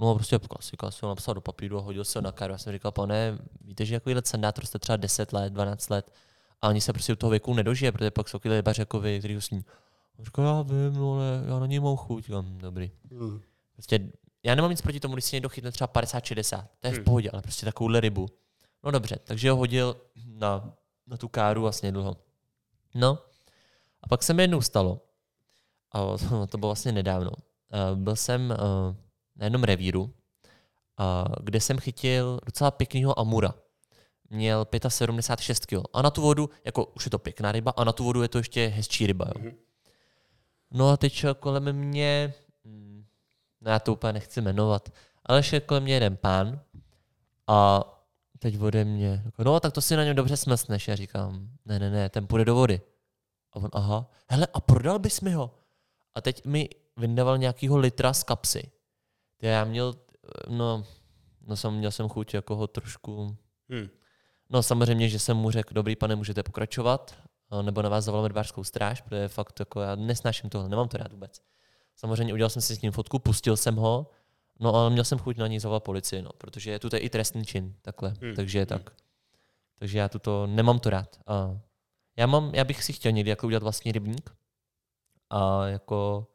No 0.00 0.10
a 0.10 0.14
prostě 0.14 0.38
klasika, 0.38 0.90
jsem 0.90 1.06
ho 1.06 1.10
napsal 1.10 1.34
do 1.34 1.40
papíru 1.40 1.78
a 1.78 1.80
hodil 1.80 2.04
se 2.04 2.18
ho 2.18 2.22
na 2.22 2.32
karu. 2.32 2.52
Já 2.52 2.58
jsem 2.58 2.72
říkal, 2.72 2.92
pane, 2.92 3.38
víte, 3.60 3.84
že 3.84 3.96
takovýhle 4.00 4.22
sandát 4.24 4.58
roste 4.58 4.78
třeba 4.78 4.96
10 4.96 5.32
let, 5.32 5.52
12 5.52 5.90
let 5.90 6.10
a 6.62 6.68
ani 6.68 6.80
se 6.80 6.92
prostě 6.92 7.12
u 7.12 7.16
toho 7.16 7.30
věku 7.30 7.54
nedožije, 7.54 7.92
protože 7.92 8.10
pak 8.10 8.28
jsou 8.28 8.38
takový 8.38 8.54
rybaři 8.54 8.80
jako 8.80 9.00
vy, 9.00 9.18
který 9.18 9.34
ho 9.34 9.40
sní. 9.40 9.64
On 10.18 10.24
říkal, 10.24 10.44
já 10.44 10.62
vím, 10.62 10.94
no, 10.94 11.14
ale 11.14 11.42
já 11.46 11.58
na 11.58 11.66
něj 11.66 11.80
mám 11.80 11.96
chuť. 11.96 12.24
Říkám, 12.24 12.58
dobrý. 12.58 12.90
Mm. 13.10 13.40
Prostě 13.72 14.10
já 14.44 14.54
nemám 14.54 14.70
nic 14.70 14.82
proti 14.82 15.00
tomu, 15.00 15.14
když 15.14 15.24
si 15.24 15.36
někdo 15.36 15.48
chytne 15.48 15.72
třeba 15.72 15.88
50-60, 15.88 16.66
to 16.80 16.86
je 16.86 16.92
v 16.92 16.94
Hmm. 16.96 17.04
pohodě, 17.04 17.30
ale 17.30 17.42
prostě 17.42 17.66
takovouhle 17.66 18.00
rybu. 18.00 18.26
No 18.84 18.90
dobře, 18.90 19.18
takže 19.24 19.50
ho 19.50 19.56
hodil 19.56 19.96
na, 20.26 20.74
na 21.06 21.16
tu 21.16 21.28
káru 21.28 21.62
vlastně 21.62 21.92
dlouho. 21.92 22.16
No, 22.94 23.18
a 24.02 24.08
pak 24.08 24.22
se 24.22 24.34
mi 24.34 24.42
jednou 24.42 24.60
stalo, 24.60 25.00
a 25.92 25.98
to, 26.48 26.58
bylo 26.58 26.68
vlastně 26.68 26.92
nedávno, 26.92 27.30
uh, 27.30 27.98
byl 27.98 28.16
jsem 28.16 28.50
uh, 28.50 28.56
na 29.36 29.44
jednom 29.44 29.64
revíru, 29.64 30.14
kde 31.40 31.60
jsem 31.60 31.78
chytil 31.78 32.40
docela 32.46 32.70
pěkného 32.70 33.18
amura. 33.20 33.54
Měl 34.30 34.66
75 34.88 35.66
kg. 35.66 35.88
A 35.92 36.02
na 36.02 36.10
tu 36.10 36.22
vodu, 36.22 36.50
jako 36.64 36.84
už 36.84 37.04
je 37.06 37.10
to 37.10 37.18
pěkná 37.18 37.52
ryba, 37.52 37.72
a 37.76 37.84
na 37.84 37.92
tu 37.92 38.04
vodu 38.04 38.22
je 38.22 38.28
to 38.28 38.38
ještě 38.38 38.66
hezčí 38.66 39.06
ryba. 39.06 39.24
Jo. 39.28 39.40
Mhm. 39.42 39.56
No 40.70 40.88
a 40.88 40.96
teď 40.96 41.24
kolem 41.40 41.72
mě, 41.72 42.34
no 43.64 43.70
já 43.70 43.78
to 43.78 43.92
úplně 43.92 44.12
nechci 44.12 44.40
jmenovat, 44.40 44.92
ale 45.26 45.42
šel 45.42 45.60
kolem 45.60 45.82
mě 45.82 45.94
jeden 45.94 46.16
pán 46.16 46.60
a 47.46 47.80
teď 48.38 48.60
ode 48.60 48.84
mě, 48.84 49.24
no 49.38 49.60
tak 49.60 49.72
to 49.72 49.80
si 49.80 49.96
na 49.96 50.04
něm 50.04 50.16
dobře 50.16 50.36
smlsneš. 50.36 50.88
Já 50.88 50.96
říkám, 50.96 51.48
ne, 51.64 51.78
ne, 51.78 51.90
ne, 51.90 52.08
ten 52.08 52.26
půjde 52.26 52.44
do 52.44 52.54
vody. 52.54 52.80
A 53.52 53.56
on, 53.56 53.70
aha, 53.72 54.10
hele, 54.28 54.46
a 54.54 54.60
prodal 54.60 54.98
bys 54.98 55.20
mi 55.20 55.32
ho? 55.32 55.58
A 56.14 56.20
teď 56.20 56.44
mi 56.44 56.68
vydával 56.96 57.38
nějakýho 57.38 57.76
litra 57.76 58.12
z 58.12 58.22
kapsy. 58.22 58.70
Já 59.42 59.64
měl, 59.64 59.94
no, 60.48 60.84
no 61.46 61.56
jsem, 61.56 61.74
měl 61.74 61.90
jsem 61.90 62.08
chuť 62.08 62.34
jako 62.34 62.56
ho 62.56 62.66
trošku, 62.66 63.36
Hmm. 63.68 63.88
No 64.50 64.62
samozřejmě, 64.62 65.08
že 65.08 65.18
jsem 65.18 65.36
mu 65.36 65.50
řekl, 65.50 65.74
dobrý 65.74 65.96
pane, 65.96 66.16
můžete 66.16 66.42
pokračovat, 66.42 67.14
nebo 67.62 67.82
na 67.82 67.88
vás 67.88 68.04
zavolám 68.04 68.26
rybářskou 68.26 68.64
stráž, 68.64 69.00
protože 69.00 69.28
fakt 69.28 69.60
jako 69.60 69.80
já 69.80 69.94
nesnáším 69.94 70.50
tohle, 70.50 70.68
nemám 70.68 70.88
to 70.88 70.96
rád 70.96 71.12
vůbec. 71.12 71.40
Samozřejmě 71.96 72.32
udělal 72.34 72.50
jsem 72.50 72.62
si 72.62 72.76
s 72.76 72.80
ním 72.80 72.92
fotku, 72.92 73.18
pustil 73.18 73.56
jsem 73.56 73.76
ho, 73.76 74.10
no 74.60 74.74
ale 74.74 74.90
měl 74.90 75.04
jsem 75.04 75.18
chuť 75.18 75.36
na 75.36 75.46
něj 75.46 75.60
zavolat 75.60 75.84
policii, 75.84 76.22
no, 76.22 76.30
protože 76.38 76.70
je 76.70 76.78
tu 76.78 76.88
i 76.96 77.10
trestný 77.10 77.44
čin, 77.44 77.74
takhle, 77.82 78.14
Hmm. 78.20 78.34
takže 78.34 78.66
tak. 78.66 78.90
Takže 79.78 79.98
já 79.98 80.08
tuto 80.08 80.46
nemám 80.46 80.78
to 80.78 80.90
rád. 80.90 81.20
A 81.26 81.58
já, 82.16 82.26
mám, 82.26 82.54
já 82.54 82.64
bych 82.64 82.84
si 82.84 82.92
chtěl 82.92 83.12
někdy 83.12 83.30
jako 83.30 83.46
udělat 83.46 83.62
vlastní 83.62 83.92
rybník 83.92 84.30
a 85.30 85.66
jako, 85.66 86.26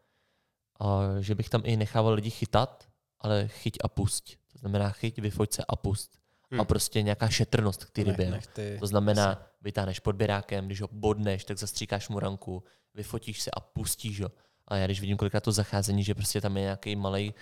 a 0.80 1.00
že 1.20 1.36
bych 1.36 1.50
tam 1.50 1.62
i 1.66 1.78
nechával 1.78 2.14
lidi 2.14 2.30
chytat, 2.30 2.90
ale 3.20 3.48
chyť 3.48 3.78
a 3.84 3.88
pusť. 3.88 4.36
To 4.52 4.58
znamená 4.60 4.90
chyť, 4.90 5.20
vyfoť 5.20 5.54
se 5.54 5.64
a 5.68 5.76
pust. 5.76 6.20
Hmm. 6.52 6.62
A 6.62 6.66
prostě 6.66 7.02
nějaká 7.02 7.30
šetrnost 7.30 7.86
k 7.86 7.90
té 7.92 8.04
rybě. 8.04 8.32
nech 8.32 8.48
ty- 8.48 8.78
To 8.80 8.88
znamená, 8.88 9.48
vytáhneš 9.62 10.00
podběrákem, 10.00 10.66
když 10.66 10.82
ho 10.82 10.88
bodneš, 10.92 11.46
tak 11.46 11.58
zastříkáš 11.58 12.10
mu 12.10 12.20
ranku, 12.20 12.64
vyfotíš 12.94 13.42
se 13.42 13.52
a 13.52 13.60
pustíš 13.60 14.22
ho. 14.22 14.30
A 14.70 14.76
já 14.76 14.86
když 14.86 15.02
vidím 15.02 15.18
kolikrát 15.18 15.44
to 15.44 15.52
zacházení, 15.52 16.04
že 16.04 16.16
prostě 16.16 16.42
tam 16.42 16.58
je 16.58 16.64
nějaký 16.64 16.96
malý, 16.96 17.34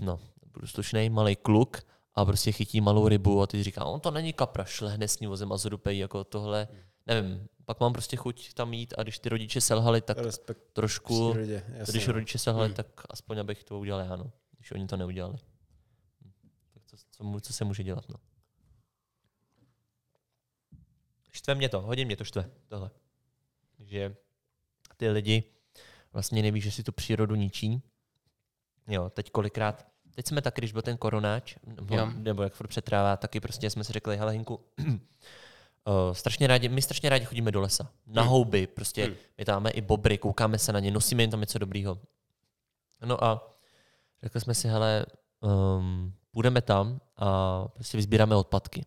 no, 0.00 0.20
budu 0.52 0.66
slušný, 0.66 1.10
malý 1.10 1.36
kluk 1.36 1.80
a 2.14 2.24
prostě 2.24 2.52
chytí 2.52 2.80
malou 2.80 3.08
rybu 3.08 3.42
a 3.42 3.46
ty 3.46 3.62
říká, 3.62 3.84
on 3.84 4.00
to 4.00 4.10
není 4.10 4.32
kapra, 4.32 4.64
šlehne 4.64 5.08
s 5.08 5.20
ní 5.20 5.26
vozem 5.26 5.52
a 5.52 5.56
zrupejí 5.56 5.98
jako 5.98 6.24
tohle. 6.24 6.68
Nevím, 7.06 7.48
pak 7.64 7.80
mám 7.80 7.92
prostě 7.92 8.16
chuť 8.16 8.54
tam 8.54 8.72
jít 8.72 8.94
a 8.98 9.02
když 9.02 9.18
ty 9.18 9.28
rodiče 9.28 9.60
selhali, 9.60 10.00
tak 10.00 10.18
Respekt 10.18 10.60
trošku, 10.72 11.30
přírodě, 11.30 11.64
jasně, 11.68 11.92
když 11.92 12.06
no. 12.06 12.12
rodiče 12.12 12.38
selhali, 12.38 12.68
Hmm. 12.68 12.74
tak 12.74 12.86
aspoň 13.10 13.38
abych 13.38 13.64
to 13.64 13.78
udělal 13.78 14.00
já, 14.06 14.16
no. 14.16 14.32
Když 14.56 14.72
oni 14.72 14.86
to 14.86 14.96
neudělali. 14.96 15.36
Hm. 16.24 16.32
Tak 16.74 16.82
co, 16.86 16.96
co, 17.10 17.40
co 17.40 17.52
se 17.52 17.64
může 17.64 17.82
dělat, 17.82 18.08
no. 18.08 18.16
Štve 21.32 21.54
mě 21.54 21.68
to, 21.68 21.80
hodně 21.80 22.04
mě 22.04 22.16
to 22.16 22.24
štve, 22.24 22.50
tohle. 22.68 22.90
Že 23.78 24.16
ty 24.96 25.10
lidi 25.10 25.44
vlastně 26.14 26.42
neví, 26.42 26.60
že 26.60 26.70
si 26.70 26.82
tu 26.82 26.92
přírodu 26.92 27.34
ničí. 27.34 27.82
Jo, 28.88 29.10
teď 29.10 29.30
kolikrát, 29.30 29.86
teď 30.14 30.26
jsme 30.26 30.42
taky, 30.42 30.60
když 30.60 30.72
byl 30.72 30.82
ten 30.82 30.96
koronáč, 30.96 31.56
nebo, 31.66 31.96
Jo. 31.96 32.10
nebo 32.16 32.42
jak 32.42 32.52
furt 32.54 32.66
přetrává, 32.68 33.16
taky 33.16 33.40
prostě 33.40 33.70
jsme 33.70 33.84
si 33.84 33.92
řekli, 33.92 34.16
hele 34.16 34.32
Hinku, 34.32 34.60
uh, 34.78 34.94
strašně 36.12 36.46
rádi, 36.46 36.68
my 36.68 36.82
strašně 36.82 37.08
rádi 37.08 37.24
chodíme 37.24 37.52
do 37.52 37.60
lesa, 37.60 37.90
na 38.06 38.22
Hmm. 38.22 38.30
houby, 38.30 38.66
prostě 38.66 39.04
Hmm. 39.04 39.14
my 39.38 39.44
tam 39.44 39.56
máme 39.56 39.70
i 39.70 39.80
bobry, 39.80 40.18
koukáme 40.18 40.58
se 40.58 40.72
na 40.72 40.80
ně, 40.80 40.90
nosíme 40.90 41.22
jim 41.22 41.30
tam 41.30 41.40
něco 41.40 41.58
dobrýho. 41.58 41.98
No 43.04 43.24
a 43.24 43.56
řekli 44.22 44.40
jsme 44.40 44.54
si, 44.54 44.68
hele, 44.68 45.06
um, 45.40 46.14
půjdeme 46.30 46.62
tam 46.62 47.00
a 47.16 47.68
prostě 47.68 47.96
vysbíráme 47.96 48.36
odpadky. 48.36 48.84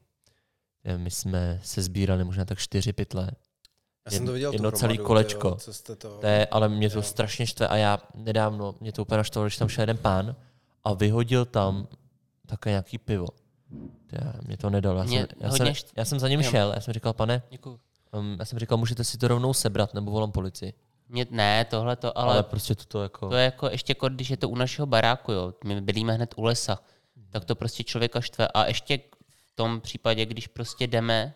Eh, 0.84 0.98
My 0.98 1.12
jsme 1.12 1.60
se 1.64 1.82
sbírali 1.82 2.24
možná 2.24 2.45
tak 2.45 2.60
čtyři 2.60 2.94
pytle. 2.94 3.32
Já 4.12 4.12
jsem 4.18 4.26
to 4.26 4.32
viděl 4.34 4.54
jedno 4.54 4.72
tu 4.72 4.78
celý 4.78 4.94
hromadu, 4.94 5.08
kolečko. 5.08 5.50
tyjo, 5.50 5.56
co 5.56 5.74
jste 5.74 5.96
to... 5.96 6.18
To 6.18 6.28
je, 6.28 6.48
ale 6.52 6.70
mě 6.70 6.90
to 6.90 6.98
Jo. 6.98 7.02
strašně 7.04 7.48
štve 7.48 7.68
a 7.68 7.76
já 7.76 8.00
nedávno, 8.16 8.76
mě 8.80 8.92
to 8.92 9.02
úplně 9.02 9.18
naštvalo, 9.18 9.46
když 9.46 9.58
tam 9.58 9.70
šel 9.70 9.82
jeden 9.82 9.98
pán 9.98 10.36
a 10.84 10.94
vyhodil 10.94 11.46
tam 11.46 11.88
také 12.46 12.70
nějaký 12.70 12.98
pivo. 12.98 13.28
To 14.08 14.16
Já, 14.26 14.34
mě 14.48 14.58
to 14.58 14.70
nedalo. 14.70 15.00
Já, 15.00 15.04
Mě 15.06 15.20
jsem, 15.20 15.28
já, 15.40 15.52
jsem, 15.52 15.68
št- 15.68 15.92
já 15.96 16.06
jsem 16.06 16.20
za 16.20 16.28
ním 16.28 16.42
jo. 16.42 16.50
šel, 16.52 16.72
já 16.76 16.82
jsem 16.82 16.94
říkal, 16.94 17.14
pane, 17.14 17.42
Děkuju. 17.50 17.80
um, 18.12 18.36
já 18.40 18.46
jsem 18.46 18.60
říkal, 18.60 18.78
můžete 18.78 19.04
si 19.04 19.18
to 19.18 19.28
rovnou 19.28 19.54
sebrat, 19.54 19.94
nebo 19.94 20.12
volám 20.12 20.32
policii. 20.32 20.74
Mě, 21.10 21.26
ne, 21.32 21.66
tohle 21.66 21.96
to, 21.96 22.18
Ale, 22.18 22.34
ale, 22.34 22.44
prostě 22.44 22.76
to 22.76 23.04
jako... 23.04 23.30
to 23.30 23.36
je 23.36 23.46
jako 23.46 23.70
ještě 23.70 23.92
jako, 23.92 24.10
když 24.10 24.30
je 24.30 24.38
to 24.38 24.50
u 24.50 24.56
našeho 24.56 24.86
baráku, 24.86 25.32
jo. 25.32 25.54
My 25.64 25.82
bydlíme 25.82 26.14
hned 26.14 26.34
u 26.38 26.44
lesa, 26.44 26.80
tak 27.30 27.46
to 27.46 27.56
prostě 27.56 27.84
člověka 27.84 28.22
štve. 28.22 28.48
A 28.48 28.66
ještě 28.66 28.98
v 29.46 29.52
tom 29.56 29.82
případě, 29.82 30.26
když 30.26 30.48
prostě 30.48 30.88
jdeme, 30.88 31.34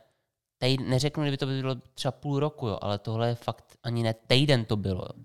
tej, 0.61 0.77
neřeknu, 0.77 1.23
kdyby 1.23 1.37
to 1.37 1.45
bylo 1.45 1.75
třeba 1.75 2.11
půl 2.11 2.39
roku, 2.39 2.67
jo, 2.67 2.77
ale 2.81 2.99
tohle 2.99 3.27
je 3.27 3.35
fakt 3.35 3.77
ani 3.83 4.03
ne 4.03 4.13
týden 4.13 4.65
to 4.65 4.75
bylo. 4.77 5.01
Jo. 5.01 5.23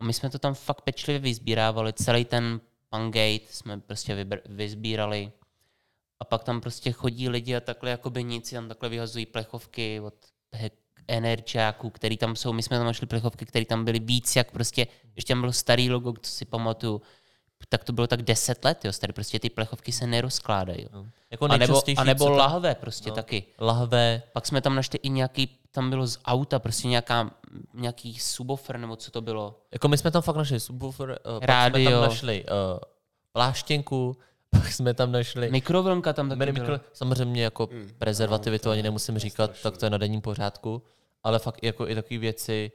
A 0.00 0.04
my 0.04 0.12
jsme 0.12 0.30
to 0.30 0.38
tam 0.38 0.54
fakt 0.54 0.80
pečlivě 0.80 1.18
vyzbírávali, 1.18 1.92
celý 1.92 2.24
ten 2.24 2.60
Pangate 2.88 3.46
jsme 3.50 3.80
prostě 3.80 4.14
vybr- 4.14 4.40
vyzbírali. 4.46 5.32
A 6.20 6.24
pak 6.24 6.44
tam 6.44 6.60
prostě 6.60 6.92
chodí 6.92 7.28
lidi 7.28 7.56
a 7.56 7.60
takhle 7.60 7.90
jakoby 7.90 8.24
nic, 8.24 8.50
tam 8.50 8.68
takhle 8.68 8.88
vyhazují 8.88 9.26
plechovky 9.26 10.00
od 10.00 10.14
energiáků, 11.08 11.90
který 11.90 12.16
tam 12.16 12.36
jsou. 12.36 12.52
My 12.52 12.62
jsme 12.62 12.76
tam 12.76 12.86
našli 12.86 13.06
plechovky, 13.06 13.46
které 13.46 13.64
tam 13.64 13.84
byly 13.84 13.98
víc, 13.98 14.36
jak 14.36 14.50
prostě, 14.50 14.86
ještě 15.16 15.32
tam 15.32 15.40
bylo 15.40 15.52
starý 15.52 15.90
logo, 15.90 16.12
co 16.22 16.30
si 16.30 16.44
pamatuju, 16.44 17.02
tak 17.68 17.84
to 17.84 17.92
bylo 17.92 18.06
tak 18.06 18.22
10 18.22 18.64
let, 18.64 18.84
jo, 18.84 18.92
starý, 18.92 19.12
prostě 19.12 19.38
ty 19.40 19.50
plechovky 19.50 19.92
se 19.92 20.06
nerozkládají. 20.06 20.86
No. 20.92 21.06
jako 21.30 21.44
A 21.44 21.56
nebo, 21.56 21.82
a 21.96 22.04
nebo 22.04 22.24
tam- 22.24 22.34
lahve 22.36 22.74
prostě 22.74 23.08
no. 23.10 23.14
taky. 23.16 23.44
lahve, 23.60 24.22
Pak 24.32 24.46
jsme 24.46 24.60
tam 24.60 24.74
našli 24.74 24.98
i 25.02 25.08
nějaký, 25.08 25.58
tam 25.70 25.90
bylo 25.90 26.06
z 26.06 26.18
auta, 26.24 26.58
prostě 26.58 26.88
nějaká, 26.88 27.30
nějaký 27.74 28.18
subwoofer, 28.18 28.78
nebo 28.78 28.96
co 28.96 29.10
to 29.10 29.20
bylo. 29.20 29.60
Jako 29.72 29.88
my 29.88 29.98
jsme 29.98 30.10
tam 30.10 30.22
fakt 30.22 30.36
našli 30.36 30.60
subwoofer, 30.60 31.08
uh, 31.10 31.14
pak 31.16 31.42
jsme 31.42 31.46
Rádio. 31.46 31.90
tam 31.90 32.00
našli 32.10 32.44
uh, 32.44 32.78
pláštěnku, 33.32 34.16
pak 34.50 34.72
jsme 34.72 34.94
tam 34.94 35.12
našli 35.12 35.50
Mikrovlnka 35.50 36.12
tam 36.12 36.28
taky 36.28 36.38
byla. 36.38 36.52
mikro, 36.52 36.80
samozřejmě 36.92 37.42
jako 37.44 37.66
Hmm, 37.72 37.90
prezervativy, 37.98 38.54
no, 38.54 38.58
to 38.58 38.62
to 38.62 38.70
ani 38.70 38.82
nemusím 38.82 39.14
to 39.14 39.18
říkat, 39.18 39.44
strašný. 39.44 39.62
tak 39.62 39.76
to 39.78 39.86
je 39.86 39.90
na 39.90 39.98
denním 39.98 40.20
pořádku, 40.20 40.82
ale 41.22 41.38
fakt 41.38 41.58
jako 41.64 41.88
i 41.88 41.94
takové 41.94 42.18
věci, 42.18 42.72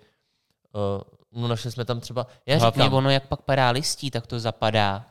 uh, 0.73 1.01
no 1.35 1.47
našli 1.47 1.71
jsme 1.71 1.85
tam 1.85 1.99
třeba, 1.99 2.27
já 2.45 2.59
říkám, 2.71 2.93
ono, 2.93 3.09
jak 3.09 3.27
pak 3.27 3.41
padá 3.41 3.69
listí, 3.69 4.11
tak 4.11 4.27
to 4.27 4.39
zapadá. 4.39 5.05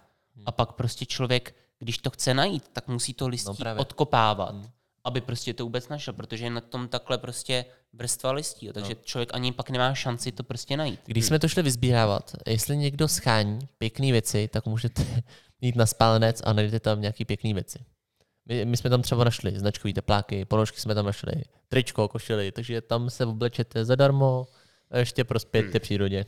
A 0.46 0.52
pak 0.52 0.72
prostě 0.72 1.06
člověk, 1.06 1.54
když 1.78 1.98
to 1.98 2.10
chce 2.10 2.34
najít, 2.34 2.64
tak 2.72 2.88
musí 2.88 3.14
to 3.14 3.28
listí 3.28 3.48
No 3.48 3.54
právě. 3.54 3.80
odkopávat, 3.80 4.50
Hmm. 4.54 4.66
aby 5.04 5.20
prostě 5.20 5.54
to 5.54 5.64
vůbec 5.64 5.88
našel, 5.88 6.14
protože 6.14 6.44
je 6.44 6.50
na 6.50 6.60
tom 6.60 6.88
takhle 6.88 7.18
prostě 7.18 7.64
vrstva 7.92 8.32
listí, 8.32 8.70
takže 8.74 8.94
No. 8.94 9.00
člověk 9.04 9.30
ani 9.34 9.52
pak 9.52 9.70
nemá 9.70 9.94
šanci 9.94 10.32
to 10.32 10.42
prostě 10.44 10.76
najít. 10.76 11.00
když 11.06 11.24
jsme 11.24 11.38
to 11.38 11.48
šli 11.48 11.62
vyzbírávat, 11.62 12.32
jestli 12.46 12.76
někdo 12.76 13.08
schání 13.08 13.58
pěkné 13.78 14.12
věci, 14.12 14.48
tak 14.52 14.66
můžete 14.66 15.02
jít 15.60 15.76
na 15.76 15.86
spálenec 15.86 16.40
a 16.44 16.52
najdete 16.52 16.80
tam 16.80 17.00
nějaký 17.00 17.24
pěkné 17.24 17.54
věci. 17.54 17.78
My, 18.48 18.64
my 18.64 18.76
jsme 18.76 18.90
tam 18.90 19.02
třeba 19.02 19.24
našli 19.24 19.58
značkové 19.58 19.94
tepláky, 19.94 20.44
ponožky 20.44 20.80
jsme 20.80 20.94
tam 20.94 21.06
našli, 21.06 21.32
tričko, 21.68 22.08
košily, 22.08 22.52
takže 22.52 22.80
tam 22.80 23.10
se 23.10 23.26
oblečete 23.26 23.84
zadarmo 23.84 24.46
a 24.90 24.98
ještě 24.98 25.24
prospějte 25.24 25.70
Hmm. 25.70 25.80
přírodě. 25.80 26.26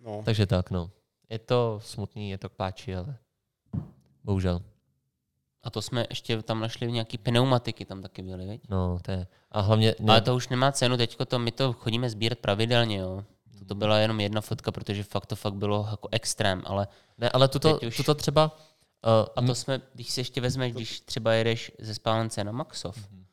No, 0.00 0.22
Takže 0.24 0.46
tak, 0.46 0.70
no. 0.70 0.90
Je 1.30 1.38
to 1.38 1.80
smutný, 1.82 2.30
je 2.30 2.38
to 2.38 2.48
k 2.48 2.52
páči, 2.52 2.96
ale 2.96 3.16
bohužel. 4.24 4.62
A 5.62 5.70
to 5.70 5.82
jsme 5.82 6.06
ještě 6.10 6.42
tam 6.42 6.60
našli 6.60 6.92
nějaký 6.92 7.18
pneumatiky, 7.18 7.84
tam 7.84 8.02
taky 8.02 8.22
byly, 8.22 8.46
viď? 8.46 8.62
No, 8.68 8.98
to 9.02 9.10
je. 9.10 9.26
A 9.50 9.60
hlavně, 9.60 9.94
ne, 10.00 10.12
Ale 10.12 10.20
to 10.20 10.34
už 10.36 10.48
nemá 10.48 10.72
cenu, 10.72 10.96
teďko 10.96 11.24
to, 11.24 11.38
my 11.38 11.50
to 11.52 11.72
chodíme 11.72 12.10
sbírat 12.10 12.38
pravidelně, 12.38 12.98
jo. 12.98 13.24
To, 13.58 13.64
to 13.64 13.74
byla 13.74 13.98
jenom 13.98 14.20
jedna 14.20 14.40
fotka, 14.40 14.72
protože 14.72 15.02
fakt 15.02 15.26
to 15.26 15.36
fakt 15.36 15.54
bylo 15.54 15.86
jako 15.90 16.08
extrém, 16.12 16.62
ale 16.66 16.88
ne, 17.18 17.30
ale 17.30 17.48
tuto, 17.48 17.78
už- 17.86 17.96
tuto 17.96 18.14
třeba, 18.14 18.44
uh, 18.54 19.26
a 19.36 19.42
to 19.46 19.54
jsme, 19.54 19.80
když 19.94 20.10
si 20.10 20.20
ještě 20.20 20.40
vezmeš, 20.40 20.72
když 20.72 21.00
třeba 21.00 21.32
jedeš 21.32 21.72
ze 21.78 21.94
spálence 21.94 22.44
na 22.44 22.52
Maxov, 22.52 22.96
Mhm. 22.96 23.24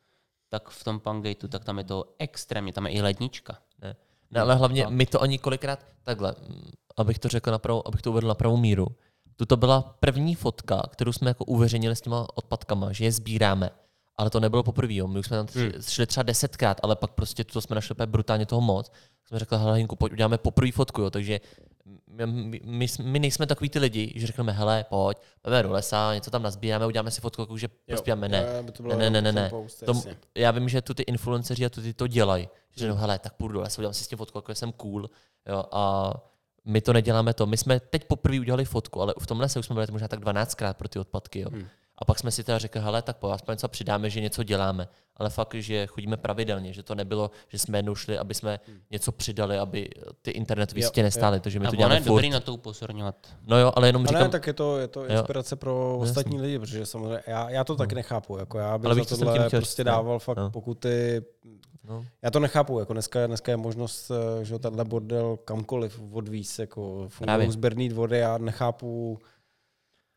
tak 0.49 0.69
v 0.69 0.83
tom 0.83 0.99
Pangateu, 0.99 1.47
tak 1.47 1.63
tam 1.65 1.77
je 1.77 1.83
to 1.83 2.15
extrémně, 2.19 2.73
tam 2.73 2.85
je 2.87 2.91
i 2.93 3.01
lednička. 3.01 3.57
Ne, 3.81 3.95
ne, 4.31 4.41
ale 4.41 4.55
hlavně 4.55 4.85
my 4.89 5.05
to 5.05 5.21
ani 5.21 5.37
kolikrát, 5.39 5.79
takhle, 6.03 6.35
abych 6.97 7.19
to 7.19 7.27
řekl 7.27 7.51
na 7.51 7.57
pravou, 7.59 7.87
abych 7.87 8.01
to 8.01 8.11
uvedl 8.11 8.27
na 8.27 8.35
pravou 8.35 8.57
míru. 8.57 8.87
Tuto 9.35 9.57
byla 9.57 9.95
první 9.99 10.35
fotka, 10.35 10.83
kterou 10.89 11.11
jsme 11.11 11.29
jako 11.29 11.45
uveřejnili 11.45 11.95
s 11.95 12.01
těma 12.01 12.27
odpadkama, 12.35 12.91
že 12.91 13.05
je 13.05 13.11
sbíráme. 13.11 13.69
Ale 14.17 14.29
to 14.29 14.39
nebylo 14.39 14.63
poprvé. 14.63 14.93
My 14.93 15.19
už 15.19 15.25
jsme 15.25 15.37
tam 15.37 15.47
Hmm. 15.55 15.71
šli 15.81 16.07
třeba 16.07 16.23
desetkrát, 16.23 16.79
ale 16.83 16.95
pak 16.95 17.11
prostě 17.11 17.43
to 17.43 17.61
jsme 17.61 17.75
našli 17.75 17.95
brutálně 18.05 18.45
toho 18.45 18.61
moc. 18.61 18.91
Jsme 19.27 19.39
řekli, 19.39 19.57
hele, 19.57 19.77
Hinku, 19.77 19.95
pojď 19.95 20.13
uděláme 20.13 20.37
poprvé 20.37 20.71
fotku, 20.71 21.01
jo. 21.01 21.09
Takže 21.09 21.39
my, 22.07 22.61
my, 22.63 22.87
my 23.03 23.19
nejsme 23.19 23.45
takový 23.45 23.69
ty 23.69 23.79
lidi, 23.79 24.13
že 24.15 24.27
řekneme, 24.27 24.51
hele, 24.51 24.85
pojď, 24.89 25.17
pojďme 25.41 25.63
do 25.63 25.71
lesa, 25.71 26.13
něco 26.13 26.31
tam 26.31 26.43
nazbíráme, 26.43 26.85
uděláme 26.85 27.11
si 27.11 27.21
fotku, 27.21 27.57
že 27.57 27.67
prospíváme. 27.85 28.29
Ne. 28.29 28.45
Ne, 28.97 29.09
ne, 29.09 29.21
ne, 29.21 29.21
ne, 29.21 29.31
ne. 29.31 29.49
Tom, 29.85 30.01
já 30.35 30.51
vím, 30.51 30.69
že 30.69 30.81
tu 30.81 30.93
ty 30.93 31.03
influenceři 31.03 31.65
a 31.65 31.69
tu 31.69 31.81
ty 31.81 31.93
to 31.93 32.07
dělají. 32.07 32.49
Že 32.71 32.79
řeknou, 32.79 32.95
hele, 32.95 33.19
tak 33.19 33.33
půjdu 33.33 33.53
do 33.53 33.61
lesa, 33.61 33.79
udělám 33.79 33.93
si 33.93 34.03
s 34.03 34.07
tím 34.07 34.17
fotku, 34.17 34.37
jako 34.37 34.55
jsem 34.55 34.71
cool. 34.71 35.09
Jo, 35.49 35.63
a 35.71 36.13
my 36.65 36.81
to 36.81 36.93
neděláme 36.93 37.33
to. 37.33 37.45
My 37.45 37.57
jsme 37.57 37.79
teď 37.79 38.03
poprvé 38.05 38.39
udělali 38.39 38.65
fotku, 38.65 39.01
ale 39.01 39.13
v 39.19 39.27
tom 39.27 39.39
lese 39.39 39.59
už 39.59 39.65
jsme 39.65 39.73
byli 39.73 39.87
možná 39.91 40.07
tak 40.07 40.19
12krát 40.19 40.73
pro 40.73 40.87
ty 40.87 40.99
odpadky. 40.99 41.39
Jo. 41.39 41.49
Hmm. 41.51 41.67
A 42.01 42.05
pak 42.05 42.19
jsme 42.19 42.31
si 42.31 42.43
teda 42.43 42.57
řekli, 42.57 42.81
hele, 42.81 43.01
tak 43.01 43.17
po 43.17 43.31
aspoň 43.31 43.53
něco 43.53 43.67
přidáme, 43.67 44.09
že 44.09 44.21
něco 44.21 44.43
děláme. 44.43 44.87
Ale 45.17 45.29
fakt, 45.29 45.53
že 45.55 45.87
chodíme 45.87 46.17
pravidelně, 46.17 46.73
že 46.73 46.83
to 46.83 46.95
nebylo, 46.95 47.31
že 47.47 47.59
jsme 47.59 47.77
jednou 47.77 47.95
šli, 47.95 48.17
aby 48.17 48.33
jsme 48.33 48.59
něco 48.91 49.11
přidali, 49.11 49.57
aby 49.57 49.89
ty 50.21 50.31
internetové 50.31 50.81
Jo, 50.81 50.87
sítě 50.87 51.03
nestály, 51.03 51.39
takže 51.39 51.59
my 51.59 51.65
A 51.67 51.69
to 51.69 51.75
děláme 51.75 51.95
je 51.95 52.01
furt. 52.01 52.07
dobrý 52.09 52.29
na 52.29 52.39
to 52.39 52.53
upozorňovat. 52.53 53.15
No 53.47 53.59
jo, 53.59 53.71
ale 53.75 53.87
jenom 53.87 54.07
říkám, 54.07 54.23
ne, 54.23 54.29
tak 54.29 54.47
je 54.47 54.53
to, 54.53 54.77
je 54.77 54.87
to 54.87 55.05
inspirace 55.07 55.55
pro 55.55 55.71
No, 55.71 55.97
ostatní 55.97 56.41
lidi, 56.41 56.59
protože 56.59 56.85
samozřejmě 56.85 57.19
já, 57.27 57.49
já 57.49 57.63
to 57.63 57.75
taky 57.75 57.95
nechápu. 57.95 58.37
Jako 58.37 58.57
já 58.57 58.77
bych 58.77 58.85
Ale 58.85 58.95
za 58.95 59.01
víš, 59.01 59.07
co 59.09 59.17
tohle 59.17 59.33
tím 59.33 59.47
chtěl 59.47 59.59
prostě 59.59 59.83
ne? 59.83 59.91
dával 59.91 60.19
fakt 60.19 60.37
No. 60.37 60.49
pokuty. 60.51 61.21
no, 61.89 62.05
Já 62.21 62.31
to 62.31 62.39
nechápu, 62.39 62.79
jako 62.79 62.93
dneska, 62.93 63.27
dneska 63.27 63.51
je 63.51 63.57
možnost, 63.57 64.11
eh, 64.41 64.45
že 64.45 64.59
tenhle 64.59 64.85
bordel 64.85 65.37
kamkoliv 65.37 66.01
odvíz, 66.11 66.59
jako 66.59 67.05
fungují 67.09 67.51
sběrný 67.51 67.89
dvody, 67.89 68.17
já 68.17 68.37
nechápu, 68.37 69.19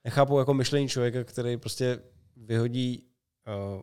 nechápu 0.05 0.39
jako 0.39 0.55
myšlení 0.55 0.89
člověka, 0.89 1.25
který 1.25 1.57
prostě 1.57 2.03
vyhodí 2.37 3.07
uh, 3.77 3.83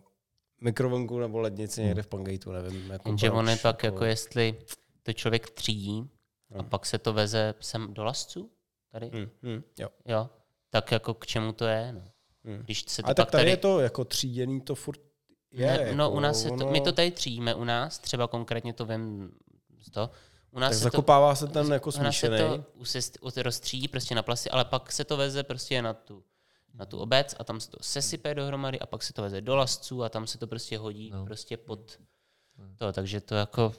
mikrovlnku 0.61 1.19
nebo 1.19 1.39
lednici 1.39 1.81
někde 1.83 2.01
v 2.03 2.07
Pangejtu, 2.07 2.51
nevím. 2.51 2.89
Jako 2.91 3.09
Jenže 3.09 3.31
on 3.31 3.49
je 3.49 3.55
pak, 3.57 3.83
jako 3.83 4.05
jestli 4.05 4.55
to 5.03 5.13
člověk 5.13 5.49
třídí 5.49 6.09
a 6.53 6.57
No. 6.57 6.63
pak 6.63 6.85
se 6.85 6.97
to 6.97 7.13
veze 7.13 7.53
sem 7.59 7.93
do 7.93 8.03
lasců, 8.03 8.51
tady, 8.91 9.09
Hmm, 9.13 9.29
hmm, 9.43 9.63
jo. 9.79 9.89
jo, 10.05 10.29
tak 10.69 10.91
jako 10.91 11.13
k 11.13 11.25
čemu 11.27 11.53
to 11.53 11.65
je, 11.65 11.93
no. 11.93 12.01
Hmm. 12.43 12.57
Když 12.57 12.85
se 12.87 13.01
to 13.01 13.05
Ale 13.07 13.15
tak 13.15 13.31
tady, 13.31 13.41
tady 13.41 13.51
je 13.51 13.57
to 13.57 13.79
jako 13.79 14.05
tříděný, 14.05 14.61
to 14.61 14.75
furt 14.75 14.99
je. 15.51 15.67
ne, 15.67 15.77
jako, 15.81 15.95
no 15.95 16.11
u 16.11 16.19
nás 16.19 16.41
se 16.41 16.47
to, 16.47 16.53
ono, 16.53 16.71
my 16.71 16.81
to 16.81 16.91
tady 16.91 17.11
třídíme 17.11 17.55
u 17.55 17.63
nás, 17.63 17.99
třeba 17.99 18.27
konkrétně 18.27 18.73
to 18.73 18.85
vím 18.85 19.31
z 19.81 19.91
to, 19.91 20.09
u 20.51 20.59
nás 20.59 20.69
tak 20.69 20.77
se 20.77 20.83
zakopává 20.83 21.35
se 21.35 21.47
ten 21.47 21.73
jako 21.73 21.89
u 21.89 22.03
nás 22.03 22.17
se 22.17 22.27
smíšený. 22.27 22.37
to 22.37 22.65
usest, 22.73 23.17
rozstřídí 23.37 23.87
prostě 23.87 24.15
na 24.15 24.23
plasty, 24.23 24.49
ale 24.49 24.65
pak 24.65 24.91
se 24.91 25.03
to 25.03 25.17
veze 25.17 25.43
prostě 25.43 25.81
na 25.81 25.93
tu, 25.93 26.23
na 26.73 26.85
tu 26.85 26.97
obec 26.99 27.35
a 27.39 27.43
tam 27.43 27.59
se 27.59 27.69
to 27.69 27.77
sesype 27.81 28.35
dohromady 28.35 28.79
a 28.79 28.85
pak 28.85 29.03
se 29.03 29.13
to 29.13 29.21
veze 29.21 29.41
do 29.41 29.55
lasců 29.55 30.03
a 30.03 30.09
tam 30.09 30.27
se 30.27 30.37
to 30.37 30.47
prostě 30.47 30.77
hodí 30.77 31.11
No. 31.13 31.25
prostě 31.25 31.57
pod 31.57 31.99
to, 32.75 32.93
takže 32.93 33.21
to 33.21 33.35
jako 33.35 33.73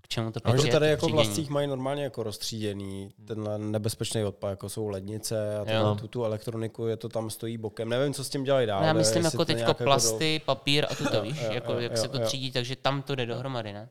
k 0.00 0.08
čemu 0.08 0.32
to 0.32 0.40
A 0.44 0.50
pak 0.50 0.60
že 0.60 0.66
je, 0.68 0.72
tady 0.72 0.86
to 0.86 0.90
jako 0.90 1.08
v 1.08 1.12
vlastcích 1.12 1.50
mají 1.50 1.66
normálně 1.68 2.04
jako 2.04 2.22
rozstříděný 2.22 3.10
tenhle 3.26 3.58
nebezpečný 3.58 4.24
odpad, 4.24 4.50
jako 4.50 4.68
jsou 4.68 4.88
lednice 4.88 5.58
a 5.58 5.94
tu, 5.94 6.08
tu, 6.08 6.24
elektroniku, 6.24 6.86
je 6.86 6.96
to 6.96 7.08
tam 7.08 7.30
stojí 7.30 7.58
bokem. 7.58 7.88
Nevím, 7.88 8.14
co 8.14 8.24
s 8.24 8.28
tím 8.28 8.44
dělají 8.44 8.66
dál. 8.66 8.80
No, 8.80 8.86
já 8.86 8.92
myslím 8.92 9.24
jako 9.24 9.36
to 9.36 9.44
teďko 9.44 9.58
nějak 9.58 9.76
plasty, 9.76 10.42
papír 10.44 10.86
a 10.90 10.94
tuto, 10.94 11.22
víš, 11.22 11.42
jo, 11.42 11.52
jako, 11.52 11.72
jo, 11.72 11.78
jak 11.78 11.92
jo, 11.92 11.98
se 11.98 12.08
to 12.08 12.18
jo. 12.18 12.26
třídí, 12.26 12.52
takže 12.52 12.76
tam 12.76 13.02
to 13.02 13.14
jde 13.14 13.26
dohromady, 13.26 13.72
ne? 13.72 13.88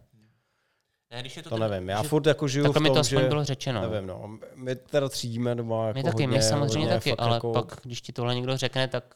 Ne, 1.13 1.21
když 1.21 1.37
je 1.37 1.43
to, 1.43 1.49
To, 1.49 1.55
to 1.55 1.61
ten- 1.61 1.71
nevím, 1.71 1.89
já 1.89 2.03
že- 2.03 2.09
furt 2.09 2.25
jako 2.25 2.47
žiju 2.47 2.63
Takhle 2.65 2.79
v 2.79 2.83
mi 2.83 2.89
tom, 2.89 2.93
to 2.95 2.99
aspoň 2.99 3.21
že... 3.21 3.27
bylo 3.27 3.43
řečeno. 3.43 3.81
no. 3.81 3.89
Nevím, 3.89 4.07
no. 4.07 4.37
My 4.55 4.75
teda 4.75 5.09
třídíme 5.09 5.55
doma 5.55 5.87
jako 5.87 5.97
My 5.99 6.03
taky, 6.03 6.23
hodně, 6.23 6.27
my 6.37 6.43
samozřejmě 6.43 6.79
hodně, 6.85 6.93
taky, 6.95 7.13
ale 7.17 7.33
jako 7.35 7.51
pak, 7.51 7.79
když 7.83 8.01
ti 8.01 8.13
tohle 8.13 8.35
někdo 8.35 8.57
řekne, 8.57 8.87
tak 8.87 9.15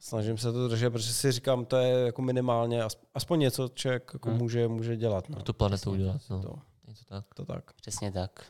Snažím 0.00 0.38
se 0.38 0.52
to 0.52 0.68
držet, 0.68 0.90
protože 0.90 1.12
si 1.12 1.32
říkám, 1.32 1.64
to 1.64 1.76
je 1.76 2.06
jako 2.06 2.22
minimálně, 2.22 2.82
as- 2.84 2.96
aspoň 3.14 3.40
něco 3.40 3.68
člověk 3.74 4.10
jako 4.14 4.28
Hmm. 4.28 4.38
může, 4.38 4.68
může 4.68 4.96
dělat. 4.96 5.28
No. 5.28 5.34
pro 5.34 5.44
tu 5.44 5.52
planetu 5.52 5.90
udělat. 5.90 6.20
No. 6.30 6.42
To, 6.42 6.58
Je 6.88 6.94
to 6.94 7.04
tak. 7.08 7.24
to 7.34 7.44
tak. 7.44 7.72
přesně 7.72 8.12
tak. 8.12 8.44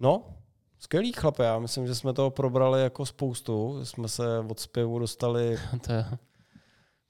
No, 0.00 0.22
skvělý 0.78 1.12
chlape, 1.12 1.44
já 1.44 1.58
myslím, 1.58 1.86
že 1.86 1.94
jsme 1.94 2.12
toho 2.12 2.30
probrali 2.30 2.82
jako 2.82 3.06
spoustu. 3.06 3.84
Jsme 3.84 4.08
se 4.08 4.38
od 4.38 4.60
zpěvu 4.60 4.98
dostali 4.98 5.58
to 5.86 5.92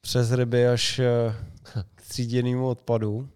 přes 0.01 0.33
ryby 0.33 0.69
až 0.69 0.99
eh, 0.99 1.35
k 1.95 2.03
tříděnému 2.03 2.69
odpadu. 2.69 3.29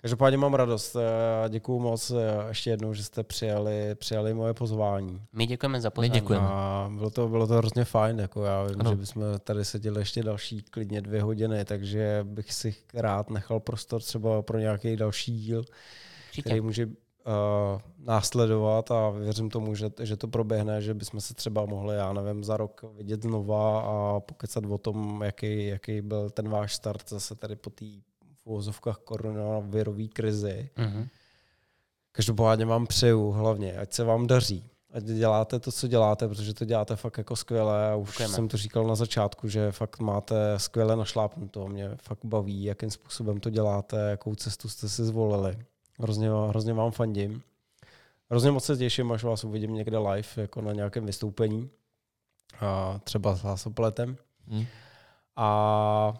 Každopádně 0.00 0.36
mám 0.38 0.54
radost 0.54 0.96
a 1.44 1.48
děkuju 1.48 1.78
moc 1.78 2.10
eh, 2.10 2.14
ještě 2.48 2.70
jednou, 2.70 2.94
že 2.94 3.04
jste 3.04 3.22
přijali, 3.22 3.94
přijali 3.94 4.34
moje 4.34 4.54
pozvání. 4.54 5.22
my 5.32 5.46
děkujeme 5.46 5.80
za 5.80 5.88
My 5.88 5.90
pozvání. 5.90 6.20
děkujeme. 6.20 6.46
A 6.48 6.90
bylo 6.94 7.10
to, 7.10 7.28
bylo 7.28 7.46
to 7.46 7.54
hrozně 7.54 7.84
fajn, 7.84 8.18
jako 8.18 8.44
já 8.44 8.64
vím, 8.64 8.76
Ano. 8.80 8.90
že 8.90 8.96
bychom 8.96 9.22
tady 9.44 9.64
seděli 9.64 10.00
ještě 10.00 10.22
další 10.22 10.62
klidně 10.62 11.00
dvě 11.00 11.22
hodiny, 11.22 11.64
takže 11.64 12.20
bych 12.24 12.52
si 12.52 12.74
rád 12.94 13.30
nechal 13.30 13.60
prostor 13.60 14.02
třeba 14.02 14.42
pro 14.42 14.58
nějaký 14.58 14.96
další 14.96 15.32
díl, 15.40 15.58
Určitě. 16.28 16.42
který 16.48 16.60
může 16.60 16.86
uh, 16.86 16.92
následovat 17.98 18.90
a 18.90 19.10
věřím 19.10 19.50
tomu, 19.50 19.74
že, 19.74 19.90
že 20.02 20.16
to 20.16 20.28
proběhne, 20.28 20.82
že 20.82 20.94
bychom 20.94 21.20
se 21.20 21.34
třeba 21.34 21.64
mohli, 21.66 21.96
já 21.96 22.12
nevím, 22.12 22.44
za 22.44 22.56
rok 22.56 22.84
vidět 22.96 23.22
znova 23.22 23.80
a 23.80 24.20
pokecat 24.20 24.64
o 24.68 24.78
tom, 24.78 25.22
jaký, 25.24 25.66
jaký 25.66 26.00
byl 26.00 26.30
ten 26.30 26.48
váš 26.48 26.74
start 26.74 27.08
zase 27.08 27.34
tady 27.34 27.56
po 27.56 27.70
té 27.70 27.84
uvozovkách 28.48 28.96
koronavirové 28.96 30.08
krizi. 30.08 30.70
Mhm. 30.76 31.08
Každopádně 32.12 32.66
vám 32.66 32.86
přeju 32.86 33.30
hlavně, 33.30 33.78
ať 33.78 33.92
se 33.92 34.04
vám 34.04 34.26
daří. 34.26 34.64
Ať 34.92 35.04
děláte 35.04 35.60
to, 35.60 35.72
co 35.72 35.88
děláte, 35.88 36.28
protože 36.28 36.54
to 36.54 36.64
děláte 36.64 36.96
fakt 36.96 37.18
jako 37.18 37.36
skvěle. 37.36 37.90
A 37.90 37.96
už 37.96 38.10
Děkujeme. 38.10 38.34
jsem 38.34 38.48
to 38.48 38.56
říkal 38.56 38.86
na 38.86 38.94
začátku, 38.94 39.48
že 39.48 39.72
fakt 39.72 39.98
máte 40.00 40.54
skvěle 40.56 40.96
našlápnuto. 40.96 41.68
Mě 41.68 41.90
fakt 42.02 42.24
baví, 42.24 42.64
jakým 42.64 42.90
způsobem 42.90 43.40
to 43.40 43.50
děláte, 43.50 44.10
jakou 44.10 44.34
cestu 44.34 44.68
jste 44.68 44.88
si 44.88 45.04
zvolili. 45.04 45.58
Hrozně, 45.98 46.28
hrozně 46.48 46.72
vám 46.72 46.90
fandím. 46.90 47.42
Hrozně 48.30 48.50
moc 48.50 48.64
se 48.64 48.76
těším, 48.76 49.12
až 49.12 49.24
vás 49.24 49.44
uvidím 49.44 49.74
někde 49.74 49.98
live, 49.98 50.28
jako 50.36 50.60
na 50.62 50.72
nějakém 50.72 51.06
vystoupení. 51.06 51.70
A 52.60 53.00
třeba 53.04 53.36
s 53.36 53.42
Hlasopletem. 53.42 54.16
Hm. 54.46 54.66
A 55.36 56.14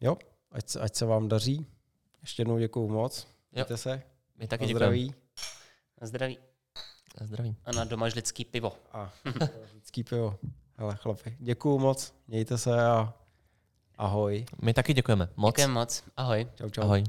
jo, 0.00 0.16
ať, 0.56 0.68
se- 0.68 0.80
ať 0.80 0.94
se 0.94 1.06
vám 1.06 1.28
daří. 1.28 1.66
Ještě 2.22 2.40
jednou 2.40 2.58
děkuju 2.58 2.88
moc. 2.88 3.26
Mějte 3.52 3.76
se. 3.76 4.02
My 4.38 4.48
taky 4.48 4.62
Na 4.64 4.68
děkujeme. 4.68 4.86
zdraví. 4.86 5.14
Na 6.00 6.06
zdraví. 6.06 6.38
Na 7.20 7.26
zdraví. 7.26 7.56
A 7.64 7.72
na 7.72 7.84
domažlický 7.84 8.44
pivo. 8.44 8.72
A 8.92 9.12
vždycky 9.70 10.04
pivo. 10.04 10.38
Hele, 10.78 10.96
chlapi, 10.96 11.36
děkuju 11.40 11.78
moc, 11.78 12.14
mějte 12.28 12.58
se 12.58 12.86
a 12.86 13.14
ahoj. 13.98 14.46
My 14.62 14.74
taky 14.74 14.94
děkujeme. 14.94 15.28
Moc. 15.36 15.52
Děkujeme 15.54 15.74
moc. 15.74 16.04
Ahoj. 16.16 16.48
Čau, 16.56 16.70
čau. 16.70 16.82
Ahoj. 16.82 17.04